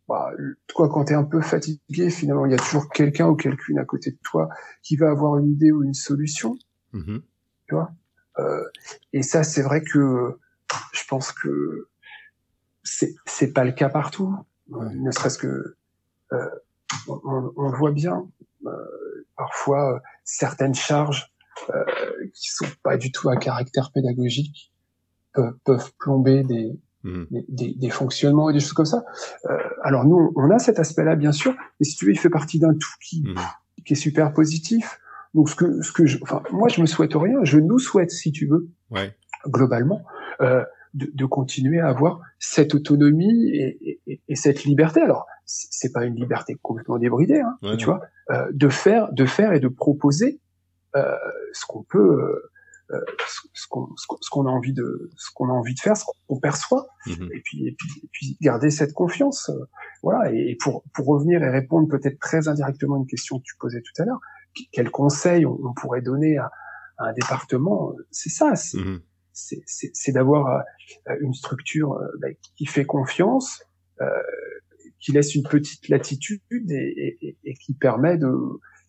bah, 0.07 0.31
toi, 0.67 0.87
quand 0.89 1.05
tu 1.05 1.13
es 1.13 1.15
un 1.15 1.23
peu 1.23 1.41
fatigué, 1.41 2.09
finalement, 2.09 2.45
il 2.45 2.51
y 2.51 2.55
a 2.55 2.57
toujours 2.57 2.89
quelqu'un 2.89 3.27
ou 3.27 3.35
quelqu'une 3.35 3.77
à 3.77 3.85
côté 3.85 4.11
de 4.11 4.17
toi 4.23 4.49
qui 4.81 4.95
va 4.95 5.09
avoir 5.09 5.37
une 5.37 5.49
idée 5.51 5.71
ou 5.71 5.83
une 5.83 5.93
solution. 5.93 6.57
Mhm. 6.93 7.21
Tu 7.67 7.75
vois? 7.75 7.91
Euh, 8.39 8.63
Et 9.13 9.21
ça, 9.21 9.43
c'est 9.43 9.61
vrai 9.61 9.81
que 9.81 10.39
je 10.93 11.01
pense 11.09 11.31
que 11.31 11.89
c'est 12.83 13.15
c'est 13.25 13.51
pas 13.51 13.65
le 13.65 13.73
cas 13.73 13.89
partout. 13.89 14.33
Ouais. 14.69 14.95
Ne 14.95 15.11
serait-ce 15.11 15.37
que 15.37 15.75
euh, 16.31 16.49
on, 17.07 17.69
le 17.69 17.77
voit 17.77 17.91
bien. 17.91 18.27
euh, 18.65 19.25
parfois, 19.35 20.01
certaines 20.23 20.75
charges 20.75 21.33
euh, 21.69 21.83
qui 22.33 22.49
sont 22.49 22.65
pas 22.83 22.97
du 22.97 23.11
tout 23.11 23.29
à 23.29 23.35
caractère 23.37 23.91
pédagogique 23.91 24.71
peuvent 25.63 25.93
plomber 25.99 26.43
des, 26.43 26.79
Mhm. 27.07 27.27
des, 27.49 27.73
des- 27.75 27.89
fonctionnements 27.89 28.49
et 28.49 28.53
des 28.53 28.59
choses 28.59 28.73
comme 28.73 28.85
ça. 28.85 29.03
Euh, 29.49 29.57
alors 29.83 30.05
nous, 30.05 30.33
on 30.35 30.49
a 30.51 30.59
cet 30.59 30.79
aspect-là, 30.79 31.15
bien 31.15 31.31
sûr, 31.31 31.53
mais 31.79 31.85
si 31.85 31.95
tu 31.95 32.05
veux, 32.05 32.11
il 32.11 32.19
fait 32.19 32.29
partie 32.29 32.59
d'un 32.59 32.73
tout 32.73 32.93
qui, 33.01 33.23
Mhm. 33.25 33.35
qui 33.85 33.93
est 33.93 33.95
super 33.95 34.33
positif. 34.33 34.99
Donc 35.33 35.49
ce 35.49 35.55
que, 35.55 35.81
ce 35.81 35.91
que 35.91 36.05
je, 36.05 36.17
enfin, 36.21 36.41
moi, 36.51 36.67
je 36.67 36.81
me 36.81 36.85
souhaite 36.85 37.13
rien. 37.15 37.39
Je 37.43 37.59
nous 37.59 37.79
souhaite, 37.79 38.11
si 38.11 38.31
tu 38.31 38.47
veux, 38.47 38.69
Ouais. 38.91 39.15
globalement, 39.47 40.03
euh, 40.41 40.63
de, 40.93 41.09
de 41.13 41.25
continuer 41.25 41.79
à 41.79 41.89
avoir 41.89 42.21
cette 42.39 42.73
autonomie 42.73 43.49
et, 43.49 43.99
et- 44.07 44.21
et 44.27 44.35
cette 44.35 44.63
liberté. 44.63 45.01
Alors, 45.01 45.25
c'est 45.45 45.91
pas 45.93 46.05
une 46.05 46.15
liberté 46.15 46.57
complètement 46.61 46.97
débridée, 46.97 47.39
hein, 47.39 47.57
Ouais, 47.61 47.77
tu 47.77 47.85
vois, 47.85 48.01
euh, 48.31 48.47
de 48.53 48.67
faire, 48.69 49.11
de 49.13 49.25
faire 49.25 49.53
et 49.53 49.59
de 49.59 49.67
proposer 49.69 50.39
euh, 50.95 51.03
ce 51.53 51.65
qu'on 51.67 51.83
peut, 51.83 52.41
euh, 52.91 52.95
euh, 52.97 53.01
ce, 53.53 53.67
qu'on, 53.69 53.87
ce 53.97 54.05
qu'on- 54.07 54.17
ce 54.21 54.29
qu'on 54.29 54.45
a 54.45 54.49
envie 54.49 54.73
de, 54.73 55.09
ce 55.17 55.29
qu'on 55.33 55.49
a 55.49 55.53
envie 55.53 55.73
de 55.73 55.79
faire, 55.79 55.97
ce 55.97 56.05
qu'on 56.27 56.39
perçoit, 56.39 56.87
Mhm. 57.05 57.29
et 57.33 57.41
puis, 57.41 57.67
et 57.67 57.75
puis, 57.77 57.89
et 58.03 58.09
puis 58.11 58.37
garder 58.41 58.69
cette 58.69 58.93
confiance. 58.93 59.49
euh, 59.49 59.65
voilà. 60.03 60.31
Et, 60.33 60.51
et 60.51 60.57
pour, 60.61 60.83
pour 60.93 61.05
revenir 61.07 61.43
et 61.43 61.49
répondre 61.49 61.87
peut-être 61.89 62.19
très 62.19 62.47
indirectement 62.47 62.95
à 62.95 62.99
une 62.99 63.07
question 63.07 63.39
que 63.39 63.43
tu 63.43 63.55
posais 63.59 63.81
tout 63.81 64.01
à 64.01 64.05
l'heure, 64.05 64.19
qu- 64.55 64.67
quel 64.71 64.89
conseil 64.91 65.45
on, 65.45 65.57
on 65.63 65.73
pourrait 65.73 66.01
donner 66.01 66.37
à, 66.37 66.49
à 66.97 67.09
un 67.09 67.13
département 67.13 67.93
C'est 68.11 68.29
ça. 68.29 68.53
C'est, 68.55 69.61
c'est 69.93 70.11
d'avoir 70.13 70.63
euh, 71.09 71.15
une 71.21 71.33
structure 71.33 71.93
euh, 71.93 72.07
bah, 72.21 72.29
qui 72.55 72.65
fait 72.65 72.85
confiance, 72.85 73.61
euh, 74.01 74.05
qui 74.99 75.11
laisse 75.11 75.35
une 75.35 75.43
petite 75.43 75.89
latitude 75.89 76.71
et, 76.71 77.17
et, 77.21 77.37
et 77.43 77.53
qui 77.53 77.73
permet 77.75 78.17
de 78.17 78.31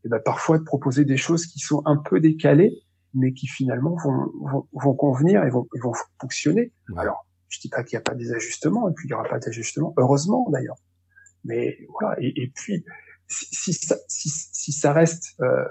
bah, 0.06 0.20
parfois 0.20 0.58
de 0.58 0.64
proposer 0.64 1.04
des 1.04 1.18
choses 1.18 1.44
qui 1.46 1.58
sont 1.58 1.82
un 1.84 1.96
peu 1.98 2.18
décalées, 2.20 2.72
mais 3.14 3.32
qui 3.32 3.46
finalement 3.46 3.96
vont, 4.04 4.30
vont, 4.42 4.68
vont 4.72 4.94
convenir 4.94 5.44
et 5.44 5.50
vont, 5.50 5.66
vont 5.82 5.92
fonctionner. 6.20 6.72
Ouais. 6.90 7.00
Alors, 7.00 7.26
je 7.48 7.60
dis 7.60 7.68
pas 7.68 7.82
qu'il 7.82 7.96
n'y 7.96 8.00
a 8.00 8.02
pas 8.02 8.14
des 8.14 8.32
ajustements, 8.32 8.88
et 8.88 8.92
puis 8.94 9.06
il 9.06 9.10
n'y 9.10 9.14
aura 9.14 9.28
pas 9.28 9.38
d'ajustements, 9.38 9.94
heureusement 9.96 10.46
d'ailleurs. 10.50 10.76
Mais 11.44 11.78
voilà, 11.88 12.16
et, 12.20 12.32
et 12.42 12.52
puis 12.54 12.84
si, 13.28 13.46
si, 13.52 13.72
ça, 13.72 13.96
si, 14.08 14.30
si 14.30 14.72
ça 14.72 14.92
reste 14.92 15.34
euh, 15.40 15.64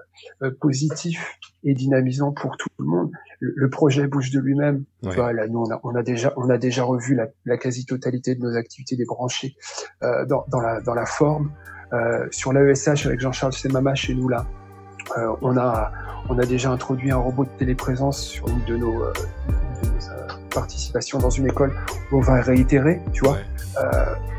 euh, 0.43 0.51
positif 0.59 1.37
et 1.63 1.73
dynamisant 1.73 2.31
pour 2.31 2.55
tout 2.57 2.69
le 2.79 2.85
monde, 2.85 3.11
le, 3.39 3.53
le 3.55 3.69
projet 3.69 4.07
bouge 4.07 4.31
de 4.31 4.39
lui-même. 4.39 4.85
Ouais. 5.03 5.09
Tu 5.09 5.15
vois, 5.15 5.33
là, 5.33 5.47
nous, 5.47 5.59
on 5.59 5.71
a, 5.71 5.79
on 5.83 5.95
a 5.95 6.03
déjà, 6.03 6.33
on 6.37 6.49
a 6.49 6.57
déjà 6.57 6.83
revu 6.83 7.15
la, 7.15 7.27
la 7.45 7.57
quasi-totalité 7.57 8.35
de 8.35 8.41
nos 8.41 8.55
activités 8.55 8.95
débranchées 8.95 9.55
euh, 10.03 10.25
dans, 10.25 10.45
dans, 10.49 10.61
la, 10.61 10.81
dans 10.81 10.93
la 10.93 11.05
forme. 11.05 11.51
Euh, 11.93 12.27
sur 12.31 12.51
l'AESH 12.51 13.05
avec 13.05 13.21
Jean-Charles 13.21 13.53
Semama 13.53 13.95
chez 13.95 14.13
nous 14.13 14.27
là, 14.27 14.45
euh, 15.17 15.35
on 15.41 15.57
a, 15.57 15.91
on 16.29 16.37
a 16.39 16.45
déjà 16.45 16.71
introduit 16.71 17.11
un 17.11 17.17
robot 17.17 17.45
de 17.45 17.49
téléprésence 17.57 18.21
sur 18.21 18.47
une 18.49 18.63
de 18.65 18.77
nos, 18.77 19.03
euh, 19.03 19.13
une 19.47 19.81
de 19.81 19.87
nos, 19.87 20.09
euh, 20.11 20.27
participation 20.53 21.19
dans 21.19 21.29
une 21.29 21.47
école, 21.47 21.73
on 22.11 22.19
va 22.19 22.41
réitérer, 22.41 23.01
tu 23.13 23.23
vois. 23.23 23.37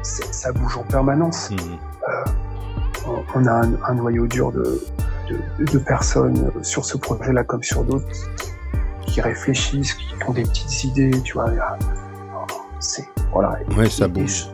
Ça 0.03 0.53
bouge 0.53 0.77
en 0.77 0.83
permanence. 0.83 1.51
Euh, 1.53 3.11
on, 3.35 3.47
a 3.47 3.63
un, 3.89 3.95
noyau 3.95 4.27
dur 4.27 4.53
de, 4.53 4.83
de, 5.59 5.79
personnes 5.79 6.51
sur 6.63 6.85
ce 6.85 6.97
projet-là 6.97 7.45
comme 7.45 7.63
sur 7.63 7.85
d'autres 7.85 8.07
qui, 9.03 9.21
réfléchissent, 9.21 9.95
qui 9.95 10.15
ont 10.27 10.33
des 10.33 10.43
petites 10.43 10.85
idées, 10.85 11.23
tu 11.23 11.35
vois. 11.35 11.51
C'est 12.81 13.09
voilà. 13.33 13.59
Ouais, 13.77 13.89
ça 13.89 14.09
bouge. 14.09 14.49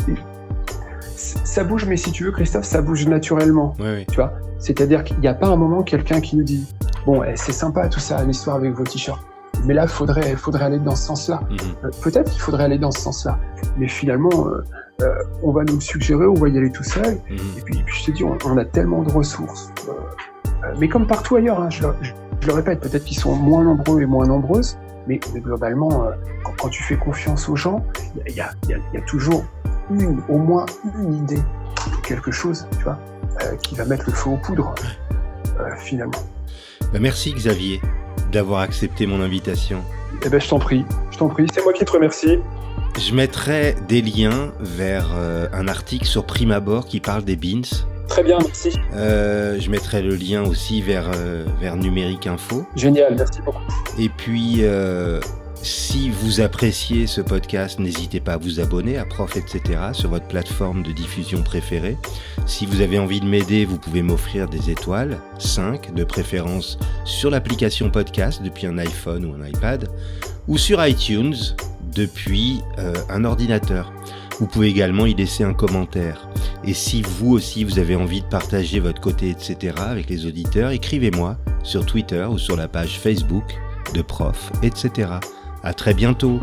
Ça 1.17 1.65
bouge, 1.65 1.87
mais 1.87 1.97
si 1.97 2.12
tu 2.12 2.25
veux, 2.25 2.33
Christophe, 2.33 2.65
ça 2.65 2.83
bouge 2.83 3.07
naturellement. 3.07 3.75
Tu 4.09 4.17
vois? 4.17 4.33
C'est-à-dire 4.59 5.05
qu'il 5.05 5.19
n'y 5.19 5.29
a 5.29 5.35
pas 5.35 5.49
un 5.49 5.57
moment 5.57 5.83
quelqu'un 5.83 6.21
qui 6.21 6.37
nous 6.37 6.45
dit 6.45 6.67
bon, 7.07 7.23
eh, 7.23 7.37
c'est 7.37 7.53
sympa 7.53 7.89
tout 7.89 8.01
ça, 8.01 8.23
l'histoire 8.25 8.57
avec 8.57 8.73
vos 8.73 8.85
t-shirts. 8.85 9.21
Mais 9.67 9.75
là, 9.75 9.87
faudrait, 9.87 10.37
faudrait 10.37 10.65
aller 10.65 10.79
dans 10.79 10.97
ce 10.97 11.05
sens-là. 11.05 11.41
Mhm. 11.49 11.57
Euh, 11.85 11.91
peut-être 12.03 12.31
qu'il 12.31 12.41
faudrait 12.41 12.65
aller 12.65 12.79
dans 12.79 12.91
ce 12.91 13.01
sens-là. 13.01 13.39
Mais 13.79 13.89
finalement, 13.89 14.49
euh, 14.49 14.62
euh, 15.03 15.15
on 15.43 15.53
va 15.53 15.65
nous 15.65 15.81
suggérer, 15.81 16.27
on 16.27 16.35
va 16.35 16.49
y 16.49 16.59
aller 16.59 16.71
tout 16.71 16.85
seul. 16.85 17.21
Mhm. 17.31 17.39
Et, 17.59 17.61
puis, 17.62 17.85
je 17.87 18.05
te 18.05 18.11
dis, 18.11 18.25
on, 18.25 18.59
a 18.59 18.65
tellement 18.65 19.03
de 19.03 19.12
ressources. 19.12 19.73
mais 20.79 20.89
comme 20.89 21.07
partout 21.07 21.37
ailleurs, 21.37 21.61
hein, 21.61 21.71
je, 21.71 21.87
le 22.47 22.53
répète, 22.53 22.81
peut-être 22.81 23.05
qu'ils 23.05 23.19
sont 23.19 23.35
moins 23.35 23.65
nombreux 23.65 24.03
et 24.03 24.07
moins 24.07 24.27
nombreuses. 24.27 24.77
Mais, 25.07 25.21
globalement, 25.37 26.07
quand, 26.59 26.69
tu 26.69 26.83
fais 26.83 26.97
confiance 26.97 27.49
aux 27.49 27.57
gens, 27.57 27.85
il 28.27 28.35
y 28.35 28.41
a, 28.41 28.51
y 28.69 28.75
a, 28.75 29.01
toujours 29.03 29.45
une, 29.91 30.22
au 30.28 30.39
moins 30.39 30.66
une 30.99 31.14
idée, 31.14 31.43
quelque 32.03 32.30
chose, 32.30 32.66
tu 32.78 32.85
vois, 32.85 32.99
qui 33.62 33.74
va 33.74 33.85
mettre 33.85 34.05
le 34.07 34.12
feu 34.12 34.30
aux 34.30 34.37
poudres, 34.37 34.74
finalement. 35.78 36.22
Bah, 36.93 36.99
merci 37.01 37.32
Xavier 37.32 37.80
d'avoir 38.32 38.61
accepté 38.61 39.07
mon 39.07 39.20
invitation. 39.20 39.82
Eh 40.24 40.28
ben, 40.28 40.41
je 40.41 40.49
t'en 40.49 40.59
prie, 40.59 40.85
je 41.11 41.18
t'en 41.18 41.28
prie, 41.28 41.47
c'est 41.53 41.62
moi 41.62 41.72
qui 41.72 41.85
te 41.85 41.91
remercie. 41.91 42.39
Je 42.99 43.12
mettrai 43.12 43.74
des 43.89 44.01
liens 44.03 44.53
vers 44.61 45.09
euh, 45.16 45.49
un 45.53 45.66
article 45.66 46.07
sur 46.07 46.24
Prime 46.24 46.53
Abord 46.53 46.87
qui 46.87 47.01
parle 47.01 47.24
des 47.24 47.37
beans. 47.37 47.62
Très 48.09 48.22
bien, 48.22 48.39
merci. 48.39 48.78
Euh, 48.95 49.59
je 49.59 49.70
mettrai 49.70 50.03
le 50.03 50.14
lien 50.14 50.45
aussi 50.45 50.82
vers, 50.82 51.11
euh, 51.14 51.45
vers 51.61 51.76
Numérique 51.76 52.26
Info. 52.26 52.64
Génial, 52.76 53.16
merci 53.16 53.41
beaucoup. 53.43 53.62
Et 53.99 54.09
puis, 54.09 54.62
si 55.65 56.11
vous 56.11 56.43
appréciez 56.43 57.07
ce 57.07 57.23
podcast, 57.23 57.79
n'hésitez 57.79 58.21
pas 58.21 58.35
à 58.35 58.37
vous 58.37 58.61
abonner 58.61 58.99
à 58.99 59.07
Prof, 59.07 59.37
etc. 59.37 59.81
sur 59.93 60.11
votre 60.11 60.29
plateforme 60.29 60.83
de 60.83 60.93
diffusion 60.93 61.43
préférée. 61.43 61.97
Si 62.45 62.67
vous 62.67 62.83
avez 62.83 62.99
envie 62.99 63.21
de 63.21 63.25
m'aider, 63.25 63.65
vous 63.65 63.79
pouvez 63.79 64.03
m'offrir 64.03 64.47
des 64.47 64.71
étoiles, 64.71 65.19
5 65.39 65.95
de 65.95 66.05
préférence 66.05 66.79
sur 67.07 67.31
l'application 67.31 67.91
podcast 67.91 68.43
depuis 68.43 68.67
un 68.67 68.77
iPhone 68.77 69.25
ou 69.25 69.35
un 69.35 69.49
iPad, 69.49 69.89
ou 70.49 70.59
sur 70.59 70.85
iTunes 70.87 71.35
depuis 71.95 72.61
euh, 72.79 72.93
un 73.09 73.25
ordinateur. 73.25 73.91
Vous 74.39 74.47
pouvez 74.47 74.69
également 74.69 75.07
y 75.07 75.15
laisser 75.15 75.45
un 75.45 75.55
commentaire. 75.55 76.29
Et 76.65 76.75
si 76.75 77.01
vous 77.01 77.31
aussi 77.31 77.65
vous 77.65 77.79
avez 77.79 77.97
envie 77.97 78.21
de 78.21 78.27
partager 78.27 78.81
votre 78.81 79.01
côté, 79.01 79.31
etc. 79.31 79.77
avec 79.79 80.11
les 80.11 80.27
auditeurs, 80.27 80.73
écrivez-moi 80.73 81.39
sur 81.62 81.87
Twitter 81.87 82.27
ou 82.29 82.37
sur 82.37 82.57
la 82.57 82.69
page 82.69 82.99
Facebook 82.99 83.59
de 83.95 84.03
Prof, 84.03 84.53
etc. 84.62 85.09
À 85.65 85.73
très 85.73 85.95
bientôt 85.95 86.41